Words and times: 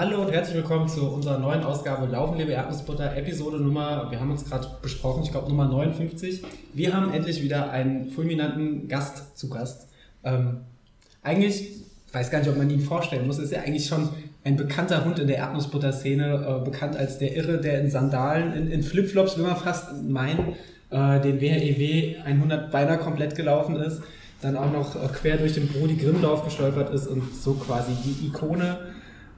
Hallo 0.00 0.22
und 0.22 0.32
herzlich 0.32 0.56
willkommen 0.56 0.88
zu 0.88 1.10
unserer 1.10 1.38
neuen 1.38 1.62
Ausgabe 1.62 2.06
Laufen 2.06 2.38
liebe 2.38 2.52
Erdnussbutter, 2.52 3.14
Episode 3.18 3.58
Nummer, 3.58 4.10
wir 4.10 4.18
haben 4.18 4.30
uns 4.30 4.46
gerade 4.46 4.66
besprochen, 4.80 5.24
ich 5.24 5.30
glaube 5.30 5.50
Nummer 5.50 5.68
59. 5.68 6.42
Wir 6.72 6.94
haben 6.94 7.12
endlich 7.12 7.42
wieder 7.42 7.70
einen 7.70 8.08
fulminanten 8.08 8.88
Gast 8.88 9.36
zu 9.36 9.50
Gast. 9.50 9.88
Ähm, 10.24 10.62
eigentlich, 11.22 11.82
ich 12.06 12.14
weiß 12.14 12.30
gar 12.30 12.38
nicht, 12.38 12.48
ob 12.48 12.56
man 12.56 12.70
ihn 12.70 12.80
vorstellen 12.80 13.26
muss, 13.26 13.38
ist 13.38 13.52
ja 13.52 13.60
eigentlich 13.60 13.88
schon 13.88 14.08
ein 14.42 14.56
bekannter 14.56 15.04
Hund 15.04 15.18
in 15.18 15.26
der 15.26 15.36
Erdnussbutter-Szene, 15.36 16.46
äh, 16.48 16.64
bekannt 16.64 16.96
als 16.96 17.18
der 17.18 17.36
Irre, 17.36 17.60
der 17.60 17.82
in 17.82 17.90
Sandalen, 17.90 18.54
in, 18.54 18.70
in 18.70 18.82
Flipflops, 18.82 19.36
will 19.36 19.44
man 19.44 19.56
fast 19.56 20.02
meinen, 20.02 20.54
äh, 20.88 21.20
den 21.20 21.42
WREW 21.42 22.24
100 22.24 22.70
beinahe 22.70 22.96
komplett 22.96 23.36
gelaufen 23.36 23.76
ist, 23.76 24.00
dann 24.40 24.56
auch 24.56 24.72
noch 24.72 24.96
äh, 24.96 25.08
quer 25.08 25.36
durch 25.36 25.52
den 25.52 25.68
Brody 25.68 25.96
Grimmlauf 25.96 26.42
gestolpert 26.42 26.88
ist 26.88 27.06
und 27.06 27.34
so 27.34 27.52
quasi 27.52 27.92
die 28.02 28.28
Ikone 28.28 28.78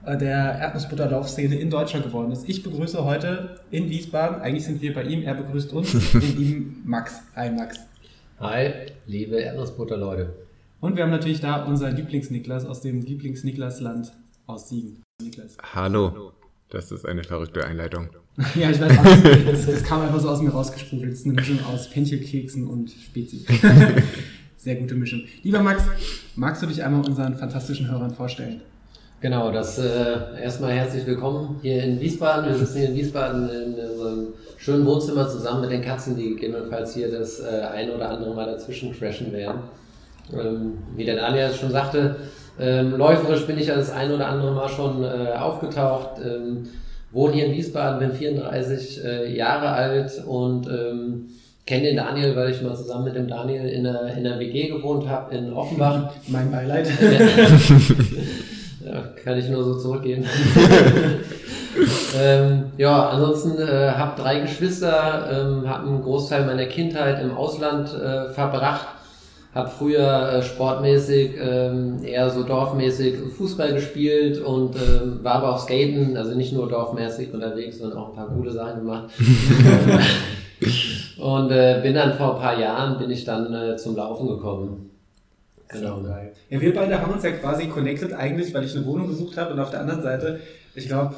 der 0.07 0.59
Erdnussbutterlaufszene 0.59 1.57
in 1.57 1.71
Deutschland 1.71 2.07
geworden 2.07 2.33
ist. 2.33 2.49
Ich 2.49 2.63
begrüße 2.63 3.05
heute 3.05 3.61
in 3.71 3.89
Wiesbaden, 3.89 4.41
eigentlich 4.41 4.65
sind 4.65 4.83
wir 4.83 4.95
bei 4.95 5.05
ihm, 5.05 5.23
er 5.23 5.35
begrüßt 5.35 5.73
uns, 5.73 5.93
den 6.13 6.37
lieben 6.37 6.83
Max. 6.85 7.21
Hi 7.37 7.51
Max. 7.51 7.79
Hi, 8.41 8.71
liebe 9.07 9.37
Erdnussbutter-Leute. 9.37 10.35
Und 10.81 10.97
wir 10.97 11.05
haben 11.05 11.11
natürlich 11.11 11.41
da 11.41 11.65
unseren 11.65 11.95
Lieblings-Niklas 11.95 12.67
aus 12.67 12.81
dem 12.81 13.03
Lieblings-Niklas-Land 13.03 14.13
aus 14.47 14.69
Siegen. 14.69 15.03
Niklas. 15.23 15.57
Hallo. 15.75 16.33
Das 16.69 16.91
ist 16.91 17.07
eine 17.07 17.23
verrückte 17.23 17.65
Einleitung. 17.65 18.09
ja, 18.57 18.71
ich 18.71 18.81
weiß 18.81 18.99
auch 18.99 19.05
nicht. 19.05 19.47
Es, 19.47 19.69
es 19.69 19.85
kam 19.85 20.01
einfach 20.01 20.19
so 20.19 20.29
aus 20.31 20.43
mir 20.43 20.51
rausgesprudelt. 20.51 21.13
Es 21.13 21.21
ist 21.21 21.27
eine 21.27 21.35
Mischung 21.35 21.61
aus 21.67 21.87
Fenchelkeksen 21.87 22.67
und 22.67 22.91
Spezi. 22.91 23.45
Sehr 24.57 24.77
gute 24.77 24.95
Mischung. 24.95 25.23
Lieber 25.43 25.61
Max, 25.61 25.85
magst 26.35 26.63
du 26.63 26.67
dich 26.67 26.83
einmal 26.83 27.05
unseren 27.05 27.37
fantastischen 27.37 27.91
Hörern 27.91 28.15
vorstellen? 28.15 28.63
Genau, 29.23 29.53
das 29.53 29.79
äh, 29.79 30.43
erstmal 30.43 30.73
herzlich 30.73 31.07
willkommen 31.07 31.61
hier 31.63 31.85
in 31.85 32.01
Wiesbaden. 32.01 32.51
Wir 32.51 32.57
sitzen 32.57 32.79
hier 32.79 32.89
in 32.89 32.97
Wiesbaden 32.97 33.49
in, 33.51 33.79
in 33.79 33.97
so 33.97 34.05
einem 34.05 34.27
schönen 34.59 34.85
Wohnzimmer 34.85 35.29
zusammen 35.29 35.61
mit 35.61 35.71
den 35.71 35.81
Katzen, 35.81 36.17
die 36.17 36.31
gegebenenfalls 36.31 36.93
hier 36.93 37.09
das 37.09 37.39
äh, 37.39 37.61
ein 37.73 37.93
oder 37.93 38.11
andere 38.11 38.35
Mal 38.35 38.47
dazwischen 38.47 38.93
crashen 38.93 39.33
werden. 39.33 39.61
Ähm, 40.33 40.79
wie 40.97 41.05
der 41.05 41.15
Daniel 41.15 41.53
schon 41.53 41.71
sagte, 41.71 42.17
ähm, 42.59 42.97
läuferisch 42.97 43.47
bin 43.47 43.59
ich 43.59 43.69
ja 43.69 43.77
das 43.77 43.93
ein 43.93 44.11
oder 44.11 44.27
andere 44.27 44.51
Mal 44.55 44.69
schon 44.69 45.05
äh, 45.05 45.35
aufgetaucht. 45.39 46.21
Ähm, 46.21 46.65
wohne 47.13 47.35
hier 47.35 47.47
in 47.47 47.53
Wiesbaden, 47.53 48.01
bin 48.01 48.11
34 48.11 49.05
äh, 49.05 49.37
Jahre 49.37 49.69
alt 49.69 50.21
und 50.27 50.67
ähm, 50.67 51.29
kenne 51.65 51.85
den 51.85 51.97
Daniel, 51.97 52.35
weil 52.35 52.51
ich 52.51 52.61
mal 52.61 52.75
zusammen 52.75 53.05
mit 53.05 53.15
dem 53.15 53.29
Daniel 53.29 53.69
in 53.69 53.87
einer, 53.87 54.17
in 54.17 54.27
einer 54.27 54.41
WG 54.41 54.67
gewohnt 54.67 55.09
habe 55.09 55.33
in 55.37 55.53
Offenbach. 55.53 56.13
Mein 56.27 56.51
Beileid. 56.51 56.89
Kann 59.25 59.39
ich 59.39 59.49
nur 59.49 59.65
so 59.65 59.79
zurückgeben. 59.79 60.27
ähm, 62.21 62.65
ja, 62.77 63.09
ansonsten 63.09 63.61
äh, 63.61 63.93
habe 63.93 64.21
drei 64.21 64.41
Geschwister, 64.41 65.29
ähm, 65.31 65.69
habe 65.69 65.89
einen 65.89 66.03
Großteil 66.03 66.45
meiner 66.45 66.67
Kindheit 66.67 67.23
im 67.23 67.35
Ausland 67.35 67.95
äh, 67.95 68.29
verbracht, 68.31 68.87
habe 69.55 69.71
früher 69.71 70.33
äh, 70.33 70.43
sportmäßig 70.43 71.33
ähm, 71.41 72.05
eher 72.05 72.31
so 72.31 72.43
dorfmäßig 72.43 73.17
Fußball 73.37 73.75
gespielt 73.75 74.41
und 74.41 74.77
ähm, 74.77 75.21
war 75.23 75.37
aber 75.37 75.55
auch 75.55 75.59
Skaten, 75.59 76.17
also 76.17 76.35
nicht 76.35 76.53
nur 76.53 76.69
dorfmäßig 76.69 77.33
unterwegs, 77.33 77.79
sondern 77.79 77.99
auch 77.99 78.11
ein 78.11 78.17
paar 78.17 78.29
coole 78.29 78.51
Sachen 78.51 78.81
gemacht. 78.81 79.11
und 81.19 81.51
äh, 81.51 81.81
bin 81.83 81.95
dann 81.95 82.15
vor 82.15 82.35
ein 82.35 82.41
paar 82.41 82.59
Jahren 82.59 82.99
bin 82.99 83.11
ich 83.11 83.25
dann 83.25 83.53
äh, 83.53 83.77
zum 83.77 83.97
Laufen 83.97 84.29
gekommen. 84.29 84.92
Genau. 85.73 86.03
geil. 86.03 86.33
Ja, 86.51 86.61
wir 86.61 86.75
beide 86.75 87.01
haben 87.01 87.13
uns 87.13 87.25
ja 87.25 87.33
quasi 87.33 87.67
connected 87.67 88.13
eigentlich, 88.13 88.53
weil 88.55 88.65
ich 88.65 88.77
eine 88.77 88.85
Wohnung 88.85 89.09
gesucht 89.09 89.37
habe 89.37 89.55
und 89.55 89.61
auf 89.61 89.71
der 89.71 89.81
anderen 89.81 90.03
Seite, 90.03 90.41
ich 90.75 90.87
glaube, 90.87 91.15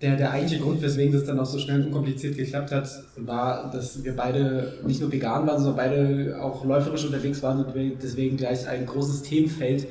der, 0.00 0.16
der 0.16 0.30
eigentliche 0.30 0.62
Grund, 0.62 0.80
weswegen 0.80 1.12
das 1.12 1.24
dann 1.24 1.38
auch 1.38 1.46
so 1.46 1.58
schnell 1.58 1.80
und 1.80 1.86
unkompliziert 1.88 2.36
geklappt 2.36 2.72
hat, 2.72 2.88
war, 3.16 3.70
dass 3.70 4.02
wir 4.02 4.16
beide 4.16 4.74
nicht 4.86 5.00
nur 5.00 5.12
vegan 5.12 5.46
waren, 5.46 5.62
sondern 5.62 5.76
beide 5.76 6.40
auch 6.40 6.64
läuferisch 6.64 7.04
unterwegs 7.04 7.42
waren 7.42 7.64
und 7.64 7.74
deswegen 8.02 8.36
gleich 8.36 8.66
ein 8.66 8.86
großes 8.86 9.22
Themenfeld 9.22 9.86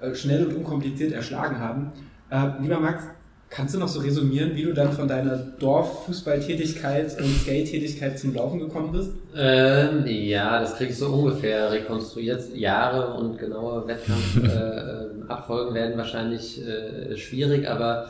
äh, 0.00 0.14
schnell 0.14 0.46
und 0.46 0.56
unkompliziert 0.56 1.12
erschlagen 1.12 1.58
haben. 1.58 1.92
Äh, 2.30 2.60
lieber 2.60 2.80
Max, 2.80 3.04
Kannst 3.48 3.74
du 3.74 3.78
noch 3.78 3.88
so 3.88 4.00
resümieren, 4.00 4.56
wie 4.56 4.64
du 4.64 4.74
dann 4.74 4.92
von 4.92 5.06
deiner 5.06 5.36
Dorffußballtätigkeit 5.36 7.16
und 7.20 7.32
Skate-Tätigkeit 7.42 8.18
zum 8.18 8.34
Laufen 8.34 8.58
gekommen 8.58 8.90
bist? 8.90 9.12
Ähm, 9.36 10.04
ja, 10.06 10.60
das 10.60 10.76
kriegst 10.76 11.00
du 11.00 11.06
ungefähr 11.06 11.70
rekonstruiert. 11.70 12.54
Jahre 12.54 13.14
und 13.14 13.38
genaue 13.38 13.86
Wettkampfabfolgen 13.86 15.72
äh, 15.76 15.78
werden 15.78 15.96
wahrscheinlich 15.96 16.60
äh, 16.66 17.16
schwierig, 17.16 17.68
aber 17.68 18.06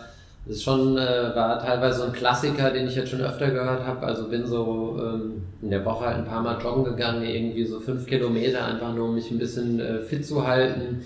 es 0.49 0.63
schon, 0.63 0.97
äh, 0.97 1.35
war 1.35 1.61
teilweise 1.61 1.99
so 1.99 2.05
ein 2.05 2.13
Klassiker, 2.13 2.71
den 2.71 2.87
ich 2.89 2.97
jetzt 2.97 3.11
schon 3.11 3.21
öfter 3.21 3.51
gehört 3.51 3.85
habe. 3.85 4.07
Also 4.07 4.29
bin 4.29 4.47
so 4.47 4.99
ähm, 5.03 5.43
in 5.61 5.71
der 5.71 5.85
Woche 5.85 6.07
halt 6.07 6.17
ein 6.17 6.25
paar 6.25 6.43
Mal 6.43 6.59
joggen 6.63 6.85
gegangen, 6.85 7.23
irgendwie 7.23 7.67
so 7.67 7.79
fünf 7.79 8.07
Kilometer, 8.07 8.65
einfach 8.65 8.95
nur 8.95 9.09
um 9.09 9.15
mich 9.15 9.31
ein 9.31 9.39
bisschen 9.39 9.81
äh, 9.81 9.99
fit 10.01 10.25
zu 10.25 10.47
halten 10.47 11.03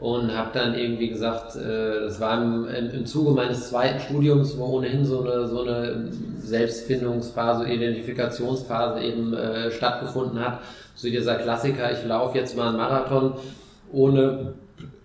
und 0.00 0.34
habe 0.34 0.50
dann 0.54 0.74
irgendwie 0.74 1.08
gesagt, 1.08 1.56
äh, 1.56 2.00
das 2.00 2.20
war 2.20 2.42
im, 2.42 2.66
im 2.66 3.06
Zuge 3.06 3.32
meines 3.32 3.68
zweiten 3.68 4.00
Studiums, 4.00 4.56
wo 4.56 4.64
ohnehin 4.64 5.04
so 5.04 5.22
eine, 5.22 5.46
so 5.46 5.62
eine 5.62 6.08
Selbstfindungsphase, 6.40 7.68
Identifikationsphase 7.68 9.00
eben 9.00 9.34
äh, 9.34 9.70
stattgefunden 9.70 10.40
hat. 10.40 10.60
So 10.94 11.08
dieser 11.08 11.36
Klassiker, 11.36 11.92
ich 11.92 12.04
laufe 12.06 12.38
jetzt 12.38 12.56
mal 12.56 12.68
einen 12.68 12.78
Marathon, 12.78 13.34
ohne 13.92 14.54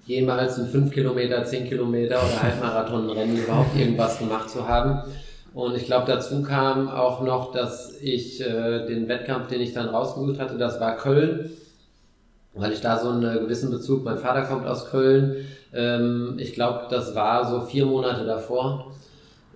jemals 0.06 0.58
einen 0.60 0.70
5 0.70 0.94
Kilometer, 0.94 1.44
10 1.44 1.68
Kilometer 1.68 2.16
oder 2.18 2.44
Halbmarathonrennen 2.44 3.38
überhaupt 3.38 3.78
irgendwas 3.78 4.18
gemacht 4.20 4.50
zu 4.50 4.68
haben. 4.68 5.02
Und 5.54 5.76
ich 5.76 5.86
glaube, 5.86 6.06
dazu 6.08 6.42
kam 6.42 6.90
auch 6.90 7.22
noch, 7.22 7.52
dass 7.52 7.98
ich 8.02 8.40
äh, 8.42 8.86
den 8.86 9.10
Wettkampf, 9.10 9.48
den 9.48 9.62
ich 9.62 9.74
dann 9.74 9.90
rausgesucht 9.90 10.40
hatte, 10.40 10.58
das 10.58 10.80
war 10.80 10.96
Köln 10.96 11.52
weil 12.56 12.72
ich 12.72 12.82
da 12.82 12.98
so 12.98 13.10
einen 13.10 13.40
gewissen 13.40 13.70
Bezug, 13.70 14.04
mein 14.04 14.18
Vater 14.18 14.44
kommt 14.44 14.66
aus 14.66 14.90
Köln, 14.90 15.46
ähm, 15.74 16.36
ich 16.38 16.54
glaube, 16.54 16.88
das 16.90 17.16
war 17.16 17.50
so 17.50 17.62
vier 17.62 17.86
Monate 17.86 18.26
davor. 18.26 18.94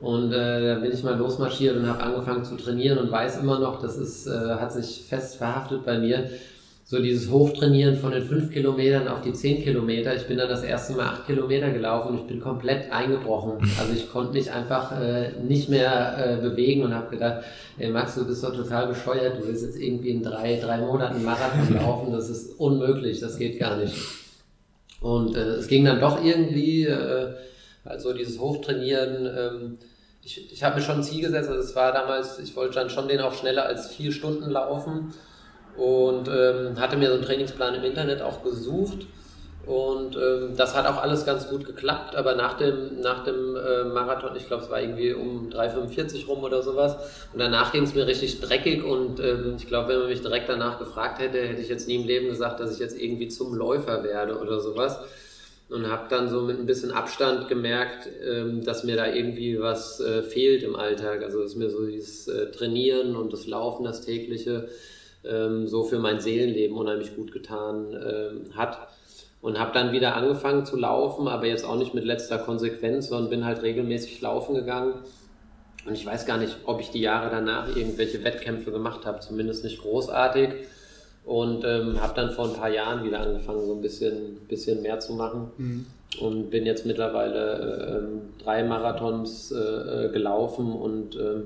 Und 0.01 0.31
äh, 0.31 0.75
da 0.75 0.79
bin 0.79 0.91
ich 0.91 1.03
mal 1.03 1.17
losmarschiert 1.17 1.75
und 1.75 1.87
habe 1.87 2.01
angefangen 2.01 2.45
zu 2.45 2.55
trainieren 2.55 2.99
und 2.99 3.11
weiß 3.11 3.41
immer 3.41 3.59
noch, 3.59 3.81
das 3.81 3.97
ist, 3.97 4.27
äh, 4.27 4.55
hat 4.55 4.71
sich 4.71 5.05
fest 5.07 5.35
verhaftet 5.35 5.83
bei 5.85 5.97
mir, 5.97 6.29
so 6.89 6.99
dieses 6.99 7.29
Hochtrainieren 7.29 7.97
von 7.97 8.13
den 8.13 8.23
fünf 8.23 8.51
Kilometern 8.51 9.07
auf 9.07 9.21
die 9.21 9.31
zehn 9.31 9.61
Kilometer. 9.61 10.15
Ich 10.15 10.25
bin 10.25 10.39
dann 10.39 10.49
das 10.49 10.63
erste 10.63 10.93
Mal 10.93 11.05
acht 11.05 11.27
Kilometer 11.27 11.69
gelaufen 11.69 12.13
und 12.13 12.21
ich 12.21 12.23
bin 12.25 12.39
komplett 12.39 12.91
eingebrochen. 12.91 13.59
Also 13.79 13.93
ich 13.93 14.11
konnte 14.11 14.33
mich 14.33 14.51
einfach 14.51 14.99
äh, 14.99 15.33
nicht 15.33 15.69
mehr 15.69 16.17
äh, 16.17 16.41
bewegen 16.41 16.81
und 16.81 16.95
habe 16.95 17.11
gedacht, 17.11 17.43
ey 17.77 17.91
Max, 17.91 18.15
du 18.15 18.25
bist 18.25 18.43
doch 18.43 18.55
total 18.55 18.87
bescheuert. 18.87 19.37
Du 19.39 19.47
willst 19.47 19.63
jetzt 19.63 19.77
irgendwie 19.77 20.09
in 20.09 20.23
drei, 20.23 20.59
drei 20.59 20.79
Monaten 20.79 21.23
Marathon 21.23 21.75
laufen. 21.79 22.11
Das 22.11 22.27
ist 22.27 22.59
unmöglich. 22.59 23.19
Das 23.19 23.37
geht 23.37 23.59
gar 23.59 23.77
nicht. 23.77 23.93
Und 24.99 25.35
äh, 25.35 25.41
es 25.41 25.67
ging 25.67 25.85
dann 25.85 25.99
doch 25.99 26.25
irgendwie, 26.25 26.85
äh, 26.85 27.35
also 27.85 28.13
dieses 28.13 28.39
Hochtrainieren. 28.39 29.27
Ähm, 29.27 29.77
ich, 30.23 30.51
ich 30.51 30.63
habe 30.63 30.77
mir 30.77 30.81
schon 30.81 30.95
ein 30.95 31.03
Ziel 31.03 31.21
gesetzt. 31.21 31.49
Also 31.49 31.61
es 31.61 31.75
war 31.75 31.93
damals, 31.93 32.39
ich 32.39 32.55
wollte 32.55 32.73
dann 32.73 32.89
schon 32.89 33.07
den 33.07 33.19
auch 33.19 33.35
schneller 33.35 33.67
als 33.67 33.89
vier 33.89 34.11
Stunden 34.11 34.49
laufen 34.49 35.13
und 35.79 36.27
ähm, 36.27 36.79
hatte 36.79 36.97
mir 36.97 37.07
so 37.07 37.15
einen 37.15 37.23
Trainingsplan 37.23 37.75
im 37.75 37.83
Internet 37.83 38.21
auch 38.21 38.43
gesucht. 38.43 39.07
Und 39.65 40.17
ähm, 40.17 40.55
das 40.57 40.75
hat 40.75 40.87
auch 40.87 41.01
alles 41.01 41.25
ganz 41.25 41.47
gut 41.47 41.63
geklappt, 41.63 42.15
aber 42.15 42.33
nach 42.33 42.57
dem, 42.57 43.01
nach 43.01 43.23
dem 43.23 43.55
äh, 43.55 43.83
Marathon, 43.83 44.35
ich 44.35 44.47
glaube, 44.47 44.63
es 44.63 44.69
war 44.69 44.81
irgendwie 44.81 45.13
um 45.13 45.49
3,45 45.49 46.25
rum 46.25 46.43
oder 46.43 46.63
sowas. 46.63 46.95
Und 47.33 47.39
danach 47.39 47.71
ging 47.71 47.83
es 47.83 47.93
mir 47.93 48.07
richtig 48.07 48.41
dreckig 48.41 48.83
und 48.83 49.19
ähm, 49.19 49.55
ich 49.57 49.67
glaube, 49.67 49.89
wenn 49.89 49.99
man 49.99 50.07
mich 50.07 50.21
direkt 50.21 50.49
danach 50.49 50.79
gefragt 50.79 51.19
hätte, 51.19 51.39
hätte 51.39 51.61
ich 51.61 51.69
jetzt 51.69 51.87
nie 51.87 51.97
im 51.97 52.07
Leben 52.07 52.29
gesagt, 52.29 52.59
dass 52.59 52.73
ich 52.73 52.79
jetzt 52.79 52.99
irgendwie 52.99 53.27
zum 53.27 53.53
Läufer 53.53 54.03
werde 54.03 54.39
oder 54.39 54.59
sowas. 54.59 54.99
Und 55.69 55.87
habe 55.87 56.07
dann 56.09 56.29
so 56.29 56.41
mit 56.41 56.57
ein 56.57 56.65
bisschen 56.65 56.91
Abstand 56.91 57.47
gemerkt, 57.47 58.09
ähm, 58.27 58.63
dass 58.63 58.83
mir 58.83 58.95
da 58.95 59.05
irgendwie 59.05 59.59
was 59.59 59.99
äh, 59.99 60.23
fehlt 60.23 60.63
im 60.63 60.75
Alltag. 60.75 61.21
Also 61.21 61.43
dass 61.43 61.55
mir 61.55 61.69
so 61.69 61.85
dieses 61.85 62.27
äh, 62.27 62.49
Trainieren 62.49 63.15
und 63.15 63.31
das 63.31 63.45
Laufen, 63.45 63.83
das 63.83 64.01
tägliche, 64.01 64.67
ähm, 65.23 65.67
so 65.67 65.83
für 65.83 65.99
mein 65.99 66.19
Seelenleben 66.19 66.77
unheimlich 66.77 67.15
gut 67.15 67.31
getan 67.31 67.93
ähm, 67.93 68.55
hat. 68.55 68.77
Und 69.41 69.57
habe 69.57 69.71
dann 69.73 69.93
wieder 69.93 70.15
angefangen 70.17 70.65
zu 70.65 70.75
laufen, 70.75 71.29
aber 71.29 71.45
jetzt 71.45 71.63
auch 71.63 71.77
nicht 71.77 71.93
mit 71.93 72.03
letzter 72.03 72.39
Konsequenz, 72.39 73.07
sondern 73.07 73.29
bin 73.29 73.45
halt 73.45 73.61
regelmäßig 73.61 74.19
laufen 74.19 74.53
gegangen. 74.53 74.95
Und 75.85 75.93
ich 75.93 76.05
weiß 76.05 76.25
gar 76.25 76.37
nicht, 76.37 76.57
ob 76.65 76.81
ich 76.81 76.91
die 76.91 76.99
Jahre 76.99 77.29
danach 77.29 77.73
irgendwelche 77.73 78.23
Wettkämpfe 78.25 78.71
gemacht 78.71 79.05
habe, 79.05 79.21
zumindest 79.21 79.63
nicht 79.63 79.81
großartig. 79.81 80.49
Und 81.25 81.63
ähm, 81.63 82.01
habe 82.01 82.13
dann 82.15 82.31
vor 82.31 82.49
ein 82.49 82.53
paar 82.53 82.69
Jahren 82.69 83.05
wieder 83.05 83.21
angefangen, 83.21 83.65
so 83.65 83.73
ein 83.75 83.81
bisschen, 83.81 84.37
bisschen 84.47 84.81
mehr 84.81 84.99
zu 84.99 85.13
machen. 85.13 85.51
Mhm. 85.57 85.85
Und 86.19 86.49
bin 86.49 86.65
jetzt 86.65 86.85
mittlerweile 86.85 88.09
äh, 88.09 88.43
drei 88.43 88.63
Marathons 88.63 89.51
äh, 89.51 89.57
äh 89.57 90.11
gelaufen 90.11 90.73
und 90.73 91.15
äh, 91.15 91.41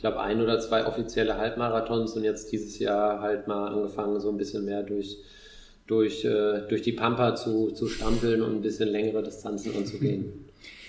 ich 0.00 0.02
glaube, 0.02 0.20
ein 0.20 0.40
oder 0.40 0.58
zwei 0.58 0.86
offizielle 0.86 1.36
Halbmarathons 1.36 2.14
und 2.14 2.24
jetzt 2.24 2.50
dieses 2.52 2.78
Jahr 2.78 3.20
halt 3.20 3.46
mal 3.46 3.68
angefangen, 3.68 4.18
so 4.18 4.30
ein 4.30 4.38
bisschen 4.38 4.64
mehr 4.64 4.82
durch, 4.82 5.18
durch, 5.86 6.24
äh, 6.24 6.62
durch 6.70 6.80
die 6.80 6.92
Pampa 6.92 7.34
zu, 7.34 7.70
zu 7.72 7.86
stampeln 7.86 8.40
und 8.40 8.54
ein 8.54 8.62
bisschen 8.62 8.88
längere 8.88 9.22
Distanzen 9.22 9.76
anzugehen. 9.76 10.32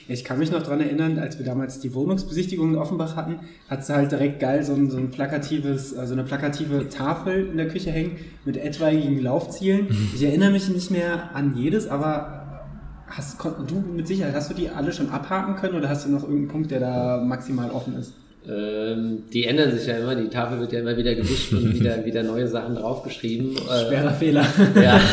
Ich 0.07 0.23
kann 0.23 0.39
mich 0.39 0.49
noch 0.49 0.63
dran 0.63 0.79
erinnern, 0.79 1.19
als 1.19 1.37
wir 1.37 1.45
damals 1.45 1.81
die 1.81 1.93
Wohnungsbesichtigung 1.93 2.69
in 2.69 2.77
Offenbach 2.77 3.17
hatten, 3.17 3.41
hat 3.69 3.85
sie 3.85 3.93
halt 3.93 4.13
direkt 4.13 4.39
geil 4.39 4.63
so 4.63 4.71
ein, 4.71 4.89
so 4.89 4.95
ein 4.95 5.11
plakatives, 5.11 5.93
also 5.93 6.13
eine 6.13 6.23
plakative 6.23 6.87
Tafel 6.87 7.49
in 7.49 7.57
der 7.57 7.67
Küche 7.67 7.91
hängen 7.91 8.15
mit 8.45 8.55
etwaigen 8.55 9.21
Laufzielen. 9.21 9.89
Mhm. 9.89 10.11
Ich 10.15 10.23
erinnere 10.23 10.51
mich 10.51 10.69
nicht 10.69 10.89
mehr 10.89 11.35
an 11.35 11.57
jedes, 11.57 11.89
aber 11.89 12.63
hast 13.07 13.43
du 13.43 13.75
mit 13.93 14.07
Sicherheit, 14.07 14.35
hast 14.35 14.49
du 14.51 14.53
die 14.53 14.69
alle 14.69 14.93
schon 14.93 15.09
abhaken 15.09 15.57
können 15.57 15.75
oder 15.75 15.89
hast 15.89 16.05
du 16.05 16.09
noch 16.11 16.23
irgendeinen 16.23 16.47
Punkt, 16.47 16.71
der 16.71 16.79
da 16.79 17.21
maximal 17.21 17.71
offen 17.71 17.97
ist? 17.97 18.13
Ähm, 18.47 19.23
die 19.31 19.45
ändern 19.45 19.71
sich 19.71 19.87
ja 19.87 19.97
immer, 19.97 20.15
die 20.15 20.29
Tafel 20.29 20.59
wird 20.59 20.73
ja 20.73 20.79
immer 20.79 20.97
wieder 20.97 21.13
gewischt 21.13 21.53
und 21.53 21.73
wieder, 21.79 22.03
wieder 22.05 22.23
neue 22.23 22.47
Sachen 22.47 22.75
draufgeschrieben. 22.75 23.55
Äh, 23.55 23.87
Schwerer 23.87 24.11
Fehler. 24.11 24.45
Ja. 24.81 24.99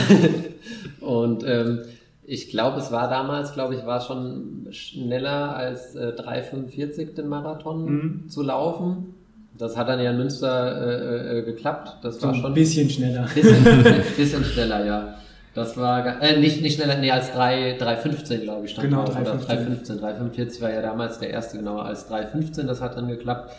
Und 1.01 1.43
ähm, 1.47 1.81
ich 2.27 2.51
glaube, 2.51 2.81
es 2.81 2.93
war 2.93 3.09
damals, 3.09 3.55
glaube 3.55 3.75
ich, 3.75 3.87
war 3.87 4.03
schon 4.03 4.67
schneller 4.71 5.57
als 5.57 5.95
äh, 5.95 6.13
3,45 6.15 7.15
den 7.15 7.29
Marathon 7.29 7.85
mhm. 7.85 8.29
zu 8.29 8.43
laufen. 8.43 9.15
Das 9.57 9.77
hat 9.77 9.89
dann 9.89 10.01
ja 10.01 10.11
in 10.11 10.19
Münster 10.19 10.83
äh, 10.83 11.39
äh, 11.39 11.43
geklappt. 11.43 11.97
Das 12.03 12.23
war 12.23 12.35
so 12.35 12.41
schon. 12.41 12.51
Ein 12.51 12.55
bisschen 12.55 12.91
schneller. 12.91 13.27
Bisschen, 13.35 13.65
bisschen 14.17 14.45
schneller, 14.45 14.85
ja. 14.85 15.15
Das 15.59 15.77
war 15.77 16.23
äh, 16.23 16.39
nicht, 16.39 16.63
nicht 16.63 16.77
schneller, 16.77 16.99
nee, 16.99 17.11
als 17.11 17.33
3,15 17.33 18.39
glaube 18.39 18.67
ich 18.67 18.71
stand 18.71 18.89
Genau, 18.89 19.05
3,15. 19.05 20.01
3,45 20.01 20.63
war 20.63 20.71
ja 20.71 20.81
damals 20.81 21.19
der 21.19 21.31
erste, 21.31 21.59
genau, 21.59 21.81
als 21.81 22.09
3,15, 22.09 22.63
das 22.63 22.81
hat 22.81 22.97
dann 22.97 23.09
geklappt. 23.09 23.53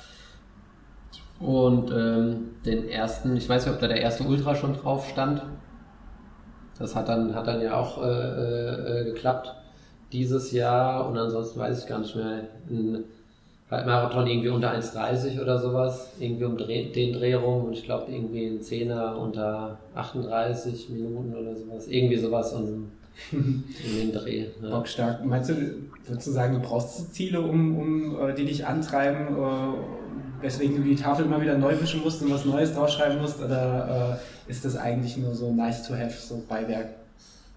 Und 1.42 1.92
ähm, 1.92 2.52
den 2.66 2.88
ersten, 2.88 3.36
ich 3.36 3.50
weiß 3.50 3.66
nicht, 3.66 3.76
ob 3.76 3.82
da 3.82 3.90
der 3.90 4.00
erste 4.00 4.24
Ultra 4.24 4.56
schon 4.56 4.76
drauf 4.76 5.10
stand. 5.10 5.42
Das 6.78 6.96
hat 6.96 7.10
dann, 7.10 7.36
hat 7.36 7.48
dann 7.48 7.62
ja 7.62 7.76
auch 7.76 8.02
äh, 8.02 8.08
äh, 9.02 9.04
geklappt 9.04 9.54
dieses 10.14 10.54
Jahr 10.54 11.06
und 11.06 11.18
ansonsten 11.18 11.60
weiß 11.60 11.84
ich 11.84 11.88
gar 11.90 12.00
nicht 12.00 12.16
mehr. 12.16 12.48
Ein 12.70 13.04
Halbmarathon 13.72 14.26
irgendwie 14.26 14.50
unter 14.50 14.74
1,30 14.74 15.42
oder 15.42 15.60
sowas, 15.60 16.14
irgendwie 16.20 16.46
um 16.46 16.58
den 16.58 17.14
Dreh 17.14 17.34
rum 17.36 17.66
und 17.66 17.74
ich 17.74 17.84
glaube 17.84 18.12
irgendwie 18.12 18.48
ein 18.48 18.62
Zehner 18.62 19.18
unter 19.18 19.78
38 19.94 20.90
Minuten 20.90 21.36
oder 21.36 21.56
sowas, 21.56 21.88
irgendwie 21.88 22.18
sowas 22.18 22.54
und 22.54 22.92
in 23.32 23.64
den 24.00 24.12
Dreh. 24.12 24.46
Ja. 24.62 24.70
Bockstark. 24.70 25.24
Meinst 25.26 25.50
du, 25.50 25.54
würdest 26.08 26.28
du 26.28 26.32
sagen, 26.32 26.56
du 26.56 26.62
brauchst 26.62 27.14
Ziele, 27.14 27.42
um, 27.42 27.78
um 27.78 28.30
äh, 28.30 28.34
die 28.34 28.46
dich 28.46 28.66
antreiben, 28.66 29.36
äh, 29.36 30.44
weswegen 30.44 30.78
du 30.78 30.84
die 30.84 30.96
Tafel 30.96 31.26
immer 31.26 31.42
wieder 31.42 31.58
neu 31.58 31.80
wischen 31.80 32.02
musst 32.02 32.22
und 32.24 32.32
was 32.32 32.46
Neues 32.46 32.74
draufschreiben 32.74 33.22
musst 33.22 33.44
oder 33.44 34.20
äh, 34.48 34.52
ist 34.52 34.66
das 34.66 34.78
eigentlich 34.78 35.18
nur 35.18 35.36
so 35.36 35.52
nice 35.52 35.88
to 35.88 35.94
have, 35.94 36.14
so 36.20 36.42
Beiwerk? 36.48 36.88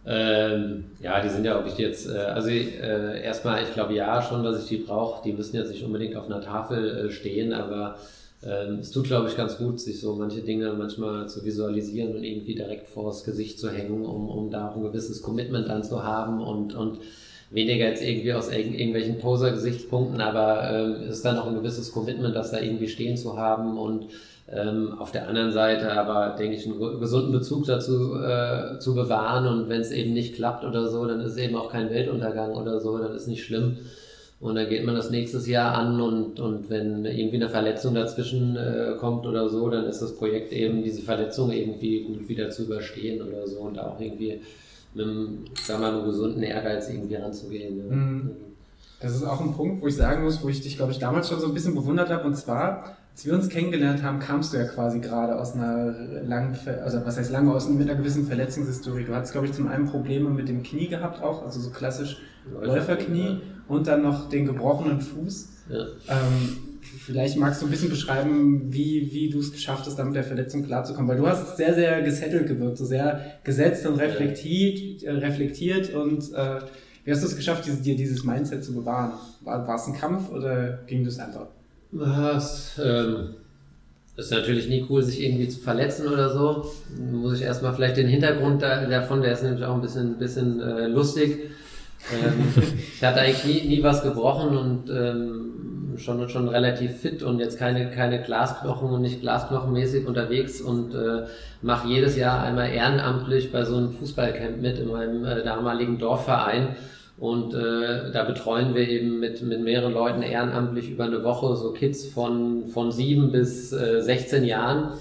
Ähm, 0.05 0.85
ja, 1.01 1.21
die 1.21 1.29
sind 1.29 1.45
ja, 1.45 1.59
ob 1.59 1.67
ich 1.67 1.75
die 1.75 1.83
jetzt, 1.83 2.09
äh, 2.09 2.19
also 2.19 2.51
äh, 2.51 3.23
erstmal, 3.23 3.63
ich 3.63 3.73
glaube 3.73 3.95
ja 3.95 4.21
schon, 4.21 4.43
dass 4.43 4.63
ich 4.63 4.69
die 4.69 4.85
brauche. 4.85 5.23
Die 5.23 5.33
müssen 5.33 5.57
jetzt 5.57 5.71
nicht 5.71 5.85
unbedingt 5.85 6.17
auf 6.17 6.27
einer 6.27 6.41
Tafel 6.41 7.07
äh, 7.07 7.11
stehen, 7.11 7.53
aber 7.53 7.97
ähm, 8.45 8.81
es 8.81 8.91
tut, 8.91 9.05
glaube 9.05 9.29
ich, 9.29 9.37
ganz 9.37 9.59
gut, 9.59 9.81
sich 9.81 10.01
so 10.01 10.17
manche 10.17 10.41
Dinge 10.41 10.73
manchmal 10.73 11.29
zu 11.29 11.45
visualisieren 11.45 12.17
und 12.17 12.25
irgendwie 12.25 12.57
direkt 12.57 12.89
vors 12.89 13.23
Gesicht 13.23 13.61
zu 13.61 13.71
hängen, 13.71 14.05
um, 14.05 14.29
um 14.29 14.51
da 14.51 14.69
auch 14.69 14.77
ein 14.77 14.83
gewisses 14.83 15.23
Commitment 15.23 15.69
dann 15.69 15.85
zu 15.85 16.03
haben 16.03 16.41
und, 16.41 16.75
und 16.75 16.99
weniger 17.51 17.87
jetzt 17.87 18.03
irgendwie 18.03 18.33
aus 18.33 18.51
irg 18.51 18.67
irgendwelchen 18.67 19.19
Poser-Gesichtspunkten, 19.19 20.21
aber 20.21 20.71
äh, 20.71 21.09
ist 21.09 21.25
dann 21.25 21.39
auch 21.39 21.47
ein 21.47 21.55
gewisses 21.55 21.93
Commitment, 21.93 22.35
das 22.35 22.51
da 22.51 22.61
irgendwie 22.61 22.89
stehen 22.89 23.17
zu 23.17 23.37
haben 23.37 23.79
und 23.79 24.07
ähm, 24.49 24.95
auf 24.99 25.13
der 25.13 25.29
anderen 25.29 25.53
Seite 25.53 25.93
aber, 25.93 26.37
denke 26.37 26.57
ich, 26.57 26.67
einen 26.67 27.01
gesunden 27.01 27.33
Bezug 27.33 27.67
dazu 27.67 28.17
äh, 28.17 28.79
zu 28.79 28.95
bewahren 28.95 29.47
und 29.47 29.69
wenn 29.69 29.81
es 29.81 29.91
eben 29.91 30.13
nicht 30.13 30.35
klappt 30.35 30.65
oder 30.65 30.89
so, 30.89 31.07
dann 31.07 31.21
ist 31.21 31.37
eben 31.37 31.57
auch 31.57 31.71
kein 31.71 31.91
Weltuntergang 31.91 32.53
oder 32.53 32.81
so, 32.81 32.99
dann 32.99 33.15
ist 33.15 33.29
nicht 33.29 33.45
schlimm. 33.45 33.79
Und 34.41 34.57
dann 34.57 34.69
geht 34.69 34.85
man 34.85 34.97
das 34.97 35.11
nächstes 35.11 35.47
Jahr 35.47 35.75
an 35.79 36.01
und, 36.01 36.41
und 36.41 36.69
wenn 36.69 37.05
irgendwie 37.05 37.37
eine 37.37 37.49
Verletzung 37.49 37.95
dazwischen 37.95 38.57
äh, 38.57 38.97
kommt 38.99 39.25
oder 39.25 39.49
so, 39.49 39.71
dann 39.71 39.85
ist 39.85 40.03
das 40.03 40.17
Projekt 40.17 40.53
eben, 40.53 40.83
diese 40.83 41.01
Verletzung 41.01 41.53
irgendwie 41.53 42.03
gut 42.03 42.29
wieder 42.29 42.51
zu 42.51 42.65
überstehen 42.65 43.23
oder 43.23 43.47
so 43.47 43.61
und 43.61 43.79
auch 43.79 44.01
irgendwie 44.01 44.41
mit 44.95 45.07
einem, 45.07 45.45
sagen 45.63 45.81
wir 45.81 45.91
mal, 45.93 45.97
einem 45.97 46.07
gesunden 46.07 46.43
Ehrgeiz 46.43 46.91
irgendwie 46.91 47.15
ranzugehen. 47.15 47.79
Ja. 47.79 47.95
Mhm. 47.95 48.31
Das 49.01 49.15
ist 49.15 49.25
auch 49.25 49.41
ein 49.41 49.53
Punkt, 49.53 49.81
wo 49.81 49.87
ich 49.87 49.97
sagen 49.97 50.25
muss, 50.25 50.43
wo 50.43 50.49
ich 50.49 50.61
dich, 50.61 50.77
glaube 50.77 50.93
ich, 50.93 50.99
damals 50.99 51.29
schon 51.29 51.41
so 51.41 51.47
ein 51.47 51.55
bisschen 51.55 51.75
bewundert 51.75 52.11
habe. 52.11 52.27
Und 52.27 52.35
zwar, 52.35 52.97
als 53.13 53.27
wir 53.27 53.35
uns 53.35 53.49
kennengelernt 53.51 54.03
haben, 54.03 54.19
kamst 54.21 54.53
du 54.53 54.57
ja 54.57 54.65
quasi 54.65 54.99
gerade 54.99 55.39
aus 55.39 55.55
einer 55.55 55.95
langen, 56.25 56.57
also 56.83 57.05
was 57.05 57.19
heißt 57.19 57.31
lange, 57.31 57.53
aus 57.53 57.69
mit 57.69 57.89
einer 57.89 57.99
gewissen 57.99 58.27
Verletzungshistorie. 58.27 59.05
Du 59.05 59.15
hattest, 59.15 59.33
glaube 59.33 59.47
ich, 59.47 59.53
zum 59.53 59.69
einen 59.69 59.85
Probleme 59.85 60.31
mit 60.31 60.49
dem 60.49 60.63
Knie 60.63 60.89
gehabt 60.89 61.23
auch, 61.23 61.45
also 61.45 61.61
so 61.61 61.71
klassisch 61.71 62.17
Läuferknie 62.61 63.41
und 63.69 63.87
dann 63.87 64.03
noch 64.03 64.29
den 64.29 64.47
gebrochenen 64.47 65.01
Fuß. 65.01 65.49
Ja. 65.69 65.81
Ähm, 66.09 66.59
vielleicht 67.05 67.37
magst 67.37 67.61
du 67.61 67.67
ein 67.67 67.71
bisschen 67.71 67.91
beschreiben, 67.91 68.73
wie, 68.73 69.13
wie 69.13 69.29
du 69.29 69.41
es 69.41 69.53
geschafft 69.53 69.87
hast, 69.87 69.99
da 69.99 70.05
mit 70.05 70.17
der 70.17 70.25
Verletzung 70.25 70.65
klarzukommen, 70.65 71.09
weil 71.09 71.19
du 71.19 71.27
hast 71.27 71.59
sehr, 71.59 71.75
sehr 71.75 72.03
gesettelt 72.03 72.49
gewirkt, 72.49 72.79
so 72.79 72.87
sehr 72.87 73.21
gesetzt 73.45 73.87
und 73.87 73.97
reflektiert, 73.97 75.03
äh, 75.03 75.11
reflektiert 75.11 75.95
und 75.95 76.33
äh, 76.33 76.61
wie 77.05 77.11
hast 77.11 77.23
du 77.23 77.27
es 77.27 77.37
geschafft, 77.37 77.67
diese, 77.67 77.83
dir 77.83 77.97
dieses 77.97 78.25
Mindset 78.25 78.65
zu 78.65 78.75
bewahren? 78.75 79.13
War, 79.43 79.67
war 79.67 79.75
es 79.75 79.87
ein 79.87 79.95
Kampf 79.95 80.31
oder 80.31 80.79
ging 80.87 81.05
das 81.05 81.19
einfach? 81.19 81.49
Was, 81.93 82.81
ähm, 82.83 83.35
ist 84.17 84.31
natürlich 84.31 84.69
nie 84.69 84.85
cool, 84.89 85.03
sich 85.03 85.23
irgendwie 85.23 85.49
zu 85.49 85.61
verletzen 85.61 86.09
oder 86.09 86.31
so. 86.31 86.67
Muss 87.13 87.35
ich 87.35 87.43
erstmal 87.43 87.75
vielleicht 87.75 87.97
den 87.97 88.09
Hintergrund 88.09 88.63
da, 88.63 88.87
davon, 88.87 89.23
der 89.23 89.33
ist 89.33 89.43
nämlich 89.43 89.65
auch 89.65 89.75
ein 89.75 89.81
bisschen, 89.81 90.19
bisschen 90.19 90.61
äh, 90.61 90.87
lustig. 90.87 91.51
Ähm, 92.13 92.53
ich 92.95 93.03
hatte 93.03 93.21
eigentlich 93.21 93.45
nie, 93.45 93.69
nie 93.69 93.83
was 93.83 94.03
gebrochen 94.03 94.57
und 94.57 94.91
ähm, 94.91 95.99
schon, 95.99 96.29
schon 96.29 96.49
relativ 96.49 96.99
fit 96.99 97.23
und 97.23 97.39
jetzt 97.39 97.59
keine, 97.59 97.91
keine 97.91 98.23
Glasknochen 98.23 98.91
und 98.91 99.03
nicht 99.03 99.21
glasknochenmäßig 99.21 100.07
unterwegs 100.07 100.61
und 100.61 100.95
äh, 100.95 101.25
mache 101.63 101.89
jedes 101.89 102.17
Jahr 102.17 102.43
einmal 102.43 102.71
ehrenamtlich 102.71 103.53
bei 103.53 103.65
so 103.65 103.77
einem 103.77 103.93
Fußballcamp 103.93 104.61
mit 104.61 104.79
in 104.79 104.89
meinem 104.89 105.25
äh, 105.25 105.43
damaligen 105.43 105.99
Dorfverein 105.99 106.77
und 107.23 107.55
äh, 107.55 108.11
da 108.13 108.25
betreuen 108.25 108.75
wir 108.75 108.89
eben 108.89 109.21
mit, 109.21 109.43
mit 109.43 109.63
mehreren 109.63 109.93
Leuten 109.93 110.23
ehrenamtlich 110.23 110.91
über 110.91 111.05
eine 111.05 111.23
Woche 111.23 111.55
so 111.55 111.71
Kids 111.71 112.05
von, 112.05 112.67
von 112.67 112.91
sieben 112.91 113.31
bis 113.31 113.73
äh, 113.73 114.01
16 114.01 114.43
Jahren 114.45 114.95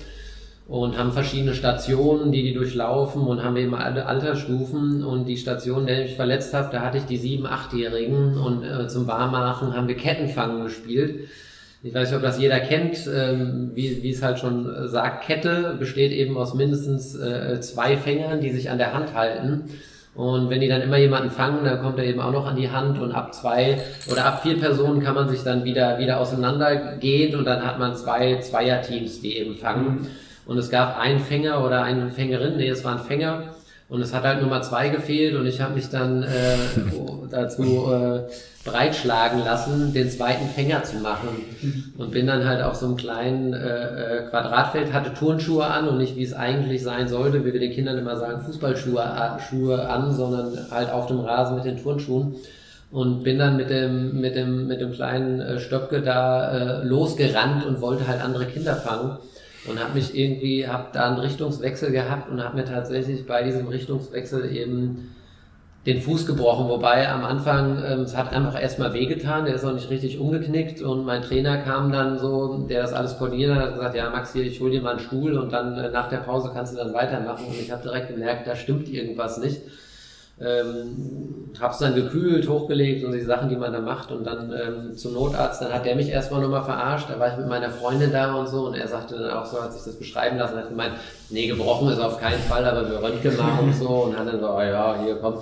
und 0.67 0.99
haben 0.99 1.13
verschiedene 1.13 1.55
Stationen, 1.55 2.31
die 2.31 2.43
die 2.43 2.53
durchlaufen 2.53 3.23
und 3.23 3.43
haben 3.43 3.57
eben 3.57 3.73
alle 3.73 4.05
Altersstufen 4.05 5.03
und 5.03 5.25
die 5.25 5.35
Station, 5.35 5.87
der 5.87 6.05
ich 6.05 6.15
verletzt 6.15 6.53
habe, 6.53 6.69
da 6.71 6.81
hatte 6.81 6.99
ich 6.99 7.05
die 7.05 7.17
sieben, 7.17 7.47
achtjährigen 7.47 8.37
und 8.37 8.63
äh, 8.63 8.87
zum 8.87 9.07
Warmmachen 9.07 9.75
haben 9.75 9.87
wir 9.87 9.97
Kettenfangen 9.97 10.61
gespielt. 10.61 11.27
Ich 11.81 11.91
weiß 11.91 12.09
nicht, 12.09 12.17
ob 12.17 12.21
das 12.21 12.39
jeder 12.39 12.59
kennt, 12.59 13.09
ähm, 13.11 13.71
wie, 13.73 14.03
wie 14.03 14.11
es 14.11 14.21
halt 14.21 14.37
schon 14.37 14.87
sagt, 14.89 15.25
Kette 15.25 15.75
besteht 15.79 16.11
eben 16.11 16.37
aus 16.37 16.53
mindestens 16.53 17.15
äh, 17.15 17.59
zwei 17.61 17.97
Fängern, 17.97 18.41
die 18.41 18.51
sich 18.51 18.69
an 18.69 18.77
der 18.77 18.93
Hand 18.93 19.15
halten 19.15 19.71
und 20.13 20.49
wenn 20.49 20.59
die 20.59 20.67
dann 20.67 20.81
immer 20.81 20.97
jemanden 20.97 21.29
fangen, 21.29 21.63
dann 21.63 21.81
kommt 21.81 21.97
er 21.97 22.05
eben 22.05 22.19
auch 22.19 22.33
noch 22.33 22.45
an 22.45 22.57
die 22.57 22.69
Hand 22.69 22.99
und 22.99 23.13
ab 23.13 23.33
zwei 23.33 23.81
oder 24.11 24.25
ab 24.25 24.41
vier 24.43 24.59
Personen 24.59 25.01
kann 25.01 25.15
man 25.15 25.29
sich 25.29 25.43
dann 25.43 25.63
wieder, 25.63 25.99
wieder 25.99 26.19
auseinandergehen 26.19 27.35
und 27.37 27.45
dann 27.45 27.65
hat 27.65 27.79
man 27.79 27.95
zwei 27.95 28.37
Zweierteams, 28.39 29.21
die 29.21 29.37
eben 29.37 29.55
fangen. 29.55 29.85
Mhm. 29.85 30.07
Und 30.45 30.57
es 30.57 30.69
gab 30.69 30.99
einen 30.99 31.19
Fänger 31.19 31.65
oder 31.65 31.83
eine 31.83 32.09
Fängerin, 32.09 32.57
nee, 32.57 32.67
es 32.67 32.83
war 32.83 32.93
ein 32.93 33.05
Fänger 33.05 33.55
und 33.91 34.01
es 34.01 34.13
hat 34.13 34.23
halt 34.23 34.41
Nummer 34.41 34.61
zwei 34.61 34.87
gefehlt 34.87 35.35
und 35.35 35.45
ich 35.45 35.59
habe 35.59 35.73
mich 35.73 35.89
dann 35.89 36.23
äh, 36.23 36.55
dazu 37.29 37.91
äh, 37.91 38.21
breitschlagen 38.63 39.43
lassen, 39.43 39.93
den 39.93 40.09
zweiten 40.09 40.47
Fänger 40.47 40.85
zu 40.85 40.99
machen. 40.99 41.27
Und 41.97 42.11
bin 42.11 42.25
dann 42.25 42.47
halt 42.47 42.61
auf 42.63 42.75
so 42.75 42.85
einem 42.85 42.95
kleinen 42.95 43.51
äh, 43.51 43.57
äh, 43.57 44.29
Quadratfeld, 44.29 44.93
hatte 44.93 45.13
Turnschuhe 45.13 45.65
an 45.65 45.89
und 45.89 45.97
nicht 45.97 46.15
wie 46.15 46.23
es 46.23 46.31
eigentlich 46.31 46.83
sein 46.83 47.09
sollte, 47.09 47.43
wie 47.43 47.51
wir 47.51 47.59
den 47.59 47.73
Kindern 47.73 47.97
immer 47.97 48.15
sagen, 48.15 48.39
Fußballschuhe 48.45 49.01
äh, 49.01 49.41
Schuhe 49.41 49.89
an, 49.89 50.13
sondern 50.13 50.71
halt 50.71 50.89
auf 50.89 51.07
dem 51.07 51.19
Rasen 51.19 51.57
mit 51.57 51.65
den 51.65 51.83
Turnschuhen. 51.83 52.35
Und 52.91 53.23
bin 53.23 53.39
dann 53.39 53.57
mit 53.57 53.69
dem, 53.69 54.21
mit 54.21 54.37
dem, 54.37 54.67
mit 54.67 54.79
dem 54.79 54.93
kleinen 54.93 55.41
äh, 55.41 55.59
Stöpke 55.59 56.01
da 56.01 56.79
äh, 56.79 56.85
losgerannt 56.85 57.65
und 57.65 57.81
wollte 57.81 58.07
halt 58.07 58.23
andere 58.23 58.45
Kinder 58.45 58.77
fangen. 58.77 59.17
Und 59.67 59.79
habe 59.79 59.93
mich 59.93 60.17
irgendwie, 60.17 60.67
habe 60.67 60.87
da 60.91 61.07
einen 61.07 61.19
Richtungswechsel 61.19 61.91
gehabt 61.91 62.29
und 62.31 62.43
habe 62.43 62.57
mir 62.57 62.65
tatsächlich 62.65 63.27
bei 63.27 63.43
diesem 63.43 63.67
Richtungswechsel 63.67 64.55
eben 64.55 65.11
den 65.85 65.99
Fuß 65.99 66.27
gebrochen, 66.27 66.67
wobei 66.69 67.09
am 67.09 67.25
Anfang 67.25 67.83
ähm, 67.83 68.01
es 68.01 68.15
hat 68.15 68.31
einfach 68.31 68.59
erstmal 68.59 68.93
wehgetan, 68.93 69.45
der 69.45 69.55
ist 69.55 69.65
auch 69.65 69.73
nicht 69.73 69.89
richtig 69.89 70.19
umgeknickt 70.19 70.81
und 70.83 71.05
mein 71.05 71.23
Trainer 71.23 71.57
kam 71.57 71.91
dann 71.91 72.19
so, 72.19 72.67
der 72.69 72.83
das 72.83 72.93
alles 72.93 73.17
koordiniert 73.17 73.55
hat, 73.55 73.61
hat 73.61 73.73
gesagt, 73.73 73.95
ja 73.95 74.09
Max, 74.11 74.33
hier, 74.33 74.43
ich 74.43 74.59
hol 74.61 74.69
dir 74.69 74.81
mal 74.81 74.91
einen 74.91 74.99
Stuhl 74.99 75.35
und 75.39 75.51
dann 75.51 75.75
äh, 75.79 75.89
nach 75.89 76.07
der 76.07 76.17
Pause 76.17 76.51
kannst 76.53 76.73
du 76.73 76.77
dann 76.77 76.93
weitermachen 76.93 77.47
und 77.47 77.59
ich 77.59 77.71
habe 77.71 77.81
direkt 77.81 78.09
gemerkt, 78.09 78.45
da 78.45 78.55
stimmt 78.55 78.89
irgendwas 78.89 79.39
nicht. 79.39 79.61
Ähm, 80.43 81.21
hab's 81.59 81.79
dann 81.79 81.95
gekühlt, 81.95 82.47
hochgelegt 82.47 83.03
und 83.03 83.11
die 83.11 83.21
Sachen, 83.21 83.49
die 83.49 83.55
man 83.55 83.73
da 83.73 83.79
macht. 83.79 84.11
Und 84.11 84.25
dann 84.25 84.51
ähm, 84.51 84.97
zum 84.97 85.13
Notarzt, 85.13 85.61
dann 85.61 85.73
hat 85.73 85.85
der 85.85 85.95
mich 85.95 86.09
erstmal 86.09 86.41
nochmal 86.41 86.63
verarscht, 86.63 87.09
da 87.09 87.19
war 87.19 87.31
ich 87.31 87.37
mit 87.37 87.47
meiner 87.47 87.69
Freundin 87.69 88.11
da 88.11 88.35
und 88.35 88.47
so. 88.47 88.67
Und 88.67 88.75
er 88.75 88.87
sagte 88.87 89.17
dann 89.17 89.31
auch 89.31 89.45
so, 89.45 89.61
hat 89.61 89.73
sich 89.73 89.83
das 89.83 89.95
beschreiben 89.95 90.37
lassen, 90.37 90.57
hat 90.57 90.69
gemeint, 90.69 90.93
nee, 91.29 91.47
gebrochen 91.47 91.89
ist 91.89 91.99
auf 91.99 92.19
keinen 92.19 92.39
Fall, 92.39 92.65
aber 92.65 92.89
wir 92.89 93.01
röntgen 93.01 93.37
mal 93.37 93.59
und 93.59 93.75
so. 93.75 93.89
Und 93.89 94.17
hat 94.17 94.27
dann 94.27 94.39
so, 94.39 94.49
oh 94.49 94.61
ja, 94.61 94.97
hier 95.03 95.15
komm, 95.15 95.35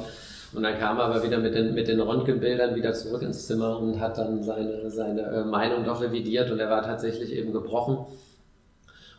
Und 0.53 0.63
dann 0.63 0.79
kam 0.79 0.97
er 0.97 1.05
aber 1.05 1.23
wieder 1.23 1.37
mit 1.37 1.53
den, 1.53 1.73
mit 1.73 1.87
den 1.87 2.01
Röntgenbildern 2.01 2.75
wieder 2.75 2.93
zurück 2.93 3.21
ins 3.21 3.45
Zimmer 3.45 3.79
und 3.79 3.99
hat 3.99 4.17
dann 4.17 4.43
seine, 4.43 4.89
seine 4.89 5.21
äh, 5.21 5.43
Meinung 5.43 5.85
doch 5.85 6.01
revidiert. 6.01 6.51
Und 6.51 6.59
er 6.59 6.69
war 6.69 6.81
tatsächlich 6.81 7.31
eben 7.31 7.53
gebrochen. 7.53 8.05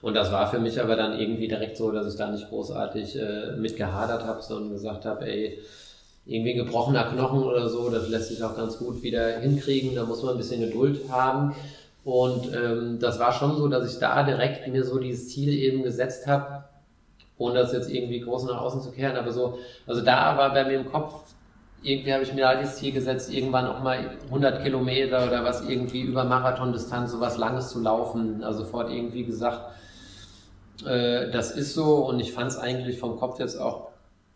Und 0.02 0.14
das 0.14 0.33
war 0.33 0.50
für 0.50 0.59
mich 0.59 0.80
aber 0.80 0.97
dann 0.97 1.19
irgendwie 1.19 1.49
direkt 1.49 1.76
so, 1.76 1.90
dass 1.90 2.11
ich 2.11 2.19
da 2.19 2.30
nicht 2.30 2.49
großartig 2.49 3.16
äh, 3.21 3.57
mit 3.57 3.76
gehadert 3.76 4.25
habe, 4.25 4.42
sondern 4.42 4.73
gesagt 4.73 5.04
habe, 5.04 5.26
ey, 5.26 5.59
irgendwie 6.26 6.52
ein 6.52 6.64
gebrochener 6.64 7.04
Knochen 7.04 7.42
oder 7.42 7.69
so, 7.69 7.90
das 7.90 8.09
lässt 8.09 8.28
sich 8.28 8.42
auch 8.42 8.57
ganz 8.57 8.78
gut 8.78 9.02
wieder 9.02 9.40
hinkriegen, 9.40 9.95
da 9.95 10.04
muss 10.04 10.23
man 10.23 10.33
ein 10.33 10.38
bisschen 10.38 10.61
Geduld 10.61 11.11
haben. 11.11 11.54
Und 12.04 12.54
ähm, 12.54 12.99
das 12.99 13.19
war 13.19 13.33
schon 13.33 13.57
so, 13.57 13.69
dass 13.69 13.92
ich 13.92 13.99
da 13.99 14.23
direkt 14.23 14.66
mir 14.69 14.85
so 14.85 14.99
dieses 14.99 15.28
Ziel 15.28 15.52
eben 15.52 15.83
gesetzt 15.83 16.26
habe, 16.26 16.64
ohne 17.37 17.59
das 17.59 17.73
jetzt 17.73 17.90
irgendwie 17.90 18.21
groß 18.21 18.45
nach 18.45 18.61
außen 18.61 18.80
zu 18.80 18.92
kehren, 18.92 19.16
aber 19.16 19.33
so, 19.33 19.59
also 19.87 20.00
da 20.00 20.37
war 20.37 20.52
bei 20.52 20.64
mir 20.64 20.78
im 20.78 20.90
Kopf, 20.90 21.25
irgendwie 21.83 22.12
habe 22.12 22.23
ich 22.23 22.35
mir 22.35 22.47
halt 22.47 22.62
das 22.62 22.76
Ziel 22.76 22.92
gesetzt, 22.92 23.33
irgendwann 23.33 23.66
auch 23.66 23.83
mal 23.83 24.11
100 24.26 24.62
Kilometer 24.62 25.26
oder 25.26 25.45
was 25.45 25.66
irgendwie 25.66 26.02
über 26.02 26.25
Marathondistanz, 26.25 27.12
so 27.12 27.21
was 27.21 27.38
Langes 27.38 27.71
zu 27.71 27.80
laufen. 27.80 28.45
Also 28.45 28.64
sofort 28.64 28.90
irgendwie 28.90 29.25
gesagt, 29.25 29.62
äh, 30.87 31.30
das 31.30 31.50
ist 31.52 31.75
so 31.75 32.06
und 32.06 32.20
ich 32.20 32.32
fand 32.32 32.50
es 32.50 32.58
eigentlich 32.58 32.99
vom 32.99 33.16
Kopf 33.18 33.38
jetzt 33.38 33.56
auch, 33.60 33.88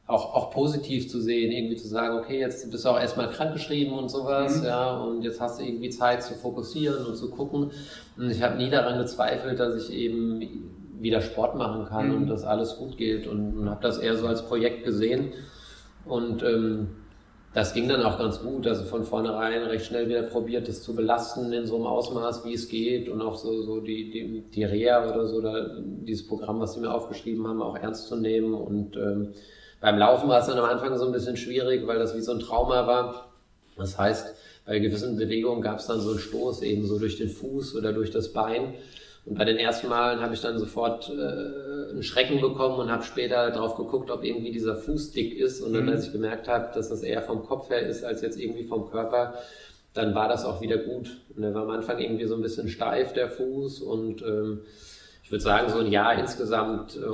auch, 0.06 0.34
auch 0.34 0.50
positiv 0.50 1.08
zu 1.08 1.20
sehen, 1.20 1.50
irgendwie 1.50 1.76
zu 1.76 1.88
sagen, 1.88 2.18
okay, 2.18 2.40
jetzt 2.40 2.70
bist 2.70 2.84
du 2.84 2.88
auch 2.90 3.00
erstmal 3.00 3.30
krankgeschrieben 3.30 3.94
und 3.94 4.10
sowas, 4.10 4.60
mhm. 4.60 4.66
ja, 4.66 4.96
und 4.96 5.22
jetzt 5.22 5.40
hast 5.40 5.60
du 5.60 5.64
irgendwie 5.64 5.90
Zeit 5.90 6.22
zu 6.22 6.34
fokussieren 6.34 7.06
und 7.06 7.16
zu 7.16 7.30
gucken. 7.30 7.70
Und 8.16 8.30
ich 8.30 8.42
habe 8.42 8.56
nie 8.56 8.70
daran 8.70 8.98
gezweifelt, 8.98 9.58
dass 9.58 9.76
ich 9.76 9.94
eben 9.94 10.42
wieder 11.00 11.20
Sport 11.20 11.56
machen 11.56 11.86
kann 11.86 12.08
mhm. 12.08 12.14
und 12.16 12.26
dass 12.28 12.44
alles 12.44 12.76
gut 12.76 12.96
geht 12.96 13.26
und, 13.26 13.58
und 13.58 13.70
habe 13.70 13.82
das 13.82 13.98
eher 13.98 14.16
so 14.16 14.26
als 14.26 14.46
Projekt 14.46 14.84
gesehen. 14.84 15.32
Und 16.04 16.42
ähm, 16.42 16.88
das 17.54 17.72
ging 17.72 17.88
dann 17.88 18.02
auch 18.02 18.18
ganz 18.18 18.40
gut. 18.40 18.66
Also 18.66 18.84
von 18.84 19.04
vornherein 19.04 19.62
recht 19.62 19.86
schnell 19.86 20.08
wieder 20.08 20.22
probiert, 20.22 20.68
das 20.68 20.82
zu 20.82 20.94
belasten 20.94 21.52
in 21.52 21.66
so 21.66 21.76
einem 21.76 21.86
Ausmaß, 21.86 22.44
wie 22.44 22.54
es 22.54 22.68
geht 22.68 23.08
und 23.08 23.22
auch 23.22 23.36
so, 23.36 23.62
so 23.62 23.80
die, 23.80 24.10
die, 24.10 24.44
die 24.52 24.64
Reha 24.64 25.08
oder 25.08 25.26
so, 25.26 25.36
oder 25.36 25.78
dieses 25.80 26.26
Programm, 26.26 26.60
was 26.60 26.74
sie 26.74 26.80
mir 26.80 26.92
aufgeschrieben 26.92 27.46
haben, 27.46 27.62
auch 27.62 27.76
ernst 27.76 28.08
zu 28.08 28.16
nehmen. 28.16 28.54
Und 28.54 28.96
ähm, 28.96 29.34
beim 29.80 29.96
Laufen 29.96 30.28
war 30.28 30.40
es 30.40 30.46
dann 30.46 30.58
am 30.58 30.64
Anfang 30.64 30.98
so 30.98 31.06
ein 31.06 31.12
bisschen 31.12 31.36
schwierig, 31.36 31.86
weil 31.86 31.98
das 31.98 32.16
wie 32.16 32.20
so 32.20 32.32
ein 32.32 32.40
Trauma 32.40 32.88
war. 32.88 33.32
Das 33.76 33.98
heißt, 33.98 34.34
bei 34.66 34.80
gewissen 34.80 35.16
Bewegungen 35.16 35.62
gab 35.62 35.78
es 35.78 35.86
dann 35.86 36.00
so 36.00 36.10
einen 36.10 36.18
Stoß 36.18 36.62
eben 36.62 36.86
so 36.86 36.98
durch 36.98 37.18
den 37.18 37.28
Fuß 37.28 37.76
oder 37.76 37.92
durch 37.92 38.10
das 38.10 38.32
Bein. 38.32 38.74
Und 39.26 39.38
bei 39.38 39.44
den 39.44 39.56
ersten 39.56 39.88
Malen 39.88 40.20
habe 40.20 40.34
ich 40.34 40.42
dann 40.42 40.58
sofort 40.58 41.08
äh, 41.08 41.90
einen 41.90 42.02
Schrecken 42.02 42.40
bekommen 42.40 42.78
und 42.78 42.90
habe 42.90 43.02
später 43.04 43.50
drauf 43.50 43.74
geguckt, 43.74 44.10
ob 44.10 44.22
irgendwie 44.22 44.52
dieser 44.52 44.76
Fuß 44.76 45.12
dick 45.12 45.38
ist. 45.38 45.62
Und 45.62 45.72
dann, 45.72 45.84
mhm. 45.84 45.90
als 45.90 46.06
ich 46.06 46.12
gemerkt 46.12 46.46
habe, 46.46 46.70
dass 46.74 46.90
das 46.90 47.02
eher 47.02 47.22
vom 47.22 47.42
Kopf 47.42 47.70
her 47.70 47.86
ist 47.86 48.04
als 48.04 48.20
jetzt 48.20 48.38
irgendwie 48.38 48.64
vom 48.64 48.90
Körper, 48.90 49.34
dann 49.94 50.14
war 50.14 50.28
das 50.28 50.44
auch 50.44 50.60
wieder 50.60 50.76
gut. 50.76 51.20
Und 51.34 51.42
der 51.42 51.54
war 51.54 51.62
am 51.62 51.70
Anfang 51.70 51.98
irgendwie 52.00 52.26
so 52.26 52.34
ein 52.34 52.42
bisschen 52.42 52.68
steif, 52.68 53.14
der 53.14 53.30
Fuß. 53.30 53.80
Und 53.80 54.22
ähm, 54.22 54.60
ich 55.22 55.30
würde 55.30 55.42
sagen, 55.42 55.70
so 55.70 55.78
ein 55.78 55.90
Jahr 55.90 56.18
insgesamt. 56.18 56.96
Äh, 56.96 57.06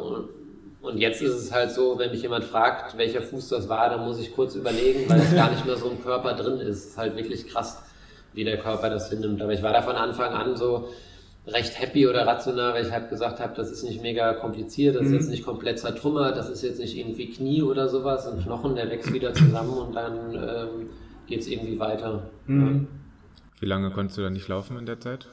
und 0.82 0.98
jetzt 0.98 1.22
ist 1.22 1.34
es 1.34 1.52
halt 1.52 1.70
so, 1.70 1.98
wenn 1.98 2.10
mich 2.10 2.22
jemand 2.22 2.42
fragt, 2.42 2.96
welcher 2.96 3.22
Fuß 3.22 3.50
das 3.50 3.68
war, 3.68 3.90
dann 3.90 4.04
muss 4.04 4.18
ich 4.18 4.34
kurz 4.34 4.56
überlegen, 4.56 5.08
weil 5.08 5.20
es 5.20 5.34
gar 5.34 5.50
nicht 5.50 5.64
mehr 5.64 5.76
so 5.76 5.90
im 5.90 6.02
Körper 6.02 6.34
drin 6.34 6.58
ist. 6.58 6.78
Es 6.78 6.86
ist 6.86 6.98
halt 6.98 7.16
wirklich 7.16 7.46
krass, 7.46 7.82
wie 8.32 8.42
der 8.42 8.58
Körper 8.58 8.90
das 8.90 9.10
hinnimmt. 9.10 9.40
Aber 9.42 9.52
ich 9.52 9.62
war 9.62 9.72
da 9.72 9.82
von 9.82 9.94
Anfang 9.94 10.32
an 10.32 10.56
so, 10.56 10.88
recht 11.52 11.80
happy 11.80 12.06
oder 12.06 12.26
rational, 12.26 12.74
weil 12.74 12.86
ich 12.86 12.92
halt 12.92 13.10
gesagt 13.10 13.40
habe, 13.40 13.52
das 13.56 13.70
ist 13.70 13.84
nicht 13.84 14.02
mega 14.02 14.34
kompliziert, 14.34 14.96
das 14.96 15.02
ist 15.02 15.08
mhm. 15.08 15.14
jetzt 15.14 15.30
nicht 15.30 15.44
komplett 15.44 15.78
zertrümmert, 15.78 16.36
das 16.36 16.48
ist 16.48 16.62
jetzt 16.62 16.80
nicht 16.80 16.96
irgendwie 16.96 17.30
Knie 17.30 17.62
oder 17.62 17.88
sowas, 17.88 18.26
ein 18.26 18.42
Knochen, 18.42 18.74
der 18.74 18.90
wächst 18.90 19.12
wieder 19.12 19.32
zusammen 19.34 19.72
und 19.72 19.94
dann 19.94 20.34
ähm, 20.34 20.88
geht 21.26 21.40
es 21.40 21.48
irgendwie 21.48 21.78
weiter. 21.78 22.22
Mhm. 22.46 22.88
Ja. 22.90 22.98
Wie 23.60 23.66
lange 23.66 23.90
konntest 23.90 24.18
du 24.18 24.22
dann 24.22 24.32
nicht 24.32 24.48
laufen 24.48 24.78
in 24.78 24.86
der 24.86 25.00
Zeit? 25.00 25.28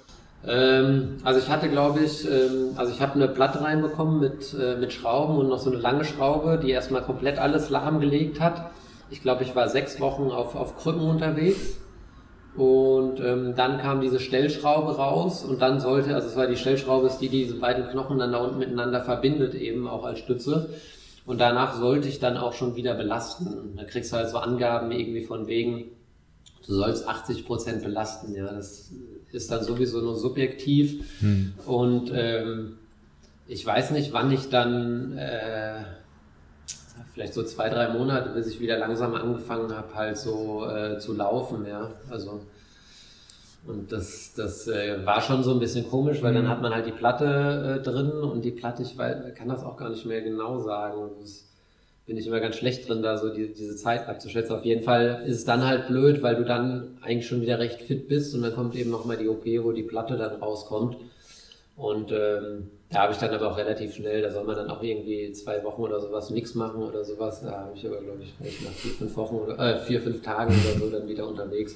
Ähm, 0.45 1.17
also 1.23 1.39
ich 1.39 1.49
hatte, 1.49 1.69
glaube 1.69 2.01
ich, 2.01 2.25
ähm, 2.25 2.71
also 2.75 2.91
ich 2.93 3.01
habe 3.01 3.15
eine 3.15 3.27
Platte 3.27 3.61
reinbekommen 3.61 4.19
mit, 4.19 4.55
äh, 4.59 4.75
mit 4.75 4.93
Schrauben 4.93 5.37
und 5.37 5.47
noch 5.47 5.59
so 5.59 5.71
eine 5.71 5.79
lange 5.79 6.05
Schraube, 6.05 6.59
die 6.61 6.69
erstmal 6.71 7.01
komplett 7.01 7.39
alles 7.39 7.69
lahmgelegt 7.69 8.39
hat. 8.39 8.71
Ich 9.09 9.21
glaube, 9.21 9.43
ich 9.43 9.55
war 9.55 9.69
sechs 9.69 9.99
Wochen 9.99 10.29
auf, 10.29 10.55
auf 10.55 10.77
Krücken 10.77 11.09
unterwegs 11.09 11.77
und 12.57 13.19
ähm, 13.19 13.53
dann 13.55 13.77
kam 13.77 14.01
diese 14.01 14.19
Stellschraube 14.19 14.95
raus 14.95 15.43
und 15.43 15.61
dann 15.61 15.79
sollte, 15.79 16.15
also 16.15 16.27
es 16.27 16.35
war 16.35 16.47
die 16.47 16.55
Stellschraube, 16.55 17.05
ist 17.05 17.19
die, 17.19 17.29
die 17.29 17.43
diese 17.43 17.55
beiden 17.55 17.87
Knochen 17.89 18.17
dann 18.17 18.31
da 18.31 18.39
unten 18.39 18.57
miteinander 18.57 19.01
verbindet, 19.01 19.53
eben 19.53 19.87
auch 19.87 20.03
als 20.03 20.19
Stütze. 20.19 20.71
Und 21.27 21.39
danach 21.39 21.75
sollte 21.75 22.07
ich 22.07 22.19
dann 22.19 22.35
auch 22.35 22.53
schon 22.53 22.75
wieder 22.75 22.95
belasten. 22.95 23.75
Da 23.75 23.83
kriegst 23.83 24.11
du 24.11 24.17
halt 24.17 24.29
so 24.29 24.39
Angaben 24.39 24.91
irgendwie 24.91 25.23
von 25.23 25.45
wegen, 25.45 25.91
du 26.65 26.73
sollst 26.73 27.07
80 27.07 27.45
Prozent 27.45 27.83
belasten. 27.83 28.33
Ja, 28.33 28.51
das 28.51 28.91
ist 29.31 29.51
dann 29.51 29.63
sowieso 29.63 30.01
nur 30.01 30.15
subjektiv. 30.15 31.03
Hm. 31.19 31.53
Und 31.67 32.11
ähm, 32.11 32.79
ich 33.47 33.63
weiß 33.63 33.91
nicht, 33.91 34.13
wann 34.13 34.31
ich 34.31 34.49
dann 34.49 35.15
äh, 35.15 35.81
vielleicht 37.13 37.33
so 37.33 37.43
zwei, 37.43 37.69
drei 37.69 37.89
Monate, 37.89 38.29
bis 38.29 38.47
ich 38.47 38.59
wieder 38.59 38.77
langsam 38.77 39.15
angefangen 39.15 39.75
habe, 39.75 39.93
halt 39.95 40.17
so 40.17 40.67
äh, 40.69 40.99
zu 40.99 41.13
laufen, 41.13 41.65
ja. 41.65 41.91
Also 42.09 42.41
und 43.67 43.91
das, 43.91 44.33
das 44.35 44.67
äh, 44.67 45.05
war 45.05 45.21
schon 45.21 45.43
so 45.43 45.51
ein 45.51 45.59
bisschen 45.59 45.89
komisch, 45.89 46.21
weil 46.21 46.31
mhm. 46.31 46.37
dann 46.37 46.49
hat 46.49 46.61
man 46.61 46.73
halt 46.73 46.85
die 46.85 46.91
Platte 46.91 47.79
äh, 47.79 47.83
drin 47.83 48.11
und 48.11 48.45
die 48.45 48.51
Platte, 48.51 48.81
ich 48.81 48.97
weiß, 48.97 49.35
kann 49.35 49.49
das 49.49 49.63
auch 49.63 49.75
gar 49.75 49.89
nicht 49.89 50.05
mehr 50.05 50.21
genau 50.21 50.59
sagen. 50.59 51.09
Das 51.19 51.45
bin 52.05 52.15
ich 52.15 52.25
immer 52.25 52.39
ganz 52.39 52.55
schlecht 52.55 52.87
drin, 52.87 53.01
da 53.01 53.17
so 53.17 53.33
die, 53.33 53.51
diese 53.51 53.75
Zeit 53.75 54.07
abzuschätzen. 54.07 54.55
Auf 54.55 54.63
jeden 54.63 54.83
Fall 54.83 55.23
ist 55.25 55.39
es 55.39 55.45
dann 55.45 55.65
halt 55.65 55.87
blöd, 55.87 56.23
weil 56.23 56.37
du 56.37 56.45
dann 56.45 56.97
eigentlich 57.01 57.27
schon 57.27 57.41
wieder 57.41 57.59
recht 57.59 57.81
fit 57.81 58.07
bist 58.07 58.33
und 58.33 58.41
dann 58.41 58.55
kommt 58.55 58.75
eben 58.75 58.89
nochmal 58.89 59.17
die 59.17 59.27
OP, 59.27 59.45
wo 59.63 59.73
die 59.73 59.83
Platte 59.83 60.15
dann 60.15 60.41
rauskommt. 60.41 60.95
Und 61.75 62.13
ähm, 62.13 62.69
da 62.89 62.99
habe 62.99 63.11
ich 63.11 63.19
dann 63.19 63.31
aber 63.31 63.51
auch 63.51 63.57
relativ 63.57 63.95
schnell, 63.95 64.21
da 64.21 64.31
soll 64.31 64.45
man 64.45 64.55
dann 64.55 64.69
auch 64.69 64.81
irgendwie 64.81 65.31
zwei 65.33 65.61
Wochen 65.63 65.81
oder 65.81 65.99
sowas 65.99 66.29
nichts 66.29 66.55
machen 66.55 66.81
oder 66.81 67.03
sowas. 67.03 67.41
Da 67.41 67.51
habe 67.51 67.71
ich 67.75 67.85
aber, 67.85 67.97
glaube 67.97 68.19
ich, 68.23 68.33
vielleicht 68.37 68.63
nach 68.63 68.71
vier, 68.71 68.91
fünf 68.91 69.17
Wochen 69.17 69.35
oder 69.35 69.59
äh, 69.59 69.77
vier, 69.79 69.99
fünf 69.99 70.21
Tagen 70.21 70.53
oder 70.53 70.79
so 70.79 70.89
dann 70.89 71.07
wieder 71.07 71.27
unterwegs. 71.27 71.75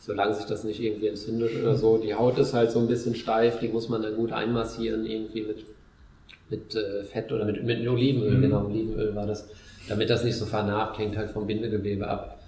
Solange 0.00 0.34
sich 0.34 0.44
das 0.44 0.64
nicht 0.64 0.80
irgendwie 0.80 1.06
entzündet 1.06 1.52
oder 1.62 1.74
so. 1.76 1.96
Die 1.96 2.14
Haut 2.14 2.36
ist 2.36 2.52
halt 2.52 2.70
so 2.70 2.80
ein 2.80 2.88
bisschen 2.88 3.14
steif, 3.14 3.60
die 3.60 3.68
muss 3.68 3.88
man 3.88 4.02
dann 4.02 4.14
gut 4.14 4.32
einmassieren, 4.32 5.06
irgendwie 5.06 5.42
mit, 5.42 5.64
mit 6.50 6.74
äh, 6.74 7.04
Fett 7.04 7.32
oder 7.32 7.46
mit, 7.46 7.64
mit 7.64 7.86
Olivenöl, 7.88 8.32
mhm. 8.32 8.42
genau, 8.42 8.66
Olivenöl 8.66 9.14
war 9.14 9.26
das, 9.26 9.48
damit 9.88 10.10
das 10.10 10.22
nicht 10.22 10.36
so 10.36 10.44
vernarbt, 10.44 10.98
hängt 10.98 11.16
halt 11.16 11.30
vom 11.30 11.46
Bindegewebe 11.46 12.06
ab. 12.06 12.40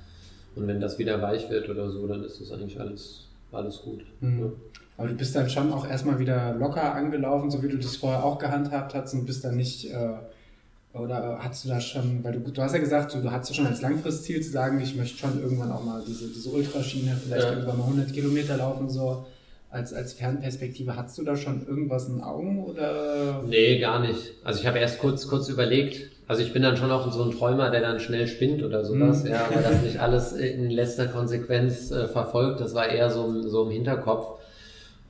Und 0.56 0.66
wenn 0.66 0.80
das 0.80 0.98
wieder 0.98 1.22
weich 1.22 1.48
wird 1.48 1.70
oder 1.70 1.90
so, 1.90 2.06
dann 2.06 2.22
ist 2.22 2.40
das 2.40 2.52
eigentlich 2.52 2.78
alles, 2.78 3.28
alles 3.50 3.80
gut. 3.80 4.00
Mhm. 4.20 4.40
Ja. 4.40 4.52
Aber 4.96 5.08
du 5.08 5.14
bist 5.14 5.34
dann 5.34 5.50
schon 5.50 5.72
auch 5.72 5.88
erstmal 5.88 6.18
wieder 6.18 6.54
locker 6.54 6.94
angelaufen, 6.94 7.50
so 7.50 7.62
wie 7.62 7.68
du 7.68 7.78
das 7.78 7.96
vorher 7.96 8.24
auch 8.24 8.38
gehandhabt 8.38 8.94
hast 8.94 9.12
und 9.14 9.26
bist 9.26 9.44
dann 9.44 9.56
nicht, 9.56 9.90
äh, 9.90 10.08
oder 10.92 11.38
hast 11.40 11.64
du 11.64 11.68
da 11.68 11.80
schon, 11.80 12.22
weil 12.22 12.34
du, 12.34 12.50
du 12.50 12.62
hast 12.62 12.74
ja 12.74 12.78
gesagt, 12.78 13.14
du, 13.14 13.20
du 13.20 13.30
hattest 13.30 13.56
schon 13.56 13.66
als 13.66 13.82
Langfristziel 13.82 14.40
zu 14.40 14.50
sagen, 14.50 14.80
ich 14.80 14.94
möchte 14.94 15.18
schon 15.18 15.42
irgendwann 15.42 15.72
auch 15.72 15.84
mal 15.84 16.02
diese, 16.06 16.28
diese 16.28 16.48
Ultraschiene, 16.50 17.16
vielleicht 17.24 17.44
ja. 17.44 17.50
irgendwann 17.50 17.78
mal 17.78 17.84
100 17.84 18.12
Kilometer 18.12 18.56
laufen, 18.56 18.88
so 18.88 19.26
als, 19.70 19.92
als 19.92 20.12
Fernperspektive. 20.12 20.94
Hast 20.94 21.18
du 21.18 21.24
da 21.24 21.36
schon 21.36 21.66
irgendwas 21.66 22.08
in 22.08 22.20
Augen 22.20 22.64
oder? 22.64 23.42
Nee, 23.44 23.80
gar 23.80 23.98
nicht. 23.98 24.34
Also 24.44 24.60
ich 24.60 24.66
habe 24.68 24.78
erst 24.78 25.00
kurz, 25.00 25.26
kurz 25.26 25.48
überlegt, 25.48 26.10
also 26.28 26.42
ich 26.42 26.52
bin 26.52 26.62
dann 26.62 26.76
schon 26.76 26.92
auch 26.92 27.10
so 27.12 27.24
ein 27.24 27.32
Träumer, 27.32 27.70
der 27.70 27.80
dann 27.80 27.98
schnell 27.98 28.28
spinnt 28.28 28.62
oder 28.62 28.84
sowas, 28.84 29.24
mhm. 29.24 29.30
ja, 29.30 29.46
aber 29.46 29.60
das 29.60 29.82
nicht 29.82 29.98
alles 29.98 30.32
in 30.32 30.70
letzter 30.70 31.08
Konsequenz 31.08 31.90
äh, 31.90 32.06
verfolgt. 32.06 32.60
Das 32.60 32.74
war 32.74 32.88
eher 32.88 33.10
so, 33.10 33.42
so 33.42 33.64
im 33.64 33.70
Hinterkopf. 33.70 34.40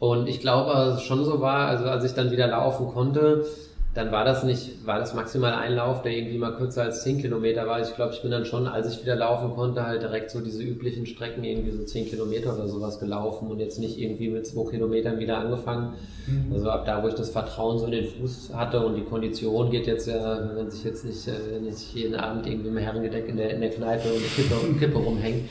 Und 0.05 0.29
ich 0.29 0.41
glaube, 0.41 0.71
dass 0.71 0.97
es 0.99 1.03
schon 1.03 1.25
so 1.25 1.41
war, 1.41 1.67
also 1.67 1.85
als 1.85 2.05
ich 2.05 2.13
dann 2.13 2.31
wieder 2.31 2.47
laufen 2.47 2.89
konnte, 2.89 3.47
dann 3.95 4.13
war 4.13 4.25
das 4.25 4.43
nicht, 4.43 4.85
war 4.87 4.99
das 4.99 5.15
maximal 5.15 5.55
ein 5.55 5.77
Lauf, 5.77 6.03
der 6.03 6.13
irgendwie 6.13 6.37
mal 6.37 6.55
kürzer 6.57 6.83
als 6.83 7.05
10 7.05 7.23
Kilometer 7.23 7.67
war. 7.67 7.81
Ich 7.81 7.95
glaube, 7.95 8.13
ich 8.13 8.21
bin 8.21 8.31
dann 8.31 8.45
schon, 8.45 8.67
als 8.67 8.93
ich 8.93 9.01
wieder 9.01 9.17
laufen 9.17 9.55
konnte, 9.55 9.87
halt 9.87 10.03
direkt 10.03 10.31
so 10.31 10.41
diese 10.41 10.63
üblichen 10.63 11.07
Strecken, 11.07 11.43
irgendwie 11.43 11.71
so 11.71 11.85
10 11.85 12.07
Kilometer 12.07 12.55
oder 12.55 12.69
sowas 12.69 12.99
gelaufen 12.99 13.51
und 13.51 13.61
jetzt 13.61 13.79
nicht 13.79 13.99
irgendwie 13.99 14.29
mit 14.29 14.47
2 14.47 14.73
Kilometern 14.73 15.21
wieder 15.21 15.39
angefangen. 15.39 15.95
Mhm. 16.27 16.53
Also 16.53 16.69
ab 16.69 16.85
da, 16.85 17.03
wo 17.03 17.09
ich 17.09 17.15
das 17.15 17.31
Vertrauen 17.31 17.79
so 17.79 17.87
in 17.87 17.93
den 17.93 18.07
Fuß 18.07 18.51
hatte 18.53 18.85
und 18.85 18.97
die 18.97 19.05
Kondition 19.05 19.71
geht 19.71 19.87
jetzt 19.87 20.07
ja, 20.07 20.51
wenn 20.55 20.71
sich 20.71 20.85
jetzt 20.85 21.07
nicht, 21.07 21.29
äh, 21.29 21.61
nicht 21.61 21.95
jeden 21.95 22.17
Abend 22.17 22.47
irgendwie 22.47 22.69
im 22.69 22.77
Herrengedeck 22.77 23.27
in 23.29 23.39
der, 23.39 23.55
in 23.55 23.63
der 23.63 23.71
Kneipe 23.71 24.09
und 24.09 24.23
Kippe, 24.35 24.79
Kippe 24.79 24.99
rumhängt, 24.99 25.49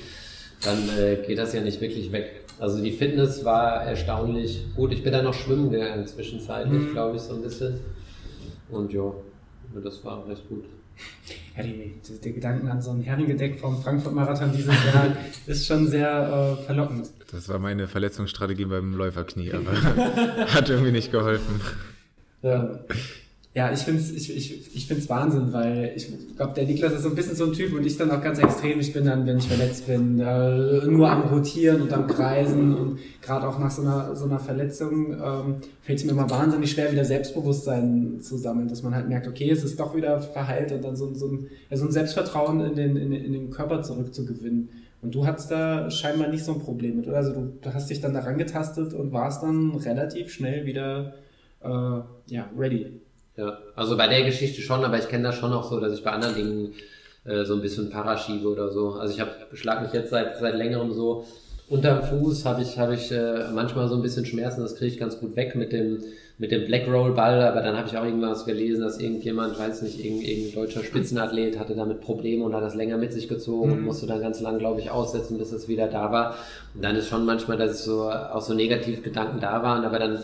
dann 0.64 0.90
äh, 0.98 1.18
geht 1.26 1.38
das 1.38 1.54
ja 1.54 1.62
nicht 1.62 1.82
wirklich 1.82 2.12
weg. 2.12 2.44
Also 2.60 2.82
die 2.82 2.92
Fitness 2.92 3.44
war 3.44 3.84
erstaunlich 3.84 4.66
gut. 4.76 4.92
Ich 4.94 5.04
bin 5.04 5.12
da 5.12 5.22
noch 5.22 5.34
schwimmen 5.34 5.72
gegangen 5.72 6.06
zwischenzeitlich, 6.08 6.82
mhm. 6.82 6.92
glaube 6.92 7.18
ich, 7.18 7.22
so 7.24 7.34
ein 7.36 7.42
bisschen. 7.42 7.80
Und 8.70 8.94
ja, 8.94 9.12
das 9.84 10.04
war 10.04 10.28
recht 10.28 10.48
gut. 10.48 10.66
Ja, 11.58 11.64
die, 11.64 11.94
die, 12.08 12.22
die 12.22 12.34
Gedanken 12.34 12.68
an 12.68 12.82
so 12.82 12.92
ein 12.92 13.02
Heringedeck 13.02 13.60
vom 13.60 13.82
Frankfurt-Marathon 13.82 14.52
dieses 14.52 14.74
Jahr 14.86 15.16
ist 15.48 15.66
schon 15.66 15.88
sehr 15.88 16.58
äh, 16.62 16.64
verlockend. 16.64 17.10
Das 17.32 17.50
war 17.50 17.60
meine 17.60 17.88
Verletzungsstrategie 17.88 18.66
beim 18.66 18.94
Läuferknie, 18.94 19.52
aber 19.54 19.72
hat 20.54 20.70
irgendwie 20.70 20.92
nicht 20.92 21.12
geholfen. 21.12 21.62
Ja. 22.42 22.80
Ja, 23.56 23.72
ich 23.72 23.82
finde 23.82 24.02
es 24.02 24.12
ich, 24.12 24.36
ich, 24.36 24.76
ich 24.76 24.88
find's 24.88 25.08
Wahnsinn, 25.10 25.54
weil 25.54 25.94
ich 25.96 26.08
glaube, 26.36 26.54
der 26.56 26.66
Niklas 26.66 26.94
ist 26.94 27.04
so 27.04 27.10
ein 27.10 27.16
bisschen 27.16 27.36
so 27.36 27.46
ein 27.46 27.54
Typ 27.54 27.72
und 27.76 27.86
ich 27.86 27.98
dann 27.98 28.10
auch 28.10 28.22
ganz 28.22 28.40
extrem. 28.40 28.80
Ich 28.80 28.94
bin 28.94 29.06
dann, 29.06 29.28
wenn 29.28 29.38
ich 29.38 29.48
verletzt 29.48 29.86
bin, 29.86 30.20
äh, 30.20 30.88
nur 30.88 31.08
am 31.08 31.22
Rotieren 31.22 31.84
und 31.84 31.94
am 31.94 32.08
Kreisen 32.08 32.74
und 32.76 33.00
gerade 33.22 33.48
auch 33.48 33.60
nach 33.60 33.70
so 33.70 33.84
einer, 33.84 34.16
so 34.16 34.26
einer 34.26 34.40
Verletzung 34.40 35.14
ähm, 35.14 35.56
fällt 35.84 36.00
es 36.00 36.06
mir 36.06 36.14
immer 36.14 36.28
wahnsinnig 36.32 36.72
schwer, 36.72 36.92
wieder 36.92 37.06
Selbstbewusstsein 37.06 38.22
zu 38.22 38.38
sammeln, 38.38 38.70
dass 38.70 38.82
man 38.82 38.96
halt 38.96 39.08
merkt, 39.08 39.28
okay, 39.28 39.52
es 39.52 39.64
ist 39.64 39.80
doch 39.80 39.96
wieder 39.96 40.20
verheilt 40.20 40.72
und 40.72 40.84
dann 40.84 40.96
so, 40.96 41.14
so, 41.14 41.28
ein, 41.28 41.48
ja, 41.70 41.78
so 41.78 41.86
ein 41.86 41.92
Selbstvertrauen 41.92 42.60
in 42.60 42.76
den, 42.76 42.98
in, 42.98 43.12
in 43.12 43.34
den 43.34 43.52
Körper 43.52 43.84
zurückzugewinnen. 43.84 44.70
Und 45.04 45.14
du 45.14 45.28
hattest 45.28 45.52
da 45.52 45.92
scheinbar 45.92 46.30
nicht 46.30 46.44
so 46.44 46.54
ein 46.54 46.60
Problem 46.60 46.96
mit, 46.96 47.08
oder? 47.08 47.18
Also 47.18 47.34
du, 47.34 47.54
du 47.62 47.72
hast 47.72 47.92
dich 47.92 48.02
dann 48.02 48.16
daran 48.16 48.40
getastet 48.40 48.96
und 48.96 49.12
warst 49.12 49.44
dann 49.44 49.76
relativ 49.76 50.32
schnell 50.32 50.66
wieder 50.66 51.14
äh, 51.64 51.70
ja, 51.70 52.50
ready. 52.58 53.03
Ja, 53.36 53.58
also 53.76 53.98
bei 53.98 54.08
der 54.08 54.24
Geschichte 54.24 54.62
schon, 54.62 54.84
aber 54.86 55.00
ich 55.00 55.08
kenne 55.08 55.24
das 55.24 55.36
schon 55.36 55.54
auch 55.54 55.70
so, 55.70 55.80
dass 55.80 55.94
ich 55.94 56.04
bei 56.04 56.12
anderen 56.12 56.36
Dingen 56.36 56.74
äh, 57.26 57.46
so 57.46 57.56
ein 57.56 57.62
bisschen 57.62 57.90
paraschiebe 57.90 58.48
oder 58.48 58.72
so. 58.72 58.92
Also 58.92 59.14
ich 59.14 59.20
habe 59.20 59.32
beschlag 59.50 59.82
mich 59.82 59.94
jetzt 59.94 60.12
seit 60.12 60.38
seit 60.38 60.56
längerem 60.56 60.92
so 60.92 61.26
unterm 61.70 62.04
Fuß 62.04 62.46
habe 62.46 62.62
ich 62.62 62.78
habe 62.78 62.94
ich 62.94 63.12
äh, 63.12 63.50
manchmal 63.54 63.88
so 63.88 63.96
ein 63.96 64.02
bisschen 64.02 64.26
Schmerzen, 64.26 64.62
das 64.62 64.76
kriege 64.76 64.92
ich 64.92 65.00
ganz 65.00 65.20
gut 65.20 65.36
weg 65.36 65.56
mit 65.56 65.72
dem 65.72 66.04
mit 66.38 66.52
dem 66.52 66.66
Black 66.66 66.88
Roll 66.88 67.14
Ball, 67.14 67.42
aber 67.44 67.62
dann 67.62 67.78
habe 67.78 67.88
ich 67.88 67.96
auch 67.96 68.04
irgendwas 68.04 68.46
gelesen, 68.46 68.82
dass 68.82 69.00
irgendjemand, 69.00 69.58
weiß 69.58 69.84
nicht, 69.84 70.04
irgendein, 70.04 70.30
irgendein 70.30 70.56
deutscher 70.56 70.84
Spitzenathlet 70.84 71.60
hatte 71.60 71.76
damit 71.76 72.02
Probleme 72.02 72.44
und 72.44 72.56
hat 72.56 72.64
das 72.64 72.74
länger 72.74 72.98
mit 72.98 73.14
sich 73.14 73.28
gezogen 73.28 73.70
mhm. 73.70 73.78
und 73.78 73.82
musste 73.84 74.08
dann 74.08 74.20
ganz 74.20 74.42
lang, 74.42 74.58
glaube 74.58 74.82
ich, 74.82 74.90
aussetzen, 74.90 75.38
bis 75.38 75.52
es 75.52 75.68
wieder 75.68 75.88
da 75.88 76.12
war. 76.12 76.36
Und 76.74 76.84
dann 76.84 76.96
ist 76.96 77.08
schon 77.08 77.26
manchmal, 77.26 77.58
dass 77.58 77.72
es 77.72 77.86
so 77.86 78.10
auch 78.10 78.42
so 78.42 78.56
negativ 78.56 79.04
Gedanken 79.04 79.40
da 79.40 79.62
waren, 79.62 79.86
aber 79.86 80.00
dann 80.00 80.24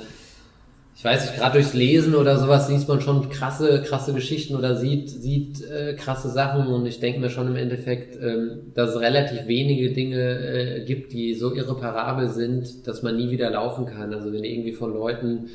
ich 1.00 1.06
weiß 1.06 1.22
nicht, 1.22 1.38
gerade 1.38 1.53
durchs 1.53 1.74
Lesen 1.74 2.13
oder 2.13 2.38
sowas 2.38 2.68
liest 2.68 2.89
man 2.89 3.00
schon 3.00 3.29
krasse, 3.29 3.82
krasse 3.84 4.13
Geschichten 4.13 4.53
oder 4.53 4.75
sieht, 4.75 5.10
sieht 5.10 5.62
äh, 5.62 5.94
krasse 5.94 6.29
Sachen 6.29 6.68
und 6.68 6.86
ich 6.86 7.00
denke 7.00 7.22
mir 7.22 7.29
schon 7.29 7.48
im 7.48 7.56
Endeffekt, 7.56 8.22
ähm, 8.22 8.74
dass 8.74 8.89
es 8.89 9.00
relativ 9.00 9.48
wenige 9.48 9.94
Dinge 9.94 10.20
äh, 10.20 10.84
gibt, 10.84 11.13
die 11.13 11.36
so 11.36 11.56
irreparabel 11.56 12.27
sind, 12.27 12.86
dass 12.86 13.01
man 13.01 13.15
nie 13.15 13.32
wieder 13.32 13.50
laufen 13.50 13.86
kann. 13.86 14.13
Also 14.13 14.34
wenn 14.34 14.41
du 14.41 14.50
irgendwie 14.50 14.74
von 14.74 14.94
Leuten 14.94 15.51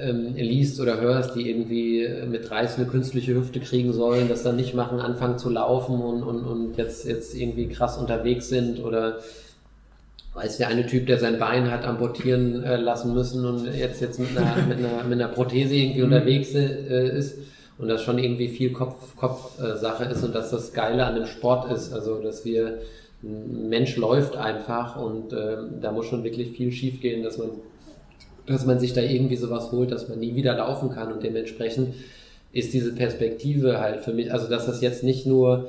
ähm, 0.00 0.36
liest 0.36 0.78
oder 0.78 1.00
hörst, 1.00 1.34
die 1.34 1.50
irgendwie 1.50 2.08
mit 2.30 2.48
30 2.48 2.78
eine 2.78 2.86
künstliche 2.86 3.34
Hüfte 3.34 3.58
kriegen 3.58 3.92
sollen, 3.92 4.28
das 4.28 4.44
dann 4.44 4.54
nicht 4.54 4.72
machen, 4.72 5.00
anfangen 5.00 5.36
zu 5.36 5.50
laufen 5.50 6.00
und, 6.00 6.22
und, 6.22 6.44
und 6.44 6.76
jetzt, 6.76 7.08
jetzt 7.08 7.34
irgendwie 7.34 7.66
krass 7.66 7.98
unterwegs 7.98 8.50
sind 8.50 8.78
oder 8.78 9.18
weiß 10.34 10.58
der 10.58 10.68
eine 10.68 10.86
Typ, 10.86 11.06
der 11.06 11.18
sein 11.18 11.38
Bein 11.38 11.70
hat 11.70 11.84
amputieren 11.84 12.62
äh, 12.64 12.76
lassen 12.76 13.14
müssen 13.14 13.44
und 13.44 13.66
jetzt, 13.72 14.00
jetzt 14.00 14.18
mit, 14.18 14.36
einer, 14.36 14.66
mit, 14.66 14.78
einer, 14.78 15.04
mit 15.04 15.20
einer 15.20 15.28
Prothese 15.28 15.74
irgendwie 15.74 16.00
mhm. 16.00 16.12
unterwegs 16.12 16.54
äh, 16.54 17.16
ist 17.16 17.38
und 17.78 17.88
das 17.88 18.02
schon 18.02 18.18
irgendwie 18.18 18.48
viel 18.48 18.72
Kopf, 18.72 19.16
Kopf-Sache 19.16 20.04
äh, 20.04 20.12
ist 20.12 20.24
und 20.24 20.34
dass 20.34 20.50
das 20.50 20.72
Geile 20.72 21.06
an 21.06 21.14
dem 21.14 21.26
Sport 21.26 21.70
ist, 21.70 21.92
also 21.92 22.20
dass 22.20 22.44
wir, 22.44 22.80
ein 23.22 23.70
Mensch 23.70 23.96
läuft 23.96 24.36
einfach 24.36 25.00
und 25.00 25.32
äh, 25.32 25.56
da 25.80 25.92
muss 25.92 26.06
schon 26.06 26.24
wirklich 26.24 26.50
viel 26.50 26.72
schief 26.72 27.00
gehen, 27.00 27.22
dass 27.22 27.38
man, 27.38 27.48
dass 28.46 28.66
man 28.66 28.78
sich 28.78 28.92
da 28.92 29.00
irgendwie 29.00 29.36
sowas 29.36 29.72
holt, 29.72 29.90
dass 29.90 30.08
man 30.08 30.18
nie 30.18 30.34
wieder 30.34 30.54
laufen 30.56 30.90
kann 30.90 31.10
und 31.10 31.22
dementsprechend 31.22 31.94
ist 32.52 32.74
diese 32.74 32.94
Perspektive 32.94 33.80
halt 33.80 34.00
für 34.00 34.12
mich, 34.12 34.30
also 34.30 34.48
dass 34.48 34.66
das 34.66 34.82
jetzt 34.82 35.02
nicht 35.02 35.26
nur 35.26 35.68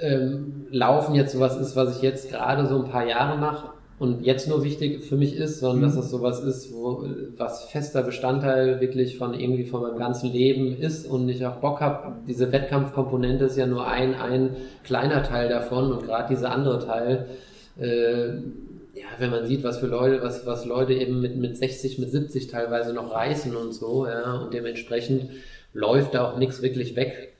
ähm, 0.00 0.66
Laufen 0.70 1.14
jetzt 1.14 1.32
sowas 1.32 1.56
ist, 1.56 1.76
was 1.76 1.96
ich 1.96 2.02
jetzt 2.02 2.30
gerade 2.30 2.66
so 2.66 2.76
ein 2.82 2.90
paar 2.90 3.06
Jahre 3.06 3.38
mache 3.38 3.68
und 3.98 4.24
jetzt 4.24 4.48
nur 4.48 4.64
wichtig 4.64 5.04
für 5.04 5.16
mich 5.16 5.36
ist, 5.36 5.60
sondern 5.60 5.78
mhm. 5.78 5.82
dass 5.84 5.94
das 5.94 6.10
sowas 6.10 6.40
ist, 6.40 6.74
wo, 6.74 7.06
was 7.36 7.64
fester 7.64 8.02
Bestandteil 8.02 8.80
wirklich 8.80 9.16
von 9.16 9.34
irgendwie 9.34 9.64
von 9.64 9.82
meinem 9.82 9.98
ganzen 9.98 10.32
Leben 10.32 10.76
ist 10.76 11.06
und 11.06 11.28
ich 11.28 11.46
auch 11.46 11.56
Bock 11.56 11.80
habe. 11.80 12.16
Diese 12.26 12.50
Wettkampfkomponente 12.50 13.44
ist 13.44 13.56
ja 13.56 13.66
nur 13.66 13.86
ein, 13.86 14.14
ein 14.14 14.56
kleiner 14.82 15.22
Teil 15.22 15.48
davon 15.48 15.92
und 15.92 16.04
gerade 16.04 16.34
dieser 16.34 16.50
andere 16.50 16.84
Teil, 16.84 17.26
äh, 17.78 18.28
ja, 18.96 19.06
wenn 19.18 19.30
man 19.30 19.46
sieht, 19.46 19.62
was 19.62 19.78
für 19.78 19.86
Leute, 19.86 20.22
was, 20.22 20.44
was 20.44 20.64
Leute 20.64 20.94
eben 20.94 21.20
mit, 21.20 21.36
mit 21.36 21.56
60, 21.56 21.98
mit 21.98 22.10
70 22.10 22.48
teilweise 22.48 22.92
noch 22.92 23.12
reißen 23.12 23.54
und 23.54 23.72
so, 23.72 24.06
ja, 24.06 24.40
und 24.40 24.54
dementsprechend 24.54 25.30
läuft 25.72 26.14
da 26.14 26.30
auch 26.30 26.38
nichts 26.38 26.62
wirklich 26.62 26.96
weg 26.96 27.33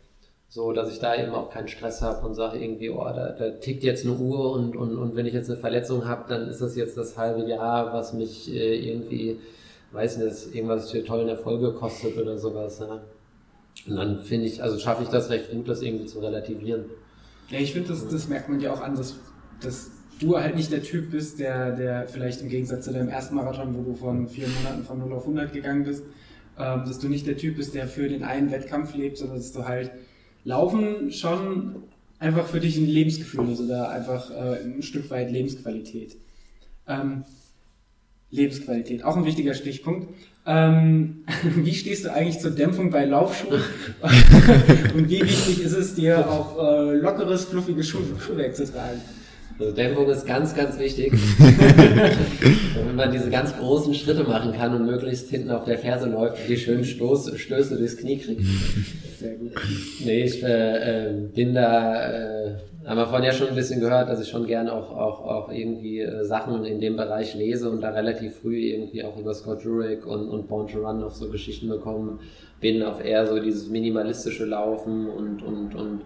so 0.55 0.73
dass 0.73 0.89
ich 0.89 1.01
da 1.01 1.17
eben 1.17 1.33
auch 1.33 1.51
keinen 1.51 1.67
Stress 1.67 2.01
habe 2.01 2.25
und 2.25 2.35
sage 2.35 2.59
irgendwie, 2.59 2.89
oh, 2.89 3.03
da, 3.03 3.31
da 3.31 3.51
tickt 3.51 3.83
jetzt 3.83 4.07
eine 4.07 4.15
Uhr 4.15 4.53
und, 4.53 4.77
und, 4.77 4.97
und 4.97 5.17
wenn 5.17 5.27
ich 5.27 5.35
jetzt 5.35 5.51
eine 5.51 5.59
Verletzung 5.59 6.07
habe, 6.07 6.27
dann 6.29 6.47
ist 6.47 6.61
das 6.61 6.77
jetzt 6.77 6.97
das 6.97 7.19
halbe 7.19 7.43
Jahr, 7.43 7.93
was 7.93 8.13
mich 8.13 8.55
äh, 8.55 8.89
irgendwie, 8.89 9.41
weiß 9.91 10.19
nicht, 10.19 10.55
irgendwas 10.55 10.93
für 10.93 11.03
tollen 11.03 11.29
Erfolge 11.29 11.73
kostet 11.73 12.17
oder 12.17 12.39
sowas. 12.39 12.79
Ja. 12.79 13.01
Und 13.89 13.97
dann 13.97 14.21
finde 14.21 14.47
ich, 14.47 14.63
also 14.63 14.79
schaffe 14.79 15.03
ich 15.03 15.09
das 15.09 15.29
recht 15.29 15.51
gut, 15.51 15.69
das 15.69 15.83
irgendwie 15.83 16.07
zu 16.07 16.21
relativieren. 16.21 16.85
Ja, 17.51 17.59
ich 17.59 17.73
finde, 17.73 17.89
das, 17.89 18.07
das 18.07 18.29
merkt 18.29 18.49
man 18.49 18.61
ja 18.61 18.73
auch 18.73 18.81
an, 18.81 18.95
dass, 18.95 19.17
dass 19.61 19.91
du 20.21 20.39
halt 20.39 20.55
nicht 20.55 20.71
der 20.71 20.85
Typ 20.85 21.11
bist, 21.11 21.41
der, 21.41 21.73
der 21.73 22.07
vielleicht 22.07 22.43
im 22.43 22.49
Gegensatz 22.49 22.85
zu 22.85 22.93
deinem 22.93 23.09
ersten 23.09 23.35
Marathon, 23.35 23.75
wo 23.77 23.83
du 23.83 23.97
von 23.97 24.29
vier 24.29 24.47
Monaten 24.47 24.85
von 24.85 25.01
0 25.01 25.15
auf 25.15 25.23
100 25.23 25.53
gegangen 25.53 25.83
bist, 25.83 26.05
ähm, 26.57 26.85
dass 26.87 27.01
du 27.01 27.09
nicht 27.09 27.27
der 27.27 27.37
Typ 27.37 27.57
bist, 27.57 27.75
der 27.75 27.89
für 27.89 28.09
den 28.09 28.23
einen 28.23 28.53
Wettkampf 28.53 28.95
lebt, 28.95 29.19
sondern 29.19 29.39
dass 29.39 29.51
du 29.51 29.65
halt 29.65 29.91
Laufen 30.45 31.11
schon 31.11 31.77
einfach 32.19 32.47
für 32.47 32.61
dich 32.61 32.77
ein 32.77 32.87
Lebensgefühl 32.87 33.51
ist 33.51 33.61
oder 33.61 33.91
einfach 33.91 34.31
äh, 34.31 34.61
ein 34.63 34.83
Stück 34.83 35.11
weit 35.11 35.31
Lebensqualität. 35.31 36.17
Ähm, 36.87 37.25
Lebensqualität, 38.31 39.05
auch 39.05 39.17
ein 39.17 39.25
wichtiger 39.25 39.55
Stichpunkt. 39.55 40.09
Ähm, 40.47 41.25
wie 41.57 41.75
stehst 41.75 42.05
du 42.05 42.13
eigentlich 42.13 42.41
zur 42.41 42.51
Dämpfung 42.51 42.91
bei 42.91 43.05
Laufschuhen? 43.05 43.63
Und 44.95 45.09
wie 45.09 45.23
wichtig 45.23 45.63
ist 45.63 45.73
es 45.73 45.95
dir, 45.95 46.29
auch 46.29 46.59
äh, 46.59 46.97
lockeres, 46.97 47.47
fluffiges 47.47 47.89
Schuh 47.89 48.01
Schuhwerk 48.19 48.55
zu 48.55 48.71
tragen? 48.71 49.01
Also 49.59 49.73
Dämpfung 49.73 50.09
ist 50.09 50.27
ganz, 50.27 50.55
ganz 50.55 50.79
wichtig. 50.79 51.13
wenn 52.95 53.07
man 53.07 53.13
diese 53.13 53.29
ganz 53.29 53.57
großen 53.57 53.93
Schritte 53.93 54.23
machen 54.23 54.53
kann 54.53 54.73
und 54.73 54.87
möglichst 54.87 55.29
hinten 55.29 55.51
auf 55.51 55.65
der 55.65 55.79
Ferse 55.79 56.09
läuft 56.09 56.41
und 56.41 56.49
die 56.49 56.57
schönen 56.57 56.85
Stoß, 56.85 57.37
Stöße 57.37 57.77
durchs 57.77 57.97
Knie 57.97 58.19
kriegt. 58.19 58.41
Sehr 59.19 59.35
gut. 59.35 59.53
Nee, 60.05 60.23
ich 60.23 60.43
äh, 60.45 61.09
äh, 61.09 61.13
bin 61.35 61.55
da, 61.55 62.13
äh, 62.13 62.55
haben 62.85 62.99
wir 62.99 63.07
vorhin 63.07 63.27
ja 63.27 63.33
schon 63.33 63.49
ein 63.49 63.57
bisschen 63.57 63.81
gehört, 63.81 64.09
dass 64.09 64.21
ich 64.21 64.29
schon 64.29 64.47
gern 64.47 64.69
auch, 64.69 64.91
auch, 64.97 65.25
auch 65.25 65.53
irgendwie 65.53 66.01
äh, 66.01 66.25
Sachen 66.25 66.65
in 66.65 66.79
dem 66.79 66.97
Bereich 66.97 67.35
lese 67.35 67.69
und 67.69 67.81
da 67.81 67.91
relativ 67.91 68.37
früh 68.37 68.59
irgendwie 68.59 69.03
auch 69.03 69.17
über 69.19 69.35
Scott 69.35 69.65
Jurek 69.65 70.07
und, 70.07 70.29
und 70.29 70.47
Born 70.47 70.69
to 70.69 70.79
Run 70.87 71.03
auf 71.03 71.17
so 71.17 71.29
Geschichten 71.31 71.69
bekommen 71.69 72.21
bin, 72.61 72.83
auf 72.85 73.05
eher 73.05 73.27
so 73.27 73.41
dieses 73.41 73.69
minimalistische 73.69 74.45
Laufen 74.45 75.09
und, 75.09 75.43
und, 75.43 75.75
und 75.75 76.01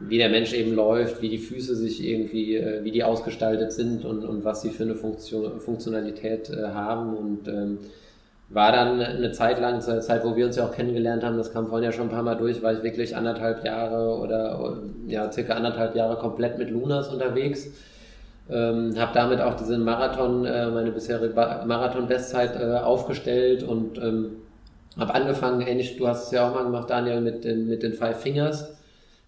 wie 0.00 0.18
der 0.18 0.28
Mensch 0.28 0.52
eben 0.52 0.74
läuft, 0.74 1.22
wie 1.22 1.28
die 1.28 1.38
Füße 1.38 1.76
sich 1.76 2.04
irgendwie, 2.04 2.56
äh, 2.56 2.82
wie 2.84 2.90
die 2.90 3.04
ausgestaltet 3.04 3.72
sind 3.72 4.04
und, 4.04 4.24
und 4.24 4.44
was 4.44 4.62
sie 4.62 4.70
für 4.70 4.82
eine 4.82 4.94
Funktion, 4.94 5.60
Funktionalität 5.60 6.50
äh, 6.50 6.68
haben 6.68 7.16
und 7.16 7.48
ähm, 7.48 7.78
war 8.50 8.72
dann 8.72 9.00
eine 9.00 9.32
Zeit 9.32 9.60
lang, 9.60 9.80
zur 9.80 10.00
Zeit, 10.00 10.24
wo 10.24 10.36
wir 10.36 10.46
uns 10.46 10.56
ja 10.56 10.66
auch 10.66 10.72
kennengelernt 10.72 11.24
haben, 11.24 11.36
das 11.36 11.52
kam 11.52 11.66
vorhin 11.66 11.84
ja 11.84 11.92
schon 11.92 12.06
ein 12.06 12.10
paar 12.10 12.22
Mal 12.22 12.34
durch, 12.34 12.62
war 12.62 12.72
ich 12.72 12.82
wirklich 12.82 13.16
anderthalb 13.16 13.64
Jahre 13.64 14.18
oder 14.18 14.78
ja, 15.06 15.32
circa 15.32 15.54
anderthalb 15.54 15.96
Jahre 15.96 16.16
komplett 16.16 16.58
mit 16.58 16.70
Lunas 16.70 17.08
unterwegs. 17.08 17.68
Ähm, 18.50 18.94
habe 18.98 19.12
damit 19.14 19.40
auch 19.40 19.54
diesen 19.54 19.82
Marathon, 19.82 20.44
äh, 20.44 20.70
meine 20.70 20.92
bisherige 20.92 21.32
Marathon-Bestzeit 21.34 22.56
äh, 22.60 22.74
aufgestellt 22.74 23.62
und 23.62 23.96
ähm, 23.96 24.36
habe 24.98 25.14
angefangen, 25.14 25.62
ähnlich, 25.62 25.96
du 25.96 26.06
hast 26.06 26.26
es 26.26 26.30
ja 26.30 26.46
auch 26.46 26.54
mal 26.54 26.64
gemacht, 26.64 26.90
Daniel, 26.90 27.22
mit 27.22 27.44
den, 27.44 27.66
mit 27.66 27.82
den 27.82 27.94
Five 27.94 28.20
Fingers 28.20 28.74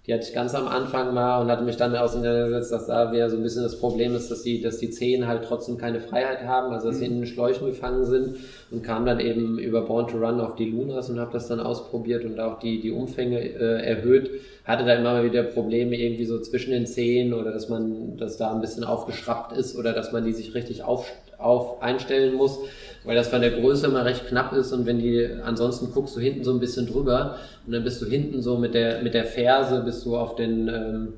die 0.07 0.15
hatte 0.15 0.25
ich 0.29 0.33
ganz 0.33 0.55
am 0.55 0.69
Anfang 0.69 1.13
mal 1.13 1.41
und 1.41 1.51
hatte 1.51 1.65
mich 1.65 1.77
dann 1.77 1.97
auseinandergesetzt, 1.97 2.71
dass 2.71 2.87
da 2.87 3.11
wieder 3.13 3.29
so 3.29 3.37
ein 3.37 3.43
bisschen 3.43 3.65
das 3.65 3.81
Problem 3.81 4.15
ist, 4.15 4.31
dass 4.31 4.43
die, 4.43 4.61
dass 4.61 4.79
die 4.79 4.91
Zehen 4.91 5.27
halt 5.27 5.45
trotzdem 5.45 5.79
keine 5.79 6.01
Freiheit 6.01 6.45
haben, 6.45 6.73
also 6.73 6.89
dass 6.89 6.99
sie 6.99 7.07
mhm. 7.07 7.13
in 7.13 7.21
den 7.23 7.27
Schläuchen 7.27 7.67
gefangen 7.67 8.05
sind 8.05 8.37
und 8.71 8.85
kam 8.85 9.05
dann 9.05 9.19
eben 9.19 9.59
über 9.59 9.83
Born 9.83 10.07
to 10.07 10.19
Run 10.19 10.41
auf 10.41 10.55
die 10.55 10.71
Lunas 10.71 11.11
und 11.11 11.19
habe 11.19 11.33
das 11.33 11.49
dann 11.49 11.59
ausprobiert 11.59 12.25
und 12.25 12.39
auch 12.39 12.61
die, 12.61 12.81
die 12.81 12.93
Umfänge 12.93 13.41
äh, 13.41 13.85
erhöht. 13.85 14.31
Hatte 14.65 14.85
da 14.85 14.95
immer 14.95 15.25
wieder 15.25 15.43
Probleme 15.43 15.97
irgendwie 15.97 16.25
so 16.25 16.41
zwischen 16.41 16.71
den 16.71 16.87
Zehen 16.87 17.35
oder 17.35 17.51
dass 17.51 17.69
man, 17.69 18.17
dass 18.17 18.37
da 18.37 18.53
ein 18.55 18.61
bisschen 18.61 18.85
aufgeschraubt 18.85 19.57
ist 19.57 19.77
oder 19.77 19.93
dass 19.93 20.13
man 20.13 20.25
die 20.25 20.33
sich 20.33 20.55
richtig 20.55 20.85
auf, 20.85 21.13
auf 21.39 21.83
einstellen 21.83 22.35
muss 22.35 22.61
weil 23.07 23.15
das 23.15 23.29
von 23.29 23.41
der 23.41 23.53
Größe 23.53 23.87
immer 23.87 24.05
recht 24.05 24.27
knapp 24.27 24.53
ist 24.53 24.73
und 24.73 24.85
wenn 24.85 24.99
die, 24.99 25.27
ansonsten 25.43 25.93
guckst 25.93 26.17
du 26.17 26.21
hinten 26.21 26.45
so 26.45 26.53
ein 26.53 26.61
bisschen 26.61 26.87
drüber 26.87 27.39
und 27.67 27.73
dann 27.73 27.85
bist 27.85 28.03
du 28.03 28.07
hinten 28.07 28.43
so 28.43 28.59
mit 28.59 28.75
der, 28.75 29.03
mit 29.03 29.15
der 29.15 29.25
Ferse, 29.25 29.83
bist 29.85 30.05
du 30.05 30.17
auf 30.17 30.35
den, 30.35 30.69
ähm, 30.69 31.09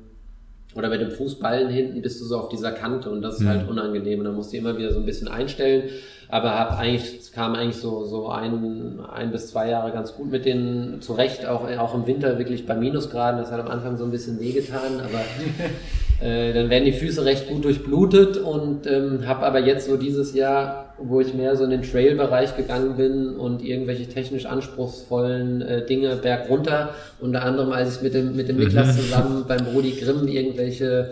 oder 0.75 0.89
mit 0.89 1.01
dem 1.01 1.11
Fußballen 1.11 1.69
hinten 1.69 2.01
bist 2.01 2.21
du 2.21 2.25
so 2.25 2.37
auf 2.37 2.49
dieser 2.49 2.71
Kante 2.71 3.09
und 3.09 3.21
das 3.21 3.39
ist 3.39 3.47
halt 3.47 3.57
mhm. 3.57 3.61
halt 3.61 3.71
unangenehm 3.71 4.19
und 4.19 4.25
dann 4.25 4.35
musst 4.35 4.53
du 4.53 4.57
immer 4.57 4.77
wieder 4.77 4.93
so 4.93 4.99
ein 4.99 5.05
bisschen 5.05 5.27
einstellen. 5.27 5.89
Aber 6.29 6.57
hab 6.57 6.77
eigentlich, 6.77 7.31
kam 7.33 7.55
eigentlich 7.55 7.77
so, 7.77 8.05
so 8.05 8.29
ein, 8.29 8.99
ein 9.11 9.31
bis 9.31 9.47
zwei 9.47 9.69
Jahre 9.69 9.91
ganz 9.91 10.13
gut 10.13 10.31
mit 10.31 10.45
denen 10.45 11.01
zurecht, 11.01 11.45
auch, 11.45 11.67
auch 11.77 11.95
im 11.95 12.05
Winter 12.05 12.37
wirklich 12.37 12.65
bei 12.65 12.75
Minusgraden. 12.75 13.39
Das 13.39 13.51
hat 13.51 13.59
am 13.59 13.67
Anfang 13.67 13.97
so 13.97 14.03
ein 14.03 14.11
bisschen 14.11 14.39
wehgetan, 14.39 14.99
aber 14.99 15.19
Äh, 16.21 16.51
dann 16.53 16.69
werden 16.69 16.83
die 16.83 16.91
Füße 16.91 17.23
recht 17.23 17.47
gut 17.47 17.63
durchblutet 17.63 18.35
und 18.37 18.85
ähm, 18.87 19.25
habe 19.25 19.45
aber 19.45 19.59
jetzt 19.59 19.87
so 19.87 19.95
dieses 19.95 20.33
Jahr, 20.33 20.93
wo 20.97 21.21
ich 21.21 21.33
mehr 21.33 21.55
so 21.55 21.63
in 21.63 21.69
den 21.69 21.81
Trail-Bereich 21.81 22.57
gegangen 22.57 22.97
bin 22.97 23.37
und 23.37 23.63
irgendwelche 23.63 24.05
technisch 24.05 24.45
anspruchsvollen 24.45 25.61
äh, 25.61 25.85
Dinge 25.85 26.17
bergunter, 26.17 26.89
unter 27.21 27.43
anderem 27.43 27.71
als 27.71 27.95
ich 27.95 28.01
mit 28.01 28.13
dem, 28.13 28.35
mit 28.35 28.49
dem 28.49 28.57
Niklas 28.57 28.97
zusammen 28.97 29.45
beim 29.47 29.63
Brody 29.63 29.91
Grimm 29.91 30.27
irgendwelche 30.27 31.11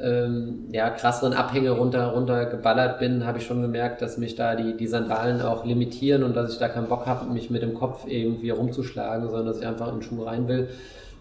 ähm, 0.00 0.68
ja, 0.72 0.90
krasseren 0.90 1.32
Abhänge 1.32 1.70
runter, 1.70 2.12
runter 2.12 2.46
geballert 2.46 2.98
bin, 2.98 3.26
habe 3.26 3.38
ich 3.38 3.46
schon 3.46 3.62
gemerkt, 3.62 4.00
dass 4.00 4.18
mich 4.18 4.36
da 4.36 4.54
die, 4.54 4.76
die 4.76 4.86
Sandalen 4.86 5.42
auch 5.42 5.64
limitieren 5.64 6.22
und 6.22 6.36
dass 6.36 6.52
ich 6.52 6.58
da 6.58 6.68
keinen 6.68 6.88
Bock 6.88 7.06
habe, 7.06 7.32
mich 7.32 7.50
mit 7.50 7.62
dem 7.62 7.74
Kopf 7.74 8.06
irgendwie 8.06 8.50
rumzuschlagen, 8.50 9.28
sondern 9.28 9.46
dass 9.46 9.58
ich 9.58 9.66
einfach 9.66 9.88
in 9.88 9.96
den 9.96 10.02
Schuh 10.02 10.22
rein 10.22 10.48
will. 10.48 10.68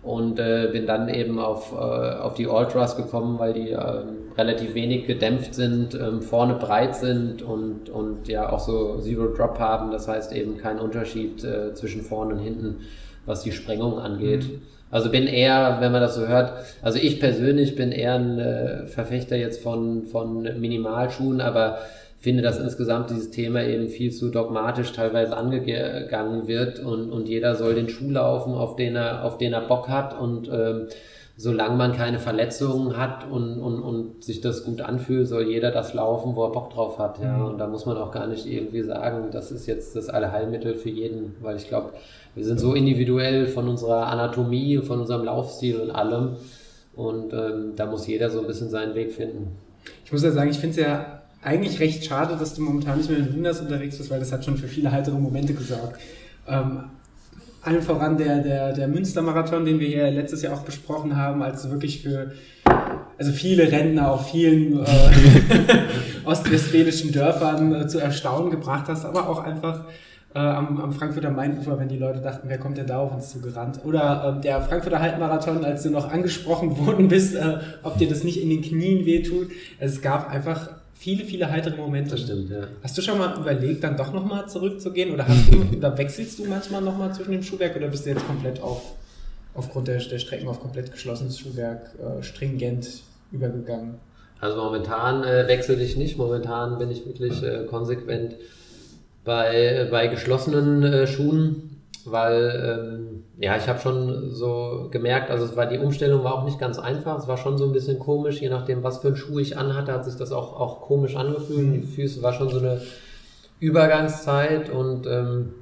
Und 0.04 0.40
äh, 0.40 0.70
bin 0.72 0.86
dann 0.86 1.10
eben 1.10 1.40
auf, 1.40 1.74
äh, 1.74 1.76
auf 1.76 2.36
die 2.36 2.48
Ultras 2.48 2.96
gekommen, 2.96 3.40
weil 3.40 3.54
die 3.54 3.72
äh, 3.72 4.04
relativ 4.38 4.74
wenig 4.74 5.08
gedämpft 5.08 5.56
sind, 5.56 5.96
ähm, 5.96 6.22
vorne 6.22 6.54
breit 6.54 6.96
sind 6.96 7.42
und, 7.42 7.90
und 7.90 8.28
ja 8.28 8.50
auch 8.50 8.60
so 8.60 9.00
Zero 9.02 9.34
Drop 9.36 9.60
haben. 9.60 9.92
Das 9.92 10.08
heißt 10.08 10.32
eben 10.34 10.58
kein 10.58 10.80
Unterschied 10.80 11.44
äh, 11.44 11.74
zwischen 11.74 12.04
vorne 12.04 12.36
und 12.36 12.40
hinten, 12.40 12.82
was 13.26 13.42
die 13.42 13.52
Sprengung 13.52 14.00
angeht. 14.00 14.44
Mhm. 14.44 14.62
Also 14.90 15.12
bin 15.12 15.28
eher, 15.28 15.78
wenn 15.80 15.92
man 15.92 16.02
das 16.02 16.16
so 16.16 16.28
hört, 16.28 16.54
also 16.82 16.98
ich 16.98 17.20
persönlich 17.20 17.76
bin 17.76 17.92
eher 17.92 18.16
ein 18.16 18.40
äh, 18.40 18.88
Verfechter 18.88 19.36
jetzt 19.36 19.62
von, 19.62 20.06
von 20.06 20.44
Minimalschuhen, 20.44 21.42
aber 21.42 21.80
finde, 22.20 22.42
dass 22.42 22.60
insgesamt 22.60 23.10
dieses 23.10 23.30
Thema 23.30 23.64
eben 23.64 23.88
viel 23.90 24.12
zu 24.12 24.30
dogmatisch 24.30 24.92
teilweise 24.92 25.36
angegangen 25.38 26.48
wird 26.48 26.80
und, 26.80 27.12
und 27.12 27.28
jeder 27.28 27.56
soll 27.56 27.76
den 27.76 27.90
Schuh 27.90 28.12
laufen, 28.12 28.54
auf 28.54 28.76
den 28.76 28.96
er, 28.96 29.24
auf 29.24 29.38
den 29.38 29.54
er 29.54 29.62
Bock 29.62 29.88
hat 29.88 30.20
und 30.20 30.50
ähm, 30.52 30.88
solange 31.38 31.76
man 31.78 31.94
keine 31.94 32.18
Verletzungen 32.18 32.98
hat 32.98 33.30
und, 33.30 33.60
und, 33.60 33.80
und 33.80 34.24
sich 34.24 34.42
das 34.42 34.64
gut 34.64 34.82
anfühlt, 34.82 35.28
soll 35.28 35.44
jeder 35.44 35.70
das 35.70 35.94
laufen, 35.94 36.36
wo 36.36 36.44
er 36.46 36.52
Bock 36.52 36.72
drauf 36.72 36.98
hat. 36.98 37.20
Ja. 37.22 37.38
Mhm. 37.38 37.46
Und 37.46 37.58
da 37.60 37.68
muss 37.68 37.86
man 37.86 37.96
auch 37.96 38.12
gar 38.12 38.26
nicht 38.26 38.48
irgendwie 38.48 38.82
sagen, 38.82 39.30
das 39.32 39.52
ist 39.52 39.68
jetzt 39.68 39.96
das 39.96 40.10
Allheilmittel 40.10 40.74
für 40.74 40.90
jeden, 40.90 41.36
weil 41.42 41.56
ich 41.58 41.68
glaube, 41.68 41.92
wir 42.38 42.46
sind 42.46 42.60
so 42.60 42.74
individuell 42.74 43.48
von 43.48 43.68
unserer 43.68 44.08
Anatomie, 44.08 44.78
von 44.78 45.02
unserem 45.02 45.26
Laufstil 45.26 45.80
und 45.80 45.92
allem. 45.92 46.38
Und 46.96 47.34
ähm, 47.34 47.74
da 47.76 47.86
muss 47.88 48.08
jeder 48.08 48.30
so 48.30 48.40
ein 48.42 48.48
bisschen 48.48 48.70
seinen 48.70 48.96
Weg 48.96 49.12
finden. 49.12 49.58
Ich 50.06 50.12
muss 50.12 50.24
ja 50.24 50.32
sagen, 50.32 50.50
ich 50.50 50.58
finde 50.58 50.80
es 50.80 50.86
ja 50.86 51.22
eigentlich 51.42 51.80
recht 51.80 52.06
schade, 52.06 52.36
dass 52.38 52.54
du 52.54 52.62
momentan 52.62 52.98
nicht 52.98 53.10
mehr 53.10 53.20
in 53.20 53.36
Lunas 53.36 53.60
unterwegs 53.62 53.98
bist, 53.98 54.10
weil 54.10 54.20
das 54.20 54.32
hat 54.32 54.46
schon 54.46 54.58
für 54.58 54.68
viele 54.68 54.92
heitere 54.92 55.18
Momente 55.18 55.54
gesorgt. 55.54 56.00
Ähm, 56.48 56.84
allen 57.62 57.82
voran 57.82 58.18
der, 58.18 58.40
der, 58.40 58.74
der 58.74 58.88
Münstermarathon, 58.88 59.66
den 59.66 59.80
wir 59.80 59.88
hier 59.88 60.10
letztes 60.12 60.42
Jahr 60.42 60.54
auch 60.54 60.62
besprochen 60.62 61.18
haben, 61.18 61.42
als 61.42 61.70
wirklich 61.70 62.02
für 62.02 62.32
also 63.18 63.32
viele 63.32 63.72
Rentner 63.72 64.12
auf 64.12 64.30
vielen 64.30 64.80
äh, 64.80 64.86
ostwestfälischen 66.24 67.12
Dörfern 67.12 67.74
äh, 67.74 67.88
zu 67.88 68.00
erstaunen 68.00 68.52
gebracht 68.52 68.86
hast, 68.88 69.06
aber 69.06 69.28
auch 69.28 69.40
einfach 69.40 69.86
äh, 70.38 70.40
am, 70.40 70.80
am 70.80 70.94
Frankfurter 70.94 71.32
Mainufer, 71.32 71.80
wenn 71.80 71.90
die 71.90 71.98
Leute 71.98 72.20
dachten, 72.20 72.48
wer 72.48 72.60
kommt 72.60 72.78
denn 72.78 72.86
da 72.86 73.00
auf 73.00 73.12
uns 73.12 73.32
zugerannt? 73.32 73.80
Oder 73.84 74.36
ähm, 74.36 74.42
der 74.42 74.62
Frankfurter 74.62 75.00
Halbmarathon, 75.00 75.66
als 75.66 75.82
du 75.82 75.90
noch 75.90 76.12
angesprochen 76.12 76.78
worden 76.86 77.08
bist, 77.08 77.36
äh, 77.36 77.58
ob 77.82 77.98
dir 77.98 78.08
das 78.08 78.24
nicht 78.24 78.42
in 78.42 78.50
den 78.50 78.62
Knien 78.62 79.06
wehtut. 79.06 79.50
Es 79.80 80.02
gab 80.02 80.30
einfach 80.30 80.70
viele, 80.94 81.26
viele 81.26 81.50
heitere 81.50 81.76
Momente. 81.76 82.12
Das 82.12 82.22
stimmt, 82.22 82.52
ja. 82.52 82.68
Hast 82.84 82.96
du 82.96 83.02
schon 83.02 83.18
mal 83.18 83.36
überlegt, 83.40 83.84
dann 83.84 83.98
doch 83.98 84.14
nochmal 84.14 84.48
zurückzugehen? 84.48 85.12
Oder, 85.12 85.28
hast 85.28 85.52
du, 85.52 85.76
oder 85.76 85.98
wechselst 85.98 86.38
du 86.38 86.46
manchmal 86.46 86.82
nochmal 86.82 87.12
zwischen 87.16 87.32
dem 87.32 87.42
Schuhwerk 87.42 87.76
oder 87.76 87.88
bist 87.88 88.06
du 88.06 88.12
jetzt 88.12 88.28
komplett 88.28 88.62
auf, 88.62 88.94
aufgrund 89.56 89.88
der, 89.88 89.98
der 89.98 90.20
Strecken 90.20 90.48
auf 90.48 90.60
komplett 90.60 90.92
geschlossenes 90.92 91.40
Schuhwerk 91.40 91.82
äh, 92.00 92.22
stringent 92.22 93.02
übergegangen? 93.32 93.96
Also 94.40 94.58
momentan 94.58 95.24
äh, 95.24 95.48
wechsle 95.48 95.82
ich 95.82 95.98
nicht. 95.98 96.16
Momentan 96.16 96.78
bin 96.78 96.92
ich 96.92 97.08
wirklich 97.08 97.42
äh, 97.42 97.66
konsequent 97.66 98.36
bei, 99.28 99.88
bei 99.92 100.08
geschlossenen 100.08 100.82
äh, 100.84 101.06
Schuhen 101.06 101.68
weil 102.12 102.80
ähm, 102.80 103.24
ja, 103.40 103.56
ich 103.56 103.68
habe 103.68 103.80
schon 103.80 104.32
so 104.32 104.88
gemerkt, 104.92 105.30
also 105.30 105.46
es 105.46 105.56
war 105.56 105.66
die 105.68 105.78
Umstellung 105.78 106.24
war 106.24 106.36
auch 106.36 106.46
nicht 106.46 106.60
ganz 106.60 106.80
einfach, 106.80 107.20
es 107.20 107.28
war 107.28 107.38
schon 107.38 107.58
so 107.58 107.66
ein 107.66 107.74
bisschen 107.74 108.00
komisch, 108.00 108.42
je 108.42 108.50
nachdem, 108.50 108.84
was 108.84 109.00
für 109.00 109.08
einen 109.08 109.16
Schuh 109.16 109.40
ich 109.40 109.58
anhatte, 109.58 109.92
hat 109.94 110.06
sich 110.06 110.16
das 110.16 110.32
auch, 110.32 110.60
auch 110.60 110.82
komisch 110.82 111.16
angefühlt. 111.16 111.76
Die 111.76 111.82
Füße 111.82 112.22
war 112.22 112.34
schon 112.34 112.50
so 112.50 112.60
eine 112.60 112.82
Übergangszeit 113.60 114.70
und 114.70 115.06
ähm, 115.08 115.54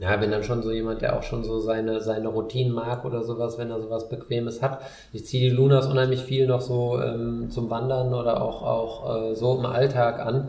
ja, 0.00 0.16
bin 0.16 0.30
dann 0.30 0.44
schon 0.44 0.62
so 0.62 0.72
jemand, 0.72 1.02
der 1.02 1.16
auch 1.16 1.22
schon 1.22 1.44
so 1.44 1.58
seine, 1.58 2.00
seine 2.00 2.28
Routinen 2.28 2.72
mag 2.72 3.04
oder 3.04 3.22
sowas, 3.22 3.58
wenn 3.58 3.70
er 3.70 3.80
sowas 3.80 4.08
Bequemes 4.08 4.62
hat. 4.62 4.80
Ich 5.12 5.26
ziehe 5.26 5.50
die 5.50 5.54
Lunas 5.54 5.86
unheimlich 5.86 6.22
viel 6.22 6.46
noch 6.46 6.62
so 6.62 6.98
ähm, 7.00 7.50
zum 7.50 7.68
Wandern 7.68 8.14
oder 8.14 8.40
auch, 8.40 8.62
auch 8.62 9.30
äh, 9.30 9.34
so 9.34 9.58
im 9.58 9.66
Alltag 9.66 10.20
an. 10.20 10.48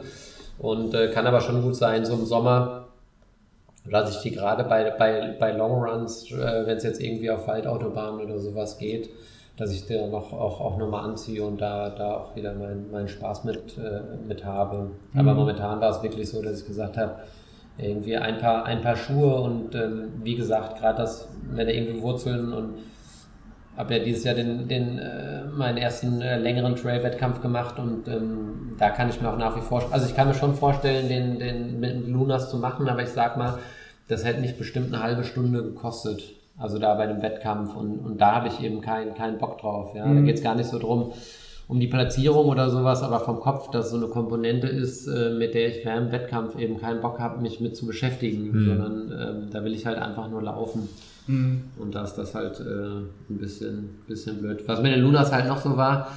Und 0.61 0.93
äh, 0.93 1.09
kann 1.11 1.25
aber 1.25 1.41
schon 1.41 1.61
gut 1.63 1.75
sein, 1.75 2.05
so 2.05 2.13
im 2.13 2.25
Sommer 2.25 2.81
dass 3.89 4.15
ich 4.15 4.21
die 4.21 4.31
gerade 4.31 4.63
bei, 4.63 4.91
bei, 4.91 5.35
bei 5.39 5.51
Longruns, 5.51 6.31
äh, 6.31 6.65
wenn 6.65 6.77
es 6.77 6.83
jetzt 6.83 7.01
irgendwie 7.01 7.31
auf 7.31 7.47
Waldautobahnen 7.47 8.21
oder 8.21 8.39
sowas 8.39 8.77
geht, 8.77 9.09
dass 9.57 9.71
ich 9.71 9.85
da 9.87 10.07
noch 10.07 10.33
auch, 10.33 10.61
auch 10.61 10.77
nochmal 10.77 11.05
anziehe 11.05 11.43
und 11.43 11.59
da, 11.59 11.89
da 11.89 12.15
auch 12.15 12.35
wieder 12.35 12.53
meinen 12.53 12.89
mein 12.91 13.07
Spaß 13.07 13.43
mit, 13.43 13.77
äh, 13.77 14.01
mit 14.27 14.45
habe. 14.45 14.89
Mhm. 15.13 15.19
Aber 15.19 15.33
momentan 15.33 15.81
war 15.81 15.89
es 15.89 16.03
wirklich 16.03 16.29
so, 16.29 16.41
dass 16.41 16.61
ich 16.61 16.67
gesagt 16.67 16.97
habe, 16.97 17.15
irgendwie 17.77 18.17
ein 18.17 18.37
paar, 18.37 18.65
ein 18.65 18.81
paar 18.81 18.95
Schuhe 18.95 19.35
und 19.41 19.73
ähm, 19.75 20.11
wie 20.23 20.35
gesagt, 20.35 20.79
gerade 20.79 20.99
das, 20.99 21.27
wenn 21.49 21.67
er 21.67 21.73
irgendwie 21.73 22.01
Wurzeln 22.01 22.53
und 22.53 22.75
habe 23.77 23.95
ja 23.95 24.03
dieses 24.03 24.23
Jahr 24.23 24.35
den, 24.35 24.67
den 24.67 24.99
äh, 24.99 25.45
meinen 25.45 25.77
ersten 25.77 26.21
äh, 26.21 26.37
längeren 26.37 26.75
Trail-Wettkampf 26.75 27.41
gemacht 27.41 27.79
und 27.79 28.07
ähm, 28.07 28.75
da 28.77 28.89
kann 28.89 29.09
ich 29.09 29.21
mir 29.21 29.31
auch 29.31 29.37
nach 29.37 29.55
wie 29.55 29.61
vor, 29.61 29.89
also 29.91 30.05
ich 30.05 30.15
kann 30.15 30.27
mir 30.27 30.33
schon 30.33 30.55
vorstellen, 30.55 31.07
den, 31.07 31.39
den 31.39 31.79
mit 31.79 32.07
Lunas 32.07 32.49
zu 32.49 32.57
machen, 32.57 32.87
aber 32.89 33.03
ich 33.03 33.09
sag 33.09 33.37
mal, 33.37 33.59
das 34.07 34.25
hätte 34.25 34.41
nicht 34.41 34.57
bestimmt 34.57 34.93
eine 34.93 35.01
halbe 35.01 35.23
Stunde 35.23 35.63
gekostet. 35.63 36.21
Also 36.57 36.77
da 36.77 36.93
bei 36.95 37.07
dem 37.07 37.21
Wettkampf 37.21 37.75
und, 37.75 37.99
und 37.99 38.21
da 38.21 38.35
habe 38.35 38.49
ich 38.49 38.61
eben 38.61 38.81
keinen 38.81 39.15
keinen 39.15 39.39
Bock 39.39 39.57
drauf. 39.59 39.95
Ja. 39.95 40.05
Mhm. 40.05 40.17
Da 40.17 40.21
geht 40.21 40.35
es 40.35 40.43
gar 40.43 40.53
nicht 40.53 40.69
so 40.69 40.77
drum, 40.77 41.13
um 41.67 41.79
die 41.79 41.87
Platzierung 41.87 42.47
oder 42.49 42.69
sowas, 42.69 43.01
aber 43.01 43.21
vom 43.21 43.39
Kopf, 43.39 43.71
dass 43.71 43.89
so 43.89 43.97
eine 43.97 44.07
Komponente 44.07 44.67
ist, 44.67 45.07
äh, 45.07 45.31
mit 45.31 45.53
der 45.53 45.69
ich 45.69 45.81
für 45.81 45.91
einen 45.91 46.11
Wettkampf 46.11 46.59
eben 46.59 46.79
keinen 46.79 47.01
Bock 47.01 47.19
habe, 47.19 47.41
mich 47.41 47.61
mit 47.61 47.75
zu 47.75 47.87
beschäftigen, 47.87 48.51
mhm. 48.51 48.65
sondern 48.65 49.11
ähm, 49.11 49.49
da 49.51 49.63
will 49.63 49.73
ich 49.73 49.85
halt 49.85 49.97
einfach 49.97 50.29
nur 50.29 50.43
laufen. 50.43 50.89
Mhm. 51.27 51.63
Und 51.77 51.95
da 51.95 52.03
ist 52.03 52.15
das 52.15 52.35
halt 52.35 52.59
äh, 52.59 52.63
ein 52.63 53.37
bisschen, 53.37 54.01
bisschen 54.07 54.39
blöd. 54.39 54.63
Was 54.67 54.81
mit 54.81 54.93
den 54.93 55.01
Lunas 55.01 55.31
halt 55.31 55.47
noch 55.47 55.61
so 55.61 55.77
war, 55.77 56.07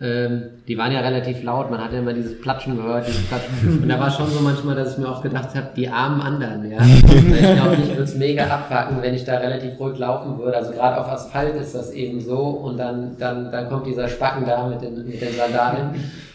ähm, 0.00 0.42
die 0.66 0.76
waren 0.76 0.90
ja 0.90 1.00
relativ 1.00 1.44
laut, 1.44 1.70
man 1.70 1.80
hat 1.80 1.92
ja 1.92 2.00
immer 2.00 2.12
dieses 2.12 2.40
Platschen 2.40 2.76
gehört, 2.76 3.06
dieses 3.06 3.24
Platschen. 3.26 3.78
Und 3.82 3.88
da 3.88 4.00
war 4.00 4.10
schon 4.10 4.28
so 4.28 4.40
manchmal, 4.40 4.74
dass 4.74 4.92
ich 4.92 4.98
mir 4.98 5.08
auch 5.08 5.22
gedacht 5.22 5.54
habe, 5.54 5.68
die 5.76 5.88
armen 5.88 6.20
anderen, 6.20 6.68
ja. 6.68 6.78
ich 6.84 7.04
glaube, 7.06 7.76
ich 7.80 7.88
würde 7.90 8.02
es 8.02 8.16
mega 8.16 8.46
abfacken, 8.46 9.00
wenn 9.00 9.14
ich 9.14 9.24
da 9.24 9.36
relativ 9.36 9.78
ruhig 9.78 9.98
laufen 9.98 10.38
würde. 10.38 10.56
Also 10.56 10.72
gerade 10.72 10.98
auf 10.98 11.08
Asphalt 11.08 11.54
ist 11.54 11.74
das 11.74 11.92
eben 11.92 12.20
so 12.20 12.38
und 12.38 12.78
dann, 12.78 13.16
dann, 13.18 13.52
dann 13.52 13.68
kommt 13.68 13.86
dieser 13.86 14.08
Spacken 14.08 14.44
da 14.44 14.66
mit 14.66 14.82
den, 14.82 15.06
mit 15.06 15.20
den 15.20 15.34
Sandalen 15.34 15.90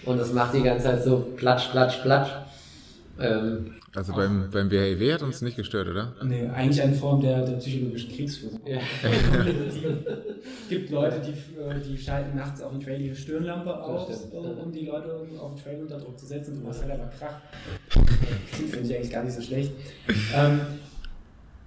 und 0.06 0.20
es 0.20 0.32
macht 0.32 0.54
die 0.54 0.64
ganze 0.64 0.86
Zeit 0.86 1.04
so 1.04 1.28
platsch, 1.36 1.70
platsch, 1.70 1.98
platsch. 2.04 2.30
Ähm, 3.20 3.72
also 3.98 4.14
beim, 4.14 4.48
beim 4.52 4.70
WHEW 4.70 5.12
hat 5.12 5.24
uns 5.24 5.42
nicht 5.42 5.58
gestört, 5.58 5.88
oder? 5.88 6.14
Nee, 6.24 6.48
eigentlich 6.50 6.80
eine 6.84 6.94
Form 6.94 7.20
der, 7.20 7.44
der 7.44 7.54
psychologischen 7.54 8.12
Kriegsführung. 8.12 8.60
Ja. 8.64 8.78
es 8.78 9.76
gibt 10.70 10.92
Leute, 10.92 11.20
die, 11.20 11.60
äh, 11.60 11.80
die 11.80 11.98
schalten 11.98 12.38
nachts 12.38 12.62
auf 12.62 12.74
dem 12.74 12.80
Trail 12.80 13.02
ihre 13.02 13.16
Stirnlampe 13.16 13.76
aus, 13.76 14.28
um 14.32 14.72
die 14.72 14.86
Leute 14.86 15.12
auf 15.40 15.56
dem 15.56 15.64
Trail 15.64 15.82
unter 15.82 15.98
Druck 15.98 16.20
zu 16.20 16.28
setzen. 16.28 16.62
Du 16.62 16.68
hast 16.68 16.84
halt 16.84 16.92
aber 16.92 17.08
Krach. 17.08 17.42
Finde 18.52 18.88
ich 18.88 18.96
eigentlich 18.96 19.12
gar 19.12 19.24
nicht 19.24 19.34
so 19.34 19.42
schlecht. 19.42 19.72
Ähm, 20.36 20.60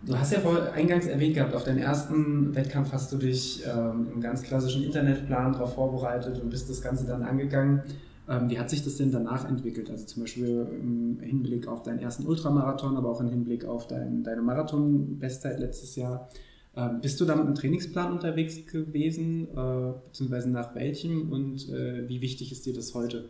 du 0.06 0.16
hast 0.16 0.32
ja 0.32 0.38
vor 0.38 0.72
eingangs 0.72 1.06
erwähnt 1.06 1.34
gehabt, 1.34 1.52
auf 1.52 1.64
deinen 1.64 1.80
ersten 1.80 2.54
Wettkampf 2.54 2.92
hast 2.92 3.10
du 3.10 3.16
dich 3.16 3.64
ähm, 3.66 4.06
im 4.14 4.20
ganz 4.20 4.44
klassischen 4.44 4.84
Internetplan 4.84 5.52
darauf 5.52 5.74
vorbereitet 5.74 6.40
und 6.40 6.48
bist 6.48 6.70
das 6.70 6.80
Ganze 6.80 7.06
dann 7.06 7.24
angegangen. 7.24 7.82
Ähm, 8.30 8.48
wie 8.48 8.60
hat 8.60 8.70
sich 8.70 8.84
das 8.84 8.96
denn 8.96 9.10
danach 9.10 9.48
entwickelt? 9.48 9.90
Also 9.90 10.06
zum 10.06 10.22
Beispiel 10.22 10.64
im 10.80 11.18
Hinblick 11.20 11.66
auf 11.66 11.82
deinen 11.82 11.98
ersten 11.98 12.24
Ultramarathon, 12.26 12.96
aber 12.96 13.10
auch 13.10 13.20
im 13.20 13.28
Hinblick 13.28 13.64
auf 13.64 13.88
dein, 13.88 14.22
deine 14.22 14.40
Marathon-Bestzeit 14.40 15.58
letztes 15.58 15.96
Jahr. 15.96 16.28
Ähm, 16.76 17.00
bist 17.02 17.20
du 17.20 17.24
da 17.24 17.34
mit 17.34 17.46
einem 17.46 17.56
Trainingsplan 17.56 18.12
unterwegs 18.12 18.64
gewesen, 18.66 19.48
äh, 19.48 19.92
beziehungsweise 20.06 20.48
nach 20.48 20.76
welchem 20.76 21.32
und 21.32 21.68
äh, 21.70 22.08
wie 22.08 22.20
wichtig 22.20 22.52
ist 22.52 22.64
dir 22.66 22.72
das 22.72 22.94
heute? 22.94 23.24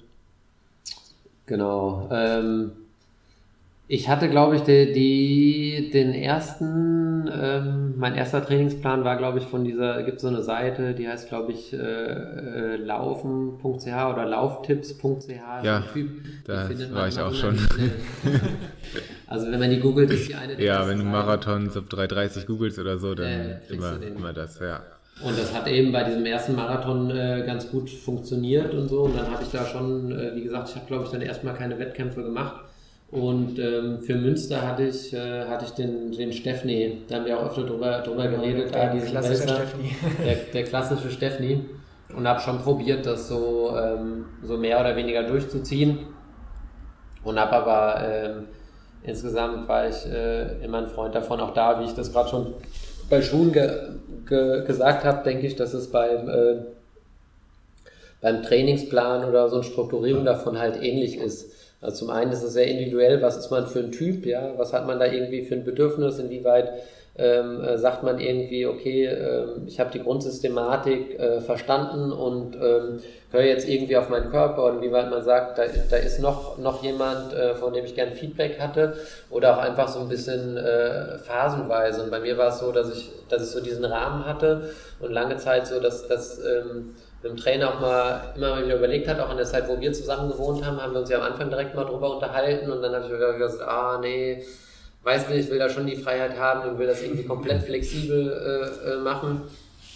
Genau. 1.47 2.07
Ähm, 2.13 2.73
ich 3.93 4.09
hatte, 4.09 4.29
glaube 4.29 4.55
ich, 4.55 4.63
die, 4.63 4.93
die, 4.93 5.91
den 5.93 6.15
ersten, 6.15 7.29
ähm, 7.29 7.95
mein 7.97 8.15
erster 8.15 8.47
Trainingsplan 8.47 9.03
war, 9.03 9.17
glaube 9.17 9.39
ich, 9.39 9.45
von 9.47 9.65
dieser, 9.65 10.05
gibt 10.05 10.21
so 10.21 10.29
eine 10.29 10.45
Seite, 10.45 10.95
die 10.95 11.09
heißt, 11.09 11.29
glaube 11.29 11.51
ich, 11.51 11.73
äh, 11.73 11.77
äh 11.77 12.77
laufen.ch 12.77 13.87
oder 13.87 14.27
lauftipps.ch. 14.27 15.65
Ja, 15.65 15.83
typ, 15.93 16.09
da 16.45 16.69
war 16.93 17.09
ich 17.09 17.19
auch 17.19 17.35
schon. 17.35 17.59
also 19.27 19.51
wenn 19.51 19.59
man 19.59 19.71
die 19.71 19.81
googelt, 19.81 20.13
ist 20.13 20.29
die 20.29 20.37
eine 20.37 20.63
Ja, 20.63 20.87
wenn 20.87 21.01
du 21.01 21.05
Marathon 21.05 21.69
sub 21.71 21.91
330 21.91 22.47
googelst 22.47 22.79
oder 22.79 22.97
so, 22.97 23.17
dann 23.17 23.27
äh, 23.27 23.59
immer, 23.71 24.01
immer 24.01 24.33
das, 24.33 24.61
ja. 24.61 24.85
Und 25.25 25.37
das 25.37 25.53
hat 25.53 25.67
eben 25.67 25.91
bei 25.91 26.05
diesem 26.05 26.25
ersten 26.25 26.55
Marathon 26.55 27.11
äh, 27.11 27.43
ganz 27.45 27.69
gut 27.69 27.91
funktioniert 27.91 28.73
und 28.73 28.87
so. 28.87 29.01
Und 29.03 29.19
dann 29.19 29.33
habe 29.33 29.43
ich 29.43 29.51
da 29.51 29.67
schon, 29.67 30.13
äh, 30.13 30.37
wie 30.37 30.45
gesagt, 30.45 30.69
ich 30.69 30.77
habe 30.77 30.87
glaube 30.87 31.07
ich 31.07 31.11
dann 31.11 31.23
erstmal 31.23 31.55
keine 31.55 31.77
Wettkämpfe 31.77 32.23
gemacht. 32.23 32.70
Und 33.11 33.59
ähm, 33.59 34.01
für 34.03 34.15
Münster 34.15 34.67
hatte 34.67 34.85
ich, 34.85 35.13
äh, 35.13 35.45
hatte 35.47 35.65
ich 35.65 35.73
den, 35.73 36.13
den 36.13 36.33
Steffni, 36.33 37.03
da 37.09 37.17
haben 37.17 37.27
wir 37.27 37.39
auch 37.39 37.47
öfter 37.47 37.65
drüber, 37.65 37.99
drüber 38.03 38.29
geredet, 38.29 38.73
der, 38.73 38.95
da, 38.95 39.01
klassische 39.01 39.49
Wälzer, 39.49 39.63
der, 40.25 40.35
der 40.53 40.65
klassische 40.65 41.11
Steffni. 41.11 41.65
Und 42.17 42.27
habe 42.27 42.41
schon 42.41 42.59
probiert, 42.61 43.07
das 43.07 43.29
so, 43.29 43.77
ähm, 43.77 44.27
so 44.43 44.57
mehr 44.57 44.81
oder 44.81 44.97
weniger 44.97 45.25
durchzuziehen. 45.25 45.99
Und 47.23 47.39
habe 47.39 47.53
aber 47.53 48.09
ähm, 48.09 48.45
insgesamt 49.03 49.69
war 49.69 49.89
ich 49.89 50.07
äh, 50.07 50.65
immer 50.65 50.79
ein 50.79 50.89
Freund 50.89 51.15
davon, 51.15 51.41
auch 51.41 51.53
da, 51.53 51.81
wie 51.81 51.85
ich 51.85 51.95
das 51.95 52.13
gerade 52.13 52.31
schon 52.31 52.55
bei 53.09 53.23
Schuhen 53.23 53.53
ge, 53.53 53.69
ge, 54.27 54.65
gesagt 54.65 55.05
habe, 55.05 55.25
denke 55.25 55.47
ich, 55.47 55.57
dass 55.57 55.75
es 55.75 55.91
beim, 55.91 56.29
äh, 56.29 56.57
beim 58.21 58.43
Trainingsplan 58.43 59.25
oder 59.25 59.49
so 59.49 59.57
eine 59.57 59.65
Strukturierung 59.65 60.25
davon 60.25 60.59
halt 60.59 60.81
ähnlich 60.83 61.17
ist. 61.17 61.53
Also 61.81 62.05
zum 62.05 62.11
einen 62.11 62.33
ist 62.33 62.43
es 62.43 62.53
sehr 62.53 62.67
individuell, 62.67 63.23
was 63.23 63.37
ist 63.37 63.51
man 63.51 63.67
für 63.67 63.79
ein 63.79 63.93
Typ, 63.93 64.27
ja, 64.27 64.53
was 64.57 64.73
hat 64.73 64.87
man 64.87 64.99
da 64.99 65.07
irgendwie 65.07 65.43
für 65.43 65.55
ein 65.55 65.65
Bedürfnis, 65.65 66.19
inwieweit 66.19 66.73
ähm, 67.17 67.63
äh, 67.63 67.77
sagt 67.77 68.03
man 68.03 68.19
irgendwie, 68.19 68.67
okay, 68.67 69.05
äh, 69.05 69.47
ich 69.67 69.81
habe 69.81 69.91
die 69.91 70.01
Grundsystematik 70.01 71.19
äh, 71.19 71.41
verstanden 71.41 72.13
und 72.13 72.57
ähm, 72.57 73.01
höre 73.31 73.43
jetzt 73.43 73.69
irgendwie 73.69 73.97
auf 73.97 74.09
meinen 74.09 74.31
Körper? 74.31 74.65
Und 74.65 74.81
wie 74.81 74.93
weit 74.93 75.11
man 75.11 75.23
sagt, 75.23 75.59
da, 75.59 75.65
da 75.91 75.97
ist 75.97 76.21
noch, 76.21 76.57
noch 76.59 76.83
jemand, 76.83 77.35
äh, 77.35 77.55
von 77.55 77.73
dem 77.73 77.85
ich 77.85 77.95
gern 77.95 78.13
Feedback 78.13 78.59
hatte? 78.61 78.95
Oder 79.29 79.57
auch 79.57 79.61
einfach 79.61 79.89
so 79.89 80.01
ein 80.01 80.09
bisschen 80.09 80.57
äh, 80.57 81.19
phasenweise. 81.19 82.05
Und 82.05 82.11
bei 82.11 82.21
mir 82.21 82.39
war 82.39 82.49
es 82.49 82.61
so, 82.61 82.73
dass 82.73 82.91
ich, 82.91 83.11
dass 83.29 83.43
ich 83.43 83.51
so 83.51 83.61
diesen 83.61 83.85
Rahmen 83.85 84.25
hatte. 84.25 84.71
Und 85.01 85.13
lange 85.13 85.37
Zeit 85.37 85.67
so, 85.67 85.81
dass, 85.81 86.07
dass 86.07 86.39
ähm, 86.39 86.95
mit 87.23 87.33
dem 87.33 87.37
Trainer 87.37 87.75
auch 87.75 87.81
mal 87.81 88.33
immer 88.37 88.65
wieder 88.65 88.77
überlegt 88.77 89.09
hat, 89.09 89.21
auch 89.21 89.31
in 89.31 89.37
der 89.37 89.47
Zeit, 89.47 89.69
wo 89.69 89.79
wir 89.79 89.93
zusammen 89.93 90.31
gewohnt 90.31 90.65
haben, 90.65 90.81
haben 90.81 90.93
wir 90.93 91.01
uns 91.01 91.11
ja 91.11 91.19
am 91.19 91.25
Anfang 91.25 91.51
direkt 91.51 91.75
mal 91.75 91.85
drüber 91.85 92.15
unterhalten 92.15 92.71
und 92.71 92.83
dann 92.83 92.95
habe 92.95 93.05
ich 93.05 93.11
mir 93.11 93.39
gesagt, 93.39 93.63
ah 93.63 93.99
nee, 94.01 94.43
weiß 95.03 95.29
nicht, 95.29 95.45
ich 95.45 95.51
will 95.51 95.59
da 95.59 95.69
schon 95.69 95.87
die 95.87 95.97
Freiheit 95.97 96.39
haben 96.39 96.71
und 96.71 96.79
will 96.79 96.87
das 96.87 97.03
irgendwie 97.03 97.25
komplett 97.25 97.63
flexibel 97.63 98.73
äh, 98.85 98.91
äh, 98.93 98.97
machen 98.99 99.43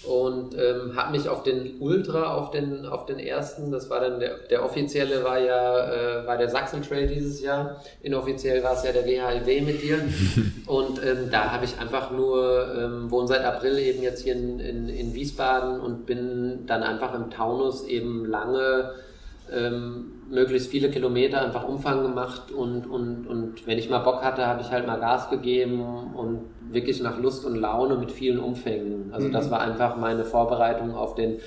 und 0.07 0.55
ähm, 0.55 0.97
habe 0.97 1.13
mich 1.13 1.29
auf 1.29 1.43
den 1.43 1.81
Ultra, 1.81 2.35
auf 2.35 2.51
den, 2.51 2.87
auf 2.87 3.07
den 3.07 3.19
ersten, 3.19 3.71
das 3.71 3.89
war 3.91 4.01
dann 4.01 4.21
der, 4.21 4.39
der 4.51 4.65
offizielle 4.65 5.25
war 5.25 5.39
ja 5.39 6.21
äh, 6.23 6.27
war 6.27 6.37
der 6.37 6.49
Sachsen 6.49 6.83
Trail 6.83 7.07
dieses 7.07 7.41
Jahr, 7.41 7.81
inoffiziell 8.03 8.63
war 8.63 8.75
es 8.75 8.85
ja 8.85 8.93
der 8.93 9.05
WHLW 9.07 9.61
mit 9.63 9.83
dir. 9.83 9.99
Und 10.67 11.03
ähm, 11.05 11.29
da 11.31 11.53
habe 11.53 11.65
ich 11.65 11.79
einfach 11.79 12.11
nur, 12.11 12.75
ähm, 12.79 13.11
wohne 13.11 13.29
seit 13.29 13.45
April 13.45 13.79
eben 13.79 14.03
jetzt 14.03 14.23
hier 14.23 14.35
in, 14.35 14.61
in, 14.61 14.89
in 14.89 15.15
Wiesbaden 15.15 15.81
und 15.81 16.07
bin 16.07 16.67
dann 16.67 16.83
einfach 16.83 17.15
im 17.15 17.31
Taunus 17.31 17.87
eben 17.87 18.25
lange 18.25 18.95
ähm, 19.53 20.13
möglichst 20.31 20.71
viele 20.71 20.91
Kilometer 20.91 21.43
einfach 21.43 21.69
Umfang 21.69 22.03
gemacht 22.03 22.51
und, 22.51 22.87
und, 22.87 23.27
und 23.27 23.67
wenn 23.67 23.79
ich 23.79 23.91
mal 23.91 23.99
Bock 23.99 24.23
hatte, 24.23 24.47
habe 24.47 24.63
ich 24.63 24.71
halt 24.71 24.87
mal 24.87 24.99
Gas 24.99 25.29
gegeben 25.29 25.83
und 26.15 26.41
wirklich 26.71 27.01
nach 27.03 27.19
Lust 27.19 27.45
und 27.45 27.57
Laune 27.57 27.97
mit 27.97 28.13
vielen 28.13 28.39
Umfängen. 28.39 29.11
Also 29.13 29.29
mhm. 29.29 29.33
das 29.33 29.51
war 29.51 29.61
einfach 29.61 29.97
meine 29.97 30.25
Vorbereitung 30.25 30.95
auf 30.95 31.15
den, 31.15 31.39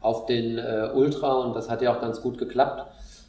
auf 0.00 0.26
den 0.26 0.58
äh, 0.58 0.90
Ultra 0.94 1.34
und 1.34 1.56
das 1.56 1.70
hat 1.70 1.82
ja 1.82 1.94
auch 1.94 2.00
ganz 2.00 2.20
gut 2.20 2.38
geklappt. 2.38 2.84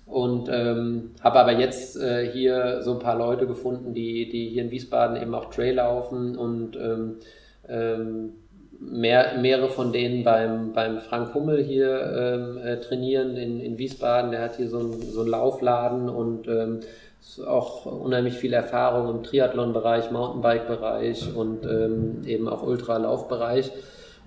Und 0.05 0.47
ähm, 0.49 1.11
habe 1.21 1.39
aber 1.39 1.51
jetzt 1.51 1.97
äh, 1.97 2.31
hier 2.31 2.81
so 2.81 2.93
ein 2.93 2.99
paar 2.99 3.17
Leute 3.17 3.45
gefunden, 3.45 3.93
die, 3.93 4.29
die 4.29 4.47
hier 4.47 4.63
in 4.63 4.71
Wiesbaden 4.71 5.21
eben 5.21 5.35
auch 5.35 5.49
Trail 5.49 5.75
laufen 5.75 6.37
und 6.37 6.77
ähm, 6.77 7.17
ähm, 7.67 8.29
mehr, 8.79 9.37
mehrere 9.41 9.67
von 9.67 9.91
denen 9.91 10.23
beim, 10.23 10.71
beim 10.71 10.99
Frank 10.99 11.33
Hummel 11.33 11.61
hier 11.61 12.13
ähm, 12.15 12.57
äh, 12.57 12.79
trainieren 12.79 13.35
in, 13.35 13.59
in 13.59 13.77
Wiesbaden. 13.77 14.31
Der 14.31 14.41
hat 14.41 14.55
hier 14.55 14.69
so 14.69 14.79
einen 14.79 15.01
so 15.01 15.21
einen 15.21 15.29
Laufladen 15.29 16.07
und 16.07 16.47
ähm, 16.47 16.79
auch 17.45 17.85
unheimlich 17.85 18.35
viel 18.35 18.53
Erfahrung 18.53 19.09
im 19.09 19.23
Triathlon-Bereich, 19.23 20.11
Mountainbike-Bereich 20.11 21.35
und 21.35 21.65
ähm, 21.65 22.21
eben 22.25 22.47
auch 22.47 22.63
Ultralaufbereich. 22.63 23.71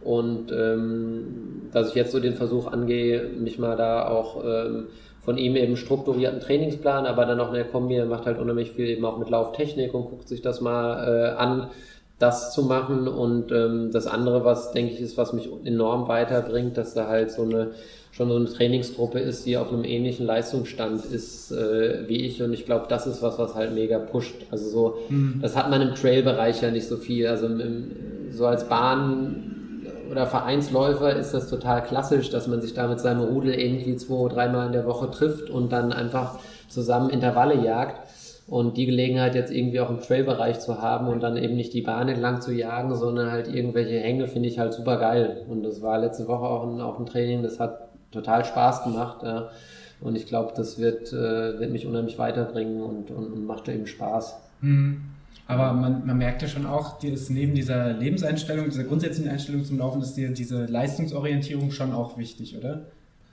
Und 0.03 0.51
ähm, 0.53 1.69
dass 1.73 1.91
ich 1.91 1.95
jetzt 1.95 2.13
so 2.13 2.21
den 2.21 2.35
Versuch 2.35 2.67
angehe, 2.67 3.23
mich 3.23 3.59
mal 3.59 3.77
da 3.77 4.09
auch 4.09 4.43
ähm, 4.45 4.87
von 5.21 5.37
ihm 5.37 5.57
eben 5.57 5.77
strukturierten 5.77 6.41
Trainingsplan, 6.41 7.07
aber 7.07 7.27
dann 7.27 7.41
auch 7.41 7.49
in 7.49 7.55
der 7.55 7.65
Kombi, 7.65 7.97
er 7.97 8.07
macht 8.07 8.25
halt 8.25 8.39
unheimlich 8.39 8.73
viel 8.73 8.89
eben 8.89 9.05
auch 9.05 9.19
mit 9.19 9.29
Lauftechnik 9.29 9.93
und 9.93 10.07
guckt 10.07 10.29
sich 10.29 10.41
das 10.41 10.61
mal 10.61 11.07
äh, 11.07 11.37
an, 11.37 11.69
das 12.19 12.55
zu 12.55 12.63
machen. 12.63 13.09
Und 13.09 13.53
ähm, 13.53 13.91
das 13.93 14.07
andere, 14.07 14.45
was 14.45 14.73
denke 14.73 14.95
ich 14.95 15.01
ist, 15.01 15.19
was 15.19 15.33
mich 15.35 15.51
enorm 15.65 16.09
weiterbringt, 16.09 16.79
dass 16.79 16.95
da 16.95 17.07
halt 17.07 17.31
so 17.31 17.43
eine 17.43 17.73
schon 18.13 18.29
so 18.29 18.37
eine 18.37 18.47
Trainingsgruppe 18.47 19.21
ist, 19.21 19.47
die 19.47 19.57
auf 19.57 19.73
einem 19.73 19.85
ähnlichen 19.85 20.27
Leistungsstand 20.27 21.05
ist 21.05 21.53
äh, 21.53 22.09
wie 22.09 22.25
ich. 22.27 22.43
Und 22.43 22.53
ich 22.53 22.67
glaube, 22.67 22.87
das 22.89 23.07
ist 23.07 23.23
was, 23.23 23.39
was 23.39 23.55
halt 23.55 23.73
mega 23.73 23.99
pusht. 23.99 24.47
Also 24.51 24.69
so, 24.69 24.97
mhm. 25.09 25.39
das 25.41 25.57
hat 25.57 25.71
man 25.71 25.81
im 25.81 25.95
Trail-Bereich 25.95 26.61
ja 26.61 26.71
nicht 26.71 26.89
so 26.89 26.97
viel. 26.97 27.29
Also 27.29 27.47
im, 27.47 27.61
im, 27.61 27.91
so 28.31 28.47
als 28.47 28.69
Bahn 28.69 29.87
oder 30.11 30.27
Vereinsläufer 30.27 31.15
ist 31.15 31.33
das 31.33 31.49
total 31.49 31.85
klassisch, 31.85 32.31
dass 32.31 32.49
man 32.49 32.61
sich 32.61 32.75
da 32.75 32.89
mit 32.89 32.99
seinem 32.99 33.21
Rudel 33.21 33.55
irgendwie 33.55 33.95
zwei, 33.95 34.29
dreimal 34.29 34.67
in 34.67 34.73
der 34.73 34.87
Woche 34.87 35.11
trifft 35.11 35.49
und 35.49 35.71
dann 35.73 35.93
einfach 35.93 36.41
zusammen 36.69 37.11
Intervalle 37.11 37.65
jagt. 37.65 38.09
Und 38.49 38.77
die 38.77 38.87
Gelegenheit 38.87 39.37
jetzt 39.37 39.53
irgendwie 39.53 39.79
auch 39.79 39.91
im 39.91 40.01
Trail-Bereich 40.01 40.59
zu 40.59 40.83
haben 40.83 41.07
und 41.07 41.23
dann 41.23 41.37
eben 41.37 41.55
nicht 41.55 41.73
die 41.73 41.83
Bahn 41.83 42.09
entlang 42.09 42.41
zu 42.41 42.53
jagen, 42.53 42.97
sondern 42.97 43.31
halt 43.31 43.47
irgendwelche 43.47 44.01
Hänge, 44.01 44.27
finde 44.27 44.49
ich 44.49 44.59
halt 44.59 44.73
super 44.73 44.97
geil. 44.97 45.47
Und 45.49 45.63
das 45.63 45.81
war 45.83 46.01
letzte 46.01 46.27
Woche 46.27 46.47
auch 46.47 46.67
ein, 46.67 46.81
auch 46.81 46.99
ein 46.99 47.07
Training, 47.07 47.45
das 47.45 47.61
hat 47.61 47.90
total 48.11 48.45
Spaß 48.45 48.85
gemacht. 48.85 49.23
Ja. 49.23 49.51
Und 50.01 50.17
ich 50.17 50.27
glaube, 50.27 50.53
das 50.57 50.79
wird, 50.79 51.13
äh, 51.13 51.59
wird 51.61 51.71
mich 51.71 51.87
unheimlich 51.87 52.19
weiterbringen 52.19 52.83
und, 52.83 53.11
und, 53.11 53.33
und 53.33 53.47
macht 53.47 53.69
eben 53.69 53.87
Spaß. 53.87 54.37
Mhm. 54.63 55.03
Aber 55.47 55.73
man, 55.73 56.07
man 56.07 56.17
merkt 56.17 56.43
ja 56.43 56.49
schon 56.49 56.65
auch, 56.65 57.01
dass 57.01 57.29
neben 57.29 57.55
dieser 57.55 57.93
Lebenseinstellung, 57.93 58.67
dieser 58.67 58.85
grundsätzlichen 58.85 59.31
Einstellung 59.31 59.65
zum 59.65 59.79
Laufen, 59.79 60.01
ist 60.01 60.15
dir 60.15 60.31
diese 60.31 60.67
Leistungsorientierung 60.67 61.73
schon 61.73 61.93
auch 61.93 62.17
wichtig, 62.17 62.57
oder? 62.57 62.87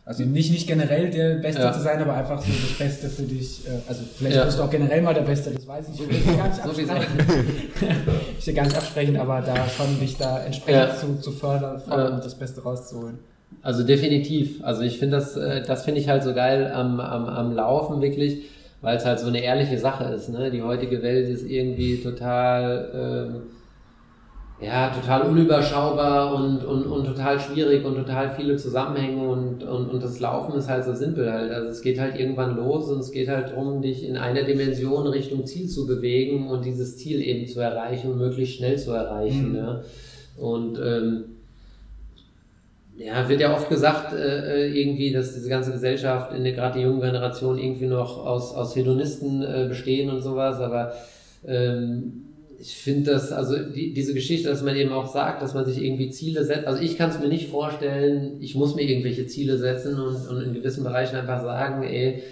Also 0.04 0.24
nicht, 0.24 0.52
nicht 0.52 0.68
generell 0.68 1.12
der 1.12 1.36
Beste 1.36 1.62
ja. 1.62 1.74
zu 1.74 1.82
sein, 1.82 2.02
aber 2.02 2.14
einfach 2.14 2.42
so 2.42 2.50
das 2.50 2.78
Beste 2.78 3.10
für 3.10 3.24
dich. 3.24 3.68
Äh, 3.68 3.72
also 3.88 4.04
vielleicht 4.18 4.38
ja. 4.38 4.46
bist 4.46 4.58
du 4.58 4.64
auch 4.64 4.70
generell 4.70 5.02
mal 5.02 5.14
der 5.14 5.22
Beste, 5.22 5.52
das 5.52 5.68
weiß 5.68 5.90
ich. 5.90 6.02
Ich 6.02 6.28
will 6.28 6.38
gar 6.38 6.48
nicht 6.48 6.60
absprechen. 6.64 6.96
ich 8.40 8.48
will 8.48 8.54
gar 8.54 8.64
nicht 8.64 8.78
absprechen, 8.78 9.18
aber 9.18 9.42
da 9.42 9.68
schon 9.68 10.00
dich 10.00 10.18
da 10.18 10.40
entsprechend 10.40 10.94
ja. 10.94 10.96
zu, 10.96 11.20
zu 11.20 11.32
fördern 11.32 11.82
und 11.82 12.26
das 12.26 12.36
Beste 12.36 12.64
rauszuholen. 12.64 13.20
Also 13.62 13.84
definitiv. 13.84 14.64
Also 14.64 14.82
ich 14.84 15.00
finde 15.00 15.18
das, 15.18 15.36
äh, 15.36 15.62
das 15.62 15.86
finde 15.86 16.00
ich 16.00 16.10
halt 16.10 16.24
so 16.24 16.34
geil 16.34 16.72
am, 16.74 17.00
am, 17.00 17.26
am 17.26 17.56
Laufen 17.56 18.02
wirklich, 18.02 18.44
weil 18.82 18.98
es 18.98 19.06
halt 19.06 19.20
so 19.20 19.28
eine 19.28 19.42
ehrliche 19.42 19.78
Sache 19.78 20.06
ist. 20.06 20.30
Ne? 20.30 20.52
Die 20.52 20.62
heutige 20.62 21.02
Welt 21.02 21.28
ist 21.30 21.50
irgendwie 21.50 21.98
total 21.98 22.92
ähm, 22.94 23.42
ja, 24.60 24.90
total 24.90 25.22
unüberschaubar 25.22 26.34
und, 26.34 26.66
und, 26.66 26.88
und 26.88 27.06
total 27.06 27.40
schwierig 27.40 27.86
und 27.86 27.96
total 27.96 28.32
viele 28.32 28.56
Zusammenhänge 28.56 29.28
und, 29.28 29.64
und, 29.64 29.90
und 29.92 30.02
das 30.02 30.20
Laufen 30.20 30.58
ist 30.58 30.68
halt 30.68 30.84
so 30.84 30.94
simpel 30.94 31.32
halt. 31.32 31.52
Also 31.52 31.70
es 31.70 31.82
geht 31.84 32.00
halt 32.00 32.20
irgendwann 32.20 32.56
los 32.56 32.90
und 32.90 33.00
es 33.00 33.12
geht 33.12 33.28
halt 33.28 33.50
darum, 33.50 33.84
dich 33.84 34.04
in 34.04 34.18
einer 34.18 34.44
Dimension 34.44 35.06
Richtung 35.06 35.46
Ziel 35.46 35.68
zu 35.68 35.86
bewegen 35.86 36.48
und 36.48 36.66
dieses 36.66 36.98
Ziel 36.98 37.22
eben 37.22 37.46
zu 37.46 37.60
erreichen 37.60 38.12
und 38.12 38.18
möglichst 38.18 38.56
schnell 38.56 38.80
zu 38.80 38.92
erreichen. 38.92 39.50
Mhm. 39.50 39.56
Ne? 39.56 39.84
Und 40.38 40.80
ähm, 40.84 41.26
ja, 42.98 43.30
wird 43.30 43.42
ja 43.42 43.56
oft 43.56 43.70
gesagt, 43.70 44.14
äh, 44.14 44.66
äh 44.66 44.82
irgendwie, 44.82 45.12
dass 45.12 45.34
diese 45.34 45.50
ganze 45.50 45.72
Gesellschaft, 45.72 46.34
in 46.34 46.44
der 46.44 46.54
gerade 46.54 46.80
die 46.80 46.86
jungen 46.86 47.02
Generation 47.02 47.58
irgendwie 47.58 47.86
noch 47.86 48.26
aus, 48.26 48.54
aus 48.54 48.76
Hedonisten 48.76 49.44
äh, 49.44 49.66
bestehen 49.70 50.10
und 50.10 50.22
sowas, 50.22 50.60
aber 50.60 50.94
ähm, 51.46 52.24
ich 52.60 52.76
finde 52.76 53.12
das, 53.12 53.32
also 53.32 53.56
die, 53.58 53.94
diese 53.94 54.14
Geschichte, 54.14 54.50
dass 54.50 54.64
man 54.64 54.76
eben 54.76 54.92
auch 54.92 55.12
sagt, 55.12 55.42
dass 55.42 55.54
man 55.54 55.66
sich 55.66 55.82
irgendwie 55.82 56.10
Ziele 56.10 56.44
setzt. 56.44 56.66
Also 56.66 56.82
ich 56.82 56.98
kann 56.98 57.12
es 57.12 57.20
mir 57.20 57.28
nicht 57.28 57.50
vorstellen, 57.50 58.38
ich 58.40 58.56
muss 58.56 58.76
mir 58.76 58.82
irgendwelche 58.82 59.28
Ziele 59.28 59.58
setzen 59.58 60.00
und, 60.00 60.28
und 60.28 60.42
in 60.42 60.54
gewissen 60.54 60.84
Bereichen 60.84 61.16
einfach 61.16 61.42
sagen, 61.42 61.84
ey, 61.84 62.24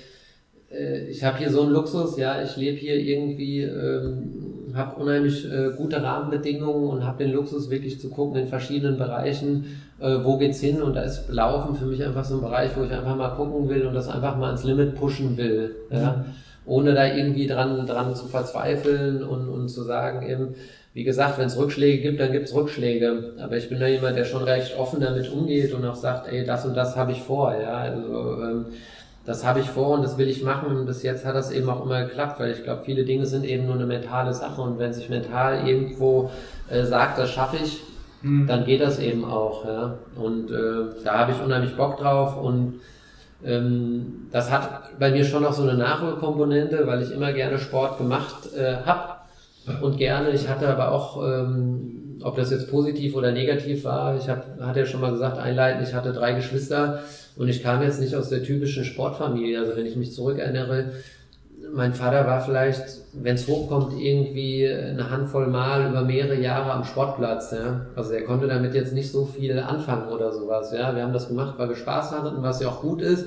äh, 0.72 1.08
ich 1.08 1.24
habe 1.24 1.38
hier 1.38 1.52
so 1.52 1.62
einen 1.62 1.72
Luxus, 1.72 2.18
ja, 2.18 2.42
ich 2.44 2.56
lebe 2.58 2.78
hier 2.78 2.96
irgendwie, 2.96 3.62
ähm, 3.62 4.45
habe 4.76 5.02
unheimlich 5.02 5.50
äh, 5.52 5.72
gute 5.76 6.02
Rahmenbedingungen 6.02 6.90
und 6.90 7.06
habe 7.06 7.24
den 7.24 7.34
Luxus 7.34 7.70
wirklich 7.70 8.00
zu 8.00 8.10
gucken 8.10 8.42
in 8.42 8.48
verschiedenen 8.48 8.98
Bereichen, 8.98 9.66
äh, 10.00 10.18
wo 10.24 10.38
geht's 10.38 10.60
hin 10.60 10.82
und 10.82 10.96
da 10.96 11.02
ist 11.02 11.30
Laufen 11.30 11.76
für 11.76 11.86
mich 11.86 12.04
einfach 12.04 12.26
so 12.26 12.36
ein 12.36 12.42
Bereich, 12.42 12.72
wo 12.76 12.84
ich 12.84 12.92
einfach 12.92 13.16
mal 13.16 13.30
gucken 13.30 13.70
will 13.70 13.86
und 13.86 13.94
das 13.94 14.10
einfach 14.10 14.38
mal 14.38 14.48
ans 14.48 14.64
Limit 14.64 14.96
pushen 14.96 15.38
will. 15.38 15.76
Ja. 15.90 16.18
Mhm 16.18 16.26
ohne 16.66 16.94
da 16.94 17.06
irgendwie 17.06 17.48
dran, 17.48 17.86
dran 17.86 18.16
zu 18.16 18.26
verzweifeln 18.26 19.24
und, 19.24 19.50
und 19.50 19.70
zu 19.70 19.84
sagen 19.84 20.28
eben, 20.28 20.56
wie 20.94 21.04
gesagt, 21.04 21.38
wenn 21.38 21.48
es 21.48 21.58
Rückschläge 21.58 22.02
gibt, 22.02 22.20
dann 22.20 22.32
gibt 22.32 22.48
es 22.48 22.56
Rückschläge. 22.56 23.34
Aber 23.40 23.58
ich 23.58 23.70
bin 23.70 23.80
da 23.80 23.88
jemand, 23.88 24.18
der 24.18 24.24
schon 24.24 24.44
recht 24.44 24.78
offen 24.78 25.02
damit 25.02 25.30
umgeht 25.30 25.74
und 25.74 25.86
auch 25.86 25.96
sagt, 25.96 26.32
ey, 26.32 26.46
das 26.46 26.66
und 26.66 26.74
das 26.76 26.96
habe 26.96 27.12
ich 27.12 27.22
vor, 27.22 27.54
ja. 27.54 27.78
Also 27.78 28.42
ähm, 28.42 28.66
das 29.26 29.44
habe 29.44 29.60
ich 29.60 29.70
vor 29.70 29.90
und 29.90 30.04
das 30.04 30.18
will 30.18 30.28
ich 30.28 30.44
machen. 30.44 30.76
Und 30.76 30.86
bis 30.86 31.04
jetzt 31.04 31.26
hat 31.26 31.36
das 31.36 31.52
eben 31.52 31.70
auch 31.70 31.84
immer 31.84 32.04
geklappt, 32.04 32.40
weil 32.40 32.52
ich 32.52 32.64
glaube, 32.64 32.84
viele 32.86 33.06
Dinge 33.06 33.26
sind 33.26 33.44
eben 33.44 33.66
nur 33.66 33.76
eine 33.76 33.86
mentale 33.86 34.34
Sache 34.34 34.62
und 34.62 34.78
wenn 34.78 34.94
sich 34.94 35.10
mental 35.10 35.68
irgendwo 35.68 36.30
äh, 36.70 36.84
sagt, 36.84 37.18
das 37.18 37.32
schaffe 37.32 37.58
ich, 37.64 37.82
mhm. 38.22 38.46
dann 38.48 38.66
geht 38.66 38.82
das 38.82 39.00
eben 39.00 39.26
auch. 39.26 39.66
Ja? 39.66 39.98
Und 40.16 40.52
äh, 40.52 41.04
da 41.04 41.20
habe 41.20 41.32
ich 41.32 41.42
unheimlich 41.42 41.76
Bock 41.76 41.98
drauf 41.98 42.38
und 42.38 42.82
ähm, 43.44 44.28
das 44.32 44.52
hat 44.52 45.00
bei 45.00 45.12
mir 45.12 45.26
schon 45.26 45.44
noch 45.44 45.54
so 45.54 45.64
eine 45.64 45.76
Nachholkomponente, 45.76 46.86
weil 46.86 47.02
ich 47.02 47.12
immer 47.12 47.34
gerne 47.34 47.58
Sport 47.58 47.98
gemacht 47.98 48.54
äh, 48.56 48.76
habe 48.86 49.16
und 49.82 49.98
gerne. 49.98 50.30
Ich 50.30 50.48
hatte 50.48 50.68
aber 50.68 50.92
auch, 50.92 51.24
ähm, 51.24 52.20
ob 52.24 52.36
das 52.36 52.52
jetzt 52.52 52.70
positiv 52.70 53.16
oder 53.16 53.32
negativ 53.32 53.84
war, 53.84 54.16
ich 54.16 54.30
hab, 54.30 54.60
hatte 54.62 54.82
ja 54.82 54.86
schon 54.86 55.02
mal 55.02 55.12
gesagt, 55.12 55.38
einleitend, 55.38 55.88
ich 55.88 55.96
hatte 55.96 56.14
drei 56.14 56.34
Geschwister 56.34 57.00
und 57.38 57.50
ich 57.50 57.62
kam 57.62 57.82
jetzt 57.82 58.00
nicht 58.00 58.16
aus 58.16 58.30
der 58.30 58.44
typischen 58.44 58.86
Sportfamilie. 58.86 59.60
Also 59.60 59.76
wenn 59.76 59.86
ich 59.86 59.96
mich 59.96 60.14
zurückerinnere, 60.14 60.92
mein 61.74 61.94
Vater 61.94 62.26
war 62.26 62.42
vielleicht, 62.42 62.84
wenn 63.14 63.36
es 63.36 63.48
hochkommt, 63.48 64.00
irgendwie 64.00 64.68
eine 64.68 65.10
Handvoll 65.10 65.48
Mal 65.48 65.90
über 65.90 66.02
mehrere 66.02 66.40
Jahre 66.40 66.72
am 66.72 66.84
Sportplatz. 66.84 67.52
Ja? 67.52 67.88
Also 67.96 68.14
er 68.14 68.24
konnte 68.24 68.48
damit 68.48 68.74
jetzt 68.74 68.94
nicht 68.94 69.12
so 69.12 69.26
viel 69.26 69.60
anfangen 69.60 70.10
oder 70.10 70.32
sowas. 70.32 70.72
Ja? 70.72 70.96
Wir 70.96 71.04
haben 71.04 71.14
das 71.14 71.28
gemacht, 71.28 71.56
weil 71.58 71.70
wir 71.70 71.76
Spaß 71.76 72.12
hatten, 72.12 72.42
was 72.42 72.62
ja 72.62 72.70
auch 72.70 72.82
gut 72.82 73.02
ist. 73.02 73.26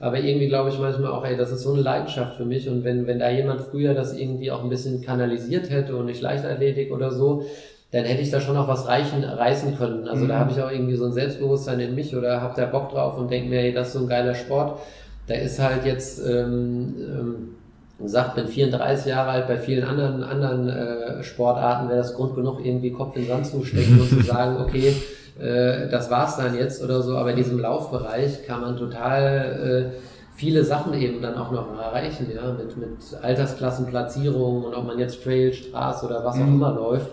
Aber 0.00 0.18
irgendwie 0.18 0.46
glaube 0.46 0.70
ich 0.70 0.78
manchmal 0.78 1.10
auch, 1.10 1.24
ey, 1.24 1.36
das 1.36 1.50
ist 1.50 1.62
so 1.62 1.72
eine 1.72 1.82
Leidenschaft 1.82 2.36
für 2.36 2.44
mich. 2.44 2.68
Und 2.68 2.84
wenn, 2.84 3.06
wenn 3.06 3.18
da 3.18 3.30
jemand 3.30 3.62
früher 3.62 3.94
das 3.94 4.16
irgendwie 4.16 4.52
auch 4.52 4.62
ein 4.62 4.70
bisschen 4.70 5.02
kanalisiert 5.02 5.70
hätte 5.70 5.96
und 5.96 6.06
nicht 6.06 6.20
Leichtathletik 6.20 6.92
oder 6.92 7.10
so, 7.10 7.44
dann 7.90 8.04
hätte 8.04 8.20
ich 8.20 8.30
da 8.30 8.40
schon 8.40 8.54
noch 8.54 8.68
was 8.68 8.86
reichen, 8.86 9.24
reißen 9.24 9.78
können. 9.78 10.08
Also 10.08 10.24
mhm. 10.24 10.28
da 10.28 10.38
habe 10.38 10.52
ich 10.52 10.60
auch 10.60 10.70
irgendwie 10.70 10.96
so 10.96 11.06
ein 11.06 11.12
Selbstbewusstsein 11.12 11.80
in 11.80 11.94
mich 11.94 12.14
oder 12.14 12.42
habe 12.42 12.54
da 12.54 12.66
Bock 12.66 12.90
drauf 12.90 13.16
und 13.16 13.30
denke 13.30 13.48
mir, 13.48 13.60
ey, 13.60 13.72
das 13.72 13.88
ist 13.88 13.92
so 13.94 14.00
ein 14.00 14.08
geiler 14.08 14.34
Sport. 14.34 14.78
Da 15.26 15.34
ist 15.34 15.58
halt 15.58 15.84
jetzt, 15.84 16.20
ähm, 16.26 16.94
ähm, 16.98 18.06
sagt, 18.06 18.34
bin 18.34 18.46
34 18.46 19.06
Jahre 19.06 19.30
alt, 19.30 19.48
bei 19.48 19.58
vielen 19.58 19.84
anderen, 19.84 20.22
anderen 20.22 20.68
äh, 20.68 21.22
Sportarten 21.22 21.88
wäre 21.88 21.98
das 21.98 22.14
Grund 22.14 22.34
genug, 22.34 22.64
irgendwie 22.64 22.92
Kopf 22.92 23.16
in 23.16 23.22
den 23.22 23.28
Sand 23.28 23.46
zu 23.46 23.64
stecken 23.64 24.00
und 24.00 24.08
zu 24.08 24.20
sagen, 24.22 24.56
okay, 24.60 24.94
äh, 25.40 25.88
das 25.88 26.10
war's 26.10 26.36
dann 26.36 26.56
jetzt 26.56 26.82
oder 26.82 27.02
so, 27.02 27.16
aber 27.16 27.30
in 27.30 27.36
diesem 27.36 27.58
Laufbereich 27.58 28.46
kann 28.46 28.60
man 28.60 28.76
total 28.76 29.90
äh, 29.94 29.98
viele 30.36 30.62
Sachen 30.62 30.94
eben 30.94 31.22
dann 31.22 31.36
auch 31.36 31.50
noch 31.50 31.76
erreichen, 31.78 32.30
ja, 32.34 32.52
mit, 32.52 32.76
mit 32.76 33.22
Altersklassenplatzierungen 33.22 34.64
und 34.64 34.74
ob 34.74 34.86
man 34.86 34.98
jetzt 34.98 35.22
Trail, 35.24 35.52
Straße 35.52 36.06
oder 36.06 36.24
was 36.24 36.36
auch 36.36 36.40
mhm. 36.40 36.54
immer 36.54 36.72
läuft. 36.72 37.10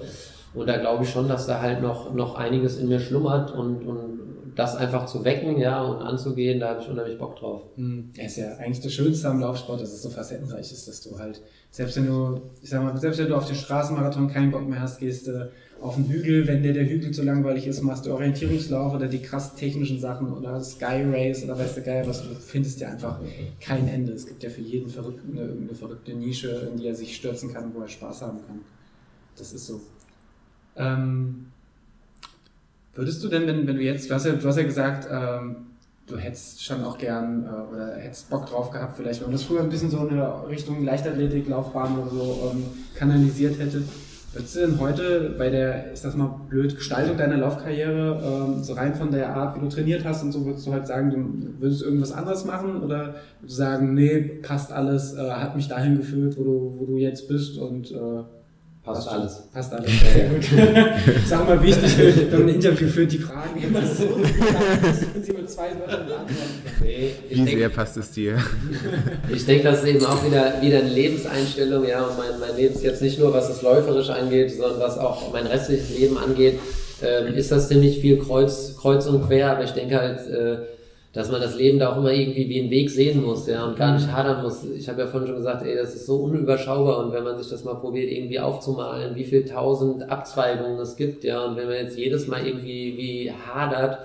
Und 0.55 0.67
da 0.67 0.77
glaube 0.77 1.03
ich 1.03 1.09
schon, 1.09 1.27
dass 1.27 1.47
da 1.47 1.61
halt 1.61 1.81
noch, 1.81 2.13
noch 2.13 2.35
einiges 2.35 2.77
in 2.77 2.87
mir 2.87 2.99
schlummert 2.99 3.51
und, 3.51 3.85
und 3.85 4.19
das 4.55 4.75
einfach 4.75 5.05
zu 5.05 5.25
wecken, 5.25 5.57
ja, 5.57 5.83
und 5.83 6.01
anzugehen, 6.01 6.59
da 6.59 6.69
habe 6.69 6.81
ich 6.81 6.89
unheimlich 6.89 7.17
Bock 7.17 7.35
drauf. 7.35 7.63
Mhm. 7.75 8.11
Ja, 8.15 8.23
ist 8.23 8.37
ja 8.37 8.55
eigentlich 8.55 8.81
das 8.81 8.93
Schönste 8.93 9.27
am 9.27 9.41
Laufsport, 9.41 9.81
dass 9.81 9.91
es 9.91 10.01
so 10.01 10.09
facettenreich 10.09 10.71
ist, 10.71 10.87
dass 10.87 11.01
du 11.01 11.19
halt, 11.19 11.41
selbst 11.71 11.97
wenn 11.97 12.07
du, 12.07 12.41
ich 12.61 12.69
sag 12.69 12.81
mal, 12.81 12.97
selbst 12.97 13.19
wenn 13.19 13.27
du 13.27 13.35
auf 13.35 13.45
den 13.45 13.55
Straßenmarathon 13.55 14.29
keinen 14.29 14.51
Bock 14.51 14.67
mehr 14.67 14.79
hast, 14.79 14.99
gehst 14.99 15.27
du 15.27 15.51
auf 15.81 15.95
den 15.95 16.07
Hügel, 16.07 16.47
wenn 16.47 16.63
dir 16.63 16.73
der 16.73 16.85
Hügel 16.85 17.11
zu 17.11 17.23
langweilig 17.23 17.67
ist, 17.67 17.81
machst 17.81 18.05
du 18.05 18.13
Orientierungslauf 18.13 18.93
oder 18.93 19.07
die 19.07 19.21
krass 19.21 19.55
technischen 19.55 19.99
Sachen 19.99 20.31
oder 20.31 20.61
Sky 20.61 21.03
Race 21.11 21.43
oder 21.43 21.59
weißt 21.59 21.77
du 21.77 21.81
geil, 21.81 22.03
was 22.07 22.23
du 22.23 22.29
findest 22.33 22.79
ja 22.79 22.89
einfach 22.89 23.19
kein 23.59 23.87
Ende. 23.87 24.13
Es 24.13 24.25
gibt 24.25 24.41
ja 24.41 24.49
für 24.49 24.61
jeden 24.61 24.89
Verrückten 24.89 25.37
eine, 25.37 25.47
irgendeine 25.47 25.75
verrückte 25.75 26.13
Nische, 26.13 26.69
in 26.71 26.77
die 26.77 26.87
er 26.87 26.95
sich 26.95 27.15
stürzen 27.15 27.53
kann, 27.53 27.73
wo 27.75 27.81
er 27.81 27.89
Spaß 27.89 28.21
haben 28.21 28.39
kann. 28.47 28.61
Das 29.37 29.51
ist 29.51 29.67
so. 29.67 29.81
Ähm, 30.75 31.47
würdest 32.93 33.23
du 33.23 33.27
denn, 33.27 33.47
wenn, 33.47 33.67
wenn 33.67 33.75
du 33.75 33.81
jetzt, 33.81 34.09
du 34.09 34.13
hast 34.13 34.25
ja, 34.25 34.33
du 34.33 34.47
hast 34.47 34.57
ja 34.57 34.63
gesagt, 34.63 35.07
ähm, 35.11 35.55
du 36.07 36.17
hättest 36.17 36.63
schon 36.63 36.83
auch 36.83 36.97
gern 36.97 37.45
äh, 37.45 37.73
oder 37.73 37.95
hättest 37.95 38.29
Bock 38.29 38.45
drauf 38.45 38.71
gehabt, 38.71 38.97
vielleicht, 38.97 39.21
wenn 39.21 39.27
man 39.27 39.33
das 39.33 39.43
früher 39.43 39.61
ein 39.61 39.69
bisschen 39.69 39.89
so 39.89 40.05
in 40.07 40.19
Richtung 40.19 40.83
Leichtathletik, 40.83 41.47
Laufbahn 41.47 41.97
oder 41.97 42.09
so 42.09 42.51
ähm, 42.53 42.63
kanalisiert 42.95 43.59
hätte. 43.59 43.83
Würdest 44.33 44.53
du 44.53 44.59
denn 44.59 44.79
heute 44.81 45.33
bei 45.37 45.49
der, 45.49 45.93
ist 45.93 46.03
das 46.03 46.13
mal 46.13 46.41
blöd, 46.49 46.75
Gestaltung 46.75 47.15
deiner 47.15 47.37
Laufkarriere, 47.37 48.21
ähm, 48.21 48.61
so 48.61 48.73
rein 48.73 48.93
von 48.93 49.09
der 49.09 49.33
Art, 49.33 49.55
wie 49.55 49.61
du 49.61 49.69
trainiert 49.69 50.03
hast 50.03 50.23
und 50.23 50.33
so, 50.33 50.45
würdest 50.45 50.67
du 50.67 50.73
halt 50.73 50.85
sagen, 50.87 51.09
du 51.09 51.61
würdest 51.61 51.81
irgendwas 51.81 52.11
anderes 52.11 52.43
machen 52.43 52.83
oder 52.83 53.15
würdest 53.39 53.43
du 53.43 53.63
sagen, 53.63 53.93
nee, 53.93 54.19
passt 54.19 54.73
alles, 54.73 55.13
äh, 55.13 55.31
hat 55.31 55.55
mich 55.55 55.69
dahin 55.69 55.95
geführt, 55.95 56.35
wo 56.37 56.43
du, 56.43 56.75
wo 56.77 56.85
du 56.85 56.97
jetzt 56.97 57.29
bist 57.29 57.57
und 57.57 57.91
äh, 57.91 58.23
Passt 58.85 59.07
alles. 59.07 59.43
Passt 59.51 59.73
alles. 59.73 59.91
Sehr 60.13 60.29
gut. 60.29 60.45
Sag 61.25 61.47
mal 61.47 61.61
wichtig, 61.63 61.97
wenn 61.97 62.29
man 62.31 62.41
ein 62.43 62.55
Interview 62.55 62.87
führt, 62.87 63.11
die 63.11 63.17
Fragen 63.17 63.59
immer 63.59 63.81
so. 63.81 64.03
Wenn 65.13 65.23
sie 65.23 65.33
mit 65.33 65.49
zwei 65.49 65.71
Wörtern 65.71 66.05
beantworten 66.05 66.61
nee, 66.81 67.11
Wie 67.29 67.35
denk, 67.35 67.57
sehr 67.57 67.69
passt 67.69 67.97
es 67.97 68.11
dir? 68.11 68.37
Ich 69.33 69.43
denke, 69.47 69.63
das 69.63 69.79
ist 69.79 69.87
eben 69.87 70.05
auch 70.05 70.23
wieder, 70.23 70.61
wieder 70.61 70.79
eine 70.79 70.89
Lebenseinstellung, 70.89 71.87
ja, 71.87 72.03
und 72.03 72.17
mein, 72.17 72.39
mein 72.39 72.55
Leben 72.55 72.75
ist 72.75 72.83
jetzt 72.83 73.01
nicht 73.01 73.17
nur, 73.17 73.33
was 73.33 73.47
das 73.47 73.63
Läuferische 73.63 74.13
angeht, 74.13 74.51
sondern 74.51 74.79
was 74.79 74.99
auch 74.99 75.33
mein 75.33 75.47
restliches 75.47 75.97
Leben 75.97 76.19
angeht, 76.19 76.59
ähm, 77.01 77.33
ist 77.33 77.51
das 77.51 77.67
ziemlich 77.67 77.99
viel 77.99 78.19
kreuz, 78.19 78.75
kreuz 78.79 79.07
und 79.07 79.25
quer, 79.25 79.51
aber 79.53 79.63
ich 79.63 79.71
denke 79.71 79.99
halt, 79.99 80.19
äh, 80.27 80.57
dass 81.15 81.31
man 81.31 81.39
das 81.39 81.55
Leben 81.55 81.79
da 81.79 81.93
auch 81.93 81.97
immer 81.97 82.11
irgendwie 82.11 82.49
wie 82.49 82.59
einen 82.59 82.69
Weg 82.69 82.91
sehen 82.91 83.23
muss, 83.23 83.47
ja, 83.47 83.65
und 83.65 83.77
gar 83.77 83.93
nicht 83.93 84.11
hadern 84.11 84.43
muss. 84.43 84.65
Ich 84.65 84.89
habe 84.89 85.01
ja 85.01 85.07
vorhin 85.07 85.27
schon 85.27 85.37
gesagt, 85.37 85.65
ey, 85.65 85.73
das 85.73 85.95
ist 85.95 86.05
so 86.05 86.17
unüberschaubar 86.17 87.05
und 87.05 87.13
wenn 87.13 87.23
man 87.23 87.37
sich 87.37 87.49
das 87.49 87.63
mal 87.63 87.75
probiert, 87.75 88.11
irgendwie 88.11 88.39
aufzumalen, 88.39 89.15
wie 89.15 89.23
viel 89.23 89.45
tausend 89.45 90.09
Abzweigungen 90.09 90.77
es 90.77 90.97
gibt, 90.97 91.23
ja, 91.23 91.45
und 91.45 91.55
wenn 91.55 91.67
man 91.67 91.77
jetzt 91.77 91.97
jedes 91.97 92.27
Mal 92.27 92.45
irgendwie 92.45 92.97
wie 92.97 93.31
hadert, 93.31 93.99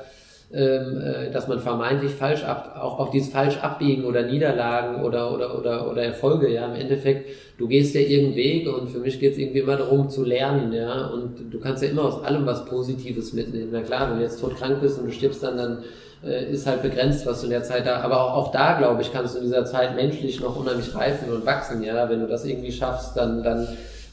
ähm, 0.53 1.01
äh, 1.01 1.31
dass 1.33 1.49
man 1.49 1.59
vermeintlich 1.59 2.13
falsch 2.13 2.45
ab, 2.45 2.77
auch, 2.81 3.01
auch 3.01 3.11
dieses 3.11 3.33
falsch 3.33 3.59
abbiegen 3.59 4.05
oder 4.05 4.23
Niederlagen 4.23 5.03
oder, 5.05 5.35
oder, 5.35 5.59
oder, 5.59 5.91
oder 5.91 6.03
Erfolge, 6.05 6.53
ja, 6.53 6.67
im 6.67 6.75
Endeffekt, 6.75 7.29
du 7.59 7.67
gehst 7.67 7.93
ja 7.97 8.03
irgendeinen 8.03 8.37
Weg 8.37 8.69
und 8.69 8.89
für 8.89 8.99
mich 8.99 9.19
geht 9.19 9.33
es 9.33 9.39
irgendwie 9.39 9.61
immer 9.61 9.77
darum 9.77 10.09
zu 10.11 10.25
lernen, 10.25 10.73
ja, 10.73 11.07
und 11.09 11.53
du 11.53 11.59
kannst 11.59 11.83
ja 11.83 11.89
immer 11.89 12.05
aus 12.05 12.23
allem 12.23 12.47
was 12.47 12.65
Positives 12.67 13.33
mitnehmen. 13.33 13.71
Na 13.73 13.83
klar, 13.83 14.11
wenn 14.11 14.19
du 14.19 14.23
jetzt 14.23 14.41
tot 14.41 14.55
krank 14.55 14.81
bist 14.81 14.99
und 15.01 15.07
du 15.07 15.13
stirbst 15.13 15.43
dann, 15.43 15.57
dann 15.57 15.79
ist 16.23 16.67
halt 16.67 16.83
begrenzt, 16.83 17.25
was 17.25 17.41
du 17.41 17.47
in 17.47 17.53
der 17.53 17.63
Zeit 17.63 17.87
da, 17.87 18.01
aber 18.01 18.21
auch, 18.21 18.35
auch 18.35 18.53
da, 18.53 18.79
glaube 18.79 19.01
ich, 19.01 19.13
kannst 19.13 19.35
du 19.35 19.39
in 19.39 19.45
dieser 19.45 19.65
Zeit 19.65 19.97
menschlich 19.97 20.41
noch 20.41 20.57
unheimlich 20.57 20.95
reifen 20.95 21.33
und 21.33 21.47
wachsen, 21.47 21.83
ja, 21.83 22.11
wenn 22.11 22.21
du 22.21 22.27
das 22.27 22.45
irgendwie 22.45 22.73
schaffst, 22.73 23.17
dann, 23.17 23.43
dann 23.43 23.69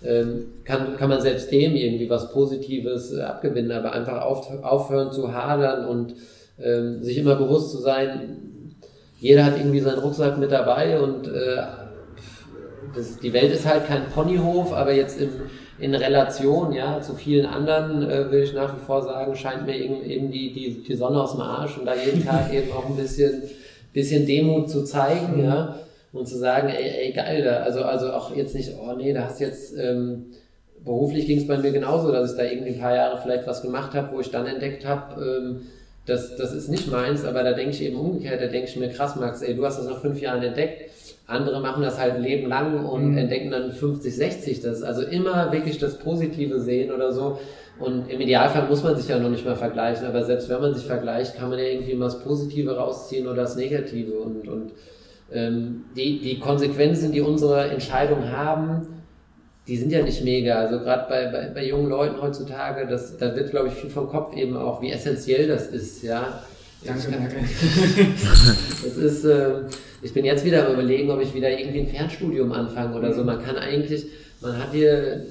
ähm, 0.05 0.45
kann, 0.63 0.95
kann 0.95 1.09
man 1.09 1.21
selbst 1.21 1.51
dem 1.51 1.75
irgendwie 1.75 2.09
was 2.09 2.31
Positives 2.31 3.13
äh, 3.13 3.21
abgewinnen, 3.21 3.71
aber 3.71 3.91
einfach 3.91 4.21
auf, 4.21 4.47
aufhören 4.63 5.11
zu 5.11 5.33
hadern 5.33 5.85
und 5.85 6.15
ähm, 6.63 7.03
sich 7.03 7.17
immer 7.17 7.35
bewusst 7.35 7.71
zu 7.71 7.79
sein, 7.79 8.75
jeder 9.19 9.45
hat 9.45 9.57
irgendwie 9.57 9.79
seinen 9.79 9.99
Rucksack 9.99 10.37
mit 10.37 10.51
dabei 10.51 10.99
und 10.99 11.27
äh, 11.27 11.57
das, 12.97 13.19
die 13.19 13.33
Welt 13.33 13.51
ist 13.51 13.65
halt 13.65 13.87
kein 13.87 14.07
Ponyhof, 14.07 14.73
aber 14.73 14.93
jetzt 14.93 15.21
im, 15.21 15.29
in 15.79 15.93
Relation 15.93 16.73
ja, 16.73 17.01
zu 17.01 17.13
vielen 17.13 17.45
anderen, 17.45 18.09
äh, 18.09 18.31
will 18.31 18.43
ich 18.43 18.53
nach 18.53 18.75
wie 18.75 18.83
vor 18.85 19.03
sagen, 19.03 19.35
scheint 19.35 19.65
mir 19.65 19.75
eben, 19.75 20.03
eben 20.03 20.31
die, 20.31 20.51
die, 20.51 20.83
die 20.83 20.95
Sonne 20.95 21.21
aus 21.21 21.33
dem 21.33 21.41
Arsch 21.41 21.77
und 21.77 21.85
da 21.85 21.93
jeden 21.95 22.25
Tag 22.25 22.51
eben 22.53 22.71
auch 22.71 22.87
ein 22.87 22.95
bisschen, 22.95 23.43
bisschen 23.93 24.25
Demut 24.25 24.69
zu 24.69 24.83
zeigen, 24.83 25.43
ja, 25.43 25.79
und 26.13 26.27
zu 26.27 26.37
sagen, 26.37 26.69
ey, 26.69 27.05
ey 27.05 27.11
geil, 27.13 27.43
da, 27.43 27.57
also, 27.57 27.83
also 27.83 28.11
auch 28.11 28.35
jetzt 28.35 28.55
nicht, 28.55 28.71
oh 28.79 28.93
nee, 28.93 29.13
da 29.13 29.25
hast 29.25 29.39
jetzt, 29.39 29.77
ähm, 29.77 30.25
beruflich 30.83 31.27
ging 31.27 31.37
es 31.37 31.47
bei 31.47 31.57
mir 31.57 31.71
genauso, 31.71 32.11
dass 32.11 32.31
ich 32.31 32.37
da 32.37 32.43
irgendwie 32.43 32.71
ein 32.71 32.79
paar 32.79 32.95
Jahre 32.95 33.19
vielleicht 33.21 33.45
was 33.45 33.61
gemacht 33.61 33.93
habe, 33.93 34.15
wo 34.15 34.19
ich 34.19 34.31
dann 34.31 34.47
entdeckt 34.47 34.85
habe, 34.85 35.21
ähm, 35.21 35.61
das, 36.05 36.37
das 36.37 36.53
ist 36.53 36.69
nicht 36.69 36.89
meins, 36.89 37.25
aber 37.25 37.43
da 37.43 37.51
denke 37.51 37.71
ich 37.71 37.83
eben 37.83 37.97
umgekehrt, 37.97 38.41
da 38.41 38.47
denke 38.47 38.69
ich 38.69 38.77
mir, 38.77 38.89
krass, 38.89 39.17
Max, 39.17 39.41
ey, 39.41 39.55
du 39.55 39.65
hast 39.65 39.77
das 39.77 39.87
nach 39.87 39.99
fünf 39.99 40.21
Jahren 40.21 40.41
entdeckt, 40.41 40.89
andere 41.27 41.59
machen 41.59 41.83
das 41.83 41.99
halt 41.99 42.15
ein 42.15 42.23
Leben 42.23 42.47
lang 42.47 42.85
und 42.85 43.11
mhm. 43.11 43.17
entdecken 43.17 43.51
dann 43.51 43.71
50, 43.71 44.15
60 44.15 44.61
das. 44.61 44.81
Also 44.81 45.03
immer 45.03 45.51
wirklich 45.51 45.77
das 45.77 45.99
Positive 45.99 46.59
sehen 46.59 46.91
oder 46.91 47.11
so. 47.11 47.37
Und 47.79 48.09
im 48.09 48.19
Idealfall 48.21 48.67
muss 48.67 48.81
man 48.81 48.95
sich 48.95 49.07
ja 49.07 49.19
noch 49.19 49.29
nicht 49.29 49.45
mal 49.45 49.55
vergleichen, 49.55 50.07
aber 50.07 50.23
selbst 50.23 50.49
wenn 50.49 50.61
man 50.61 50.73
sich 50.73 50.85
vergleicht, 50.85 51.35
kann 51.35 51.49
man 51.49 51.59
ja 51.59 51.65
irgendwie 51.65 51.93
mal 51.93 52.05
das 52.05 52.23
Positive 52.23 52.75
rausziehen 52.75 53.27
oder 53.27 53.43
das 53.43 53.55
Negative. 53.55 54.13
Und, 54.13 54.47
und 54.47 54.71
ähm, 55.31 55.85
die, 55.95 56.19
die 56.19 56.39
Konsequenzen, 56.39 57.11
die 57.11 57.21
unsere 57.21 57.69
Entscheidungen 57.69 58.31
haben, 58.31 58.87
die 59.67 59.75
sind 59.75 59.91
ja 59.91 60.01
nicht 60.01 60.23
mega. 60.23 60.55
Also 60.55 60.79
gerade 60.79 61.07
bei, 61.09 61.25
bei, 61.27 61.51
bei 61.53 61.67
jungen 61.67 61.89
Leuten 61.89 62.21
heutzutage, 62.21 62.87
das, 62.87 63.17
da 63.17 63.35
wird, 63.35 63.51
glaube 63.51 63.67
ich, 63.67 63.73
viel 63.73 63.89
vom 63.89 64.07
Kopf 64.07 64.35
eben 64.35 64.55
auch, 64.55 64.81
wie 64.81 64.91
essentiell 64.91 65.47
das 65.47 65.67
ist, 65.67 66.03
ja. 66.03 66.41
Danke, 66.85 67.11
danke. 67.11 67.35
das 68.83 68.97
ist, 68.97 69.25
äh, 69.25 69.49
ich 70.01 70.13
bin 70.13 70.25
jetzt 70.25 70.45
wieder 70.45 70.67
am 70.67 70.73
überlegen, 70.73 71.09
ob 71.09 71.21
ich 71.21 71.33
wieder 71.33 71.49
irgendwie 71.49 71.79
ein 71.79 71.87
Fernstudium 71.87 72.51
anfange 72.51 72.95
oder 72.95 73.13
so. 73.13 73.23
Man 73.23 73.43
kann 73.43 73.57
eigentlich, 73.57 74.05
man 74.41 74.57
hat 74.57 74.71
hier, 74.71 75.25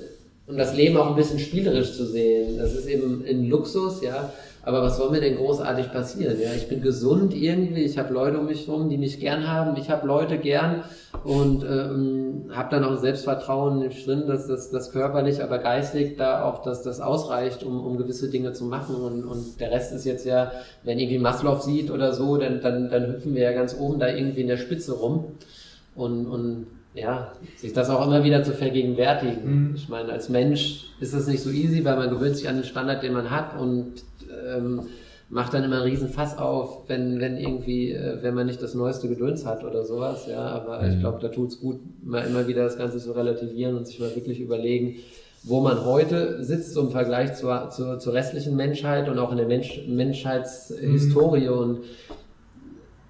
um 0.47 0.57
das 0.57 0.77
Leben 0.77 0.97
auch 0.97 1.11
ein 1.11 1.17
bisschen 1.17 1.39
spielerisch 1.39 1.95
zu 1.95 2.07
sehen, 2.07 2.59
das 2.59 2.75
ist 2.75 2.87
eben 2.87 3.25
ein 3.29 3.49
Luxus, 3.49 4.03
ja. 4.03 4.33
Aber 4.67 4.83
was 4.83 4.97
soll 4.97 5.11
mir 5.11 5.21
denn 5.21 5.37
großartig 5.37 5.93
passieren? 5.93 6.41
Ja, 6.43 6.53
ich 6.53 6.69
bin 6.69 6.83
gesund 6.83 7.33
irgendwie, 7.33 7.83
ich 7.83 7.99
habe 7.99 8.13
Leute 8.13 8.41
um 8.41 8.47
mich 8.47 8.67
herum, 8.67 8.89
die 8.89 8.99
mich 8.99 9.21
gern 9.21 9.47
haben, 9.47 9.77
ich 9.77 9.91
habe 9.91 10.09
Leute 10.09 10.39
gern 10.39 10.83
und 11.23 11.63
ähm, 11.63 12.51
habe 12.51 12.69
dann 12.73 12.83
auch 12.83 12.97
Selbstvertrauen 12.97 13.89
drin, 13.89 14.25
dass 14.27 14.49
das, 14.49 14.73
das 14.73 14.91
körperlich, 14.91 15.41
aber 15.41 15.59
geistig 15.59 16.17
da 16.17 16.43
auch, 16.43 16.65
dass 16.65 16.83
das 16.83 17.01
ausreicht, 17.01 17.63
um, 17.63 17.81
um 17.81 17.97
gewisse 17.97 18.29
Dinge 18.29 18.55
zu 18.55 18.65
machen 18.65 18.97
und, 18.97 19.25
und 19.25 19.61
der 19.61 19.71
Rest 19.71 19.93
ist 19.93 20.05
jetzt 20.05 20.27
ja, 20.27 20.51
wenn 20.83 20.99
irgendwie 20.99 21.21
Maslow 21.21 21.61
sieht 21.61 21.93
oder 21.93 22.13
so, 22.13 22.37
dann, 22.37 22.61
dann, 22.61 22.91
dann 22.91 23.07
hüpfen 23.07 23.37
wir 23.37 23.43
ja 23.43 23.53
ganz 23.53 23.77
oben 23.79 24.01
da 24.01 24.09
irgendwie 24.09 24.41
in 24.41 24.49
der 24.49 24.57
Spitze 24.57 24.95
rum 24.95 25.27
und, 25.95 26.27
und 26.27 26.67
ja, 26.93 27.33
sich 27.57 27.73
das 27.73 27.89
auch 27.89 28.05
immer 28.05 28.25
wieder 28.25 28.43
zu 28.43 28.53
vergegenwärtigen. 28.53 29.69
Mhm. 29.69 29.75
Ich 29.77 29.89
meine, 29.89 30.11
als 30.11 30.29
Mensch 30.29 30.87
ist 30.99 31.15
das 31.15 31.29
nicht 31.29 31.43
so 31.43 31.51
easy, 31.51 31.85
weil 31.85 31.97
man 31.97 32.11
gewöhnt 32.11 32.37
sich 32.37 32.49
an 32.49 32.57
den 32.57 32.65
Standard, 32.65 33.05
den 33.05 33.13
man 33.13 33.31
hat 33.31 33.57
und 33.61 33.93
ähm, 34.57 34.83
macht 35.29 35.55
dann 35.55 35.65
immer 35.65 35.77
einen 35.77 35.91
riesen 35.91 36.09
Fass 36.09 36.39
auf, 36.39 36.89
wenn, 36.89 37.21
wenn 37.21 37.37
irgendwie, 37.37 37.93
äh, 37.93 38.19
wenn 38.23 38.35
man 38.35 38.47
nicht 38.47 38.63
das 38.63 38.75
neueste 38.75 39.09
Gedöns 39.09 39.45
hat 39.45 39.65
oder 39.65 39.85
sowas, 39.85 40.27
ja, 40.29 40.41
aber 40.41 40.83
mhm. 40.83 40.93
ich 40.93 41.01
glaube, 41.01 41.19
da 41.21 41.29
tut 41.29 41.51
es 41.51 41.61
gut, 41.61 41.81
mal 42.05 42.25
immer 42.25 42.47
wieder 42.47 42.65
das 42.65 42.79
Ganze 42.79 42.99
zu 42.99 43.13
relativieren 43.13 43.77
und 43.77 43.87
sich 43.87 43.99
mal 43.99 44.15
wirklich 44.15 44.41
überlegen, 44.41 44.97
wo 45.43 45.61
man 45.61 45.85
heute 45.85 46.43
sitzt 46.45 46.75
so 46.75 46.81
im 46.81 46.91
Vergleich 46.91 47.35
zur, 47.35 47.71
zur, 47.71 47.99
zur 47.99 48.13
restlichen 48.13 48.57
Menschheit 48.57 49.09
und 49.09 49.19
auch 49.19 49.31
in 49.31 49.39
der 49.39 49.47
Mensch, 49.47 49.81
Menschheitshistorie 49.87 51.49
mhm. 51.49 51.59
und 51.59 51.79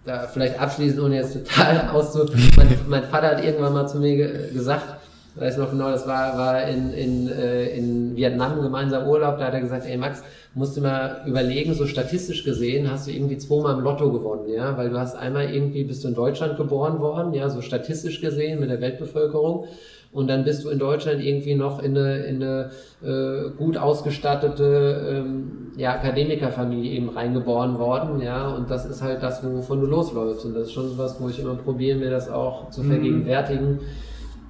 da 0.04 0.20
vielleicht 0.28 0.60
abschließend, 0.60 1.02
ohne 1.02 1.16
jetzt 1.16 1.34
total 1.34 1.88
auszu... 1.92 2.26
mein, 2.56 2.78
mein 2.88 3.04
Vater 3.04 3.28
hat 3.28 3.44
irgendwann 3.44 3.72
mal 3.72 3.88
zu 3.88 3.98
mir 3.98 4.16
ge 4.16 4.52
gesagt, 4.52 4.95
weiß 5.36 5.58
noch 5.58 5.70
genau, 5.70 5.90
das 5.90 6.06
war, 6.06 6.36
war 6.38 6.62
in, 6.66 6.92
in, 6.92 7.28
äh, 7.28 7.68
in 7.76 8.16
Vietnam 8.16 8.60
gemeinsam 8.60 9.06
Urlaub, 9.06 9.38
da 9.38 9.46
hat 9.46 9.54
er 9.54 9.60
gesagt, 9.60 9.86
ey 9.86 9.96
Max, 9.96 10.22
musst 10.54 10.76
du 10.76 10.80
mal 10.80 11.22
überlegen, 11.26 11.74
so 11.74 11.86
statistisch 11.86 12.44
gesehen 12.44 12.90
hast 12.90 13.06
du 13.06 13.12
irgendwie 13.12 13.36
zweimal 13.36 13.74
im 13.74 13.80
Lotto 13.80 14.10
gewonnen, 14.10 14.48
ja, 14.48 14.76
weil 14.78 14.88
du 14.88 14.98
hast 14.98 15.14
einmal 15.14 15.52
irgendwie, 15.52 15.84
bist 15.84 16.02
du 16.04 16.08
in 16.08 16.14
Deutschland 16.14 16.56
geboren 16.56 16.98
worden, 17.00 17.34
ja, 17.34 17.50
so 17.50 17.60
statistisch 17.60 18.20
gesehen 18.20 18.60
mit 18.60 18.70
der 18.70 18.80
Weltbevölkerung. 18.80 19.66
Und 20.12 20.28
dann 20.28 20.44
bist 20.44 20.64
du 20.64 20.70
in 20.70 20.78
Deutschland 20.78 21.22
irgendwie 21.22 21.56
noch 21.56 21.82
in 21.82 21.98
eine, 21.98 22.24
in 22.24 22.42
eine 22.42 22.70
äh, 23.04 23.50
gut 23.50 23.76
ausgestattete 23.76 25.24
ähm, 25.26 25.72
ja, 25.76 25.92
Akademikerfamilie 25.92 26.92
eben 26.92 27.10
reingeboren 27.10 27.78
worden, 27.78 28.22
ja, 28.22 28.48
und 28.48 28.70
das 28.70 28.86
ist 28.86 29.02
halt 29.02 29.22
das, 29.22 29.44
wovon 29.44 29.80
du 29.80 29.86
losläufst. 29.86 30.46
Und 30.46 30.54
das 30.54 30.68
ist 30.68 30.72
schon 30.72 30.96
was, 30.96 31.20
wo 31.20 31.28
ich 31.28 31.38
immer 31.38 31.56
probiere, 31.56 31.98
mir 31.98 32.08
das 32.08 32.30
auch 32.30 32.70
zu 32.70 32.82
mhm. 32.82 33.26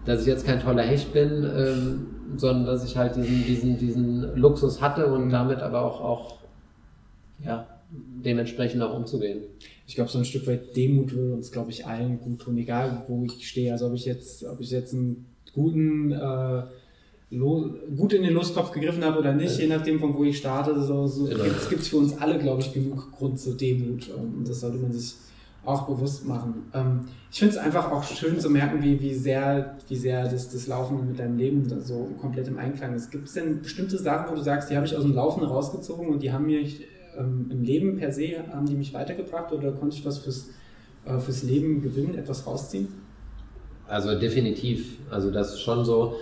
Dass 0.07 0.21
ich 0.23 0.27
jetzt 0.27 0.47
kein 0.47 0.61
toller 0.61 0.83
Hecht 0.83 1.13
bin, 1.13 1.45
ähm, 1.45 2.07
sondern 2.37 2.65
dass 2.65 2.85
ich 2.85 2.97
halt 2.97 3.17
diesen, 3.17 3.45
diesen, 3.45 3.79
diesen 3.79 4.37
Luxus 4.37 4.81
hatte 4.81 5.07
und 5.07 5.27
mhm. 5.27 5.31
damit 5.31 5.59
aber 5.61 5.83
auch, 5.83 6.01
auch 6.01 6.39
ja, 7.45 7.67
dementsprechend 7.91 8.83
auch 8.83 8.97
umzugehen. 8.97 9.43
Ich 9.87 9.95
glaube, 9.95 10.11
so 10.11 10.19
ein 10.19 10.25
Stück 10.25 10.47
weit 10.47 10.77
Demut 10.77 11.13
würde 11.13 11.35
uns, 11.35 11.53
glaube 11.53 11.71
ich, 11.71 11.87
allen 11.87 12.21
gut 12.21 12.41
tun, 12.41 12.57
egal 12.57 13.05
wo 13.09 13.25
ich 13.25 13.49
stehe. 13.49 13.73
Also 13.73 13.87
ob 13.87 13.95
ich 13.95 14.05
jetzt, 14.05 14.45
ob 14.45 14.61
ich 14.61 14.71
jetzt 14.71 14.95
einen 14.95 15.27
guten, 15.53 16.13
äh, 16.13 16.63
gut 17.97 18.13
in 18.13 18.23
den 18.23 18.33
Lostopf 18.33 18.71
gegriffen 18.71 19.05
habe 19.05 19.19
oder 19.19 19.33
nicht, 19.33 19.57
ja. 19.57 19.63
je 19.63 19.69
nachdem 19.69 19.99
von 19.99 20.15
wo 20.15 20.25
ich 20.25 20.39
starte, 20.39 20.81
so, 20.83 21.07
so 21.07 21.25
genau. 21.25 21.45
gibt 21.69 21.83
es 21.83 21.89
für 21.89 21.97
uns 21.97 22.17
alle, 22.19 22.39
glaube 22.39 22.63
ich, 22.63 22.73
genug 22.73 23.13
Grund 23.13 23.39
zur 23.39 23.57
Demut. 23.57 24.09
Und 24.11 24.49
das 24.49 24.61
sollte 24.61 24.79
man 24.79 24.93
sich 24.93 25.15
auch 25.67 25.87
bewusst 25.87 26.27
machen. 26.27 26.71
Ähm, 26.73 27.01
ich 27.31 27.39
finde 27.39 27.55
es 27.55 27.61
einfach 27.61 27.91
auch 27.91 28.03
schön 28.05 28.41
zu 28.41 28.49
merken, 28.49 28.83
wie, 28.83 29.01
wie 29.01 29.15
sehr, 29.15 29.77
wie 29.89 29.97
sehr 29.97 30.29
das, 30.29 30.49
das 30.49 30.67
Laufen 30.67 31.07
mit 31.07 31.19
deinem 31.19 31.37
Leben 31.37 31.69
so 31.81 32.11
komplett 32.21 32.49
im 32.49 32.59
Einklang 32.59 32.95
ist. 32.95 33.11
Gibt 33.11 33.29
es 33.29 33.35
denn 33.35 33.61
bestimmte 33.63 33.99
Sachen, 33.99 34.31
wo 34.31 34.37
du 34.37 34.43
sagst, 34.43 34.71
die 34.71 34.77
habe 34.77 34.87
ich 34.87 34.97
aus 34.97 35.03
dem 35.03 35.15
Laufen 35.15 35.43
rausgezogen 35.43 36.09
und 36.09 36.23
die 36.23 36.33
haben 36.33 36.47
mich 36.47 36.83
ähm, 37.19 37.47
im 37.51 37.63
Leben 37.63 37.97
per 37.97 38.13
se, 38.13 38.45
haben 38.53 38.67
die 38.67 38.75
mich 38.75 38.95
weitergebracht 38.95 39.53
oder 39.53 39.73
konnte 39.73 39.97
ich 39.97 40.05
was 40.07 40.19
fürs, 40.19 40.51
äh, 41.05 41.19
fürs 41.19 41.43
Leben 41.43 41.83
gewinnen, 41.83 42.17
etwas 42.17 42.47
rausziehen? 42.47 42.89
Also 43.89 44.19
definitiv. 44.19 44.99
Also 45.11 45.31
das 45.31 45.55
ist 45.55 45.61
schon 45.61 45.85
so. 45.85 46.15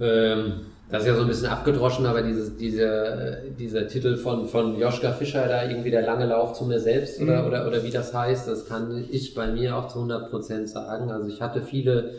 Ähm, 0.00 0.66
das 0.88 1.02
ist 1.02 1.08
ja 1.08 1.14
so 1.16 1.22
ein 1.22 1.28
bisschen 1.28 1.48
abgedroschen, 1.48 2.06
aber 2.06 2.22
dieses, 2.22 2.56
diese, 2.56 3.42
dieser 3.58 3.88
Titel 3.88 4.16
von, 4.16 4.46
von 4.46 4.78
Joschka 4.78 5.12
Fischer 5.12 5.48
da 5.48 5.68
irgendwie 5.68 5.90
der 5.90 6.02
lange 6.02 6.26
Lauf 6.26 6.52
zu 6.52 6.64
mir 6.64 6.78
selbst 6.78 7.20
oder, 7.20 7.42
mhm. 7.42 7.48
oder, 7.48 7.66
oder 7.66 7.82
wie 7.82 7.90
das 7.90 8.14
heißt, 8.14 8.46
das 8.46 8.68
kann 8.68 9.04
ich 9.10 9.34
bei 9.34 9.48
mir 9.48 9.76
auch 9.76 9.88
zu 9.88 9.98
100 9.98 10.30
Prozent 10.30 10.68
sagen. 10.68 11.10
Also 11.10 11.28
ich 11.28 11.40
hatte 11.42 11.62
viele, 11.62 12.12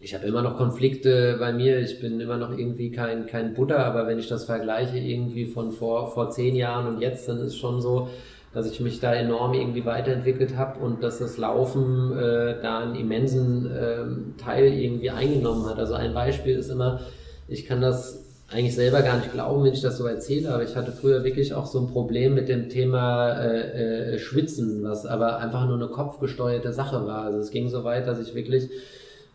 ich 0.00 0.12
habe 0.12 0.26
immer 0.26 0.42
noch 0.42 0.56
Konflikte 0.56 1.36
bei 1.38 1.52
mir, 1.52 1.78
ich 1.78 2.00
bin 2.00 2.18
immer 2.18 2.36
noch 2.36 2.50
irgendwie 2.50 2.90
kein, 2.90 3.26
kein 3.26 3.54
Buddha, 3.54 3.76
aber 3.84 4.08
wenn 4.08 4.18
ich 4.18 4.28
das 4.28 4.44
vergleiche 4.44 4.98
irgendwie 4.98 5.46
von 5.46 5.70
vor, 5.70 6.10
vor 6.10 6.30
zehn 6.30 6.56
Jahren 6.56 6.88
und 6.88 7.00
jetzt, 7.00 7.28
dann 7.28 7.38
ist 7.38 7.56
schon 7.56 7.80
so, 7.80 8.08
dass 8.52 8.68
ich 8.68 8.80
mich 8.80 8.98
da 8.98 9.14
enorm 9.14 9.54
irgendwie 9.54 9.84
weiterentwickelt 9.84 10.56
habe 10.56 10.80
und 10.80 11.04
dass 11.04 11.20
das 11.20 11.36
Laufen 11.36 12.18
äh, 12.18 12.56
da 12.60 12.80
einen 12.80 12.96
immensen 12.96 13.70
äh, 13.70 14.42
Teil 14.42 14.72
irgendwie 14.72 15.10
eingenommen 15.10 15.66
hat. 15.66 15.78
Also 15.78 15.94
ein 15.94 16.12
Beispiel 16.12 16.56
ist 16.56 16.70
immer, 16.70 17.00
ich 17.48 17.66
kann 17.66 17.80
das 17.80 18.24
eigentlich 18.50 18.74
selber 18.74 19.02
gar 19.02 19.18
nicht 19.18 19.32
glauben, 19.32 19.64
wenn 19.64 19.74
ich 19.74 19.82
das 19.82 19.98
so 19.98 20.06
erzähle, 20.06 20.54
aber 20.54 20.62
ich 20.62 20.74
hatte 20.74 20.92
früher 20.92 21.22
wirklich 21.22 21.52
auch 21.52 21.66
so 21.66 21.80
ein 21.80 21.88
Problem 21.88 22.34
mit 22.34 22.48
dem 22.48 22.68
Thema 22.70 23.32
äh, 23.40 24.14
äh, 24.14 24.18
Schwitzen, 24.18 24.82
was 24.84 25.04
aber 25.04 25.38
einfach 25.38 25.66
nur 25.66 25.76
eine 25.76 25.88
kopfgesteuerte 25.88 26.72
Sache 26.72 27.06
war. 27.06 27.24
Also 27.24 27.38
es 27.38 27.50
ging 27.50 27.68
so 27.68 27.84
weit, 27.84 28.06
dass 28.06 28.20
ich 28.20 28.34
wirklich 28.34 28.70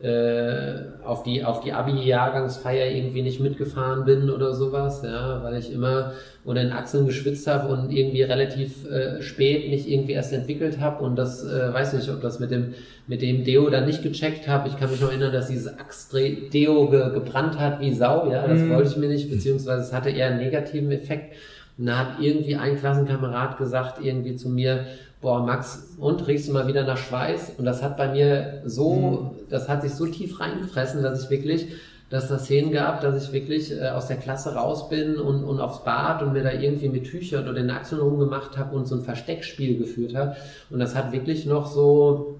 äh, 0.04 1.06
auf 1.06 1.24
die, 1.24 1.45
auf 1.45 1.62
die 1.62 1.72
Abi-Jahrgangsfeier 1.72 2.91
irgendwie 2.91 3.22
nicht 3.22 3.39
mitgefahren 3.39 4.04
bin 4.04 4.30
oder 4.30 4.54
sowas, 4.54 5.01
ja, 5.01 5.41
weil 5.43 5.56
ich 5.56 5.72
immer 5.72 6.12
unter 6.43 6.62
den 6.62 6.74
Achseln 6.74 7.06
geschwitzt 7.06 7.47
habe 7.47 7.72
und 7.72 7.89
irgendwie 7.89 8.22
relativ 8.22 8.86
äh, 8.91 9.22
spät 9.22 9.70
mich 9.70 9.89
irgendwie 9.89 10.12
erst 10.12 10.34
entwickelt 10.34 10.82
habe 10.82 11.06
und 11.06 11.16
das, 11.16 11.45
äh, 11.45 11.74
weiß 11.74 11.93
nicht, 11.93 12.10
ob 12.10 12.20
das 12.20 12.41
mit 12.41 12.51
dem, 12.51 12.74
mit 13.08 13.22
dem 13.22 13.45
Deo 13.45 13.70
dann 13.70 13.86
nicht 13.86 14.04
gecheckt 14.04 14.45
habe. 14.45 14.68
Ich 14.68 14.78
kann 14.78 14.91
mich 14.91 14.99
noch 14.99 15.10
erinnern, 15.10 15.32
dass 15.32 15.47
dieses 15.47 15.80
Axt-Deo 15.80 16.89
ge 16.89 17.14
gebrannt 17.14 17.58
hat 17.58 17.80
wie 17.80 17.93
Sau, 17.93 18.30
ja, 18.30 18.45
das 18.45 18.60
mm. 18.60 18.72
wollte 18.72 18.89
ich 18.89 18.97
mir 18.97 19.08
nicht, 19.08 19.32
beziehungsweise 19.32 19.84
es 19.84 19.93
hatte 19.93 20.10
eher 20.10 20.28
einen 20.28 20.39
negativen 20.39 20.91
Effekt. 20.91 21.34
Und 21.78 21.86
da 21.86 21.97
hat 21.99 22.20
irgendwie 22.20 22.58
ein 22.58 22.78
Klassenkamerad 22.78 23.58
gesagt, 23.58 24.04
irgendwie 24.04 24.36
zu 24.36 24.49
mir, 24.49 24.86
boah, 25.24 25.43
Max, 25.43 25.95
und 25.97 26.28
riechst 26.28 26.49
du 26.49 26.53
mal 26.53 26.67
wieder 26.67 26.84
nach 26.84 26.97
Schweiß? 26.97 27.53
Und 27.57 27.65
das 27.65 27.82
hat 27.82 27.97
bei 27.97 28.09
mir 28.09 28.61
so, 28.65 28.93
mhm. 28.93 29.49
das 29.49 29.67
hat 29.69 29.82
sich 29.82 29.93
so 29.93 30.05
tief 30.05 30.39
reingefressen, 30.39 31.01
dass 31.01 31.24
ich 31.24 31.30
wirklich, 31.32 31.69
dass 32.09 32.28
das 32.28 32.43
Szenen 32.43 32.71
gab, 32.71 33.01
dass 33.01 33.24
ich 33.24 33.34
wirklich 33.34 33.71
äh, 33.71 33.88
aus 33.88 34.07
der 34.07 34.17
Klasse 34.17 34.53
raus 34.53 34.89
bin 34.89 35.15
und, 35.15 35.43
und 35.45 35.59
aufs 35.59 35.84
Bad 35.84 36.21
und 36.21 36.34
mir 36.34 36.43
da 36.43 36.51
irgendwie 36.51 36.89
mit 36.89 37.05
Tüchern 37.05 37.45
oder 37.45 37.53
den 37.53 37.71
Achseln 37.71 38.01
rumgemacht 38.01 38.57
habe 38.57 38.76
und 38.76 38.86
so 38.86 38.95
ein 38.95 39.01
Versteckspiel 39.01 39.80
geführt 39.80 40.13
habe. 40.13 40.36
Und 40.69 40.80
das 40.80 40.93
hat 40.93 41.13
wirklich 41.13 41.45
noch 41.45 41.65
so 41.65 42.39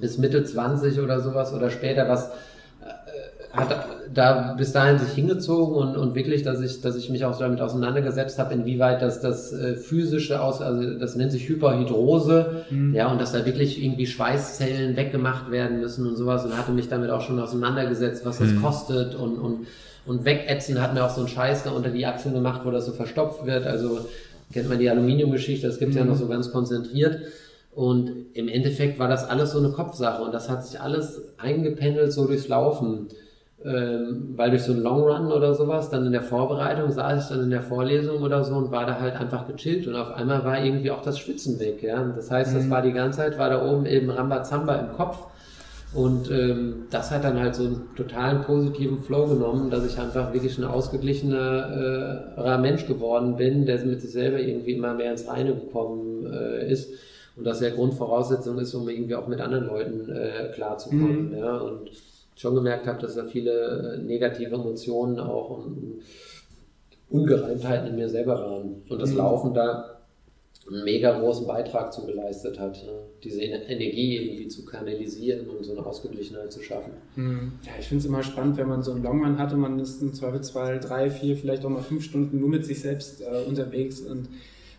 bis 0.00 0.18
Mitte 0.18 0.44
20 0.44 1.00
oder 1.00 1.20
sowas 1.20 1.54
oder 1.54 1.70
später 1.70 2.08
was 2.08 2.30
hat 3.56 3.86
da 4.12 4.54
bis 4.56 4.72
dahin 4.72 4.98
sich 4.98 5.10
hingezogen 5.10 5.74
und, 5.74 5.96
und 5.96 6.14
wirklich, 6.14 6.42
dass 6.42 6.60
ich, 6.60 6.80
dass 6.80 6.96
ich 6.96 7.10
mich 7.10 7.24
auch 7.24 7.38
damit 7.38 7.60
auseinandergesetzt 7.60 8.38
habe, 8.38 8.54
inwieweit 8.54 9.02
das, 9.02 9.20
das 9.20 9.52
äh, 9.52 9.74
physische 9.76 10.40
aus, 10.40 10.60
also 10.62 10.98
das 10.98 11.16
nennt 11.16 11.32
sich 11.32 11.48
Hyperhydrose, 11.48 12.64
mhm. 12.70 12.94
ja, 12.94 13.10
und 13.10 13.20
dass 13.20 13.32
da 13.32 13.44
wirklich 13.44 13.82
irgendwie 13.82 14.06
Schweißzellen 14.06 14.96
weggemacht 14.96 15.50
werden 15.50 15.80
müssen 15.80 16.06
und 16.06 16.16
sowas 16.16 16.44
und 16.44 16.56
hatte 16.56 16.72
mich 16.72 16.88
damit 16.88 17.10
auch 17.10 17.20
schon 17.20 17.38
auseinandergesetzt, 17.38 18.24
was 18.24 18.38
das 18.38 18.48
mhm. 18.48 18.62
kostet 18.62 19.14
und, 19.14 19.38
und, 19.38 19.66
und 20.06 20.24
wegätzen 20.24 20.80
hat 20.80 20.94
mir 20.94 21.04
auch 21.04 21.10
so 21.10 21.20
einen 21.20 21.28
Scheiß 21.28 21.64
da 21.64 21.70
unter 21.70 21.90
die 21.90 22.06
Achseln 22.06 22.34
gemacht, 22.34 22.62
wo 22.64 22.70
das 22.70 22.86
so 22.86 22.92
verstopft 22.92 23.46
wird, 23.46 23.66
also 23.66 24.00
kennt 24.52 24.68
man 24.68 24.78
die 24.78 24.88
Aluminiumgeschichte, 24.88 25.66
das 25.66 25.78
gibt's 25.78 25.94
mhm. 25.94 26.00
ja 26.00 26.06
noch 26.06 26.16
so 26.16 26.28
ganz 26.28 26.52
konzentriert. 26.52 27.20
Und 27.74 28.10
im 28.32 28.48
Endeffekt 28.48 28.98
war 28.98 29.06
das 29.06 29.28
alles 29.28 29.50
so 29.50 29.58
eine 29.58 29.68
Kopfsache 29.68 30.22
und 30.22 30.32
das 30.32 30.48
hat 30.48 30.66
sich 30.66 30.80
alles 30.80 31.20
eingependelt 31.36 32.10
so 32.10 32.26
durchs 32.26 32.48
Laufen 32.48 33.08
ähm, 33.64 34.34
weil 34.36 34.50
durch 34.50 34.64
so 34.64 34.72
einen 34.72 34.82
Long 34.82 35.02
Run 35.02 35.32
oder 35.32 35.54
sowas, 35.54 35.88
dann 35.88 36.06
in 36.06 36.12
der 36.12 36.22
Vorbereitung 36.22 36.90
saß 36.90 37.24
ich 37.24 37.28
dann 37.34 37.44
in 37.44 37.50
der 37.50 37.62
Vorlesung 37.62 38.22
oder 38.22 38.44
so 38.44 38.54
und 38.54 38.70
war 38.70 38.86
da 38.86 39.00
halt 39.00 39.16
einfach 39.16 39.46
gechillt 39.46 39.86
und 39.86 39.96
auf 39.96 40.12
einmal 40.12 40.44
war 40.44 40.62
irgendwie 40.62 40.90
auch 40.90 41.02
das 41.02 41.18
Schwitzen 41.18 41.58
weg, 41.58 41.82
ja. 41.82 42.02
Das 42.14 42.30
heißt, 42.30 42.54
das 42.54 42.64
mhm. 42.64 42.70
war 42.70 42.82
die 42.82 42.92
ganze 42.92 43.18
Zeit, 43.18 43.38
war 43.38 43.48
da 43.48 43.66
oben 43.66 43.86
eben 43.86 44.10
Rambazamba 44.10 44.74
im 44.74 44.92
Kopf 44.92 45.26
und 45.94 46.30
ähm, 46.30 46.86
das 46.90 47.10
hat 47.10 47.24
dann 47.24 47.40
halt 47.40 47.54
so 47.54 47.64
einen 47.64 47.88
totalen 47.96 48.42
positiven 48.42 49.00
Flow 49.00 49.26
genommen, 49.26 49.70
dass 49.70 49.86
ich 49.86 49.98
einfach 49.98 50.34
wirklich 50.34 50.58
ein 50.58 50.64
ausgeglichener 50.64 52.36
äh, 52.36 52.58
Mensch 52.58 52.86
geworden 52.86 53.36
bin, 53.36 53.64
der 53.64 53.82
mit 53.86 54.02
sich 54.02 54.12
selber 54.12 54.38
irgendwie 54.38 54.72
immer 54.72 54.92
mehr 54.92 55.12
ins 55.12 55.26
Reine 55.26 55.54
gekommen 55.54 56.26
äh, 56.30 56.70
ist 56.70 56.90
und 57.36 57.44
das 57.44 57.60
ja 57.60 57.70
Grundvoraussetzung 57.70 58.58
ist, 58.58 58.74
um 58.74 58.88
irgendwie 58.88 59.14
auch 59.14 59.28
mit 59.28 59.40
anderen 59.40 59.66
Leuten 59.66 60.10
äh, 60.10 60.50
klarzukommen, 60.54 61.30
mhm. 61.30 61.38
ja. 61.38 61.56
Und 61.56 61.90
schon 62.36 62.54
gemerkt 62.54 62.86
habe, 62.86 63.00
dass 63.00 63.16
da 63.16 63.24
viele 63.24 63.96
äh, 63.96 63.98
negative 63.98 64.54
Emotionen 64.54 65.18
auch 65.18 65.64
und 65.64 66.02
Ungereimtheiten 67.08 67.88
in 67.88 67.96
mir 67.96 68.08
selber 68.08 68.38
waren. 68.40 68.82
Und 68.88 69.00
das 69.00 69.10
mhm. 69.10 69.18
Laufen 69.18 69.54
da 69.54 69.96
einen 70.68 70.84
mega 70.84 71.18
großen 71.18 71.46
Beitrag 71.46 71.92
zu 71.92 72.04
geleistet 72.04 72.58
hat, 72.58 72.76
ja. 72.78 72.92
diese 73.22 73.40
Energie 73.40 74.16
irgendwie 74.16 74.48
zu 74.48 74.64
kanalisieren 74.64 75.48
und 75.48 75.64
so 75.64 75.72
eine 75.72 75.86
Ausgeglichenheit 75.86 76.52
zu 76.52 76.60
schaffen. 76.60 76.92
Mhm. 77.14 77.52
Ja, 77.64 77.72
ich 77.78 77.86
finde 77.86 78.00
es 78.00 78.06
immer 78.06 78.24
spannend, 78.24 78.56
wenn 78.56 78.68
man 78.68 78.82
so 78.82 78.92
einen 78.92 79.04
Longrun 79.04 79.38
hatte, 79.38 79.56
man 79.56 79.78
ist 79.78 80.02
im 80.02 80.12
Zweifelsfall 80.12 80.80
drei, 80.80 81.08
vier, 81.08 81.36
vielleicht 81.36 81.64
auch 81.64 81.70
mal 81.70 81.82
fünf 81.82 82.02
Stunden 82.04 82.40
nur 82.40 82.48
mit 82.48 82.64
sich 82.64 82.80
selbst 82.80 83.20
äh, 83.20 83.48
unterwegs 83.48 84.00
und 84.00 84.28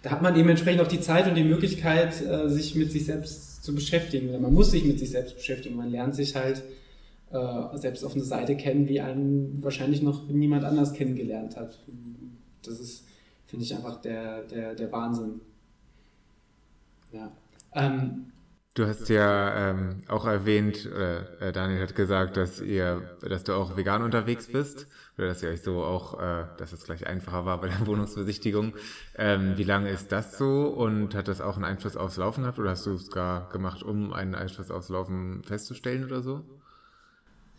da 0.04 0.12
hat 0.12 0.22
man 0.22 0.36
dementsprechend 0.36 0.82
auch 0.82 0.88
die 0.88 1.02
Zeit 1.02 1.28
und 1.28 1.36
die 1.36 1.44
Möglichkeit, 1.44 2.22
äh, 2.22 2.50
sich 2.50 2.76
mit 2.76 2.92
sich 2.92 3.06
selbst 3.06 3.64
zu 3.64 3.74
beschäftigen. 3.74 4.30
Oder 4.30 4.40
man 4.40 4.54
muss 4.54 4.72
sich 4.72 4.86
mit 4.86 5.00
sich 5.00 5.12
selbst 5.12 5.36
beschäftigen. 5.36 5.76
Man 5.76 5.90
lernt 5.90 6.16
sich 6.16 6.36
halt 6.36 6.64
äh, 7.32 7.78
selbst 7.78 8.04
auf 8.04 8.14
eine 8.14 8.24
Seite 8.24 8.56
kennen, 8.56 8.88
wie 8.88 9.02
einen 9.02 9.62
wahrscheinlich 9.62 10.02
noch 10.02 10.28
niemand 10.28 10.64
anders 10.64 10.94
kennengelernt 10.94 11.58
hat. 11.58 11.80
Das 12.64 12.80
ist, 12.80 13.06
finde 13.46 13.66
ich, 13.66 13.76
einfach 13.76 14.02
der, 14.02 14.44
der, 14.44 14.76
der 14.76 14.92
Wahnsinn. 14.92 15.42
Ja. 17.12 17.32
Ähm, 17.74 18.32
Du 18.78 18.86
hast 18.86 19.10
ja 19.10 19.72
ähm, 19.72 20.04
auch 20.08 20.28
erwähnt, 20.28 20.86
äh, 20.86 21.52
Daniel 21.52 21.82
hat 21.82 21.96
gesagt, 21.96 22.38
dass 22.38 22.62
ihr, 22.62 23.18
dass 23.28 23.44
du 23.44 23.54
auch 23.56 23.76
vegan 23.76 24.04
unterwegs 24.04 24.52
bist 24.52 24.86
oder 25.18 25.26
dass 25.26 25.42
ihr 25.42 25.50
euch 25.50 25.64
so 25.64 25.84
auch, 25.84 26.22
äh, 26.22 26.46
dass 26.60 26.74
es 26.74 26.84
gleich 26.84 27.08
einfacher 27.08 27.44
war 27.44 27.60
bei 27.60 27.70
der 27.70 27.80
Wohnungsbesichtigung. 27.88 28.76
Ähm, 29.16 29.58
wie 29.58 29.64
lange 29.64 29.90
ist 29.90 30.12
das 30.12 30.38
so 30.38 30.68
und 30.68 31.16
hat 31.16 31.28
das 31.28 31.42
auch 31.42 31.56
einen 31.56 31.66
Einfluss 31.66 31.98
aufs 31.98 32.18
Laufen 32.18 32.42
gehabt 32.42 32.60
oder 32.60 32.70
hast 32.70 32.86
du 32.86 32.94
es 32.94 33.10
gar 33.10 33.50
gemacht, 33.50 33.82
um 33.82 34.14
einen 34.14 34.36
Einfluss 34.36 34.70
aufs 34.70 34.90
Laufen 34.90 35.42
festzustellen 35.44 36.06
oder 36.06 36.22
so? 36.22 36.44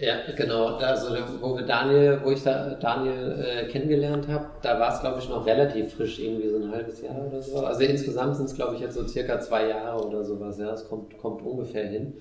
Ja, 0.00 0.30
genau. 0.36 0.76
Also 0.76 1.16
wo 1.40 1.56
wir 1.56 1.64
Daniel, 1.64 2.20
wo 2.22 2.30
ich 2.30 2.42
da 2.44 2.74
Daniel 2.76 3.44
äh, 3.44 3.66
kennengelernt 3.66 4.28
habe, 4.28 4.46
da 4.62 4.78
war 4.78 4.94
es 4.94 5.00
glaube 5.00 5.18
ich 5.18 5.28
noch 5.28 5.44
relativ 5.44 5.94
frisch, 5.94 6.20
irgendwie 6.20 6.48
so 6.48 6.56
ein 6.58 6.70
halbes 6.70 7.02
Jahr 7.02 7.26
oder 7.26 7.42
so. 7.42 7.58
Also 7.58 7.82
insgesamt 7.82 8.36
sind 8.36 8.46
es 8.46 8.54
glaube 8.54 8.76
ich 8.76 8.80
jetzt 8.80 8.94
so 8.94 9.06
circa 9.08 9.40
zwei 9.40 9.68
Jahre 9.68 10.06
oder 10.06 10.24
sowas. 10.24 10.56
Ja, 10.58 10.72
es 10.72 10.88
kommt 10.88 11.18
kommt 11.18 11.42
ungefähr 11.42 11.88
hin. 11.88 12.14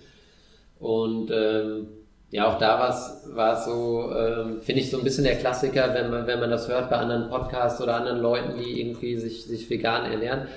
Und 0.79 1.29
ähm, 1.31 1.87
ja, 2.31 2.47
auch 2.51 2.57
da 2.57 2.79
war 2.79 3.53
es 3.53 3.65
so, 3.65 4.11
ähm, 4.11 4.59
finde 4.61 4.81
ich 4.81 4.89
so 4.89 4.97
ein 4.97 5.03
bisschen 5.03 5.23
der 5.23 5.35
Klassiker, 5.37 5.93
wenn 5.93 6.09
man 6.09 6.25
wenn 6.25 6.39
man 6.39 6.49
das 6.49 6.67
hört 6.67 6.89
bei 6.89 6.97
anderen 6.97 7.29
Podcasts 7.29 7.79
oder 7.79 7.95
anderen 7.95 8.19
Leuten, 8.19 8.57
die 8.57 8.81
irgendwie 8.81 9.17
sich 9.17 9.45
sich 9.45 9.69
vegan 9.69 10.11
ernähren 10.11 10.47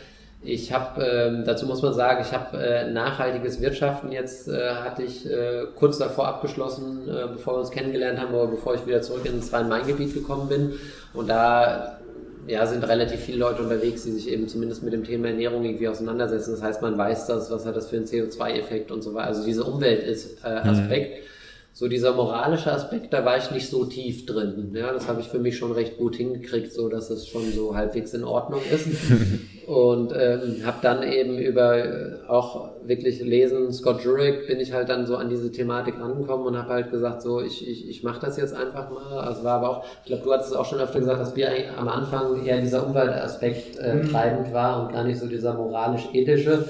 ich 0.43 0.73
habe, 0.73 1.03
ähm, 1.03 1.45
dazu 1.45 1.67
muss 1.67 1.83
man 1.83 1.93
sagen, 1.93 2.25
ich 2.27 2.33
habe 2.33 2.57
äh, 2.57 2.91
nachhaltiges 2.91 3.61
Wirtschaften 3.61 4.11
jetzt, 4.11 4.49
äh, 4.49 4.71
hatte 4.71 5.03
ich 5.03 5.31
äh, 5.31 5.67
kurz 5.77 5.99
davor 5.99 6.29
abgeschlossen, 6.29 7.09
äh, 7.09 7.27
bevor 7.33 7.55
wir 7.55 7.61
uns 7.61 7.71
kennengelernt 7.71 8.19
haben, 8.19 8.33
oder 8.33 8.47
bevor 8.47 8.75
ich 8.75 8.87
wieder 8.87 9.03
zurück 9.03 9.27
ins 9.27 9.53
Rhein-Main-Gebiet 9.53 10.15
gekommen 10.15 10.49
bin. 10.49 10.73
Und 11.13 11.29
da 11.29 11.99
ja, 12.47 12.67
sind 12.67 12.83
relativ 12.89 13.21
viele 13.21 13.39
Leute 13.39 13.63
unterwegs, 13.63 14.05
die 14.05 14.13
sich 14.13 14.31
eben 14.31 14.49
zumindest 14.49 14.83
mit 14.83 14.95
dem 14.95 15.05
Thema 15.05 15.29
Ernährung 15.29 15.63
irgendwie 15.63 15.89
auseinandersetzen. 15.89 16.53
Das 16.53 16.63
heißt, 16.63 16.81
man 16.81 16.97
weiß 16.97 17.27
das, 17.27 17.51
was 17.51 17.67
hat 17.67 17.77
das 17.77 17.89
für 17.89 17.97
einen 17.97 18.07
CO2-Effekt 18.07 18.91
und 18.91 19.03
so 19.03 19.13
weiter. 19.13 19.27
Also 19.27 19.45
dieser 19.45 19.69
Umweltaspekt. 19.69 21.21
Mhm 21.21 21.31
so 21.73 21.89
dieser 21.89 22.13
moralische 22.13 22.73
Aspekt, 22.73 23.13
da 23.13 23.25
war 23.25 23.39
ich 23.39 23.51
nicht 23.53 23.71
so 23.71 23.85
tief 23.85 24.27
drin. 24.27 24.73
Ja, 24.75 24.93
das 24.93 25.07
habe 25.07 25.21
ich 25.21 25.29
für 25.29 25.39
mich 25.39 25.57
schon 25.57 25.73
recht 25.73 25.99
gut 25.99 26.17
hingekriegt, 26.17 26.73
so 26.73 26.89
dass 26.89 27.11
es 27.11 27.29
schon 27.29 27.53
so 27.53 27.77
halbwegs 27.77 28.13
in 28.13 28.25
Ordnung 28.25 28.61
ist. 28.71 28.89
und 29.67 30.13
ähm, 30.17 30.67
habe 30.67 30.79
dann 30.83 31.05
eben 31.05 31.39
über 31.39 31.79
äh, 31.79 32.17
auch 32.27 32.73
wirklich 32.85 33.21
lesen, 33.21 33.73
Scott 33.73 34.03
Jurek, 34.03 34.49
bin 34.49 34.59
ich 34.59 34.73
halt 34.73 34.89
dann 34.89 35.07
so 35.07 35.15
an 35.15 35.29
diese 35.29 35.53
Thematik 35.53 35.95
rangekommen 36.01 36.45
und 36.45 36.59
habe 36.59 36.71
halt 36.71 36.91
gesagt, 36.91 37.23
so 37.23 37.41
ich, 37.41 37.67
ich, 37.67 37.89
ich 37.89 38.03
mache 38.03 38.21
das 38.21 38.37
jetzt 38.37 38.53
einfach 38.53 38.91
mal. 38.91 39.21
Also 39.21 39.45
war 39.45 39.59
aber 39.59 39.71
auch, 39.71 39.85
ich 40.03 40.07
glaube, 40.07 40.25
du 40.25 40.33
hattest 40.33 40.51
es 40.51 40.57
auch 40.57 40.67
schon 40.67 40.81
öfter 40.81 40.99
gesagt, 40.99 41.21
dass 41.21 41.35
Bier 41.35 41.51
am 41.79 41.87
Anfang 41.87 42.45
eher 42.45 42.61
dieser 42.61 42.85
Umweltaspekt 42.85 43.79
äh, 43.79 43.95
mhm. 43.95 44.11
treibend 44.11 44.53
war 44.53 44.83
und 44.83 44.93
gar 44.93 45.05
nicht 45.05 45.21
so 45.21 45.27
dieser 45.29 45.55
moralisch-ethische. 45.55 46.69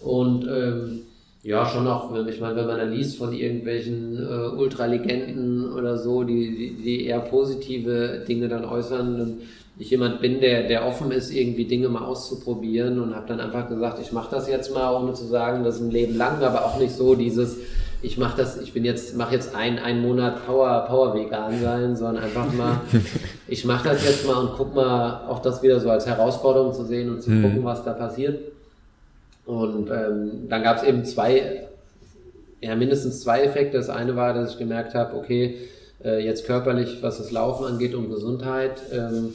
Und 0.00 0.46
ähm, 0.46 1.02
ja, 1.42 1.66
schon 1.66 1.86
auch, 1.86 2.12
ich 2.26 2.40
meine, 2.40 2.56
wenn 2.56 2.66
man 2.66 2.78
dann 2.78 2.92
liest 2.92 3.16
von 3.16 3.32
irgendwelchen 3.32 4.16
äh, 4.16 4.48
Ultralegenden 4.56 5.72
oder 5.72 5.96
so, 5.96 6.24
die, 6.24 6.56
die, 6.56 6.82
die 6.82 7.06
eher 7.06 7.20
positive 7.20 8.24
Dinge 8.26 8.48
dann 8.48 8.64
äußern 8.64 9.20
und 9.20 9.38
ich 9.78 9.90
jemand 9.90 10.20
bin, 10.20 10.40
der, 10.40 10.66
der 10.66 10.84
offen 10.84 11.12
ist, 11.12 11.30
irgendwie 11.30 11.64
Dinge 11.64 11.88
mal 11.88 12.04
auszuprobieren 12.04 12.98
und 12.98 13.14
habe 13.14 13.28
dann 13.28 13.38
einfach 13.38 13.68
gesagt, 13.68 14.00
ich 14.02 14.10
mache 14.10 14.28
das 14.32 14.48
jetzt 14.48 14.74
mal, 14.74 14.92
ohne 14.92 15.12
zu 15.14 15.24
sagen, 15.24 15.62
das 15.62 15.76
ist 15.76 15.82
ein 15.82 15.92
Leben 15.92 16.16
lang, 16.16 16.42
aber 16.42 16.64
auch 16.64 16.80
nicht 16.80 16.92
so 16.92 17.14
dieses, 17.14 17.56
ich 18.02 18.18
mache 18.18 18.36
das, 18.36 18.60
ich 18.60 18.72
bin 18.72 18.84
jetzt, 18.84 19.16
mache 19.16 19.34
jetzt 19.34 19.54
ein, 19.54 19.78
einen 19.78 20.02
Monat 20.02 20.44
Power, 20.44 20.86
Power 20.88 21.14
Vegan 21.14 21.60
sein, 21.60 21.94
sondern 21.94 22.24
einfach 22.24 22.52
mal, 22.52 22.80
ich 23.46 23.64
mache 23.64 23.88
das 23.88 24.04
jetzt 24.04 24.26
mal 24.26 24.36
und 24.38 24.50
guck 24.56 24.74
mal, 24.74 25.28
auch 25.28 25.38
das 25.38 25.62
wieder 25.62 25.78
so 25.78 25.90
als 25.90 26.06
Herausforderung 26.06 26.72
zu 26.72 26.84
sehen 26.84 27.10
und 27.10 27.22
zu 27.22 27.30
mhm. 27.30 27.42
gucken, 27.42 27.64
was 27.64 27.84
da 27.84 27.92
passiert. 27.92 28.57
Und 29.48 29.88
ähm, 29.90 30.46
dann 30.50 30.62
gab 30.62 30.76
es 30.76 30.82
eben 30.82 31.06
zwei, 31.06 31.66
ja 32.60 32.76
mindestens 32.76 33.22
zwei 33.22 33.40
Effekte. 33.40 33.78
Das 33.78 33.88
eine 33.88 34.14
war, 34.14 34.34
dass 34.34 34.52
ich 34.52 34.58
gemerkt 34.58 34.94
habe, 34.94 35.16
okay, 35.16 35.56
äh, 36.04 36.22
jetzt 36.22 36.44
körperlich, 36.44 36.98
was 37.00 37.16
das 37.16 37.30
Laufen 37.30 37.64
angeht 37.64 37.94
und 37.94 38.10
Gesundheit, 38.10 38.82
ähm, 38.92 39.32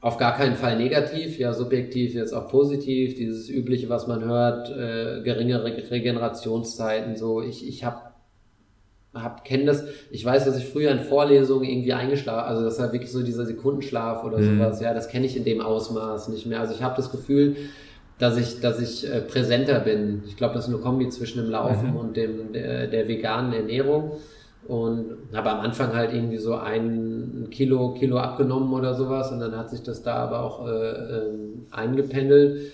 auf 0.00 0.16
gar 0.16 0.36
keinen 0.36 0.56
Fall 0.56 0.76
negativ, 0.78 1.38
ja 1.38 1.52
subjektiv 1.52 2.14
jetzt 2.14 2.32
auch 2.32 2.48
positiv, 2.48 3.14
dieses 3.14 3.48
übliche, 3.48 3.88
was 3.88 4.08
man 4.08 4.24
hört, 4.24 4.68
äh, 4.70 5.22
geringere 5.22 5.64
Regenerationszeiten, 5.64 7.14
so 7.16 7.42
ich, 7.42 7.68
ich 7.68 7.84
habe 7.84 8.00
hab, 9.14 9.44
kenne 9.44 9.66
das, 9.66 9.84
ich 10.10 10.24
weiß, 10.24 10.44
dass 10.44 10.58
ich 10.58 10.64
früher 10.64 10.90
in 10.90 11.00
Vorlesungen 11.00 11.68
irgendwie 11.68 11.92
eingeschlafen, 11.92 12.48
also 12.48 12.64
das 12.64 12.80
war 12.80 12.92
wirklich 12.92 13.12
so 13.12 13.22
dieser 13.22 13.46
Sekundenschlaf 13.46 14.24
oder 14.24 14.38
mhm. 14.38 14.58
sowas, 14.58 14.80
ja, 14.80 14.92
das 14.92 15.08
kenne 15.08 15.26
ich 15.26 15.36
in 15.36 15.44
dem 15.44 15.60
Ausmaß 15.60 16.28
nicht 16.30 16.46
mehr. 16.46 16.60
Also 16.60 16.74
ich 16.74 16.82
habe 16.82 16.96
das 16.96 17.12
Gefühl, 17.12 17.54
dass 18.20 18.36
ich, 18.36 18.60
dass 18.60 18.78
ich 18.80 19.10
äh, 19.10 19.22
präsenter 19.22 19.80
bin. 19.80 20.22
Ich 20.26 20.36
glaube, 20.36 20.54
das 20.54 20.68
ist 20.68 20.74
eine 20.74 20.82
Kombi 20.82 21.08
zwischen 21.08 21.42
dem 21.42 21.50
Laufen 21.50 21.92
mhm. 21.92 21.96
und 21.96 22.16
dem, 22.16 22.52
der, 22.52 22.86
der, 22.86 23.08
veganen 23.08 23.52
Ernährung. 23.54 24.12
Und 24.68 25.16
habe 25.34 25.50
am 25.50 25.60
Anfang 25.60 25.94
halt 25.94 26.12
irgendwie 26.12 26.36
so 26.36 26.54
ein 26.54 27.48
Kilo, 27.50 27.94
Kilo 27.94 28.18
abgenommen 28.18 28.72
oder 28.74 28.94
sowas. 28.94 29.32
Und 29.32 29.40
dann 29.40 29.56
hat 29.56 29.70
sich 29.70 29.82
das 29.82 30.02
da 30.02 30.16
aber 30.16 30.44
auch 30.44 30.68
äh, 30.68 30.70
äh, 30.70 31.22
eingependelt. 31.70 32.72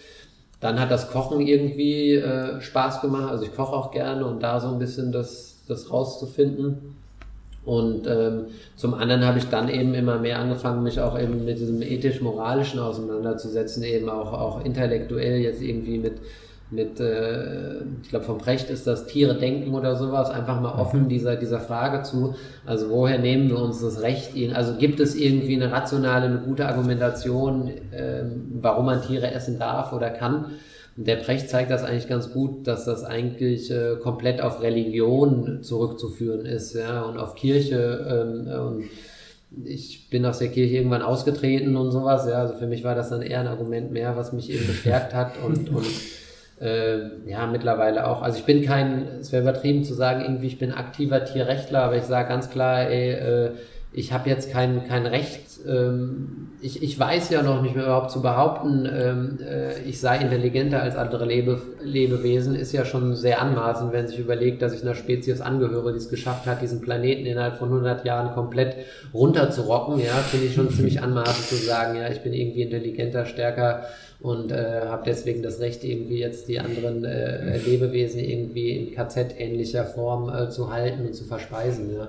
Dann 0.58 0.80
hat 0.80 0.90
das 0.90 1.12
Kochen 1.12 1.40
irgendwie 1.40 2.16
äh, 2.16 2.60
Spaß 2.60 3.00
gemacht. 3.00 3.30
Also 3.30 3.44
ich 3.44 3.54
koche 3.54 3.72
auch 3.72 3.92
gerne 3.92 4.26
und 4.26 4.42
da 4.42 4.58
so 4.58 4.68
ein 4.68 4.80
bisschen 4.80 5.12
das, 5.12 5.62
das 5.68 5.92
rauszufinden. 5.92 6.96
Und 7.66 8.06
ähm, 8.06 8.46
zum 8.76 8.94
anderen 8.94 9.26
habe 9.26 9.38
ich 9.38 9.48
dann 9.48 9.68
eben 9.68 9.92
immer 9.92 10.20
mehr 10.20 10.38
angefangen, 10.38 10.84
mich 10.84 11.00
auch 11.00 11.18
eben 11.18 11.44
mit 11.44 11.58
diesem 11.58 11.82
ethisch-moralischen 11.82 12.78
auseinanderzusetzen, 12.78 13.82
eben 13.82 14.08
auch, 14.08 14.32
auch 14.32 14.64
intellektuell 14.64 15.40
jetzt 15.40 15.60
irgendwie 15.60 15.98
mit, 15.98 16.12
mit 16.70 17.00
äh, 17.00 17.78
ich 18.02 18.10
glaube 18.10 18.24
vom 18.24 18.38
Brecht 18.38 18.70
ist 18.70 18.86
das 18.86 19.08
Tiere 19.08 19.34
denken 19.36 19.74
oder 19.74 19.96
sowas, 19.96 20.30
einfach 20.30 20.60
mal 20.60 20.78
offen 20.78 21.04
mhm. 21.04 21.08
dieser, 21.08 21.34
dieser 21.34 21.58
Frage 21.58 22.04
zu. 22.04 22.36
Also 22.64 22.88
woher 22.88 23.18
nehmen 23.18 23.48
wir 23.48 23.58
uns 23.58 23.80
das 23.80 24.00
Recht? 24.00 24.34
Also 24.54 24.76
gibt 24.76 25.00
es 25.00 25.16
irgendwie 25.16 25.56
eine 25.56 25.72
rationale, 25.72 26.26
eine 26.26 26.38
gute 26.38 26.68
Argumentation, 26.68 27.66
äh, 27.90 28.22
warum 28.60 28.86
man 28.86 29.02
Tiere 29.02 29.32
essen 29.32 29.58
darf 29.58 29.92
oder 29.92 30.10
kann? 30.10 30.52
Und 30.96 31.06
der 31.06 31.16
Brecht 31.16 31.50
zeigt 31.50 31.70
das 31.70 31.84
eigentlich 31.84 32.08
ganz 32.08 32.32
gut, 32.32 32.66
dass 32.66 32.84
das 32.84 33.04
eigentlich 33.04 33.70
äh, 33.70 33.96
komplett 34.02 34.40
auf 34.40 34.62
Religion 34.62 35.62
zurückzuführen 35.62 36.46
ist, 36.46 36.74
ja, 36.74 37.02
und 37.02 37.18
auf 37.18 37.34
Kirche. 37.34 38.06
Ähm, 38.08 38.60
und 38.66 38.84
ich 39.64 40.08
bin 40.10 40.24
aus 40.24 40.38
der 40.38 40.48
Kirche 40.48 40.76
irgendwann 40.76 41.02
ausgetreten 41.02 41.76
und 41.76 41.92
sowas, 41.92 42.26
ja. 42.26 42.38
Also 42.38 42.54
für 42.54 42.66
mich 42.66 42.82
war 42.82 42.94
das 42.94 43.10
dann 43.10 43.22
eher 43.22 43.40
ein 43.40 43.46
Argument 43.46 43.92
mehr, 43.92 44.16
was 44.16 44.32
mich 44.32 44.50
eben 44.50 44.66
bestärkt 44.66 45.14
hat 45.14 45.32
und, 45.44 45.70
und 45.70 45.86
äh, 46.60 47.28
ja, 47.28 47.46
mittlerweile 47.46 48.06
auch. 48.06 48.22
Also 48.22 48.38
ich 48.38 48.44
bin 48.44 48.64
kein, 48.64 49.06
es 49.20 49.32
wäre 49.32 49.42
übertrieben 49.42 49.84
zu 49.84 49.92
sagen, 49.92 50.22
irgendwie 50.22 50.46
ich 50.46 50.58
bin 50.58 50.72
aktiver 50.72 51.24
Tierrechtler, 51.24 51.82
aber 51.82 51.96
ich 51.96 52.04
sage 52.04 52.28
ganz 52.28 52.50
klar, 52.50 52.88
ey, 52.88 53.12
äh, 53.12 53.50
ich 53.92 54.12
habe 54.12 54.28
jetzt 54.28 54.50
kein, 54.50 54.86
kein 54.86 55.06
Recht, 55.06 55.42
ähm, 55.66 56.48
ich, 56.60 56.82
ich 56.82 56.98
weiß 56.98 57.30
ja 57.30 57.42
noch 57.42 57.62
nicht 57.62 57.74
mehr 57.74 57.84
überhaupt 57.84 58.10
zu 58.10 58.20
behaupten, 58.20 58.88
ähm, 58.92 59.38
äh, 59.40 59.80
ich 59.82 60.00
sei 60.00 60.18
intelligenter 60.18 60.82
als 60.82 60.96
andere 60.96 61.24
Lebe, 61.24 61.60
Lebewesen, 61.82 62.54
ist 62.54 62.72
ja 62.72 62.84
schon 62.84 63.14
sehr 63.16 63.40
anmaßend, 63.40 63.92
wenn 63.92 64.06
sich 64.06 64.18
überlegt, 64.18 64.62
dass 64.62 64.74
ich 64.74 64.82
einer 64.82 64.94
Spezies 64.94 65.40
angehöre, 65.40 65.92
die 65.92 65.98
es 65.98 66.08
geschafft 66.08 66.46
hat, 66.46 66.62
diesen 66.62 66.80
Planeten 66.80 67.26
innerhalb 67.26 67.56
von 67.56 67.68
100 67.68 68.04
Jahren 68.04 68.34
komplett 68.34 68.76
runterzurocken. 69.14 69.98
Ja, 69.98 70.14
finde 70.14 70.46
ich 70.46 70.54
schon 70.54 70.70
ziemlich 70.70 71.00
anmaßend 71.02 71.46
zu 71.46 71.56
sagen, 71.56 71.96
ja, 71.96 72.08
ich 72.10 72.20
bin 72.20 72.32
irgendwie 72.32 72.62
intelligenter, 72.62 73.24
stärker 73.24 73.84
und 74.20 74.50
äh, 74.50 74.82
habe 74.86 75.02
deswegen 75.06 75.42
das 75.42 75.60
Recht, 75.60 75.84
irgendwie 75.84 76.18
jetzt 76.18 76.48
die 76.48 76.58
anderen 76.58 77.04
äh, 77.04 77.58
Lebewesen 77.58 78.20
irgendwie 78.20 78.70
in 78.70 78.94
KZ-ähnlicher 78.94 79.84
Form 79.84 80.28
äh, 80.28 80.48
zu 80.48 80.72
halten 80.72 81.06
und 81.06 81.14
zu 81.14 81.24
verspeisen. 81.24 81.94
Ja. 81.94 82.08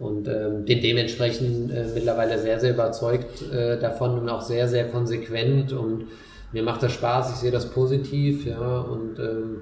Und 0.00 0.28
ähm, 0.28 0.64
bin 0.64 0.80
dementsprechend 0.80 1.70
äh, 1.70 1.84
mittlerweile 1.94 2.38
sehr, 2.38 2.58
sehr 2.58 2.72
überzeugt 2.72 3.42
äh, 3.52 3.78
davon 3.78 4.18
und 4.18 4.28
auch 4.30 4.40
sehr, 4.40 4.66
sehr 4.66 4.88
konsequent. 4.88 5.74
Und 5.74 6.06
mir 6.52 6.62
macht 6.62 6.82
das 6.82 6.92
Spaß, 6.92 7.34
ich 7.34 7.36
sehe 7.36 7.50
das 7.50 7.70
positiv, 7.70 8.46
ja, 8.46 8.80
und 8.80 9.18
ähm, 9.18 9.58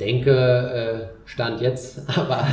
denke, 0.00 0.30
äh, 0.32 1.28
Stand 1.28 1.60
jetzt, 1.60 2.00
aber, 2.16 2.46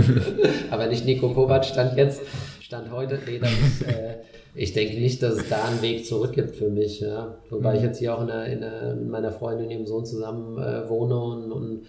aber 0.70 0.86
nicht 0.86 1.04
Nico 1.04 1.28
Kovac, 1.28 1.66
Stand 1.66 1.96
jetzt, 1.98 2.22
Stand 2.60 2.90
heute, 2.90 3.18
nee, 3.26 3.38
das 3.38 3.52
ist, 3.52 3.82
äh, 3.86 4.16
ich 4.54 4.72
denke 4.72 4.98
nicht, 4.98 5.22
dass 5.22 5.34
es 5.34 5.48
da 5.48 5.64
einen 5.64 5.82
Weg 5.82 6.06
zurück 6.06 6.32
gibt 6.32 6.56
für 6.56 6.70
mich, 6.70 7.00
ja. 7.00 7.36
Wobei 7.50 7.74
ich 7.74 7.80
mhm. 7.80 7.86
jetzt 7.86 7.98
hier 7.98 8.16
auch 8.16 8.22
in, 8.22 8.28
der, 8.28 8.46
in 8.46 8.60
der, 8.60 8.94
mit 8.96 9.08
meiner 9.08 9.30
Freundin 9.30 9.66
und 9.66 9.72
ihrem 9.72 9.86
Sohn 9.86 10.06
zusammen 10.06 10.58
äh, 10.58 10.88
wohne 10.88 11.18
und, 11.18 11.52
und 11.52 11.82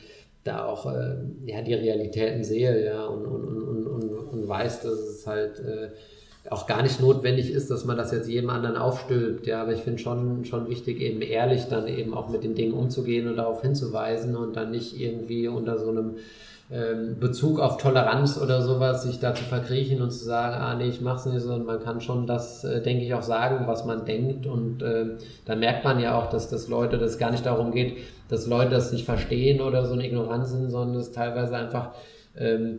da 0.43 0.65
auch 0.65 0.85
äh, 0.91 1.17
ja, 1.45 1.61
die 1.61 1.73
Realitäten 1.73 2.43
sehe, 2.43 2.85
ja, 2.85 3.05
und, 3.05 3.25
und, 3.25 3.45
und, 3.45 3.87
und, 3.87 4.09
und 4.09 4.47
weiß, 4.47 4.81
dass 4.81 4.99
es 4.99 5.27
halt 5.27 5.59
äh, 5.59 5.89
auch 6.49 6.65
gar 6.65 6.81
nicht 6.81 6.99
notwendig 6.99 7.51
ist, 7.51 7.69
dass 7.69 7.85
man 7.85 7.97
das 7.97 8.11
jetzt 8.11 8.27
jedem 8.27 8.49
anderen 8.49 8.75
aufstülpt, 8.75 9.45
ja, 9.45 9.61
aber 9.61 9.73
ich 9.73 9.81
finde 9.81 9.99
schon, 9.99 10.45
schon 10.45 10.69
wichtig, 10.69 10.99
eben 10.99 11.21
ehrlich 11.21 11.65
dann 11.65 11.87
eben 11.87 12.15
auch 12.15 12.29
mit 12.29 12.43
den 12.43 12.55
Dingen 12.55 12.73
umzugehen 12.73 13.27
und 13.27 13.37
darauf 13.37 13.61
hinzuweisen 13.61 14.35
und 14.35 14.55
dann 14.55 14.71
nicht 14.71 14.99
irgendwie 14.99 15.47
unter 15.47 15.77
so 15.77 15.89
einem 15.89 16.15
Bezug 17.19 17.59
auf 17.59 17.75
Toleranz 17.75 18.39
oder 18.41 18.61
sowas, 18.61 19.03
sich 19.03 19.19
da 19.19 19.35
zu 19.35 19.43
verkriechen 19.43 20.01
und 20.01 20.11
zu 20.11 20.23
sagen, 20.23 20.55
ah 20.55 20.73
nee, 20.75 20.87
ich 20.87 21.01
mach's 21.01 21.25
nicht, 21.25 21.41
sondern 21.41 21.65
man 21.65 21.83
kann 21.83 21.99
schon 21.99 22.27
das, 22.27 22.63
äh, 22.63 22.81
denke 22.81 23.03
ich, 23.03 23.13
auch 23.13 23.23
sagen, 23.23 23.67
was 23.67 23.83
man 23.83 24.05
denkt. 24.05 24.47
Und 24.47 24.81
äh, 24.81 25.17
da 25.43 25.55
merkt 25.57 25.83
man 25.83 25.99
ja 25.99 26.17
auch, 26.17 26.29
dass 26.29 26.49
das 26.49 26.69
Leute, 26.69 26.97
dass 26.97 27.11
es 27.11 27.17
gar 27.17 27.31
nicht 27.31 27.45
darum 27.45 27.71
geht, 27.71 27.97
dass 28.29 28.47
Leute 28.47 28.71
das 28.71 28.93
nicht 28.93 29.03
verstehen 29.03 29.59
oder 29.59 29.85
so 29.85 29.93
eine 29.93 30.07
Ignoranz 30.07 30.51
sind, 30.51 30.69
sondern 30.69 31.01
es 31.01 31.11
teilweise 31.11 31.57
einfach 31.57 31.89
ähm, 31.89 31.95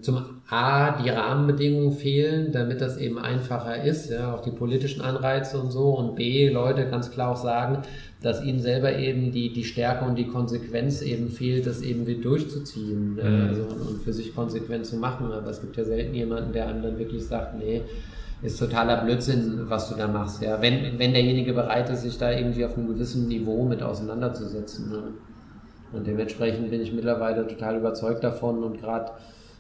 zum 0.01 0.25
A, 0.49 1.03
die 1.03 1.11
Rahmenbedingungen 1.11 1.93
fehlen, 1.93 2.53
damit 2.53 2.81
das 2.81 2.97
eben 2.97 3.19
einfacher 3.19 3.85
ist, 3.85 4.11
ja, 4.11 4.35
auch 4.35 4.41
die 4.41 4.51
politischen 4.51 5.03
Anreize 5.03 5.61
und 5.61 5.71
so, 5.71 5.91
und 5.91 6.17
B, 6.17 6.49
Leute 6.49 6.89
ganz 6.89 7.11
klar 7.11 7.33
auch 7.33 7.37
sagen, 7.37 7.83
dass 8.23 8.43
ihnen 8.43 8.61
selber 8.61 8.97
eben 8.97 9.31
die, 9.31 9.53
die 9.53 9.65
Stärke 9.65 10.07
und 10.07 10.17
die 10.17 10.27
Konsequenz 10.27 11.03
eben 11.03 11.29
fehlt, 11.29 11.67
das 11.67 11.83
eben 11.83 12.07
wieder 12.07 12.23
durchzuziehen 12.23 13.15
mhm. 13.15 13.49
also, 13.49 13.63
und, 13.63 13.81
und, 13.89 14.03
für 14.03 14.15
sich 14.15 14.35
konsequent 14.35 14.87
zu 14.87 14.97
machen. 14.97 15.31
Aber 15.31 15.51
es 15.51 15.61
gibt 15.61 15.77
ja 15.77 15.85
selten 15.85 16.15
jemanden, 16.15 16.53
der 16.53 16.69
einem 16.69 16.83
dann 16.83 16.99
wirklich 16.99 17.23
sagt, 17.27 17.59
nee, 17.59 17.83
ist 18.43 18.59
totaler 18.59 19.05
Blödsinn, 19.05 19.69
was 19.69 19.91
du 19.91 19.97
da 19.97 20.09
machst. 20.09 20.43
Ja, 20.43 20.63
wenn, 20.63 20.99
wenn 20.99 21.13
derjenige 21.13 21.53
bereit 21.53 21.91
ist, 21.91 22.03
sich 22.03 22.17
da 22.17 22.33
irgendwie 22.33 22.65
auf 22.65 22.77
einem 22.77 22.89
gewissen 22.89 23.29
Niveau 23.29 23.65
mit 23.65 23.83
auseinanderzusetzen. 23.83 24.91
Ne? 24.91 25.03
Und 25.93 26.07
dementsprechend 26.07 26.71
bin 26.71 26.81
ich 26.81 26.93
mittlerweile 26.93 27.47
total 27.47 27.77
überzeugt 27.77 28.25
davon 28.25 28.65
und 28.65 28.81
gerade 28.81 29.13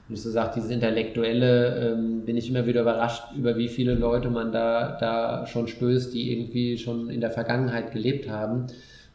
wie 0.08 0.14
du 0.14 0.20
sagst, 0.20 0.56
dieses 0.56 0.70
Intellektuelle, 0.70 1.92
ähm, 1.92 2.24
bin 2.24 2.36
ich 2.36 2.50
immer 2.50 2.66
wieder 2.66 2.82
überrascht, 2.82 3.24
über 3.36 3.56
wie 3.56 3.68
viele 3.68 3.94
Leute 3.94 4.30
man 4.30 4.52
da, 4.52 4.96
da 4.98 5.46
schon 5.46 5.68
stößt, 5.68 6.12
die 6.12 6.32
irgendwie 6.32 6.76
schon 6.78 7.08
in 7.08 7.20
der 7.20 7.30
Vergangenheit 7.30 7.92
gelebt 7.92 8.28
haben 8.28 8.66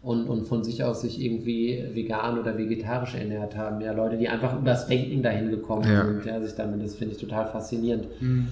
und, 0.01 0.27
und 0.27 0.45
von 0.45 0.63
sich 0.63 0.83
aus 0.83 1.01
sich 1.01 1.21
irgendwie 1.21 1.83
vegan 1.93 2.39
oder 2.39 2.57
vegetarisch 2.57 3.15
ernährt 3.15 3.55
haben. 3.55 3.81
Ja, 3.81 3.91
Leute, 3.91 4.17
die 4.17 4.29
einfach 4.29 4.57
über 4.57 4.71
das 4.71 4.87
Denken 4.87 5.21
dahin 5.21 5.49
gekommen 5.49 5.83
ja. 5.83 6.05
sind, 6.05 6.25
ja, 6.25 6.41
sich 6.41 6.55
damit, 6.55 6.83
das 6.83 6.95
finde 6.95 7.15
ich 7.15 7.21
total 7.21 7.45
faszinierend. 7.47 8.07
Mhm. 8.21 8.47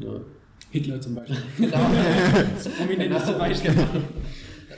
Ja. 0.00 0.20
Hitler 0.70 1.00
zum 1.00 1.14
Beispiel. 1.14 1.36
genau. 1.58 1.78
das 2.54 2.68
prominenteste 2.68 3.32
Beispiel. 3.34 3.72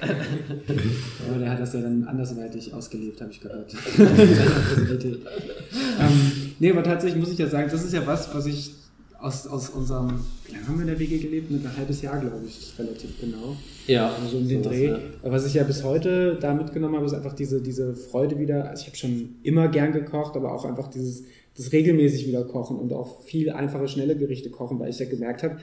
Aber 1.29 1.39
der 1.39 1.51
hat 1.51 1.61
das 1.61 1.73
ja 1.73 1.81
dann 1.81 2.05
andersweitig 2.05 2.73
ausgelebt, 2.73 3.21
habe 3.21 3.31
ich 3.31 3.41
gehört. 3.41 3.75
ähm, 3.99 5.19
nee, 6.59 6.71
aber 6.71 6.83
tatsächlich 6.83 7.21
muss 7.21 7.33
ich 7.33 7.39
ja 7.39 7.49
sagen, 7.49 7.69
das 7.71 7.85
ist 7.85 7.93
ja 7.93 8.07
was, 8.07 8.35
was 8.35 8.47
ich 8.47 8.73
aus, 9.25 9.47
aus 9.47 9.71
unserem, 9.71 10.21
wie 10.47 10.53
lange 10.53 10.69
haben 10.69 10.75
wir 10.75 10.83
in 10.83 10.89
der 10.89 10.99
WG 10.99 11.17
gelebt? 11.19 11.51
Ein 11.51 11.77
halbes 11.77 12.03
Jahr, 12.03 12.21
glaube 12.21 12.45
ich, 12.47 12.79
relativ 12.79 13.19
genau. 13.19 13.57
Ja. 13.87 14.15
So 14.31 14.37
um 14.37 14.47
den 14.47 14.63
Dreh. 14.63 14.89
Ja. 14.89 14.99
Was 15.23 15.47
ich 15.47 15.55
ja 15.55 15.65
bis 15.65 15.83
heute 15.83 16.37
da 16.39 16.53
mitgenommen 16.53 16.97
habe, 16.97 17.07
ist 17.07 17.15
einfach 17.15 17.33
diese, 17.33 17.63
diese 17.63 17.95
Freude 17.95 18.39
wieder. 18.39 18.69
Also 18.69 18.83
ich 18.83 18.89
habe 18.89 18.97
schon 18.97 19.37
immer 19.43 19.69
gern 19.69 19.93
gekocht, 19.93 20.37
aber 20.37 20.53
auch 20.53 20.67
einfach 20.67 20.89
dieses 20.89 21.25
das 21.57 21.73
regelmäßig 21.73 22.27
wieder 22.27 22.45
kochen 22.45 22.77
und 22.77 22.93
auch 22.93 23.23
viel 23.23 23.51
einfache, 23.51 23.89
schnelle 23.89 24.17
Gerichte 24.17 24.51
kochen, 24.51 24.79
weil 24.79 24.91
ich 24.91 24.99
ja 24.99 25.07
gemerkt 25.07 25.43
habe, 25.43 25.57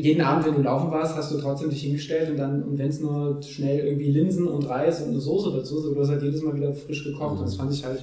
jeden 0.00 0.20
Abend, 0.20 0.46
wenn 0.46 0.54
du 0.54 0.62
laufen 0.62 0.90
warst, 0.90 1.16
hast 1.16 1.32
du 1.32 1.38
trotzdem 1.38 1.70
dich 1.70 1.82
hingestellt 1.82 2.30
und 2.30 2.36
dann, 2.36 2.62
und 2.62 2.78
wenn 2.78 2.88
es 2.88 3.00
nur 3.00 3.42
schnell 3.42 3.86
irgendwie 3.86 4.10
Linsen 4.10 4.46
und 4.46 4.68
Reis 4.68 5.02
und 5.02 5.10
eine 5.10 5.20
Soße 5.20 5.52
dazu, 5.52 5.80
so 5.80 5.94
du 5.94 6.00
hast 6.00 6.10
halt 6.10 6.22
jedes 6.22 6.42
Mal 6.42 6.54
wieder 6.54 6.72
frisch 6.72 7.04
gekocht 7.04 7.34
mhm. 7.34 7.38
und 7.40 7.46
das 7.46 7.56
fand 7.56 7.72
ich 7.72 7.84
halt 7.84 8.02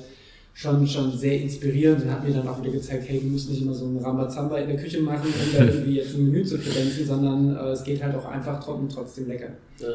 schon, 0.54 0.86
schon 0.88 1.12
sehr 1.18 1.42
inspirierend 1.42 2.04
und 2.04 2.12
hat 2.12 2.24
mir 2.24 2.34
dann 2.34 2.48
auch 2.48 2.62
wieder 2.62 2.72
gezeigt, 2.72 3.06
hey, 3.08 3.20
du 3.20 3.28
musst 3.28 3.50
nicht 3.50 3.62
immer 3.62 3.74
so 3.74 3.86
ein 3.86 3.98
Rambazamba 3.98 4.58
in 4.58 4.70
der 4.70 4.78
Küche 4.78 5.02
machen, 5.02 5.28
um 5.28 5.58
da 5.58 5.66
irgendwie 5.66 5.96
jetzt 5.96 6.16
ein 6.16 6.26
Menü 6.26 6.44
zu 6.44 6.58
kredenzen, 6.58 7.06
sondern 7.06 7.56
äh, 7.56 7.72
es 7.72 7.84
geht 7.84 8.04
halt 8.04 8.16
auch 8.16 8.26
einfach 8.26 8.64
trocken 8.64 8.88
trotzdem 8.90 9.28
lecker. 9.28 9.50
Ja. 9.80 9.88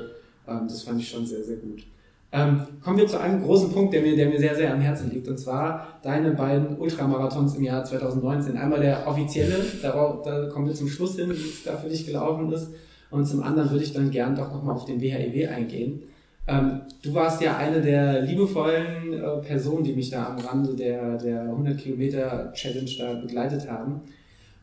Ähm, 0.48 0.66
das 0.68 0.82
fand 0.82 1.00
ich 1.00 1.08
schon 1.08 1.24
sehr, 1.24 1.44
sehr 1.44 1.56
gut. 1.56 1.84
Ähm, 2.30 2.60
kommen 2.82 2.98
wir 2.98 3.06
zu 3.06 3.18
einem 3.18 3.42
großen 3.42 3.72
Punkt, 3.72 3.94
der 3.94 4.02
mir, 4.02 4.14
der 4.14 4.28
mir 4.28 4.38
sehr, 4.38 4.54
sehr 4.54 4.72
am 4.72 4.80
Herzen 4.80 5.10
liegt, 5.10 5.28
und 5.28 5.38
zwar 5.38 5.98
deine 6.02 6.32
beiden 6.32 6.78
Ultramarathons 6.78 7.56
im 7.56 7.64
Jahr 7.64 7.84
2019. 7.84 8.58
Einmal 8.58 8.80
der 8.80 9.06
offizielle, 9.06 9.64
darauf, 9.80 10.22
da 10.22 10.46
kommen 10.48 10.66
wir 10.66 10.74
zum 10.74 10.88
Schluss 10.88 11.16
hin, 11.16 11.30
wie 11.30 11.48
es 11.48 11.64
da 11.64 11.76
für 11.76 11.88
dich 11.88 12.04
gelaufen 12.04 12.52
ist, 12.52 12.70
und 13.10 13.24
zum 13.26 13.42
anderen 13.42 13.70
würde 13.70 13.84
ich 13.84 13.94
dann 13.94 14.10
gern 14.10 14.36
doch 14.36 14.52
nochmal 14.52 14.74
auf 14.74 14.84
den 14.84 15.00
WHEW 15.00 15.34
e 15.34 15.46
eingehen. 15.46 16.02
Ähm, 16.46 16.82
du 17.02 17.14
warst 17.14 17.40
ja 17.42 17.56
eine 17.56 17.80
der 17.80 18.22
liebevollen 18.22 19.12
äh, 19.12 19.36
Personen, 19.46 19.84
die 19.84 19.94
mich 19.94 20.10
da 20.10 20.26
am 20.26 20.38
Rande 20.38 20.74
der, 20.74 21.16
der 21.16 21.42
100 21.42 21.78
Kilometer 21.78 22.52
Challenge 22.54 22.90
da 22.98 23.14
begleitet 23.14 23.70
haben. 23.70 24.02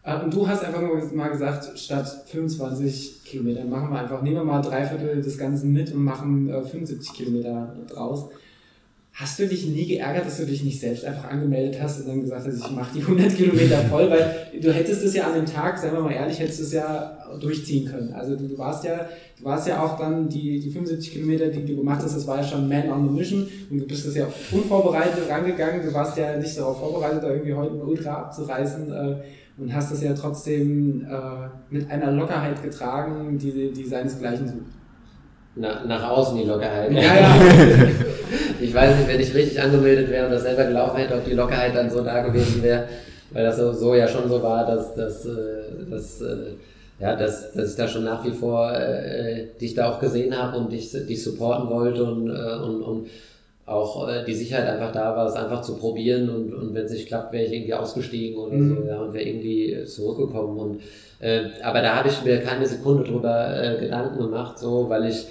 Äh, 0.06 0.24
und 0.24 0.34
du 0.34 0.47
hast 0.47 0.64
einfach 0.64 0.82
mal 1.14 1.30
gesagt, 1.30 1.78
statt 1.78 2.08
25 2.28 3.24
Kilometer 3.26 3.66
machen 3.66 3.89
wir 3.89 3.99
einfach, 3.99 4.22
nehmen 4.22 4.38
wir 4.38 4.43
mal 4.43 4.62
drei 4.62 4.86
Viertel 4.86 5.22
des 5.22 5.38
Ganzen 5.38 5.74
mit 5.74 5.93
und 5.93 6.03
machen 6.03 6.49
äh, 6.49 6.64
75 6.64 7.14
Kilometer 7.14 7.76
draus. 7.88 8.30
Hast 9.14 9.39
du 9.39 9.47
dich 9.47 9.66
nie 9.66 9.88
geärgert, 9.88 10.26
dass 10.26 10.38
du 10.38 10.45
dich 10.45 10.62
nicht 10.66 10.78
selbst 10.78 11.06
einfach 11.06 11.30
angemeldet 11.30 11.82
hast 11.82 12.01
und 12.01 12.10
dann 12.10 12.22
gesagt 12.22 12.45
hast, 12.45 12.58
ich 12.58 12.72
mache 12.72 12.93
die 12.93 13.01
100 13.01 13.34
Kilometer 13.34 13.78
voll, 13.89 14.10
weil 14.10 14.51
du 14.62 14.74
hättest 14.74 15.06
es 15.06 15.16
ja 15.16 15.28
an 15.28 15.36
dem 15.36 15.45
Tag, 15.45 15.78
sagen 15.78 15.93
wir 15.93 16.01
mal 16.01 16.12
ehrlich, 16.12 16.38
hättest 16.38 16.60
es 16.60 16.74
ja 16.74 17.18
durchziehen 17.39 17.89
können. 17.89 18.14
Also 18.14 18.36
du, 18.36 18.45
du 18.45 18.58
warst 18.58 18.84
ja, 18.84 19.08
du 19.39 19.45
warst 19.45 19.70
ja 19.70 19.82
auch 19.82 19.97
dann 19.97 20.28
die, 20.28 20.60
die 20.60 20.70
75 20.70 21.14
Kilometer, 21.14 21.47
die 21.47 21.64
du 21.66 21.78
gemacht 21.78 22.01
hast, 22.03 22.14
das 22.14 22.28
war 22.28 22.38
ja 22.38 22.43
schon 22.43 22.68
Man 22.68 22.89
on 22.89 23.08
the 23.08 23.14
Mission 23.14 23.47
und 23.72 23.80
du 23.80 23.88
bist 23.88 24.06
das 24.06 24.16
ja 24.16 24.28
unvorbereitet 24.51 25.30
rangegangen. 25.30 25.82
Du 25.86 25.93
warst 25.93 26.18
ja 26.18 26.38
nicht 26.38 26.58
darauf 26.58 26.78
vorbereitet, 26.78 27.24
da 27.24 27.30
irgendwie 27.32 27.53
heute 27.53 27.76
ein 27.76 27.82
Ultra 27.82 28.16
abzureißen. 28.16 28.91
Und 29.58 29.74
hast 29.74 29.91
es 29.91 30.03
ja 30.03 30.14
trotzdem 30.14 31.06
äh, 31.10 31.74
mit 31.74 31.89
einer 31.89 32.12
Lockerheit 32.12 32.62
getragen, 32.62 33.38
die, 33.38 33.72
die 33.72 33.86
seinesgleichen 33.86 34.47
sucht. 34.47 34.76
Na, 35.56 35.86
nach 35.86 36.10
außen 36.10 36.38
die 36.38 36.43
Lockerheit. 36.43 36.91
Ja, 36.91 37.01
ja. 37.01 37.36
ich 38.60 38.74
weiß 38.74 38.97
nicht, 38.97 39.08
wenn 39.08 39.22
ich 39.22 39.34
richtig 39.34 39.62
angemeldet 39.62 40.10
wäre 40.10 40.26
und 40.26 40.32
das 40.34 40.43
selber 40.43 40.66
gelaufen 40.66 40.97
hätte, 40.97 41.16
ob 41.16 41.24
die 41.24 41.34
Lockerheit 41.34 41.74
dann 41.74 41.89
so 41.89 42.03
da 42.03 42.22
gewesen 42.22 42.62
wäre, 42.62 42.84
weil 43.32 43.45
das 43.45 43.56
so, 43.56 43.72
so 43.72 43.95
ja 43.95 44.06
schon 44.08 44.28
so 44.28 44.43
war, 44.43 44.66
dass, 44.66 44.93
dass, 44.95 45.26
äh, 45.26 45.89
dass, 45.89 46.20
äh, 46.20 46.56
ja, 46.99 47.16
dass, 47.16 47.53
dass 47.53 47.72
ich 47.72 47.78
da 47.78 47.88
schon 47.88 48.03
nach 48.03 48.26
wie 48.26 48.32
vor 48.32 48.74
äh, 48.74 49.47
dich 49.62 49.74
da 49.74 49.89
auch 49.89 50.01
gesehen 50.01 50.38
habe 50.38 50.58
und 50.58 50.74
dich, 50.74 50.91
dich 50.91 51.24
supporten 51.24 51.70
wollte 51.70 52.03
und, 52.03 52.30
äh, 52.30 52.56
und, 52.58 52.82
und 52.82 53.08
auch 53.66 54.07
äh, 54.07 54.24
die 54.24 54.34
Sicherheit 54.34 54.68
einfach 54.68 54.91
da 54.91 55.16
war, 55.16 55.28
es 55.28 55.36
einfach 55.36 55.61
zu 55.61 55.78
probieren 55.78 56.30
und, 56.30 56.53
und 56.53 56.74
wenn 56.74 56.86
es 56.86 56.91
nicht 56.91 57.07
klappt, 57.07 57.34
wäre 57.34 57.45
ich 57.45 57.53
irgendwie 57.53 57.74
ausgestiegen 57.74 58.38
oder 58.38 58.55
mhm. 58.55 58.76
so 58.76 58.88
ja, 58.88 58.99
und 59.01 59.13
wäre 59.13 59.26
irgendwie 59.26 59.86
zurückgekommen. 59.86 60.57
Und, 60.57 60.82
äh, 61.20 61.45
aber 61.63 61.82
da 61.82 61.95
habe 61.95 62.09
ich 62.09 62.24
mir 62.24 62.41
keine 62.41 62.68
Sekunde 62.68 63.03
drüber 63.03 63.61
äh, 63.61 63.80
Gedanken 63.80 64.20
gemacht, 64.20 64.59
so, 64.59 64.88
weil 64.89 65.05
ich 65.05 65.26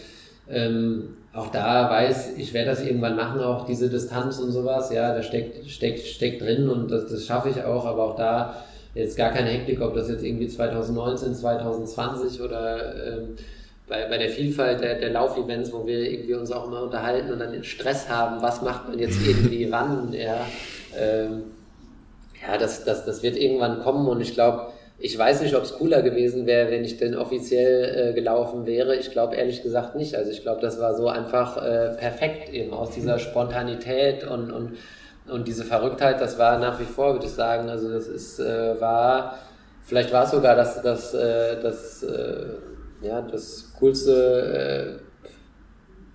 ähm, 0.50 1.16
auch 1.32 1.50
da 1.50 1.90
weiß, 1.90 2.34
ich 2.38 2.52
werde 2.54 2.70
das 2.70 2.84
irgendwann 2.84 3.16
machen, 3.16 3.40
auch 3.40 3.66
diese 3.66 3.88
Distanz 3.88 4.38
und 4.38 4.52
sowas, 4.52 4.92
ja, 4.92 5.14
da 5.14 5.22
steckt, 5.22 5.68
steckt, 5.68 6.00
steckt 6.00 6.42
drin 6.42 6.68
und 6.68 6.90
das, 6.90 7.08
das 7.08 7.26
schaffe 7.26 7.50
ich 7.50 7.62
auch, 7.62 7.84
aber 7.86 8.04
auch 8.04 8.16
da 8.16 8.64
jetzt 8.94 9.16
gar 9.16 9.30
keine 9.30 9.50
Hektik, 9.50 9.80
ob 9.80 9.94
das 9.94 10.08
jetzt 10.08 10.24
irgendwie 10.24 10.46
2019, 10.46 11.34
2020 11.34 12.40
oder 12.40 12.94
ähm, 12.94 13.36
bei, 13.86 14.06
bei 14.06 14.18
der 14.18 14.30
Vielfalt 14.30 14.80
der, 14.80 14.98
der 14.98 15.10
Laufevents, 15.10 15.72
wo 15.72 15.86
wir 15.86 15.98
irgendwie 15.98 16.34
uns 16.34 16.50
auch 16.50 16.66
immer 16.66 16.82
unterhalten 16.82 17.32
und 17.32 17.38
dann 17.38 17.52
den 17.52 17.64
Stress 17.64 18.08
haben, 18.08 18.42
was 18.42 18.62
macht 18.62 18.88
man 18.88 18.98
jetzt 18.98 19.18
irgendwie 19.26 19.70
wann, 19.70 20.12
ja, 20.12 20.46
ähm, 20.98 21.44
ja, 22.46 22.58
das, 22.58 22.84
das, 22.84 23.04
das 23.04 23.22
wird 23.22 23.36
irgendwann 23.36 23.82
kommen 23.82 24.06
und 24.08 24.20
ich 24.20 24.34
glaube, 24.34 24.72
ich 24.98 25.18
weiß 25.18 25.42
nicht, 25.42 25.54
ob 25.56 25.64
es 25.64 25.74
cooler 25.74 26.02
gewesen 26.02 26.46
wäre, 26.46 26.70
wenn 26.70 26.84
ich 26.84 26.96
denn 26.98 27.16
offiziell 27.16 28.10
äh, 28.10 28.12
gelaufen 28.14 28.64
wäre. 28.64 28.94
Ich 28.94 29.10
glaube 29.10 29.34
ehrlich 29.34 29.62
gesagt 29.62 29.96
nicht. 29.96 30.14
Also 30.14 30.30
ich 30.30 30.42
glaube, 30.42 30.60
das 30.60 30.80
war 30.80 30.94
so 30.94 31.08
einfach 31.08 31.56
äh, 31.56 31.94
perfekt 31.96 32.48
eben 32.50 32.72
aus 32.72 32.92
dieser 32.92 33.18
Spontanität 33.18 34.24
und, 34.24 34.52
und, 34.52 34.76
und 35.28 35.48
diese 35.48 35.64
Verrücktheit. 35.64 36.20
Das 36.20 36.38
war 36.38 36.58
nach 36.58 36.78
wie 36.78 36.84
vor, 36.84 37.14
würde 37.14 37.26
ich 37.26 37.32
sagen. 37.32 37.68
Also 37.68 37.90
das 37.90 38.06
ist, 38.06 38.38
äh, 38.38 38.80
war, 38.80 39.38
vielleicht 39.82 40.12
war 40.12 40.24
es 40.24 40.30
sogar 40.30 40.54
das, 40.54 40.80
das, 40.80 41.12
äh, 41.12 41.60
das, 41.60 42.02
äh, 42.04 42.44
ja, 43.04 43.20
das 43.22 43.72
coolste 43.78 45.00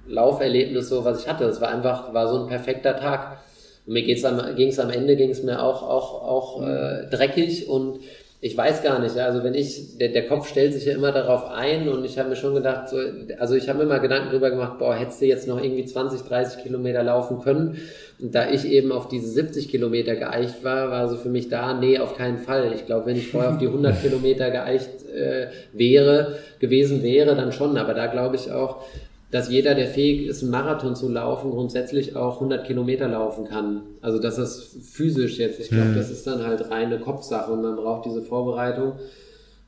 äh, 0.08 0.12
Lauferlebnis, 0.12 0.90
so 0.90 1.06
was 1.06 1.22
ich 1.22 1.28
hatte. 1.28 1.46
Es 1.46 1.62
war 1.62 1.70
einfach, 1.70 2.14
war 2.14 2.28
so 2.28 2.42
ein 2.42 2.48
perfekter 2.48 2.96
Tag. 2.96 3.38
Und 3.86 3.94
mir 3.94 4.04
ging 4.04 4.18
es 4.18 4.80
am 4.80 4.90
Ende 4.90 5.16
ging 5.16 5.30
es 5.30 5.44
mir 5.44 5.62
auch, 5.62 5.84
auch, 5.84 6.24
auch 6.24 6.68
äh, 6.68 7.08
dreckig 7.10 7.70
und 7.70 8.00
ich 8.42 8.56
weiß 8.56 8.84
gar 8.84 9.00
nicht, 9.00 9.18
also 9.18 9.44
wenn 9.44 9.54
ich, 9.54 9.98
der, 9.98 10.10
der 10.10 10.26
Kopf 10.28 10.48
stellt 10.48 10.74
sich 10.74 10.86
ja 10.86 10.94
immer 10.94 11.12
darauf 11.12 11.50
ein 11.50 11.90
und 11.90 12.06
ich 12.06 12.18
habe 12.18 12.30
mir 12.30 12.38
schon 12.38 12.54
gedacht, 12.54 12.88
so, 12.88 12.98
also 13.38 13.56
ich 13.56 13.68
habe 13.68 13.80
mir 13.80 13.84
immer 13.84 14.00
Gedanken 14.00 14.30
drüber 14.30 14.50
gemacht, 14.50 14.80
boah, 14.80 14.96
hättest 14.96 15.22
du 15.22 15.26
jetzt 15.26 15.46
noch 15.46 15.62
irgendwie 15.62 15.84
20, 15.84 16.22
30 16.22 16.64
Kilometer 16.64 17.04
laufen 17.04 17.42
können? 17.42 17.78
Und 18.18 18.34
da 18.34 18.50
ich 18.50 18.64
eben 18.66 18.94
auf 18.94 19.10
diese 19.10 19.28
70 19.28 19.68
Kilometer 19.68 20.16
geeicht 20.16 20.64
war, 20.64 20.90
war 20.90 21.10
so 21.10 21.18
für 21.18 21.28
mich 21.28 21.50
da, 21.50 21.74
nee, 21.74 22.00
auf 22.00 22.16
keinen 22.16 22.38
Fall. 22.38 22.72
Ich 22.74 22.86
glaube, 22.86 23.08
wenn 23.08 23.18
ich 23.18 23.28
vorher 23.28 23.52
auf 23.52 23.58
die 23.58 23.68
100 23.68 24.02
Kilometer 24.02 24.50
geeicht 24.52 24.90
äh, 25.14 25.48
wäre, 25.74 26.40
gewesen 26.60 27.04
wäre, 27.04 27.36
dann 27.36 27.52
schon, 27.52 27.78
aber 27.78 27.94
da 27.94 28.08
glaube 28.08 28.38
ich 28.38 28.52
auch, 28.52 28.86
dass 29.32 29.50
jeder, 29.50 29.76
der 29.76 29.88
fähig 29.88 30.28
ist, 30.28 30.42
einen 30.42 30.52
Marathon 30.52 30.96
zu 30.96 31.08
laufen, 31.08 31.52
grundsätzlich 31.52 32.16
auch 32.16 32.36
100 32.36 32.66
Kilometer 32.66 33.08
laufen 33.08 33.46
kann. 33.46 33.82
Also 34.02 34.20
das 34.20 34.38
ist 34.38 34.78
physisch 34.92 35.38
jetzt. 35.38 35.60
Ich 35.60 35.70
glaube, 35.70 35.90
mhm. 35.90 35.96
das 35.96 36.10
ist 36.10 36.26
dann 36.26 36.44
halt 36.44 36.72
reine 36.72 37.00
Kopfsache 37.00 37.52
und 37.52 37.62
man 37.62 37.76
braucht 37.76 38.06
diese 38.06 38.24
Vorbereitung. 38.24 38.94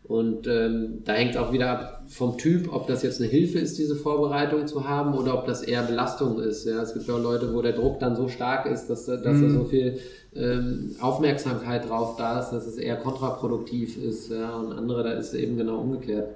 Und 0.03 0.47
ähm, 0.47 1.03
da 1.05 1.13
hängt 1.13 1.37
auch 1.37 1.53
wieder 1.53 1.69
ab 1.69 2.03
vom 2.07 2.37
Typ, 2.37 2.73
ob 2.73 2.87
das 2.87 3.03
jetzt 3.03 3.21
eine 3.21 3.29
Hilfe 3.29 3.59
ist, 3.59 3.77
diese 3.77 3.95
Vorbereitung 3.95 4.67
zu 4.67 4.89
haben, 4.89 5.13
oder 5.13 5.35
ob 5.35 5.45
das 5.45 5.61
eher 5.61 5.83
Belastung 5.83 6.39
ist. 6.41 6.65
Ja, 6.65 6.81
es 6.81 6.93
gibt 6.93 7.07
ja 7.07 7.13
auch 7.13 7.21
Leute, 7.21 7.53
wo 7.53 7.61
der 7.61 7.73
Druck 7.73 7.99
dann 7.99 8.15
so 8.15 8.27
stark 8.27 8.65
ist, 8.65 8.87
dass, 8.87 9.05
dass 9.05 9.23
mhm. 9.23 9.41
da 9.41 9.49
so 9.49 9.63
viel 9.63 9.99
ähm, 10.35 10.95
Aufmerksamkeit 10.99 11.87
drauf 11.87 12.15
da 12.17 12.39
ist, 12.39 12.49
dass 12.49 12.65
es 12.65 12.77
eher 12.77 12.97
kontraproduktiv 12.97 14.03
ist. 14.03 14.31
Ja, 14.31 14.57
und 14.57 14.73
andere, 14.73 15.03
da 15.03 15.11
ist 15.13 15.27
es 15.27 15.33
eben 15.35 15.55
genau 15.55 15.77
umgekehrt. 15.77 16.29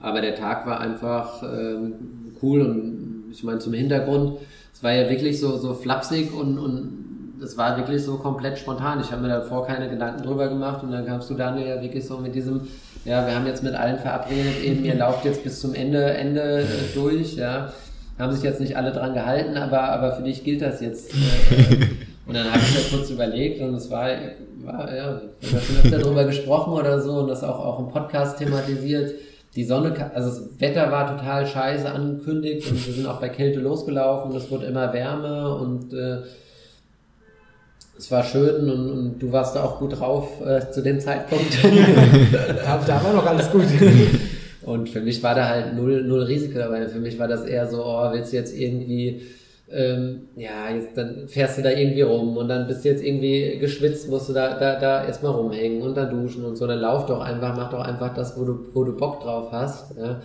Aber 0.00 0.20
der 0.20 0.34
Tag 0.34 0.66
war 0.66 0.80
einfach 0.80 1.42
ähm, 1.42 1.94
cool 2.42 2.62
und 2.62 3.24
ich 3.30 3.42
meine 3.42 3.58
zum 3.58 3.72
Hintergrund, 3.72 4.38
es 4.72 4.82
war 4.82 4.92
ja 4.92 5.08
wirklich 5.10 5.40
so, 5.40 5.56
so 5.56 5.74
flapsig 5.74 6.32
und, 6.32 6.58
und 6.58 7.36
das 7.40 7.56
war 7.56 7.76
wirklich 7.76 8.02
so 8.02 8.16
komplett 8.16 8.58
spontan. 8.58 9.00
Ich 9.00 9.10
habe 9.10 9.22
mir 9.22 9.28
davor 9.28 9.66
keine 9.66 9.88
Gedanken 9.88 10.22
drüber 10.22 10.48
gemacht 10.48 10.82
und 10.82 10.92
dann 10.92 11.06
kamst 11.06 11.30
du 11.30 11.34
dann 11.34 11.58
ja 11.58 11.80
wirklich 11.80 12.06
so 12.06 12.18
mit 12.18 12.34
diesem, 12.34 12.62
ja, 13.04 13.26
wir 13.26 13.34
haben 13.34 13.46
jetzt 13.46 13.62
mit 13.62 13.74
allen 13.74 13.98
verabredet, 13.98 14.62
eben 14.64 14.84
ihr 14.84 14.94
lauft 14.94 15.24
jetzt 15.24 15.44
bis 15.44 15.60
zum 15.60 15.74
Ende, 15.74 16.04
Ende 16.04 16.62
äh, 16.62 16.94
durch, 16.94 17.36
ja. 17.36 17.72
Haben 18.18 18.32
sich 18.32 18.42
jetzt 18.42 18.60
nicht 18.60 18.76
alle 18.76 18.90
dran 18.90 19.14
gehalten, 19.14 19.56
aber, 19.56 19.80
aber 19.80 20.12
für 20.12 20.22
dich 20.22 20.42
gilt 20.42 20.60
das 20.60 20.80
jetzt. 20.80 21.12
Äh, 21.12 21.16
und 22.26 22.34
dann 22.34 22.50
habe 22.50 22.58
ich 22.58 22.74
mir 22.74 22.96
kurz 22.96 23.10
überlegt 23.10 23.60
und 23.60 23.74
es 23.74 23.90
war, 23.90 24.08
war 24.64 24.94
ja, 24.94 25.20
wir 25.40 25.50
haben 25.52 25.66
schon 25.66 25.76
öfter 25.76 25.98
darüber 25.98 26.24
gesprochen 26.24 26.72
oder 26.72 27.00
so 27.00 27.12
und 27.20 27.28
das 27.28 27.44
auch, 27.44 27.58
auch 27.58 27.78
im 27.78 27.88
Podcast 27.88 28.38
thematisiert. 28.38 29.12
Die 29.58 29.64
Sonne, 29.64 29.92
also 30.14 30.28
das 30.28 30.60
Wetter 30.60 30.92
war 30.92 31.18
total 31.18 31.44
scheiße 31.44 31.90
angekündigt 31.90 32.70
und 32.70 32.86
wir 32.86 32.94
sind 32.94 33.06
auch 33.08 33.20
bei 33.20 33.28
Kälte 33.28 33.58
losgelaufen 33.58 34.30
und 34.30 34.36
es 34.36 34.48
wurde 34.52 34.66
immer 34.66 34.92
wärmer 34.92 35.60
und 35.60 35.92
äh, 35.92 36.18
es 37.98 38.08
war 38.12 38.22
schön 38.22 38.70
und, 38.70 38.90
und, 38.90 39.18
du 39.18 39.32
warst 39.32 39.56
da 39.56 39.64
auch 39.64 39.80
gut 39.80 39.98
drauf 39.98 40.40
äh, 40.46 40.70
zu 40.70 40.80
dem 40.80 41.00
Zeitpunkt. 41.00 41.58
da, 42.64 42.80
da 42.86 43.02
war 43.02 43.12
noch 43.12 43.26
alles 43.26 43.50
gut. 43.50 43.64
und 44.62 44.88
für 44.90 45.00
mich 45.00 45.20
war 45.24 45.34
da 45.34 45.48
halt 45.48 45.74
null, 45.74 46.04
null 46.04 46.22
Risiko 46.22 46.56
dabei. 46.56 46.86
Für 46.86 47.00
mich 47.00 47.18
war 47.18 47.26
das 47.26 47.44
eher 47.44 47.66
so, 47.66 47.84
oh, 47.84 48.12
willst 48.12 48.32
du 48.32 48.36
jetzt 48.36 48.56
irgendwie, 48.56 49.22
ähm, 49.70 50.28
ja, 50.36 50.70
jetzt, 50.74 50.96
dann 50.96 51.28
fährst 51.28 51.58
du 51.58 51.62
da 51.62 51.70
irgendwie 51.70 52.00
rum 52.00 52.36
und 52.36 52.48
dann 52.48 52.66
bist 52.66 52.84
du 52.84 52.88
jetzt 52.88 53.04
irgendwie 53.04 53.58
geschwitzt, 53.58 54.08
musst 54.08 54.28
du 54.28 54.32
da, 54.32 54.58
da, 54.58 54.78
da 54.78 55.04
erstmal 55.04 55.32
rumhängen 55.32 55.82
und 55.82 55.94
dann 55.94 56.10
duschen 56.10 56.44
und 56.44 56.56
so. 56.56 56.66
Dann 56.66 56.78
lauf 56.78 57.06
doch 57.06 57.20
einfach, 57.20 57.54
mach 57.56 57.70
doch 57.70 57.80
einfach 57.80 58.14
das, 58.14 58.38
wo 58.38 58.44
du, 58.44 58.58
wo 58.72 58.84
du 58.84 58.96
Bock 58.96 59.20
drauf 59.20 59.52
hast. 59.52 59.96
Ja? 59.98 60.22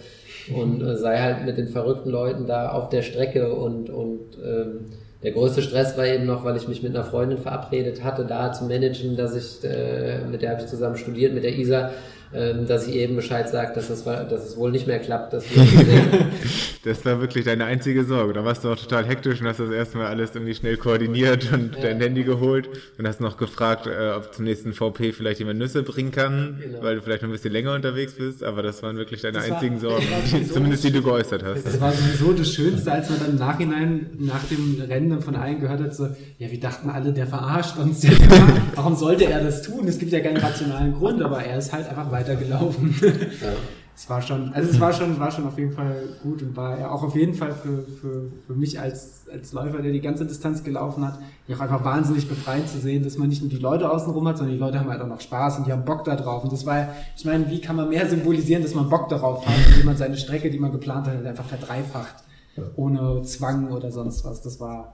Und 0.56 0.82
äh, 0.88 0.96
sei 0.96 1.18
halt 1.18 1.46
mit 1.46 1.58
den 1.58 1.68
verrückten 1.68 2.10
Leuten 2.10 2.48
da 2.48 2.70
auf 2.70 2.90
der 2.90 3.02
Strecke 3.02 3.54
und, 3.54 3.90
und 3.90 4.38
ähm, 4.44 4.86
der 5.24 5.32
größte 5.32 5.62
Stress 5.62 5.98
war 5.98 6.06
eben 6.06 6.26
noch, 6.26 6.44
weil 6.44 6.58
ich 6.58 6.68
mich 6.68 6.84
mit 6.84 6.96
einer 6.96 7.06
Freundin 7.06 7.38
verabredet 7.38 8.04
hatte, 8.04 8.26
da 8.26 8.52
zu 8.52 8.66
managen, 8.66 9.16
dass 9.16 9.36
ich, 9.36 9.64
äh, 9.70 10.20
mit 10.30 10.42
der 10.42 10.52
habe 10.52 10.62
ich 10.62 10.68
zusammen 10.68 10.98
studiert, 10.98 11.34
mit 11.34 11.44
der 11.44 11.58
Isa, 11.58 11.92
dass 12.34 12.88
ich 12.88 12.96
eben 12.96 13.16
Bescheid 13.16 13.48
sage, 13.50 13.74
dass, 13.76 13.88
das 13.88 14.04
dass 14.04 14.46
es 14.46 14.58
wohl 14.58 14.72
nicht 14.72 14.88
mehr 14.88 15.00
klappt. 15.00 15.34
Dass 15.34 15.46
wir 15.50 15.64
das 16.84 17.06
war 17.06 17.22
wirklich 17.22 17.46
deine 17.46 17.66
einzige 17.66 18.04
Sorge. 18.04 18.34
Da 18.34 18.44
warst 18.44 18.64
du 18.64 18.70
auch 18.70 18.78
total 18.78 19.06
hektisch 19.06 19.42
und 19.42 19.48
hast 19.48 19.60
das 19.60 19.70
erstmal 19.70 20.08
alles 20.08 20.34
irgendwie 20.34 20.56
schnell 20.56 20.78
koordiniert 20.78 21.52
und 21.54 21.76
ja. 21.76 21.82
dein 21.82 22.00
Handy 22.00 22.24
geholt 22.24 22.70
und 22.98 23.08
hast 23.08 23.22
noch 23.22 23.38
gefragt, 23.38 23.88
äh, 23.88 24.12
ob 24.18 24.34
zum 24.34 24.46
nächsten 24.46 24.74
VP 24.74 25.12
vielleicht 25.12 25.40
jemand 25.40 25.60
Nüsse 25.60 25.84
bringen 25.84 26.12
kann, 26.12 26.60
genau. 26.62 26.82
weil 26.82 26.96
du 26.96 27.02
vielleicht 27.02 27.22
noch 27.22 27.30
ein 27.30 27.34
bisschen 27.34 27.54
länger 27.54 27.74
unterwegs 27.74 28.14
bist. 28.14 28.44
Aber 28.44 28.64
das 28.64 28.82
waren 28.84 28.98
wirklich 28.98 29.22
deine 29.22 29.38
das 29.38 29.52
einzigen 29.52 29.82
war, 29.82 29.92
Sorgen, 29.92 30.08
zumindest 30.54 30.84
die 30.84 30.92
du 30.92 31.04
geäußert 31.04 31.44
hast. 31.44 31.66
Das 31.66 31.80
war 31.80 31.92
sowieso 31.92 32.34
das 32.34 32.52
Schönste, 32.52 32.92
als 32.92 33.10
man 33.10 33.20
dann 33.20 33.30
im 33.32 33.38
Nachhinein 33.38 34.10
nach 34.20 34.44
dem 34.46 34.82
Rennen 34.88 35.10
dann 35.12 35.22
von 35.22 35.36
allen 35.36 35.60
gehört 35.60 35.82
hat, 35.82 35.96
so, 35.96 36.08
ja, 36.38 36.52
wir 36.52 36.60
dachten 36.60 36.90
alle, 36.90 37.14
der 37.14 37.28
verarscht 37.28 37.78
uns. 37.78 38.04
Warum 38.76 38.96
sollte 38.96 39.26
er 39.26 39.44
das 39.44 39.62
tun? 39.62 39.88
Es 39.88 40.00
gibt 40.00 40.12
ja 40.12 40.20
keinen 40.20 40.38
rationalen 40.38 40.94
Grund, 40.94 41.22
aber 41.22 41.44
er 41.44 41.58
ist 41.58 41.72
halt 41.72 41.88
einfach 41.88 42.12
weiter 42.12 42.23
weitergelaufen. 42.24 42.96
Ja. 43.02 43.10
es 43.96 44.10
war 44.10 44.22
schon, 44.22 44.54
also 44.54 44.72
es 44.72 44.80
war 44.80 44.92
schon, 44.92 45.20
war 45.20 45.32
schon 45.32 45.46
auf 45.46 45.58
jeden 45.58 45.72
Fall 45.72 46.18
gut 46.24 46.42
und 46.42 46.56
war 46.56 46.80
ja 46.80 46.90
auch 46.90 47.04
auf 47.04 47.16
jeden 47.16 47.34
Fall 47.34 47.52
für, 47.52 47.84
für, 47.84 48.32
für 48.48 48.54
mich 48.54 48.80
als, 48.80 49.26
als 49.32 49.54
Läufer, 49.54 49.82
der 49.82 49.92
die 49.92 50.02
ganze 50.02 50.26
Distanz 50.26 50.64
gelaufen 50.64 51.06
hat, 51.06 51.20
ja 51.48 51.56
auch 51.56 51.62
einfach 51.62 51.84
wahnsinnig 51.84 52.28
befreiend 52.28 52.68
zu 52.68 52.80
sehen, 52.80 53.04
dass 53.04 53.18
man 53.18 53.30
nicht 53.30 53.42
nur 53.42 53.52
die 53.52 53.58
Leute 53.58 53.92
außenrum 53.92 54.28
hat, 54.28 54.38
sondern 54.38 54.56
die 54.56 54.60
Leute 54.60 54.80
haben 54.80 54.90
halt 54.90 55.02
auch 55.02 55.08
noch 55.08 55.22
Spaß 55.22 55.60
und 55.60 55.68
die 55.68 55.72
haben 55.72 55.86
Bock 55.86 56.04
da 56.06 56.16
drauf. 56.16 56.44
Und 56.44 56.52
das 56.52 56.66
war, 56.66 56.90
ich 57.16 57.26
meine, 57.26 57.50
wie 57.50 57.62
kann 57.62 57.76
man 57.76 57.90
mehr 57.90 58.10
symbolisieren, 58.10 58.64
dass 58.64 58.74
man 58.74 58.90
Bock 58.90 59.10
darauf 59.10 59.46
hat, 59.46 59.56
indem 59.70 59.86
man 59.86 59.98
seine 59.98 60.18
Strecke, 60.18 60.50
die 60.50 60.60
man 60.60 60.72
geplant 60.72 61.08
hat, 61.08 61.24
einfach 61.26 61.46
verdreifacht. 61.46 62.16
Ohne 62.76 63.24
Zwang 63.24 63.72
oder 63.72 63.92
sonst 63.92 64.26
was. 64.26 64.42
Das 64.42 64.60
war 64.60 64.94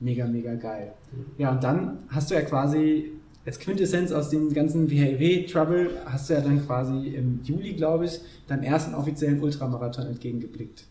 mega, 0.00 0.26
mega 0.26 0.54
geil. 0.54 0.92
Ja, 1.38 1.52
und 1.52 1.64
dann 1.64 1.98
hast 2.10 2.30
du 2.30 2.34
ja 2.34 2.42
quasi 2.42 3.12
als 3.46 3.58
Quintessenz 3.58 4.12
aus 4.12 4.28
dem 4.30 4.52
ganzen 4.52 4.90
WHW-Trouble 4.90 5.90
hast 6.06 6.28
du 6.28 6.34
ja 6.34 6.40
dann 6.40 6.64
quasi 6.66 7.08
im 7.08 7.40
Juli, 7.44 7.72
glaube 7.72 8.04
ich, 8.04 8.20
deinem 8.46 8.62
ersten 8.62 8.94
offiziellen 8.94 9.40
Ultramarathon 9.42 10.06
entgegengeblickt. 10.06 10.84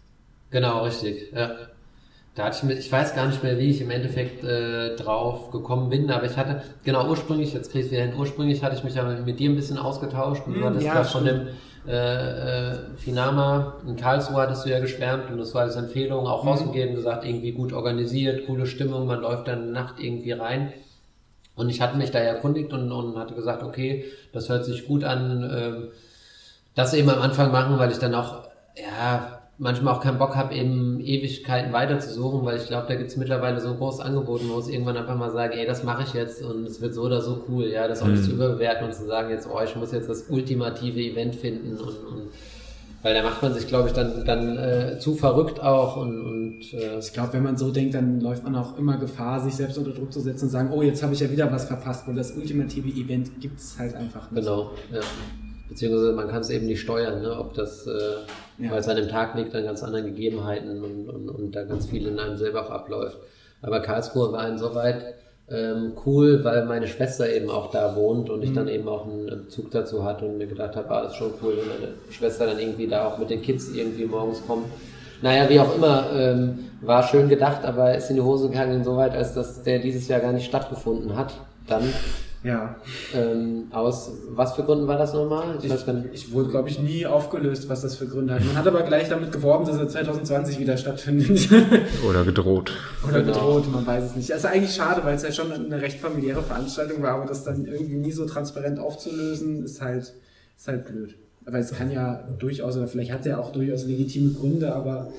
Genau, 0.50 0.84
richtig. 0.84 1.32
Ja. 1.34 1.52
Da 2.36 2.46
hatte 2.46 2.58
ich 2.58 2.64
mit, 2.64 2.80
ich 2.80 2.92
weiß 2.92 3.16
gar 3.16 3.28
nicht 3.28 3.42
mehr, 3.42 3.58
wie 3.58 3.72
ich 3.72 3.82
im 3.82 3.90
Endeffekt 3.90 4.44
äh, 4.44 4.96
drauf 4.96 5.50
gekommen 5.50 5.90
bin, 5.90 6.12
aber 6.12 6.26
ich 6.26 6.38
hatte, 6.38 6.62
genau 6.84 7.10
ursprünglich, 7.10 7.54
jetzt 7.54 7.72
kriege 7.72 7.86
ich 7.86 7.92
wieder 7.92 8.04
hin, 8.04 8.14
ursprünglich 8.16 8.64
hatte 8.64 8.76
ich 8.76 8.84
mich 8.84 8.94
ja 8.94 9.04
mit 9.04 9.40
dir 9.40 9.50
ein 9.50 9.56
bisschen 9.56 9.80
ausgetauscht 9.80 10.44
und 10.46 10.54
du 10.54 10.64
hattest 10.64 10.86
ja, 10.86 11.04
von 11.04 11.26
dem 11.26 11.48
äh, 11.88 12.74
äh, 12.74 12.78
Finama 12.98 13.78
in 13.88 13.96
Karlsruhe 13.96 14.38
hattest 14.38 14.66
du 14.66 14.70
ja 14.70 14.80
geschwärmt 14.80 15.32
und 15.32 15.40
das 15.40 15.56
war 15.56 15.64
als 15.64 15.78
Empfehlung 15.78 16.28
auch 16.28 16.44
mhm. 16.44 16.50
rausgegeben, 16.50 16.96
gesagt, 16.96 17.26
irgendwie 17.26 17.54
gut 17.54 17.74
organisiert, 17.74 18.46
coole 18.46 18.68
Stimmung, 18.68 19.08
man 19.08 19.22
läuft 19.22 19.48
dann 19.48 19.72
Nacht 19.72 19.96
irgendwie 20.00 20.34
rein. 20.34 20.74
Und 21.58 21.70
ich 21.70 21.82
hatte 21.82 21.98
mich 21.98 22.12
da 22.12 22.20
erkundigt 22.20 22.72
und, 22.72 22.92
und 22.92 23.18
hatte 23.18 23.34
gesagt, 23.34 23.64
okay, 23.64 24.06
das 24.32 24.48
hört 24.48 24.64
sich 24.64 24.88
gut 24.88 25.04
an, 25.04 25.44
äh, 25.44 25.72
das 26.76 26.94
eben 26.94 27.10
am 27.10 27.22
Anfang 27.22 27.52
machen, 27.52 27.78
weil 27.80 27.92
ich 27.92 27.98
dann 27.98 28.14
auch, 28.14 28.44
ja, 28.76 29.40
manchmal 29.58 29.96
auch 29.96 30.02
keinen 30.02 30.20
Bock 30.20 30.36
habe, 30.36 30.54
eben 30.54 31.00
Ewigkeiten 31.00 31.74
weiterzusuchen, 31.74 32.46
weil 32.46 32.58
ich 32.58 32.68
glaube, 32.68 32.86
da 32.88 32.94
gibt's 32.94 33.18
mittlerweile 33.18 33.60
so 33.60 33.70
ein 33.70 33.78
großes 33.78 34.02
Angebot, 34.02 34.42
wo 34.48 34.60
ich 34.60 34.72
irgendwann 34.72 34.98
einfach 34.98 35.18
mal 35.18 35.32
sage, 35.32 35.56
ey, 35.56 35.66
das 35.66 35.84
mache 35.84 36.04
ich 36.04 36.14
jetzt 36.14 36.44
und 36.44 36.64
es 36.66 36.80
wird 36.80 36.94
so 36.94 37.02
oder 37.02 37.22
so 37.22 37.44
cool, 37.50 37.66
ja, 37.66 37.88
das 37.88 38.04
auch 38.04 38.08
nicht 38.08 38.22
mhm. 38.22 38.26
zu 38.26 38.32
überbewerten 38.34 38.86
und 38.86 38.94
zu 38.94 39.08
sagen, 39.08 39.32
jetzt, 39.32 39.50
oh, 39.52 39.60
ich 39.64 39.76
muss 39.76 39.92
jetzt 39.92 40.10
das 40.10 40.30
ultimative 40.30 41.00
Event 41.00 41.36
finden 41.36 41.72
und, 41.72 41.88
und 41.88 42.30
weil 43.04 43.14
da 43.14 43.24
macht 43.24 43.44
man 43.44 43.54
sich, 43.54 43.68
glaube 43.68 43.88
ich, 43.88 43.94
dann, 43.94 44.26
dann 44.26 44.58
äh, 44.58 45.00
zu 45.00 45.16
verrückt 45.16 45.62
auch 45.62 45.98
und, 45.98 46.20
und 46.20 46.74
äh 46.74 46.98
ich 47.00 47.14
glaube, 47.14 47.34
wenn 47.34 47.44
man 47.44 47.56
so 47.56 47.72
denkt, 47.72 47.94
dann 47.94 48.20
läuft 48.20 48.44
man 48.44 48.56
auch 48.56 48.78
immer 48.78 48.98
Gefahr, 48.98 49.40
sich 49.40 49.56
selbst 49.56 49.78
unter 49.78 49.92
Druck 49.92 50.12
zu 50.12 50.20
setzen 50.20 50.46
und 50.46 50.52
sagen, 50.52 50.72
oh, 50.74 50.82
jetzt 50.82 51.04
habe 51.04 51.14
ich 51.14 51.20
ja 51.20 51.30
wieder 51.30 51.52
was 51.52 51.66
verpasst, 51.66 52.08
weil 52.08 52.16
das 52.16 52.32
ultimative 52.32 52.90
Event 52.90 53.40
gibt 53.40 53.60
es 53.60 53.78
halt 53.78 53.96
einfach 53.96 54.32
nicht. 54.32 54.44
Genau, 54.44 54.72
ja. 54.92 55.02
Beziehungsweise 55.70 56.14
man 56.14 56.28
kann 56.28 56.42
es 56.42 56.50
eben 56.50 56.66
nicht 56.66 56.82
steuern, 56.82 57.22
ne? 57.22 57.38
ob 57.38 57.54
das, 57.54 57.86
äh, 57.86 57.92
ja. 58.58 58.72
weil 58.72 58.80
es 58.80 58.88
an 58.88 58.96
dem 58.96 59.10
Tag 59.10 59.36
liegt, 59.36 59.54
an 59.54 59.64
ganz 59.64 59.84
anderen 59.84 60.06
Gegebenheiten 60.06 60.82
und, 60.82 61.10
und, 61.10 61.30
und 61.30 61.56
da 61.56 61.64
ganz 61.66 61.88
viel 61.88 62.08
in 62.08 62.18
einem 62.20 62.38
selber 62.38 62.66
auch 62.66 62.72
abläuft. 62.72 63.18
Aber 63.62 63.82
Karlsruhe 63.82 64.32
war 64.32 64.48
insoweit 64.48 65.16
ähm, 65.50 65.94
cool, 66.06 66.44
weil 66.44 66.66
meine 66.66 66.88
Schwester 66.88 67.30
eben 67.30 67.50
auch 67.50 67.72
da 67.72 67.96
wohnt 67.96 68.30
und 68.30 68.44
ich 68.44 68.50
mhm. 68.50 68.56
dann 68.56 68.68
eben 68.68 68.88
auch 68.88 69.06
einen 69.06 69.26
Bezug 69.26 69.72
dazu 69.72 70.04
hatte 70.04 70.26
und 70.26 70.38
mir 70.38 70.48
gedacht 70.48 70.76
habe, 70.76 70.90
ah, 70.92 71.04
das 71.04 71.14
ist 71.14 71.18
schon 71.18 71.32
cool, 71.42 71.58
wenn 71.58 71.68
meine 71.68 71.94
Schwester 72.10 72.48
dann 72.48 72.60
irgendwie 72.60 72.88
da 72.88 73.08
auch 73.08 73.18
mit 73.18 73.30
den 73.30 73.42
Kids 73.42 73.70
irgendwie 73.70 74.06
morgens 74.06 74.46
kommt. 74.46 74.66
Naja, 75.22 75.50
wie 75.50 75.60
auch 75.60 75.76
immer, 75.76 76.10
ähm, 76.14 76.60
war 76.82 77.02
schön 77.04 77.28
gedacht, 77.30 77.64
aber 77.64 77.96
ist 77.96 78.10
in 78.10 78.18
die 78.18 78.22
Hose 78.22 78.50
gegangen 78.50 78.74
insoweit, 78.74 79.14
als 79.16 79.34
dass 79.34 79.64
der 79.64 79.80
dieses 79.80 80.08
Jahr 80.08 80.20
gar 80.20 80.34
nicht 80.34 80.46
stattgefunden 80.46 81.16
hat. 81.16 81.34
Dann 81.68 81.84
ja. 82.44 82.76
Ähm, 83.14 83.68
aus 83.72 84.12
was 84.30 84.54
für 84.54 84.64
Gründen 84.64 84.88
war 84.88 84.98
das 84.98 85.14
nochmal? 85.14 85.58
Ich, 85.62 85.72
ich, 85.72 85.86
ich 86.14 86.32
wurde, 86.32 86.50
glaube 86.50 86.70
ich, 86.70 86.80
nie 86.80 87.06
aufgelöst, 87.06 87.68
was 87.70 87.82
das 87.82 87.96
für 87.96 88.08
Gründe 88.08 88.36
hat. 88.36 88.46
Man 88.46 88.56
hat 88.56 88.68
aber 88.68 88.84
gleich 88.84 89.10
damit 89.10 89.32
geworben, 89.32 89.66
dass 89.66 89.78
er 89.78 89.88
2020 89.88 90.60
wieder 90.60 90.78
stattfindet. 90.78 91.50
Oder 92.08 92.24
gedroht. 92.24 92.74
Oder 93.08 93.22
genau. 93.22 93.34
gedroht, 93.34 93.72
man 93.72 93.86
weiß 93.86 94.04
es 94.04 94.16
nicht. 94.16 94.32
Also 94.32 94.48
eigentlich 94.48 94.76
schade, 94.76 95.04
weil 95.04 95.16
es 95.16 95.24
ja 95.24 95.32
schon 95.32 95.52
eine 95.52 95.82
recht 95.82 96.00
familiäre 96.00 96.44
Veranstaltung 96.44 97.02
war, 97.02 97.16
aber 97.16 97.26
das 97.26 97.44
dann 97.44 97.66
irgendwie 97.66 97.96
nie 97.96 98.12
so 98.12 98.26
transparent 98.26 98.80
aufzulösen, 98.80 99.64
ist 99.64 99.82
halt, 99.82 100.14
ist 100.58 100.68
halt 100.68 100.86
blöd. 100.86 101.16
Aber 101.46 101.60
es 101.60 101.72
kann 101.72 101.90
ja 101.92 102.28
durchaus, 102.38 102.76
oder 102.78 102.88
vielleicht 102.88 103.12
hat 103.12 103.26
er 103.26 103.40
auch 103.40 103.52
durchaus 103.52 103.86
legitime 103.86 104.34
Gründe, 104.34 104.76
aber 104.76 105.12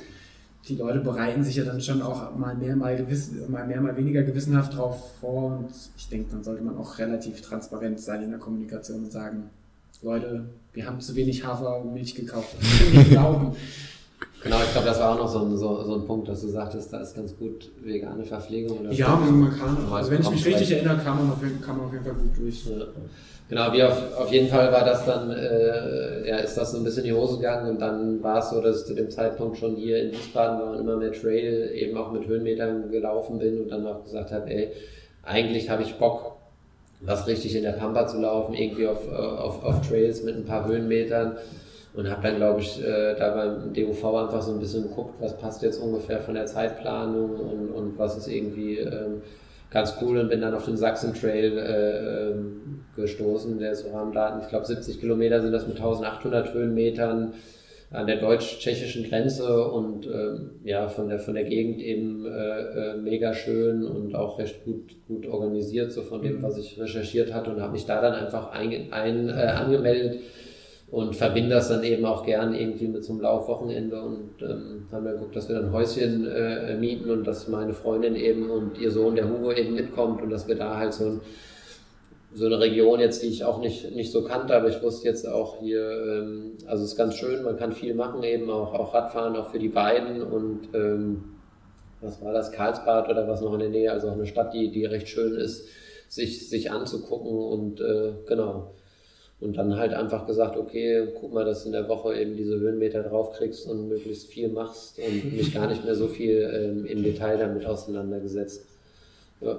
die 0.68 0.76
Leute 0.76 1.00
bereiten 1.00 1.42
sich 1.42 1.56
ja 1.56 1.64
dann 1.64 1.80
schon 1.80 2.02
auch 2.02 2.36
mal 2.36 2.54
mehr, 2.54 2.76
mal, 2.76 2.96
gewiss, 2.96 3.30
mal 3.48 3.66
mehr, 3.66 3.80
mal 3.80 3.96
weniger 3.96 4.22
gewissenhaft 4.22 4.76
drauf 4.76 5.18
vor. 5.20 5.58
Und 5.58 5.70
ich 5.96 6.08
denke, 6.08 6.30
dann 6.30 6.44
sollte 6.44 6.62
man 6.62 6.76
auch 6.76 6.98
relativ 6.98 7.40
transparent 7.40 8.00
sein 8.00 8.22
in 8.22 8.30
der 8.30 8.38
Kommunikation 8.38 9.04
und 9.04 9.12
sagen, 9.12 9.50
Leute, 10.02 10.44
wir 10.72 10.86
haben 10.86 11.00
zu 11.00 11.16
wenig 11.16 11.44
Hafermilch 11.44 12.14
gekauft. 12.14 12.56
Wir 12.92 13.04
glauben. 13.10 13.56
Genau, 14.42 14.56
ich 14.62 14.72
glaube, 14.72 14.86
das 14.86 15.00
war 15.00 15.14
auch 15.14 15.18
noch 15.18 15.28
so 15.28 15.40
ein, 15.40 15.56
so, 15.56 15.82
so 15.82 15.94
ein 15.94 16.06
Punkt, 16.06 16.28
dass 16.28 16.40
du 16.40 16.48
sagtest, 16.48 16.92
da 16.92 17.00
ist 17.00 17.14
ganz 17.14 17.36
gut 17.36 17.70
vegane 17.82 18.24
Verpflegung. 18.24 18.80
Oder 18.80 18.92
ja, 18.92 19.08
man, 19.08 19.40
man 19.40 19.58
kann, 19.58 19.76
also 19.90 20.10
wenn 20.10 20.20
ich 20.20 20.30
mich 20.30 20.46
richtig 20.46 20.70
erinnere, 20.72 20.98
kann 20.98 21.16
man, 21.16 21.32
auf, 21.32 21.38
kann 21.64 21.76
man 21.76 21.86
auf 21.86 21.92
jeden 21.92 22.04
Fall 22.04 22.14
gut 22.14 22.38
durch. 22.38 22.66
Ja. 22.66 22.86
Genau, 23.48 23.72
wie 23.72 23.82
auf, 23.82 24.16
auf 24.18 24.30
jeden 24.30 24.48
Fall 24.48 24.70
war 24.70 24.84
das 24.84 25.06
dann, 25.06 25.30
äh, 25.30 26.28
ja, 26.28 26.36
ist 26.36 26.56
das 26.56 26.72
so 26.72 26.78
ein 26.78 26.84
bisschen 26.84 27.04
in 27.04 27.14
die 27.14 27.18
Hose 27.18 27.38
gegangen 27.38 27.70
und 27.70 27.80
dann 27.80 28.22
war 28.22 28.40
es 28.40 28.50
so, 28.50 28.60
dass 28.60 28.80
ich 28.80 28.86
zu 28.86 28.94
dem 28.94 29.10
Zeitpunkt 29.10 29.56
schon 29.56 29.74
hier 29.74 30.02
in 30.02 30.12
Wiesbaden 30.12 30.60
war 30.60 30.72
und 30.72 30.80
immer 30.80 30.96
mehr 30.96 31.12
Trail, 31.12 31.70
eben 31.74 31.96
auch 31.96 32.12
mit 32.12 32.26
Höhenmetern 32.26 32.90
gelaufen 32.90 33.38
bin 33.38 33.62
und 33.62 33.70
dann 33.70 33.86
auch 33.86 34.04
gesagt 34.04 34.32
habe, 34.32 34.50
ey, 34.50 34.72
eigentlich 35.22 35.70
habe 35.70 35.82
ich 35.82 35.94
Bock, 35.94 36.36
was 37.00 37.26
richtig 37.26 37.56
in 37.56 37.62
der 37.62 37.72
Pampa 37.72 38.06
zu 38.06 38.20
laufen, 38.20 38.54
irgendwie 38.54 38.86
auf, 38.86 39.08
äh, 39.10 39.16
auf, 39.16 39.64
auf 39.64 39.88
Trails 39.88 40.22
mit 40.22 40.36
ein 40.36 40.44
paar 40.44 40.66
Höhenmetern 40.66 41.36
und 41.94 42.10
habe 42.10 42.22
dann, 42.22 42.36
glaube 42.36 42.60
ich, 42.60 42.82
äh, 42.82 43.14
da 43.14 43.34
beim 43.34 43.72
DUV 43.72 44.04
einfach 44.14 44.42
so 44.42 44.52
ein 44.52 44.60
bisschen 44.60 44.84
geguckt, 44.84 45.14
was 45.20 45.36
passt 45.38 45.62
jetzt 45.62 45.80
ungefähr 45.82 46.20
von 46.20 46.34
der 46.34 46.46
Zeitplanung 46.46 47.30
und, 47.30 47.70
und 47.70 47.98
was 47.98 48.16
ist 48.16 48.28
irgendwie 48.28 48.78
ähm, 48.78 49.22
ganz 49.70 49.96
cool 50.00 50.18
und 50.18 50.28
bin 50.28 50.40
dann 50.40 50.54
auf 50.54 50.64
den 50.64 50.76
Sachsen 50.76 51.14
Trail 51.14 51.58
äh, 51.58 52.30
ähm, 52.30 52.80
gestoßen, 52.96 53.58
der 53.58 53.72
ist 53.72 53.84
so 53.84 53.90
Rahmendaten, 53.90 54.40
ich 54.42 54.48
glaube 54.48 54.66
70 54.66 55.00
Kilometer 55.00 55.40
sind 55.40 55.52
das 55.52 55.66
mit 55.66 55.76
1800 55.76 56.54
Höhenmetern 56.54 57.34
an 57.90 58.06
der 58.06 58.16
deutsch-tschechischen 58.16 59.08
Grenze 59.08 59.66
und 59.66 60.06
ähm, 60.06 60.50
ja, 60.62 60.88
von 60.88 61.08
der, 61.08 61.18
von 61.18 61.34
der 61.34 61.44
Gegend 61.44 61.80
eben 61.80 62.26
äh, 62.26 62.30
äh, 62.30 62.96
mega 62.96 63.32
schön 63.32 63.82
und 63.86 64.14
auch 64.14 64.38
recht 64.38 64.62
gut, 64.64 64.94
gut 65.06 65.26
organisiert, 65.26 65.90
so 65.90 66.02
von 66.02 66.20
dem, 66.20 66.38
mhm. 66.38 66.42
was 66.42 66.58
ich 66.58 66.78
recherchiert 66.78 67.32
hatte 67.32 67.50
und 67.50 67.62
habe 67.62 67.72
mich 67.72 67.86
da 67.86 68.02
dann 68.02 68.12
einfach 68.12 68.50
ein, 68.50 68.92
ein, 68.92 69.30
äh, 69.30 69.32
angemeldet 69.32 70.20
und 70.90 71.14
verbinde 71.14 71.50
das 71.50 71.68
dann 71.68 71.84
eben 71.84 72.06
auch 72.06 72.24
gern 72.24 72.54
irgendwie 72.54 72.88
mit 72.88 73.04
so 73.04 73.12
einem 73.12 73.20
Laufwochenende 73.20 74.00
und 74.00 74.30
ähm, 74.40 74.86
haben 74.90 75.04
dann 75.04 75.14
geguckt, 75.14 75.36
dass 75.36 75.48
wir 75.48 75.56
dann 75.56 75.72
Häuschen 75.72 76.26
äh, 76.26 76.76
mieten 76.76 77.10
und 77.10 77.26
dass 77.26 77.46
meine 77.48 77.74
Freundin 77.74 78.16
eben 78.16 78.48
und 78.48 78.78
ihr 78.78 78.90
Sohn, 78.90 79.14
der 79.14 79.28
Hugo, 79.28 79.52
eben 79.52 79.74
mitkommt 79.74 80.22
und 80.22 80.30
dass 80.30 80.48
wir 80.48 80.54
da 80.54 80.78
halt 80.78 80.94
so, 80.94 81.04
ein, 81.04 81.20
so 82.32 82.46
eine 82.46 82.58
Region 82.58 83.00
jetzt, 83.00 83.22
die 83.22 83.26
ich 83.26 83.44
auch 83.44 83.60
nicht, 83.60 83.94
nicht 83.94 84.10
so 84.10 84.24
kannte, 84.24 84.56
aber 84.56 84.68
ich 84.68 84.82
wusste 84.82 85.06
jetzt 85.06 85.28
auch 85.28 85.60
hier, 85.60 85.90
ähm, 85.90 86.52
also 86.66 86.84
es 86.84 86.92
ist 86.92 86.96
ganz 86.96 87.16
schön, 87.16 87.42
man 87.42 87.58
kann 87.58 87.72
viel 87.72 87.94
machen 87.94 88.22
eben, 88.22 88.48
auch, 88.48 88.72
auch 88.72 88.94
Radfahren, 88.94 89.36
auch 89.36 89.50
für 89.50 89.58
die 89.58 89.68
beiden 89.68 90.22
und 90.22 90.68
ähm, 90.72 91.24
was 92.00 92.22
war 92.22 92.32
das, 92.32 92.50
Karlsbad 92.50 93.10
oder 93.10 93.28
was 93.28 93.42
noch 93.42 93.52
in 93.52 93.60
der 93.60 93.68
Nähe, 93.68 93.92
also 93.92 94.08
auch 94.08 94.14
eine 94.14 94.26
Stadt, 94.26 94.54
die, 94.54 94.70
die 94.70 94.86
recht 94.86 95.08
schön 95.08 95.34
ist, 95.34 95.68
sich, 96.08 96.48
sich 96.48 96.70
anzugucken 96.70 97.36
und 97.36 97.80
äh, 97.82 98.12
genau 98.26 98.72
und 99.40 99.56
dann 99.56 99.76
halt 99.76 99.94
einfach 99.94 100.26
gesagt, 100.26 100.56
okay, 100.56 101.08
guck 101.20 101.32
mal, 101.32 101.44
dass 101.44 101.62
du 101.62 101.68
in 101.68 101.72
der 101.72 101.88
Woche 101.88 102.14
eben 102.18 102.36
diese 102.36 102.58
Höhenmeter 102.58 103.02
draufkriegst 103.02 103.68
und 103.68 103.88
möglichst 103.88 104.26
viel 104.26 104.48
machst 104.48 104.98
und 104.98 105.32
mich 105.36 105.54
gar 105.54 105.68
nicht 105.68 105.84
mehr 105.84 105.94
so 105.94 106.08
viel 106.08 106.50
ähm, 106.52 106.84
im 106.86 107.02
Detail 107.02 107.38
damit 107.38 107.64
auseinandergesetzt. 107.64 108.64
Ja. 109.40 109.58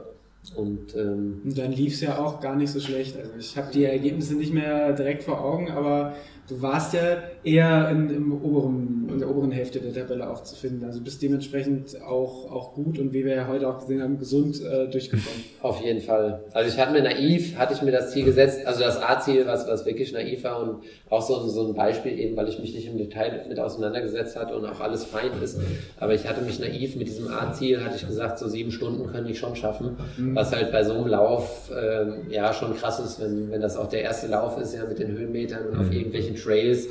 Und, 0.55 0.95
ähm, 0.95 1.41
und 1.43 1.57
dann 1.57 1.71
lief 1.71 1.93
es 1.93 2.01
ja 2.01 2.17
auch 2.17 2.39
gar 2.39 2.55
nicht 2.55 2.71
so 2.71 2.79
schlecht. 2.79 3.17
Also 3.17 3.31
ich 3.37 3.57
habe 3.57 3.71
die 3.73 3.83
Ergebnisse 3.83 4.35
nicht 4.35 4.53
mehr 4.53 4.93
direkt 4.93 5.23
vor 5.23 5.43
Augen, 5.43 5.69
aber 5.69 6.15
du 6.47 6.61
warst 6.61 6.93
ja 6.93 7.17
eher 7.43 7.89
in, 7.89 8.09
im 8.09 8.41
oberen, 8.41 8.98
in 9.11 9.19
der 9.19 9.29
oberen 9.29 9.51
Hälfte 9.51 9.79
der 9.79 9.93
Tabelle 9.93 10.29
auch 10.29 10.43
zu 10.43 10.55
finden. 10.55 10.83
Also 10.85 11.01
bist 11.01 11.21
dementsprechend 11.21 12.01
auch, 12.01 12.51
auch 12.51 12.73
gut 12.73 12.99
und 12.99 13.13
wie 13.13 13.25
wir 13.25 13.35
ja 13.35 13.47
heute 13.47 13.67
auch 13.67 13.79
gesehen 13.79 14.01
haben, 14.01 14.17
gesund 14.17 14.61
äh, 14.63 14.87
durchgekommen. 14.87 15.43
Auf 15.61 15.83
jeden 15.83 16.01
Fall. 16.01 16.43
Also 16.53 16.69
ich 16.69 16.79
hatte 16.79 16.93
mir 16.93 17.01
naiv, 17.01 17.57
hatte 17.57 17.73
ich 17.73 17.81
mir 17.81 17.91
das 17.91 18.11
Ziel 18.11 18.25
gesetzt, 18.25 18.65
also 18.65 18.81
das 18.81 19.01
A-Ziel, 19.01 19.45
was, 19.45 19.67
was 19.67 19.85
wirklich 19.85 20.13
naiv 20.13 20.43
war 20.43 20.61
und 20.61 20.83
auch 21.09 21.21
so, 21.21 21.47
so 21.47 21.67
ein 21.67 21.73
Beispiel 21.73 22.17
eben, 22.17 22.35
weil 22.37 22.47
ich 22.47 22.59
mich 22.59 22.73
nicht 22.73 22.87
im 22.87 22.97
Detail 22.97 23.45
mit 23.47 23.59
auseinandergesetzt 23.59 24.35
hatte 24.35 24.55
und 24.55 24.65
auch 24.65 24.79
alles 24.79 25.03
fein 25.03 25.31
ist. 25.41 25.59
Aber 25.99 26.13
ich 26.13 26.27
hatte 26.27 26.41
mich 26.41 26.59
naiv 26.59 26.95
mit 26.95 27.07
diesem 27.07 27.27
A-Ziel, 27.27 27.83
hatte 27.83 27.95
ich 27.95 28.07
gesagt, 28.07 28.39
so 28.39 28.47
sieben 28.47 28.71
Stunden 28.71 29.07
können 29.07 29.27
ich 29.27 29.39
schon 29.39 29.55
schaffen. 29.55 29.97
Mhm. 30.17 30.35
Was 30.35 30.53
halt 30.53 30.71
bei 30.71 30.83
so 30.83 30.93
einem 30.93 31.07
Lauf 31.07 31.71
ähm, 31.75 32.29
ja 32.29 32.53
schon 32.53 32.75
krass 32.75 32.99
ist, 32.99 33.19
wenn, 33.21 33.51
wenn 33.51 33.61
das 33.61 33.77
auch 33.77 33.87
der 33.87 34.01
erste 34.01 34.27
Lauf 34.27 34.59
ist, 34.59 34.73
ja 34.73 34.85
mit 34.85 34.99
den 34.99 35.11
Höhenmetern 35.11 35.67
und 35.67 35.75
mhm. 35.75 35.81
auf 35.81 35.91
irgendwelchen 35.91 36.35
Trails. 36.35 36.87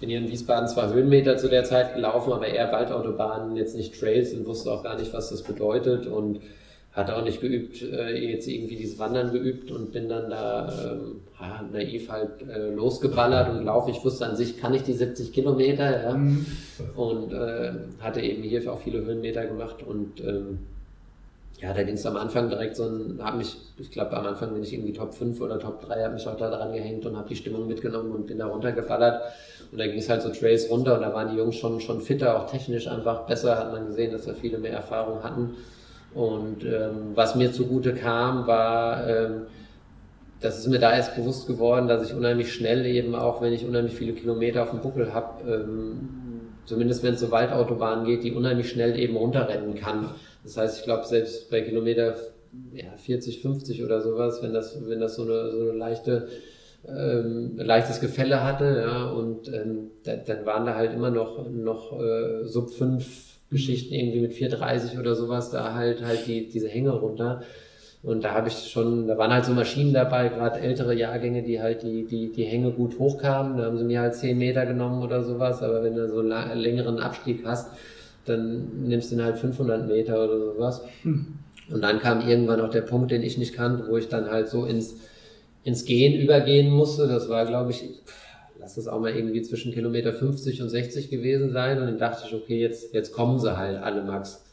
Ich 0.00 0.06
bin 0.06 0.08
hier 0.08 0.20
in 0.20 0.30
Wiesbaden 0.30 0.66
zwar 0.66 0.94
Höhenmeter 0.94 1.36
zu 1.36 1.50
der 1.50 1.62
Zeit 1.62 1.94
gelaufen, 1.94 2.32
aber 2.32 2.46
eher 2.46 2.72
Waldautobahnen, 2.72 3.54
jetzt 3.54 3.76
nicht 3.76 4.00
Trails 4.00 4.32
und 4.32 4.46
wusste 4.46 4.72
auch 4.72 4.82
gar 4.82 4.98
nicht, 4.98 5.12
was 5.12 5.28
das 5.28 5.42
bedeutet 5.42 6.06
und 6.06 6.40
hatte 6.94 7.14
auch 7.14 7.22
nicht 7.22 7.42
geübt, 7.42 7.82
äh, 7.82 8.16
jetzt 8.32 8.48
irgendwie 8.48 8.76
dieses 8.76 8.98
Wandern 8.98 9.30
geübt 9.30 9.70
und 9.70 9.92
bin 9.92 10.08
dann 10.08 10.30
da 10.30 10.72
ähm, 10.72 11.20
ja, 11.38 11.68
naiv 11.70 12.08
halt 12.08 12.48
äh, 12.48 12.70
losgeballert 12.70 13.50
und 13.50 13.66
laufe. 13.66 13.90
Ich 13.90 14.02
wusste 14.02 14.24
an 14.24 14.36
sich, 14.36 14.56
kann 14.56 14.72
ich 14.72 14.84
die 14.84 14.94
70 14.94 15.34
Kilometer, 15.34 16.02
ja. 16.02 16.14
Mhm. 16.14 16.46
Und 16.96 17.34
äh, 17.34 17.72
hatte 18.00 18.22
eben 18.22 18.42
hier 18.42 18.72
auch 18.72 18.80
viele 18.80 19.04
Höhenmeter 19.04 19.44
gemacht 19.44 19.82
und 19.86 20.18
ähm, 20.24 20.60
ja, 21.60 21.74
da 21.74 21.82
ging 21.82 21.94
es 21.94 22.06
am 22.06 22.16
Anfang 22.16 22.48
direkt 22.48 22.76
so 22.76 22.84
ein, 22.84 23.18
habe 23.22 23.38
mich, 23.38 23.56
ich 23.78 23.90
glaube 23.90 24.16
am 24.16 24.26
Anfang 24.26 24.54
bin 24.54 24.62
ich 24.62 24.72
irgendwie 24.72 24.94
Top 24.94 25.12
5 25.12 25.40
oder 25.42 25.58
Top 25.58 25.84
3, 25.86 26.04
habe 26.04 26.14
mich 26.14 26.26
auch 26.26 26.36
da 26.36 26.48
dran 26.48 26.72
gehängt 26.72 27.04
und 27.04 27.16
habe 27.16 27.28
die 27.28 27.36
Stimmung 27.36 27.68
mitgenommen 27.68 28.12
und 28.12 28.26
bin 28.26 28.38
da 28.38 28.46
runtergeballert. 28.46 29.22
Und 29.70 29.78
da 29.78 29.86
ging 29.86 29.98
es 29.98 30.08
halt 30.08 30.22
so 30.22 30.30
Trails 30.30 30.70
runter 30.70 30.94
und 30.94 31.02
da 31.02 31.12
waren 31.12 31.30
die 31.30 31.36
Jungs 31.36 31.56
schon, 31.56 31.80
schon 31.80 32.00
fitter, 32.00 32.38
auch 32.38 32.50
technisch 32.50 32.88
einfach 32.88 33.26
besser, 33.26 33.58
hat 33.58 33.72
man 33.72 33.86
gesehen, 33.86 34.12
dass 34.12 34.24
da 34.24 34.32
viele 34.32 34.58
mehr 34.58 34.72
Erfahrung 34.72 35.22
hatten. 35.22 35.56
Und 36.14 36.64
ähm, 36.64 37.12
was 37.14 37.34
mir 37.34 37.52
zugute 37.52 37.94
kam, 37.94 38.46
war, 38.46 39.06
ähm, 39.06 39.42
das 40.40 40.58
ist 40.58 40.66
mir 40.68 40.78
da 40.78 40.94
erst 40.94 41.14
bewusst 41.14 41.46
geworden, 41.46 41.86
dass 41.86 42.08
ich 42.08 42.16
unheimlich 42.16 42.52
schnell 42.52 42.86
eben 42.86 43.14
auch, 43.14 43.42
wenn 43.42 43.52
ich 43.52 43.66
unheimlich 43.66 43.94
viele 43.94 44.14
Kilometer 44.14 44.62
auf 44.62 44.70
dem 44.70 44.80
Buckel 44.80 45.12
habe, 45.12 45.46
ähm, 45.46 46.08
zumindest 46.64 47.02
wenn 47.02 47.14
es 47.14 47.20
so 47.20 47.30
Waldautobahnen 47.30 48.06
geht, 48.06 48.24
die 48.24 48.32
unheimlich 48.32 48.70
schnell 48.70 48.98
eben 48.98 49.16
runterrennen 49.16 49.74
kann. 49.74 50.08
Das 50.42 50.56
heißt, 50.56 50.78
ich 50.78 50.84
glaube, 50.84 51.06
selbst 51.06 51.50
bei 51.50 51.60
Kilometer 51.60 52.16
ja, 52.72 52.96
40, 52.96 53.42
50 53.42 53.84
oder 53.84 54.00
sowas, 54.00 54.42
wenn 54.42 54.52
das, 54.52 54.76
wenn 54.88 55.00
das 55.00 55.16
so 55.16 55.22
eine, 55.22 55.50
so 55.50 55.60
eine 55.60 55.72
leichte, 55.72 56.28
ähm, 56.88 57.56
leichtes 57.56 58.00
Gefälle 58.00 58.42
hatte, 58.42 58.82
ja, 58.86 59.10
und 59.10 59.48
ähm, 59.48 59.90
da, 60.04 60.16
dann 60.16 60.46
waren 60.46 60.66
da 60.66 60.74
halt 60.74 60.92
immer 60.94 61.10
noch, 61.10 61.48
noch 61.50 62.00
äh, 62.00 62.46
Sub 62.46 62.70
5 62.70 63.30
Geschichten 63.50 63.94
irgendwie 63.94 64.20
mit 64.20 64.32
430 64.32 64.98
oder 64.98 65.14
sowas, 65.14 65.50
da 65.50 65.74
halt 65.74 66.04
halt 66.04 66.26
die, 66.26 66.48
diese 66.48 66.68
Hänge 66.68 66.92
runter. 66.92 67.42
Und 68.02 68.24
da 68.24 68.32
habe 68.32 68.48
ich 68.48 68.70
schon, 68.70 69.08
da 69.08 69.18
waren 69.18 69.32
halt 69.32 69.44
so 69.44 69.52
Maschinen 69.52 69.92
dabei, 69.92 70.28
gerade 70.28 70.60
ältere 70.60 70.94
Jahrgänge, 70.94 71.42
die 71.42 71.60
halt 71.60 71.82
die, 71.82 72.06
die, 72.06 72.32
die 72.32 72.44
Hänge 72.44 72.70
gut 72.70 72.98
hochkamen. 72.98 73.58
Da 73.58 73.64
haben 73.64 73.76
sie 73.76 73.84
mir 73.84 74.00
halt 74.00 74.14
10 74.14 74.38
Meter 74.38 74.64
genommen 74.64 75.02
oder 75.02 75.22
sowas. 75.22 75.62
Aber 75.62 75.82
wenn 75.82 75.96
du 75.96 76.08
so 76.08 76.20
einen 76.20 76.58
längeren 76.58 76.98
Abstieg 76.98 77.44
hast, 77.44 77.72
dann 78.24 78.88
nimmst 78.88 79.10
du 79.10 79.16
ihn 79.16 79.22
halt 79.22 79.38
500 79.38 79.86
Meter 79.86 80.24
oder 80.24 80.38
sowas. 80.38 80.82
Hm. 81.02 81.26
Und 81.70 81.82
dann 81.82 82.00
kam 82.00 82.26
irgendwann 82.26 82.60
auch 82.60 82.70
der 82.70 82.82
Punkt, 82.82 83.10
den 83.10 83.22
ich 83.22 83.38
nicht 83.38 83.54
kannte, 83.54 83.86
wo 83.88 83.96
ich 83.96 84.08
dann 84.08 84.30
halt 84.30 84.48
so 84.48 84.64
ins, 84.64 84.96
ins 85.62 85.84
Gehen 85.84 86.20
übergehen 86.20 86.70
musste. 86.70 87.06
Das 87.06 87.28
war, 87.28 87.46
glaube 87.46 87.70
ich, 87.70 87.84
lass 88.58 88.74
das 88.74 88.88
auch 88.88 89.00
mal 89.00 89.14
irgendwie 89.14 89.42
zwischen 89.42 89.72
Kilometer 89.72 90.12
50 90.12 90.62
und 90.62 90.68
60 90.68 91.10
gewesen 91.10 91.52
sein. 91.52 91.78
Und 91.78 91.86
dann 91.86 91.98
dachte 91.98 92.24
ich, 92.26 92.34
okay, 92.34 92.60
jetzt, 92.60 92.92
jetzt 92.92 93.12
kommen 93.12 93.38
sie 93.38 93.56
halt 93.56 93.80
alle, 93.82 94.02
Max. 94.02 94.44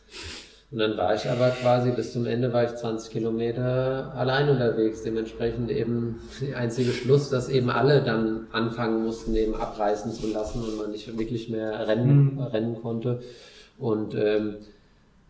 Und 0.69 0.79
dann 0.79 0.97
war 0.97 1.15
ich 1.15 1.27
aber 1.29 1.49
quasi 1.49 1.91
bis 1.91 2.11
zum 2.11 2.25
Ende 2.25 2.51
war 2.51 2.65
ich 2.65 2.75
20 2.75 3.11
Kilometer 3.11 4.13
allein 4.13 4.49
unterwegs. 4.49 5.01
Dementsprechend 5.01 5.71
eben 5.71 6.19
der 6.41 6.57
einzige 6.57 6.91
Schluss, 6.91 7.29
dass 7.29 7.47
eben 7.47 7.69
alle 7.69 8.03
dann 8.03 8.47
anfangen 8.51 9.03
mussten, 9.05 9.33
eben 9.35 9.55
abreißen 9.55 10.11
zu 10.11 10.27
lassen 10.27 10.61
und 10.61 10.77
man 10.77 10.91
nicht 10.91 11.17
wirklich 11.17 11.49
mehr 11.49 11.87
rennen, 11.87 12.35
mhm. 12.35 12.41
rennen 12.41 12.81
konnte. 12.81 13.21
Und 13.77 14.15
ähm, 14.15 14.57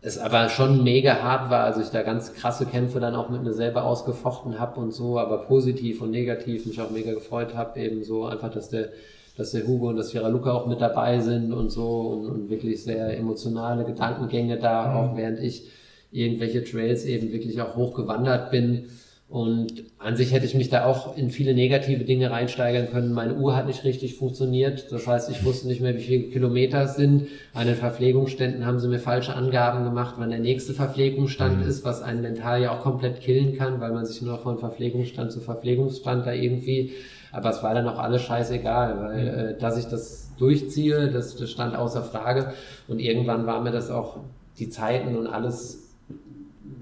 es 0.00 0.18
aber 0.18 0.48
schon 0.48 0.84
mega 0.84 1.22
hart 1.22 1.50
war, 1.50 1.64
also 1.64 1.80
ich 1.80 1.88
da 1.88 2.02
ganz 2.02 2.32
krasse 2.32 2.66
Kämpfe 2.66 3.00
dann 3.00 3.16
auch 3.16 3.30
mit 3.30 3.42
mir 3.42 3.52
selber 3.52 3.84
ausgefochten 3.84 4.58
habe 4.58 4.80
und 4.80 4.92
so, 4.92 5.18
aber 5.18 5.38
positiv 5.38 6.00
und 6.02 6.12
negativ 6.12 6.66
mich 6.66 6.80
auch 6.80 6.90
mega 6.90 7.12
gefreut 7.12 7.54
habe, 7.54 7.80
eben 7.80 8.04
so 8.04 8.24
einfach, 8.24 8.50
dass 8.50 8.68
der, 8.68 8.90
dass 9.36 9.50
der 9.50 9.66
Hugo 9.66 9.88
und 9.88 9.96
das 9.96 10.10
Sierra 10.10 10.28
Luca 10.28 10.52
auch 10.52 10.66
mit 10.66 10.80
dabei 10.80 11.18
sind 11.18 11.52
und 11.52 11.70
so 11.70 12.00
und, 12.00 12.26
und 12.26 12.50
wirklich 12.50 12.82
sehr 12.84 13.16
emotionale 13.18 13.84
Gedankengänge 13.84 14.58
da, 14.58 14.86
mhm. 14.86 14.96
auch 14.96 15.16
während 15.16 15.40
ich 15.40 15.68
irgendwelche 16.12 16.64
Trails 16.64 17.04
eben 17.04 17.32
wirklich 17.32 17.60
auch 17.60 17.74
hochgewandert 17.74 18.50
bin 18.50 18.86
und 19.28 19.84
an 19.98 20.16
sich 20.16 20.32
hätte 20.32 20.46
ich 20.46 20.54
mich 20.54 20.70
da 20.70 20.86
auch 20.86 21.14
in 21.18 21.28
viele 21.28 21.52
negative 21.52 22.04
Dinge 22.04 22.30
reinsteigern 22.30 22.90
können. 22.90 23.12
Meine 23.12 23.34
Uhr 23.34 23.54
hat 23.54 23.66
nicht 23.66 23.84
richtig 23.84 24.14
funktioniert. 24.16 24.90
Das 24.90 25.06
heißt, 25.06 25.30
ich 25.30 25.44
wusste 25.44 25.68
nicht 25.68 25.82
mehr, 25.82 25.94
wie 25.94 26.00
viele 26.00 26.22
Kilometer 26.30 26.84
es 26.84 26.96
sind. 26.96 27.26
An 27.52 27.66
den 27.66 27.76
Verpflegungsständen 27.76 28.64
haben 28.64 28.78
sie 28.78 28.88
mir 28.88 28.98
falsche 28.98 29.34
Angaben 29.34 29.84
gemacht, 29.84 30.14
wann 30.16 30.30
der 30.30 30.38
nächste 30.38 30.72
Verpflegungsstand 30.72 31.58
mhm. 31.62 31.68
ist, 31.68 31.84
was 31.84 32.00
einen 32.00 32.22
mental 32.22 32.62
ja 32.62 32.72
auch 32.72 32.80
komplett 32.80 33.20
killen 33.20 33.58
kann, 33.58 33.82
weil 33.82 33.92
man 33.92 34.06
sich 34.06 34.22
nur 34.22 34.38
von 34.38 34.58
Verpflegungsstand 34.58 35.30
zu 35.30 35.40
Verpflegungsstand 35.40 36.26
da 36.26 36.32
irgendwie, 36.32 36.92
aber 37.30 37.50
es 37.50 37.62
war 37.62 37.74
dann 37.74 37.86
auch 37.86 37.98
alles 37.98 38.22
scheißegal, 38.22 38.98
weil 38.98 39.22
mhm. 39.22 39.56
äh, 39.56 39.58
dass 39.58 39.76
ich 39.76 39.84
das 39.84 40.30
durchziehe, 40.38 41.10
das, 41.10 41.36
das 41.36 41.50
stand 41.50 41.76
außer 41.76 42.02
Frage. 42.02 42.54
Und 42.86 42.98
irgendwann 42.98 43.44
war 43.44 43.60
mir 43.60 43.72
das 43.72 43.90
auch 43.90 44.16
die 44.58 44.70
Zeiten 44.70 45.16
und 45.16 45.26
alles 45.26 45.87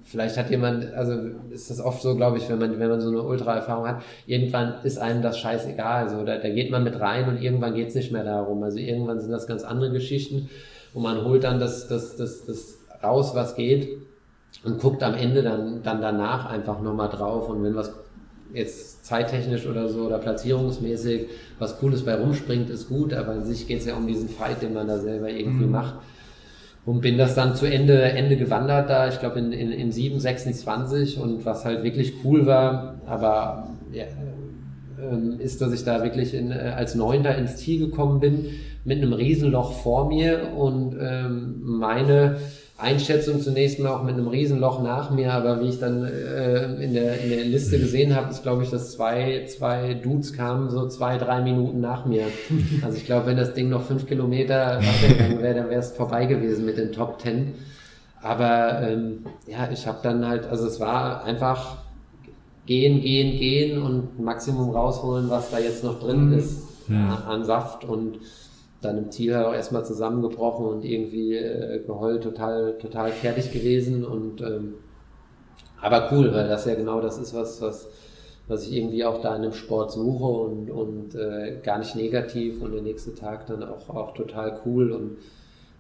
Vielleicht 0.07 0.37
hat 0.37 0.51
jemand, 0.51 0.95
also 0.95 1.15
ist 1.51 1.69
das 1.69 1.81
oft 1.81 2.01
so, 2.01 2.15
glaube 2.15 2.39
ich, 2.39 2.49
wenn 2.49 2.61
man, 2.61 2.79
wenn 2.79 2.89
man 2.89 3.01
so 3.01 3.09
eine 3.09 3.23
Ultra-Erfahrung 3.23 3.89
hat, 3.89 4.03
irgendwann 4.27 4.75
ist 4.85 4.99
einem 4.99 5.21
das 5.21 5.37
scheißegal. 5.37 6.05
Also 6.05 6.25
da, 6.25 6.39
da 6.39 6.49
geht 6.49 6.71
man 6.71 6.85
mit 6.85 7.01
rein 7.01 7.29
und 7.29 7.43
irgendwann 7.43 7.75
geht 7.75 7.89
es 7.89 7.97
nicht 7.97 8.13
mehr 8.13 8.23
darum. 8.23 8.63
Also 8.63 8.79
irgendwann 8.79 9.21
sind 9.21 9.33
das 9.33 9.49
ganz 9.49 9.65
andere 9.65 9.91
Geschichten 9.91 10.49
und 10.95 11.03
man 11.03 11.25
holt 11.25 11.43
dann 11.43 11.59
das, 11.59 11.89
das, 11.89 12.17
das, 12.17 12.47
das 12.47 12.79
raus, 13.03 13.33
was 13.35 13.57
geht 13.57 13.99
und 14.63 14.81
guckt 14.81 15.03
am 15.03 15.15
Ende 15.15 15.43
dann, 15.43 15.83
dann 15.83 16.01
danach 16.01 16.47
einfach 16.47 16.81
nochmal 16.81 17.09
drauf. 17.09 17.49
Und 17.49 17.65
wenn 17.65 17.75
was 17.75 17.93
jetzt 18.55 19.05
zeittechnisch 19.05 19.67
oder 19.67 19.89
so 19.89 20.03
oder 20.03 20.19
platzierungsmäßig 20.19 21.27
was 21.59 21.81
Cooles 21.81 22.05
bei 22.05 22.15
rumspringt, 22.15 22.71
ist 22.71 22.89
gut, 22.89 23.13
aber 23.13 23.33
an 23.33 23.45
sich 23.45 23.67
geht 23.67 23.81
es 23.81 23.87
ja 23.87 23.97
um 23.97 24.07
diesen 24.07 24.29
Fight, 24.29 24.63
den 24.63 24.73
man 24.73 24.87
da 24.87 24.99
selber 24.99 25.29
irgendwie 25.29 25.67
mhm. 25.67 25.73
macht. 25.73 25.95
Und 26.87 27.01
bin 27.03 27.18
das 27.18 27.34
dann 27.34 27.55
zu 27.55 27.66
Ende, 27.66 28.01
Ende 28.01 28.37
gewandert 28.37 28.89
da, 28.89 29.09
ich 29.09 29.18
glaube 29.18 29.41
in, 29.41 29.53
in, 29.53 29.70
in 29.72 29.93
7, 29.93 30.18
26 30.18 31.18
und 31.18 31.45
was 31.45 31.64
halt 31.64 31.82
wirklich 31.82 32.14
cool 32.24 32.47
war, 32.47 33.01
aber 33.07 33.68
ja, 33.93 34.05
äh, 34.05 35.43
ist, 35.43 35.61
dass 35.61 35.72
ich 35.72 35.84
da 35.84 36.03
wirklich 36.03 36.32
in, 36.32 36.51
äh, 36.51 36.72
als 36.76 36.95
Neunter 36.95 37.37
ins 37.37 37.57
Ziel 37.57 37.80
gekommen 37.80 38.20
bin 38.20 38.47
mit 38.84 38.99
einem 38.99 39.12
Riesenloch 39.12 39.72
vor 39.72 40.09
mir. 40.09 40.53
Und 40.57 40.97
ähm, 40.99 41.57
meine 41.62 42.39
Einschätzung 42.79 43.41
zunächst 43.41 43.79
mal 43.79 43.91
auch 43.91 44.03
mit 44.03 44.14
einem 44.14 44.29
Riesenloch 44.29 44.83
nach 44.83 45.11
mir, 45.11 45.33
aber 45.33 45.61
wie 45.61 45.68
ich 45.68 45.79
dann 45.79 46.05
äh, 46.05 46.74
in, 46.83 46.93
der, 46.93 47.20
in 47.22 47.31
der 47.31 47.45
Liste 47.45 47.79
gesehen 47.79 48.14
habe, 48.14 48.31
ist 48.31 48.43
glaube 48.43 48.64
ich, 48.64 48.70
dass 48.70 48.93
zwei, 48.93 49.47
zwei 49.47 49.95
Dudes 49.95 50.35
kamen 50.35 50.68
so 50.68 50.87
zwei, 50.89 51.16
drei 51.16 51.41
Minuten 51.41 51.81
nach 51.81 52.05
mir. 52.05 52.24
Also 52.83 52.99
ich 52.99 53.07
glaube, 53.07 53.27
wenn 53.27 53.39
das 53.39 53.55
Ding 53.55 53.70
noch 53.70 53.83
fünf 53.83 54.07
Kilometer 54.07 54.79
weitergegangen 54.83 55.43
wäre, 55.43 55.55
dann 55.55 55.70
wäre 55.70 55.81
es 55.81 55.93
vorbei 55.93 56.27
gewesen 56.27 56.66
mit 56.66 56.77
den 56.77 56.93
Top 56.93 57.18
Ten. 57.18 57.55
Aber 58.20 58.83
ähm, 58.83 59.24
ja, 59.47 59.70
ich 59.72 59.87
habe 59.87 59.99
dann 60.03 60.27
halt, 60.27 60.47
also 60.47 60.66
es 60.66 60.79
war 60.79 61.24
einfach 61.24 61.79
gehen, 62.66 63.01
gehen, 63.01 63.39
gehen 63.39 63.83
und 63.83 64.20
Maximum 64.20 64.70
rausholen, 64.70 65.31
was 65.31 65.51
da 65.51 65.59
jetzt 65.59 65.83
noch 65.83 66.01
drin 66.01 66.27
mhm. 66.27 66.39
ist 66.39 66.62
an, 66.89 67.22
an 67.27 67.45
Saft 67.45 67.85
und 67.85 68.18
dann 68.81 68.99
im 68.99 69.11
Ziel 69.11 69.35
halt 69.35 69.47
auch 69.47 69.55
erstmal 69.55 69.85
zusammengebrochen 69.85 70.66
und 70.66 70.85
irgendwie 70.85 71.37
äh, 71.37 71.83
geheult, 71.85 72.22
total, 72.22 72.77
total 72.79 73.11
fertig 73.11 73.53
gewesen 73.53 74.05
und 74.05 74.41
ähm, 74.41 74.74
aber 75.81 76.11
cool, 76.12 76.33
weil 76.33 76.49
das 76.49 76.64
ja 76.64 76.74
genau 76.74 77.01
das 77.01 77.18
ist, 77.18 77.35
was, 77.35 77.61
was, 77.61 77.89
was 78.49 78.66
ich 78.66 78.74
irgendwie 78.74 79.05
auch 79.05 79.20
da 79.20 79.37
in 79.37 79.43
dem 79.43 79.53
Sport 79.53 79.93
suche 79.93 80.24
und, 80.24 80.70
und 80.70 81.14
äh, 81.14 81.61
gar 81.62 81.79
nicht 81.79 81.95
negativ 81.97 82.62
und 82.62 82.72
der 82.72 82.83
nächste 82.83 83.14
Tag 83.14 83.47
dann 83.47 83.62
auch, 83.62 83.91
auch 83.91 84.14
total 84.14 84.61
cool 84.64 84.93
und 84.93 85.18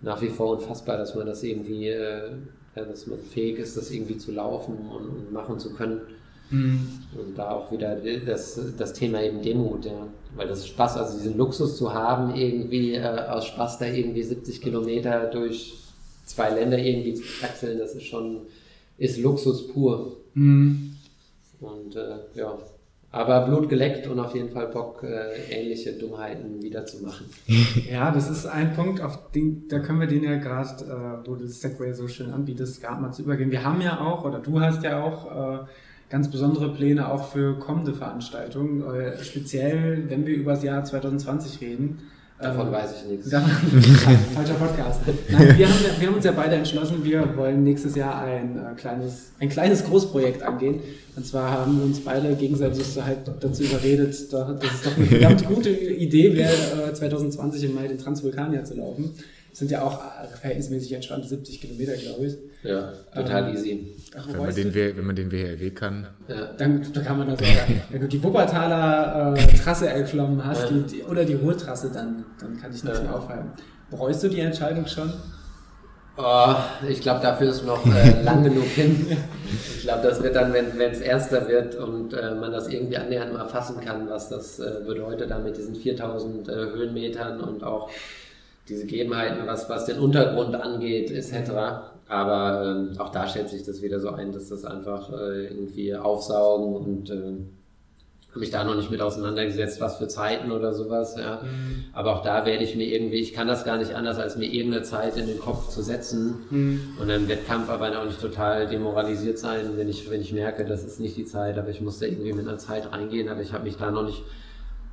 nach 0.02 0.20
wie 0.20 0.28
vor 0.28 0.50
unfassbar, 0.52 0.98
dass 0.98 1.14
man 1.14 1.26
das 1.26 1.42
irgendwie, 1.42 1.88
äh, 1.88 2.30
ja, 2.74 2.84
dass 2.84 3.06
man 3.06 3.18
fähig 3.18 3.58
ist, 3.58 3.76
das 3.76 3.90
irgendwie 3.90 4.18
zu 4.18 4.32
laufen 4.32 4.76
und, 4.90 5.08
und 5.08 5.32
machen 5.32 5.58
zu 5.58 5.72
können. 5.72 6.02
Mhm. 6.50 6.88
Und 7.16 7.36
da 7.36 7.50
auch 7.50 7.72
wieder 7.72 7.96
das, 7.96 8.60
das 8.76 8.92
Thema 8.92 9.22
eben 9.22 9.42
Demut, 9.42 9.84
ja. 9.84 10.06
Weil 10.34 10.48
das 10.48 10.60
ist 10.60 10.68
Spaß, 10.68 10.96
also 10.96 11.18
diesen 11.18 11.36
Luxus 11.36 11.76
zu 11.76 11.92
haben, 11.92 12.34
irgendwie 12.34 12.94
äh, 12.94 13.02
aus 13.02 13.46
Spaß 13.46 13.78
da 13.78 13.86
irgendwie 13.86 14.22
70 14.22 14.60
Kilometer 14.60 15.30
durch 15.30 15.74
zwei 16.24 16.50
Länder 16.50 16.78
irgendwie 16.78 17.14
zu 17.14 17.22
kraxeln, 17.22 17.78
das 17.78 17.94
ist 17.94 18.04
schon, 18.04 18.42
ist 18.98 19.18
Luxus 19.18 19.68
pur. 19.68 20.16
Mhm. 20.34 20.96
Und 21.60 21.96
äh, 21.96 22.18
ja, 22.34 22.58
aber 23.16 23.46
Blut 23.46 23.70
geleckt 23.70 24.06
und 24.08 24.18
auf 24.18 24.34
jeden 24.34 24.50
Fall 24.50 24.66
Bock, 24.66 25.02
äh, 25.02 25.50
ähnliche 25.50 25.94
Dummheiten 25.94 26.62
wiederzumachen. 26.62 27.26
Ja, 27.90 28.10
das 28.10 28.28
ist 28.28 28.44
ein 28.46 28.74
Punkt, 28.74 29.00
auf 29.00 29.30
den, 29.30 29.68
da 29.68 29.78
können 29.78 30.00
wir 30.00 30.06
den 30.06 30.22
ja 30.22 30.36
gerade, 30.36 30.84
äh, 30.84 31.26
wo 31.26 31.36
du 31.36 31.44
das 31.44 31.60
Segway 31.60 31.94
so 31.94 32.08
schön 32.08 32.30
anbietest, 32.30 32.82
gerade 32.82 33.00
mal 33.00 33.12
zu 33.12 33.22
übergehen. 33.22 33.50
Wir 33.50 33.64
haben 33.64 33.80
ja 33.80 34.00
auch, 34.00 34.24
oder 34.24 34.40
du 34.40 34.60
hast 34.60 34.82
ja 34.82 35.02
auch 35.02 35.64
äh, 35.64 35.64
ganz 36.08 36.30
besondere 36.30 36.72
Pläne 36.72 37.10
auch 37.10 37.28
für 37.28 37.58
kommende 37.58 37.92
Veranstaltungen, 37.92 38.82
äh, 38.82 39.22
speziell 39.22 40.04
wenn 40.08 40.26
wir 40.26 40.34
über 40.34 40.52
das 40.52 40.62
Jahr 40.62 40.84
2020 40.84 41.60
reden. 41.60 41.98
Davon 42.38 42.66
ähm, 42.66 42.72
weiß 42.72 42.90
ich 42.96 43.10
nichts. 43.10 43.30
falscher 44.34 44.54
Podcast. 44.54 45.00
Nein, 45.30 45.56
wir, 45.56 45.66
haben, 45.66 45.74
wir 45.98 46.06
haben 46.06 46.14
uns 46.16 46.24
ja 46.24 46.32
beide 46.32 46.56
entschlossen, 46.56 47.02
wir 47.02 47.34
wollen 47.34 47.64
nächstes 47.64 47.96
Jahr 47.96 48.22
ein, 48.22 48.58
äh, 48.58 48.74
kleines, 48.76 49.32
ein 49.40 49.48
kleines 49.48 49.84
Großprojekt 49.84 50.42
angehen. 50.42 50.80
Und 51.16 51.24
zwar 51.24 51.50
haben 51.50 51.78
wir 51.78 51.84
uns 51.84 52.00
beide 52.00 52.34
gegenseitig 52.34 52.84
halt 53.02 53.20
dazu 53.40 53.62
überredet, 53.62 54.10
dass 54.10 54.20
es 54.20 54.30
doch 54.30 54.96
eine 54.96 55.06
verdammt 55.06 55.46
gute 55.46 55.70
Idee 55.70 56.36
wäre, 56.36 56.90
äh, 56.90 56.92
2020 56.92 57.64
im 57.64 57.74
Mai 57.74 57.88
den 57.88 57.98
Transvulkanier 57.98 58.64
zu 58.64 58.74
laufen. 58.74 59.14
Das 59.56 59.60
sind 59.60 59.70
ja 59.70 59.80
auch 59.80 60.02
verhältnismäßig 60.38 60.92
entspannte 60.92 61.28
70 61.28 61.62
Kilometer, 61.62 61.96
glaube 61.96 62.26
ich. 62.26 62.36
Ja, 62.62 62.92
total 63.14 63.48
ähm, 63.48 63.56
easy. 63.56 63.96
Ach, 64.14 64.28
wenn, 64.28 64.36
man 64.36 64.54
den, 64.54 64.74
wenn 64.74 65.06
man 65.06 65.16
den 65.16 65.32
WRW 65.32 65.70
kann. 65.70 66.08
Ja. 66.28 66.52
Dann, 66.58 66.86
dann 66.92 67.02
kann 67.02 67.16
man 67.16 67.28
das 67.28 67.40
auch. 67.40 67.46
wenn 67.90 68.02
du 68.02 68.06
die 68.06 68.22
Wuppertaler 68.22 69.34
äh, 69.34 69.56
Trasse 69.56 69.88
erklommen 69.88 70.44
hast 70.44 70.70
ja. 70.70 70.76
die, 70.76 71.02
oder 71.04 71.24
die 71.24 71.32
Ruhrtrasse, 71.32 71.90
dann, 71.90 72.26
dann 72.38 72.60
kann 72.60 72.70
ich 72.70 72.84
nichts 72.84 72.98
ja. 72.98 73.04
mehr 73.04 73.16
aufhalten. 73.16 73.48
Bereust 73.90 74.22
du 74.24 74.28
die 74.28 74.40
Entscheidung 74.40 74.86
schon? 74.86 75.10
Oh, 76.18 76.54
ich 76.86 77.00
glaube, 77.00 77.22
dafür 77.22 77.48
ist 77.48 77.64
noch 77.64 77.86
äh, 77.86 78.22
lang 78.24 78.44
genug 78.44 78.66
hin. 78.66 79.16
Ich 79.74 79.84
glaube, 79.84 80.06
das 80.06 80.22
wird 80.22 80.36
dann, 80.36 80.52
wenn 80.52 80.90
es 80.92 81.00
erster 81.00 81.48
wird 81.48 81.76
und 81.76 82.12
äh, 82.12 82.34
man 82.34 82.52
das 82.52 82.68
irgendwie 82.68 82.98
annähernd 82.98 83.32
mal 83.32 83.48
fassen 83.48 83.80
kann, 83.80 84.06
was 84.10 84.28
das 84.28 84.58
äh, 84.58 84.82
bedeutet, 84.86 85.30
da 85.30 85.38
mit 85.38 85.56
diesen 85.56 85.74
4000 85.74 86.46
äh, 86.46 86.52
Höhenmetern 86.52 87.40
und 87.40 87.64
auch 87.64 87.88
diese 88.68 88.86
Gegebenheiten, 88.86 89.46
was, 89.46 89.68
was 89.68 89.86
den 89.86 89.98
Untergrund 89.98 90.54
angeht, 90.54 91.10
etc. 91.10 91.50
Aber 92.08 92.64
ähm, 92.64 92.98
auch 92.98 93.10
da 93.10 93.26
stellt 93.26 93.48
sich 93.48 93.64
das 93.64 93.82
wieder 93.82 94.00
so 94.00 94.10
ein, 94.10 94.32
dass 94.32 94.48
das 94.48 94.64
einfach 94.64 95.12
äh, 95.12 95.46
irgendwie 95.46 95.94
aufsaugen 95.94 96.74
und 96.74 97.10
äh, 97.10 97.34
habe 98.36 98.40
mich 98.40 98.50
da 98.50 98.64
noch 98.64 98.76
nicht 98.76 98.90
mit 98.90 99.00
auseinandergesetzt, 99.00 99.80
was 99.80 99.96
für 99.96 100.08
Zeiten 100.08 100.52
oder 100.52 100.74
sowas. 100.74 101.16
Ja. 101.18 101.40
Mhm. 101.42 101.84
Aber 101.94 102.14
auch 102.14 102.22
da 102.22 102.44
werde 102.44 102.64
ich 102.64 102.76
mir 102.76 102.86
irgendwie, 102.86 103.16
ich 103.16 103.32
kann 103.32 103.48
das 103.48 103.64
gar 103.64 103.78
nicht 103.78 103.94
anders, 103.94 104.18
als 104.18 104.36
mir 104.36 104.44
irgendeine 104.44 104.82
Zeit 104.82 105.16
in 105.16 105.26
den 105.26 105.40
Kopf 105.40 105.70
zu 105.70 105.80
setzen 105.82 106.44
mhm. 106.50 106.80
und 107.00 107.08
im 107.08 107.28
Wettkampf 107.28 107.70
aber 107.70 107.98
auch 107.98 108.04
nicht 108.04 108.20
total 108.20 108.66
demoralisiert 108.66 109.38
sein, 109.38 109.70
wenn 109.76 109.88
ich, 109.88 110.10
wenn 110.10 110.20
ich 110.20 110.34
merke, 110.34 110.66
das 110.66 110.84
ist 110.84 111.00
nicht 111.00 111.16
die 111.16 111.24
Zeit, 111.24 111.56
aber 111.56 111.70
ich 111.70 111.80
muss 111.80 111.98
da 111.98 112.06
irgendwie 112.06 112.34
mit 112.34 112.46
einer 112.46 112.58
Zeit 112.58 112.92
reingehen, 112.92 113.30
aber 113.30 113.40
ich 113.40 113.52
habe 113.54 113.64
mich 113.64 113.78
da 113.78 113.90
noch 113.90 114.04
nicht 114.04 114.22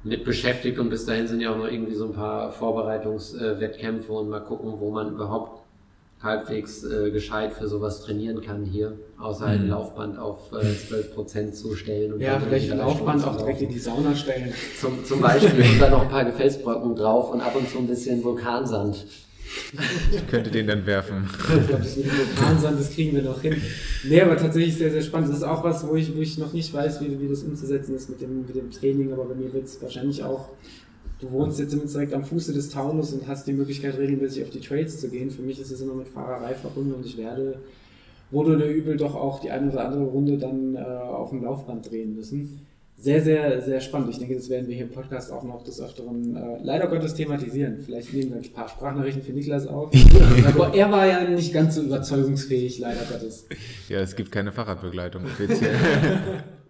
mit 0.03 0.25
beschäftigt 0.25 0.79
und 0.79 0.89
bis 0.89 1.05
dahin 1.05 1.27
sind 1.27 1.39
ja 1.39 1.51
auch 1.51 1.57
noch 1.57 1.71
irgendwie 1.71 1.95
so 1.95 2.05
ein 2.05 2.13
paar 2.13 2.51
Vorbereitungswettkämpfe 2.51 4.11
und 4.11 4.29
mal 4.29 4.41
gucken, 4.41 4.73
wo 4.79 4.91
man 4.91 5.13
überhaupt 5.13 5.63
halbwegs 6.21 6.83
äh, 6.85 7.11
gescheit 7.11 7.53
für 7.53 7.67
sowas 7.67 8.01
trainieren 8.01 8.41
kann 8.41 8.63
hier, 8.63 8.97
außer 9.19 9.45
halt 9.45 9.59
ein 9.59 9.65
mhm. 9.65 9.71
Laufband 9.71 10.17
auf 10.17 10.51
äh, 10.53 10.55
12% 10.55 11.51
zu 11.51 11.75
stellen. 11.75 12.13
Und 12.13 12.21
ja, 12.21 12.39
vielleicht 12.39 12.71
ein 12.71 12.77
Laufband 12.77 13.25
auch 13.27 13.35
direkt 13.35 13.61
in 13.61 13.69
die 13.69 13.79
Sauna 13.79 14.15
stellen. 14.15 14.53
Zum, 14.79 15.03
zum 15.03 15.19
Beispiel 15.19 15.61
und 15.61 15.81
dann 15.81 15.91
noch 15.91 16.03
ein 16.03 16.09
paar 16.09 16.23
Gefelsbrocken 16.31 16.95
drauf 16.95 17.31
und 17.31 17.41
ab 17.41 17.55
und 17.55 17.69
zu 17.69 17.79
ein 17.79 17.87
bisschen 17.87 18.23
Vulkansand. 18.23 19.05
Ich 20.11 20.27
könnte 20.27 20.51
den 20.51 20.67
dann 20.67 20.85
werfen. 20.85 21.27
Ich 21.29 21.67
glaube, 21.67 21.83
das 22.77 22.91
kriegen 22.91 23.15
wir 23.15 23.23
noch 23.23 23.41
hin. 23.41 23.61
Nee, 24.03 24.21
aber 24.21 24.37
tatsächlich 24.37 24.75
sehr, 24.75 24.91
sehr 24.91 25.01
spannend. 25.01 25.29
Das 25.29 25.37
ist 25.37 25.43
auch 25.43 25.63
was, 25.63 25.87
wo 25.87 25.95
ich, 25.95 26.15
wo 26.15 26.21
ich 26.21 26.37
noch 26.37 26.53
nicht 26.53 26.73
weiß, 26.73 27.01
wie, 27.01 27.19
wie 27.19 27.27
das 27.27 27.43
umzusetzen 27.43 27.95
ist 27.95 28.09
mit 28.09 28.21
dem, 28.21 28.45
mit 28.45 28.55
dem 28.55 28.71
Training, 28.71 29.11
aber 29.13 29.25
bei 29.25 29.35
mir 29.35 29.53
wird 29.53 29.65
es 29.65 29.81
wahrscheinlich 29.81 30.23
auch 30.23 30.49
du 31.23 31.31
wohnst 31.31 31.59
jetzt 31.59 31.73
direkt 31.73 32.13
am 32.13 32.23
Fuße 32.23 32.53
des 32.53 32.69
Taunus 32.69 33.13
und 33.13 33.27
hast 33.27 33.47
die 33.47 33.53
Möglichkeit, 33.53 33.97
regelmäßig 33.97 34.43
auf 34.43 34.49
die 34.49 34.59
Trails 34.59 34.99
zu 34.99 35.09
gehen. 35.09 35.31
Für 35.31 35.41
mich 35.41 35.59
ist 35.59 35.71
es 35.71 35.81
immer 35.81 35.93
mit 35.93 36.09
Fahrerei 36.09 36.53
verbunden 36.53 36.93
und 36.93 37.05
ich 37.05 37.17
werde 37.17 37.59
wohl 38.31 38.53
oder 38.53 38.67
übel 38.67 38.97
doch 38.97 39.15
auch 39.15 39.39
die 39.39 39.51
eine 39.51 39.71
oder 39.71 39.85
andere 39.85 40.03
Runde 40.03 40.37
dann 40.37 40.75
äh, 40.75 40.79
auf 40.79 41.29
dem 41.29 41.43
Laufband 41.43 41.89
drehen 41.89 42.15
müssen. 42.15 42.65
Sehr, 43.03 43.21
sehr, 43.21 43.61
sehr 43.61 43.81
spannend. 43.81 44.11
Ich 44.11 44.19
denke, 44.19 44.33
das 44.33 44.47
werden 44.47 44.65
wir 44.65 44.75
hier 44.75 44.85
im 44.85 44.91
Podcast 44.91 45.29
auch 45.29 45.43
noch 45.43 45.61
des 45.61 45.81
Öfteren 45.81 46.37
äh, 46.37 46.63
leider 46.63 46.87
Gottes 46.87 47.13
thematisieren. 47.13 47.79
Vielleicht 47.83 48.13
nehmen 48.13 48.29
wir 48.29 48.37
ein 48.37 48.53
paar 48.53 48.69
Sprachnachrichten 48.69 49.21
für 49.21 49.33
Niklas 49.33 49.67
auf. 49.67 49.91
Aber 50.47 50.73
er 50.73 50.89
war 50.89 51.05
ja 51.05 51.29
nicht 51.29 51.53
ganz 51.53 51.75
so 51.75 51.81
überzeugungsfähig, 51.81 52.79
leider 52.79 53.01
Gottes. 53.03 53.45
Ja, 53.89 53.99
es 53.99 54.15
gibt 54.15 54.31
keine 54.31 54.53
Fahrradbegleitung 54.53 55.25
offiziell. 55.25 55.75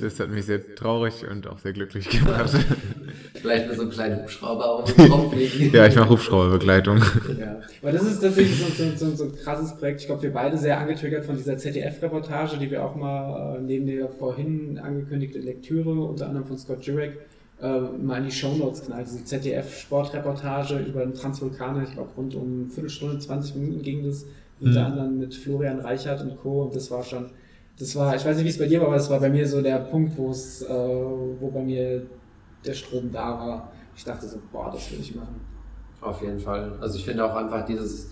Das 0.00 0.18
hat 0.18 0.30
mich 0.30 0.46
sehr 0.46 0.74
traurig 0.74 1.26
und 1.30 1.46
auch 1.46 1.58
sehr 1.58 1.72
glücklich 1.72 2.08
gemacht. 2.08 2.56
Vielleicht 3.34 3.68
mit 3.68 3.76
so 3.76 3.82
einem 3.82 3.90
kleinen 3.90 4.22
Hubschrauber 4.22 4.66
auch 4.66 4.84
drauflegen. 4.90 5.72
ja, 5.72 5.86
ich 5.86 5.96
mache 5.96 6.10
Hubschrauberbegleitung. 6.10 6.98
Ja, 7.38 7.60
aber 7.82 7.92
das 7.92 8.02
ist 8.02 8.20
tatsächlich 8.20 8.58
so, 8.58 8.66
so, 8.66 8.96
so, 8.96 9.16
so 9.16 9.24
ein 9.24 9.36
krasses 9.36 9.76
Projekt. 9.76 10.00
Ich 10.00 10.06
glaube, 10.06 10.22
wir 10.22 10.32
beide 10.32 10.56
sehr 10.58 10.78
angetriggert 10.78 11.24
von 11.24 11.36
dieser 11.36 11.56
ZDF-Reportage, 11.56 12.58
die 12.58 12.70
wir 12.70 12.84
auch 12.84 12.96
mal 12.96 13.56
äh, 13.56 13.60
neben 13.60 13.86
der 13.86 14.08
vorhin 14.08 14.78
angekündigte 14.78 15.38
Lektüre, 15.38 15.90
unter 15.90 16.26
anderem 16.26 16.46
von 16.46 16.58
Scott 16.58 16.82
Jurek, 16.84 17.18
äh, 17.60 17.80
mal 17.80 18.18
in 18.18 18.24
die 18.24 18.32
Shownotes 18.32 18.86
knallt. 18.86 19.06
Diese 19.06 19.24
ZDF-Sportreportage 19.24 20.78
über 20.78 21.00
den 21.00 21.14
Transvulkaner, 21.14 21.82
ich 21.84 21.92
glaube, 21.92 22.10
rund 22.16 22.34
um 22.34 22.62
eine 22.62 22.70
Viertelstunde, 22.70 23.18
20 23.18 23.56
Minuten 23.56 23.82
ging 23.82 24.04
das, 24.04 24.26
unter 24.60 24.80
mhm. 24.80 24.86
anderem 24.86 25.18
mit 25.18 25.34
Florian 25.34 25.80
Reichert 25.80 26.22
und 26.22 26.36
Co. 26.38 26.62
Und 26.64 26.76
das 26.76 26.90
war 26.90 27.02
schon 27.02 27.30
das 27.80 27.96
war, 27.96 28.14
ich 28.14 28.24
weiß 28.24 28.36
nicht, 28.36 28.44
wie 28.44 28.50
es 28.50 28.58
bei 28.58 28.66
dir 28.66 28.80
war, 28.80 28.88
aber 28.88 28.96
es 28.96 29.08
war 29.08 29.18
bei 29.18 29.30
mir 29.30 29.48
so 29.48 29.62
der 29.62 29.78
Punkt, 29.78 30.16
wo 30.18 30.30
es, 30.30 30.60
äh, 30.62 30.68
wo 30.68 31.50
bei 31.50 31.62
mir 31.62 32.06
der 32.64 32.74
Strom 32.74 33.10
da 33.10 33.38
war. 33.38 33.72
Ich 33.96 34.04
dachte 34.04 34.28
so, 34.28 34.38
boah, 34.52 34.70
das 34.70 34.92
will 34.92 35.00
ich 35.00 35.14
machen. 35.14 35.40
Auf 36.02 36.20
jeden 36.20 36.38
Fall. 36.38 36.72
Also 36.80 36.98
ich 36.98 37.04
finde 37.06 37.24
auch 37.24 37.34
einfach 37.34 37.64
dieses, 37.64 38.10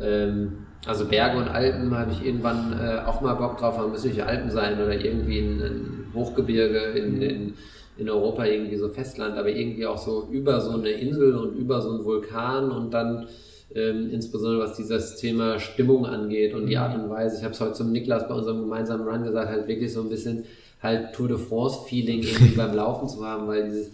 ähm, 0.00 0.66
also 0.86 1.06
Berge 1.06 1.38
und 1.38 1.48
Alpen 1.48 1.96
habe 1.96 2.12
ich 2.12 2.24
irgendwann 2.24 2.78
äh, 2.78 3.00
auch 3.06 3.22
mal 3.22 3.34
Bock 3.34 3.56
drauf, 3.56 3.78
aber 3.78 3.88
müssen 3.88 4.10
nicht 4.10 4.22
Alpen 4.22 4.50
sein 4.50 4.74
oder 4.74 4.92
irgendwie 4.92 5.38
ein, 5.38 5.62
ein 5.62 6.06
Hochgebirge 6.14 6.78
in, 6.98 7.22
in, 7.22 7.54
in 7.96 8.10
Europa, 8.10 8.44
irgendwie 8.44 8.76
so 8.76 8.90
Festland, 8.90 9.38
aber 9.38 9.48
irgendwie 9.48 9.86
auch 9.86 9.98
so 9.98 10.28
über 10.30 10.60
so 10.60 10.72
eine 10.72 10.90
Insel 10.90 11.36
und 11.36 11.56
über 11.56 11.80
so 11.80 11.90
einen 11.92 12.04
Vulkan 12.04 12.70
und 12.70 12.92
dann 12.92 13.28
ähm, 13.74 14.10
insbesondere 14.10 14.62
was 14.62 14.76
dieses 14.76 15.16
Thema 15.16 15.58
Stimmung 15.58 16.06
angeht 16.06 16.54
und 16.54 16.66
die 16.66 16.76
mhm. 16.76 16.82
Art 16.82 16.94
und 16.96 17.10
Weise. 17.10 17.38
Ich 17.38 17.44
habe 17.44 17.54
es 17.54 17.60
heute 17.60 17.74
zum 17.74 17.92
Niklas 17.92 18.28
bei 18.28 18.34
unserem 18.34 18.60
gemeinsamen 18.60 19.06
Run 19.06 19.24
gesagt, 19.24 19.50
halt 19.50 19.68
wirklich 19.68 19.92
so 19.92 20.02
ein 20.02 20.08
bisschen 20.08 20.44
halt 20.82 21.12
Tour 21.14 21.28
de 21.28 21.38
France-Feeling 21.38 22.22
irgendwie 22.22 22.54
beim 22.56 22.74
Laufen 22.74 23.08
zu 23.08 23.24
haben, 23.24 23.46
weil 23.46 23.64
dieses 23.64 23.90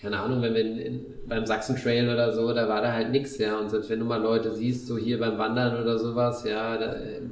keine 0.00 0.20
Ahnung, 0.20 0.42
wenn 0.42 0.54
wir 0.54 0.60
in, 0.60 0.78
in, 0.78 1.06
beim 1.26 1.46
Sachsen 1.46 1.74
Trail 1.76 2.08
oder 2.08 2.32
so, 2.32 2.52
da 2.52 2.68
war 2.68 2.82
da 2.82 2.92
halt 2.92 3.10
nichts, 3.10 3.38
ja. 3.38 3.58
Und 3.58 3.70
selbst 3.70 3.88
wenn 3.90 3.98
du 3.98 4.04
mal 4.04 4.20
Leute 4.20 4.54
siehst, 4.54 4.86
so 4.86 4.98
hier 4.98 5.18
beim 5.18 5.38
Wandern 5.38 5.82
oder 5.82 5.98
sowas, 5.98 6.44
ja, 6.44 6.76
da, 6.76 6.92
äh, 6.92 7.22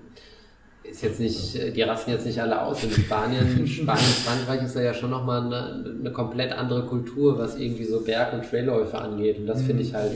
ist 0.85 1.03
jetzt 1.03 1.19
nicht, 1.19 1.57
äh, 1.57 1.71
die 1.73 1.83
rasten 1.83 2.11
jetzt 2.11 2.27
nicht 2.27 2.41
alle 2.41 2.61
aus. 2.61 2.85
In 2.85 2.91
Spanien, 2.91 3.67
Spanien, 3.67 4.05
Frankreich 4.05 4.63
ist 4.63 4.77
da 4.77 4.83
ja 4.83 4.95
schon 4.95 5.11
nochmal 5.11 5.43
eine, 5.43 5.97
eine 5.99 6.13
komplett 6.13 6.53
andere 6.53 6.83
Kultur, 6.83 7.39
was 7.39 7.59
irgendwie 7.59 7.85
so 7.85 8.01
Berg- 8.01 8.33
und 8.33 8.49
Trailläufe 8.49 8.99
angeht. 8.99 9.39
Und 9.39 9.47
das 9.47 9.63
finde 9.63 9.83
ich 9.83 9.95
halt, 9.95 10.13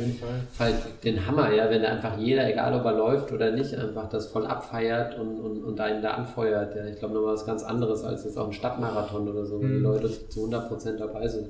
halt 0.59 0.75
den 1.05 1.27
Hammer, 1.27 1.53
ja, 1.53 1.71
wenn 1.71 1.83
da 1.83 1.89
einfach 1.89 2.19
jeder, 2.19 2.49
egal 2.49 2.79
ob 2.79 2.85
er 2.85 2.93
läuft 2.93 3.33
oder 3.33 3.51
nicht, 3.51 3.75
einfach 3.75 4.09
das 4.09 4.27
voll 4.27 4.47
abfeiert 4.47 5.19
und, 5.19 5.41
und, 5.41 5.65
und 5.65 5.81
einen 5.81 6.03
da 6.03 6.13
anfeuert. 6.13 6.77
Ja. 6.77 6.85
Ich 6.87 6.99
glaube 6.99 7.15
nochmal 7.15 7.35
was 7.35 7.47
ganz 7.47 7.63
anderes 7.63 8.05
als 8.05 8.25
jetzt 8.25 8.39
auch 8.39 8.47
ein 8.47 8.53
Stadtmarathon 8.53 9.29
oder 9.29 9.47
so, 9.47 9.59
wo 9.59 9.67
die 9.67 9.75
Leute 9.75 10.11
zu 10.29 10.47
100% 10.47 10.97
dabei 10.99 11.27
sind. 11.29 11.49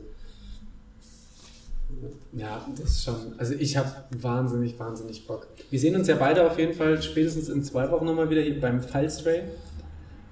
Ja, 2.32 2.66
das 2.76 2.90
ist 2.90 3.04
schon. 3.04 3.14
Also 3.38 3.54
ich 3.54 3.76
habe 3.76 3.90
wahnsinnig, 4.20 4.78
wahnsinnig 4.78 5.26
Bock. 5.26 5.46
Wir 5.70 5.80
sehen 5.80 5.96
uns 5.96 6.06
ja 6.08 6.16
beide 6.16 6.48
auf 6.48 6.58
jeden 6.58 6.74
Fall 6.74 7.00
spätestens 7.02 7.48
in 7.48 7.62
zwei 7.64 7.90
Wochen 7.90 8.04
nochmal 8.04 8.30
wieder 8.30 8.42
hier 8.42 8.60
beim 8.60 8.80
Fallstray. 8.80 9.42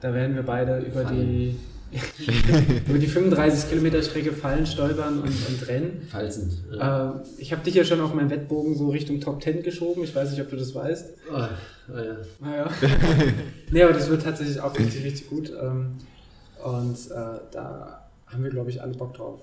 Da 0.00 0.12
werden 0.12 0.36
wir 0.36 0.42
beide 0.42 0.78
über 0.80 1.04
die, 1.04 1.56
über 2.86 2.98
die 2.98 3.06
35 3.06 3.70
Kilometer 3.70 4.02
Strecke 4.02 4.32
fallen, 4.32 4.66
stolpern 4.66 5.20
und, 5.20 5.28
und 5.28 5.68
rennen. 5.68 6.06
Falsend. 6.10 6.52
Ja. 6.70 7.14
Äh, 7.14 7.24
ich 7.38 7.52
habe 7.52 7.62
dich 7.62 7.74
ja 7.74 7.84
schon 7.84 8.00
auf 8.00 8.12
meinem 8.12 8.30
Wettbogen 8.30 8.76
so 8.76 8.90
Richtung 8.90 9.20
Top 9.20 9.42
10 9.42 9.62
geschoben. 9.62 10.04
Ich 10.04 10.14
weiß 10.14 10.30
nicht, 10.30 10.40
ob 10.42 10.50
du 10.50 10.56
das 10.56 10.74
weißt. 10.74 11.14
Oh, 11.32 11.40
oh 11.92 11.96
ja. 11.96 12.16
Naja. 12.40 12.70
nee, 13.70 13.82
aber 13.82 13.94
das 13.94 14.10
wird 14.10 14.22
tatsächlich 14.22 14.60
auch 14.60 14.78
richtig, 14.78 15.04
richtig 15.04 15.30
gut. 15.30 15.50
Ähm, 15.50 15.96
und 16.62 17.10
äh, 17.10 17.40
da 17.50 18.10
haben 18.26 18.42
wir, 18.44 18.50
glaube 18.50 18.70
ich, 18.70 18.82
alle 18.82 18.92
Bock 18.92 19.14
drauf. 19.14 19.40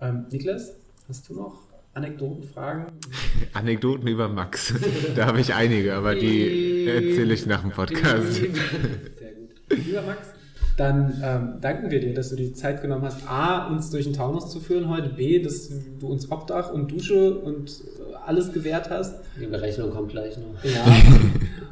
Ähm, 0.00 0.26
Niklas? 0.30 0.72
Hast 1.08 1.26
du 1.30 1.36
noch 1.36 1.54
Anekdoten, 1.94 2.42
Fragen? 2.42 2.84
Anekdoten 3.54 4.06
über 4.08 4.28
Max. 4.28 4.74
da 5.16 5.24
habe 5.24 5.40
ich 5.40 5.54
einige, 5.54 5.94
aber 5.94 6.14
die 6.14 6.86
erzähle 6.86 7.32
ich 7.32 7.46
nach 7.46 7.62
dem 7.62 7.70
Podcast. 7.70 8.34
Sehr 8.34 8.48
gut. 8.48 9.86
Lieber 9.86 10.02
Max, 10.02 10.28
dann 10.76 11.18
ähm, 11.24 11.60
danken 11.62 11.90
wir 11.90 12.00
dir, 12.00 12.12
dass 12.12 12.28
du 12.28 12.36
die 12.36 12.52
Zeit 12.52 12.82
genommen 12.82 13.04
hast, 13.04 13.26
A, 13.26 13.68
uns 13.68 13.88
durch 13.88 14.04
den 14.04 14.12
Taunus 14.12 14.50
zu 14.50 14.60
führen 14.60 14.90
heute, 14.90 15.08
B, 15.08 15.42
dass 15.42 15.70
du 15.98 16.08
uns 16.08 16.30
Obdach 16.30 16.70
und 16.74 16.92
Dusche 16.92 17.38
und 17.38 17.70
äh, 17.70 18.14
alles 18.26 18.52
gewährt 18.52 18.90
hast. 18.90 19.14
Die 19.40 19.46
Berechnung 19.46 19.90
kommt 19.90 20.10
gleich 20.10 20.36
noch. 20.36 20.62
Ja. 20.62 20.84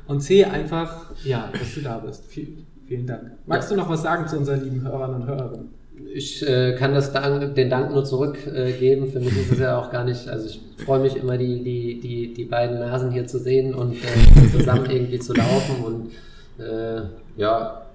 Und 0.06 0.22
C, 0.22 0.46
einfach, 0.46 1.12
ja, 1.24 1.52
dass 1.52 1.74
du 1.74 1.82
da 1.82 1.98
bist. 1.98 2.24
Vielen, 2.24 2.66
vielen 2.86 3.06
Dank. 3.06 3.32
Magst 3.44 3.70
ja. 3.70 3.76
du 3.76 3.82
noch 3.82 3.90
was 3.90 4.00
sagen 4.00 4.26
zu 4.28 4.38
unseren 4.38 4.64
lieben 4.64 4.80
Hörern 4.80 5.14
und 5.14 5.26
Hörerinnen? 5.26 5.85
Ich 6.12 6.46
äh, 6.46 6.74
kann 6.74 6.94
das 6.94 7.12
Dank, 7.12 7.54
den 7.54 7.70
Dank 7.70 7.90
nur 7.90 8.04
zurückgeben. 8.04 9.06
Äh, 9.06 9.10
Für 9.10 9.20
mich 9.20 9.36
ist 9.36 9.52
es 9.52 9.58
ja 9.58 9.78
auch 9.78 9.90
gar 9.90 10.04
nicht, 10.04 10.28
also 10.28 10.46
ich 10.46 10.60
freue 10.84 11.00
mich 11.00 11.16
immer, 11.16 11.38
die, 11.38 11.62
die, 11.62 12.00
die, 12.00 12.34
die 12.34 12.44
beiden 12.44 12.78
Nasen 12.78 13.10
hier 13.10 13.26
zu 13.26 13.38
sehen 13.38 13.74
und 13.74 13.94
äh, 13.94 14.50
zusammen 14.56 14.90
irgendwie 14.90 15.18
zu 15.18 15.34
laufen. 15.34 15.84
Und 15.84 16.64
äh, 16.64 17.02
ja, 17.36 17.86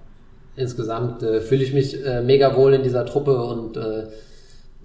insgesamt 0.55 1.23
äh, 1.23 1.41
fühle 1.41 1.63
ich 1.63 1.73
mich 1.73 2.03
äh, 2.05 2.21
mega 2.21 2.55
wohl 2.55 2.73
in 2.73 2.83
dieser 2.83 3.05
Truppe 3.05 3.41
und 3.41 3.77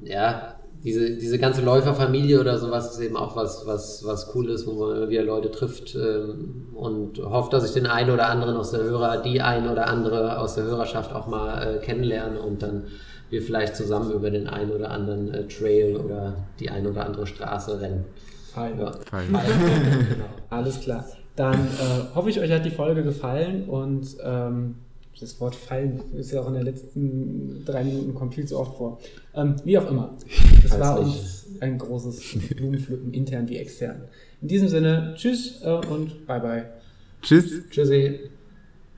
ja, 0.03 0.56
diese, 0.87 1.17
diese 1.17 1.41
ganze 1.41 1.63
Läuferfamilie 1.63 2.41
oder 2.41 2.59
sowas 2.59 2.93
ist 2.93 3.01
eben 3.01 3.17
auch 3.17 3.35
was, 3.35 3.67
was, 3.67 4.07
was 4.07 4.33
cool 4.37 4.49
ist, 4.51 4.69
wo 4.69 4.73
man 4.75 4.97
immer 4.97 5.09
wieder 5.09 5.25
Leute 5.25 5.51
trifft 5.51 5.97
ähm, 5.97 6.69
und 6.75 7.19
hofft, 7.19 7.53
dass 7.53 7.65
ich 7.65 7.73
den 7.73 7.89
einen 7.89 8.11
oder 8.11 8.29
anderen 8.29 8.57
aus 8.57 8.71
der 8.71 8.85
Hörer, 8.85 9.21
die 9.21 9.41
ein 9.41 9.69
oder 9.69 9.89
andere 9.89 10.39
aus 10.39 10.55
der 10.55 10.63
Hörerschaft 10.63 11.13
auch 11.13 11.27
mal 11.27 11.61
äh, 11.61 11.79
kennenlerne 11.79 12.41
und 12.41 12.63
dann 12.63 12.85
wir 13.31 13.43
vielleicht 13.43 13.75
zusammen 13.75 14.13
über 14.13 14.31
den 14.31 14.47
einen 14.47 14.71
oder 14.71 14.93
anderen 14.93 15.35
äh, 15.35 15.49
Trail 15.49 15.97
oder 15.97 16.37
die 16.61 16.71
ein 16.71 16.87
oder 16.87 17.05
andere 17.05 17.27
Straße 17.27 17.81
rennen. 17.81 18.05
Fein. 18.55 18.79
Ja. 18.79 18.93
Fein. 19.11 19.27
genau. 19.33 20.27
Alles 20.51 20.81
klar. 20.81 21.05
Dann 21.35 21.55
äh, 21.55 22.15
hoffe 22.15 22.31
ich, 22.31 22.39
euch 22.39 22.53
hat 22.53 22.65
die 22.65 22.71
Folge 22.71 23.03
gefallen 23.03 23.65
und 23.65 24.07
ähm, 24.25 24.77
das 25.21 25.41
Wort 25.41 25.55
fallen 25.55 26.01
ist 26.15 26.33
ja 26.33 26.43
auch 26.43 26.49
in 26.49 26.55
den 26.55 26.65
letzten 26.65 27.65
drei 27.65 27.85
Minuten 27.85 28.15
kommt 28.15 28.35
viel 28.35 28.47
zu 28.47 28.59
oft 28.59 28.77
vor. 28.77 29.01
Ähm, 29.35 29.57
wie 29.65 29.79
auch 29.79 29.89
immer. 29.91 30.17
Das 30.63 30.79
war 30.79 31.01
uns 31.01 31.47
ein 31.61 31.79
großes 31.79 32.21
Blumenpflücken, 32.57 33.13
intern 33.15 33.49
wie 33.49 33.57
extern. 33.57 34.03
In 34.43 34.49
diesem 34.49 34.69
Sinne, 34.69 35.15
tschüss 35.17 35.63
äh, 35.63 35.71
und 35.71 36.27
bye 36.27 36.41
bye. 36.41 36.67
Tschüss. 37.23 37.69
Tschüssi. 37.71 38.31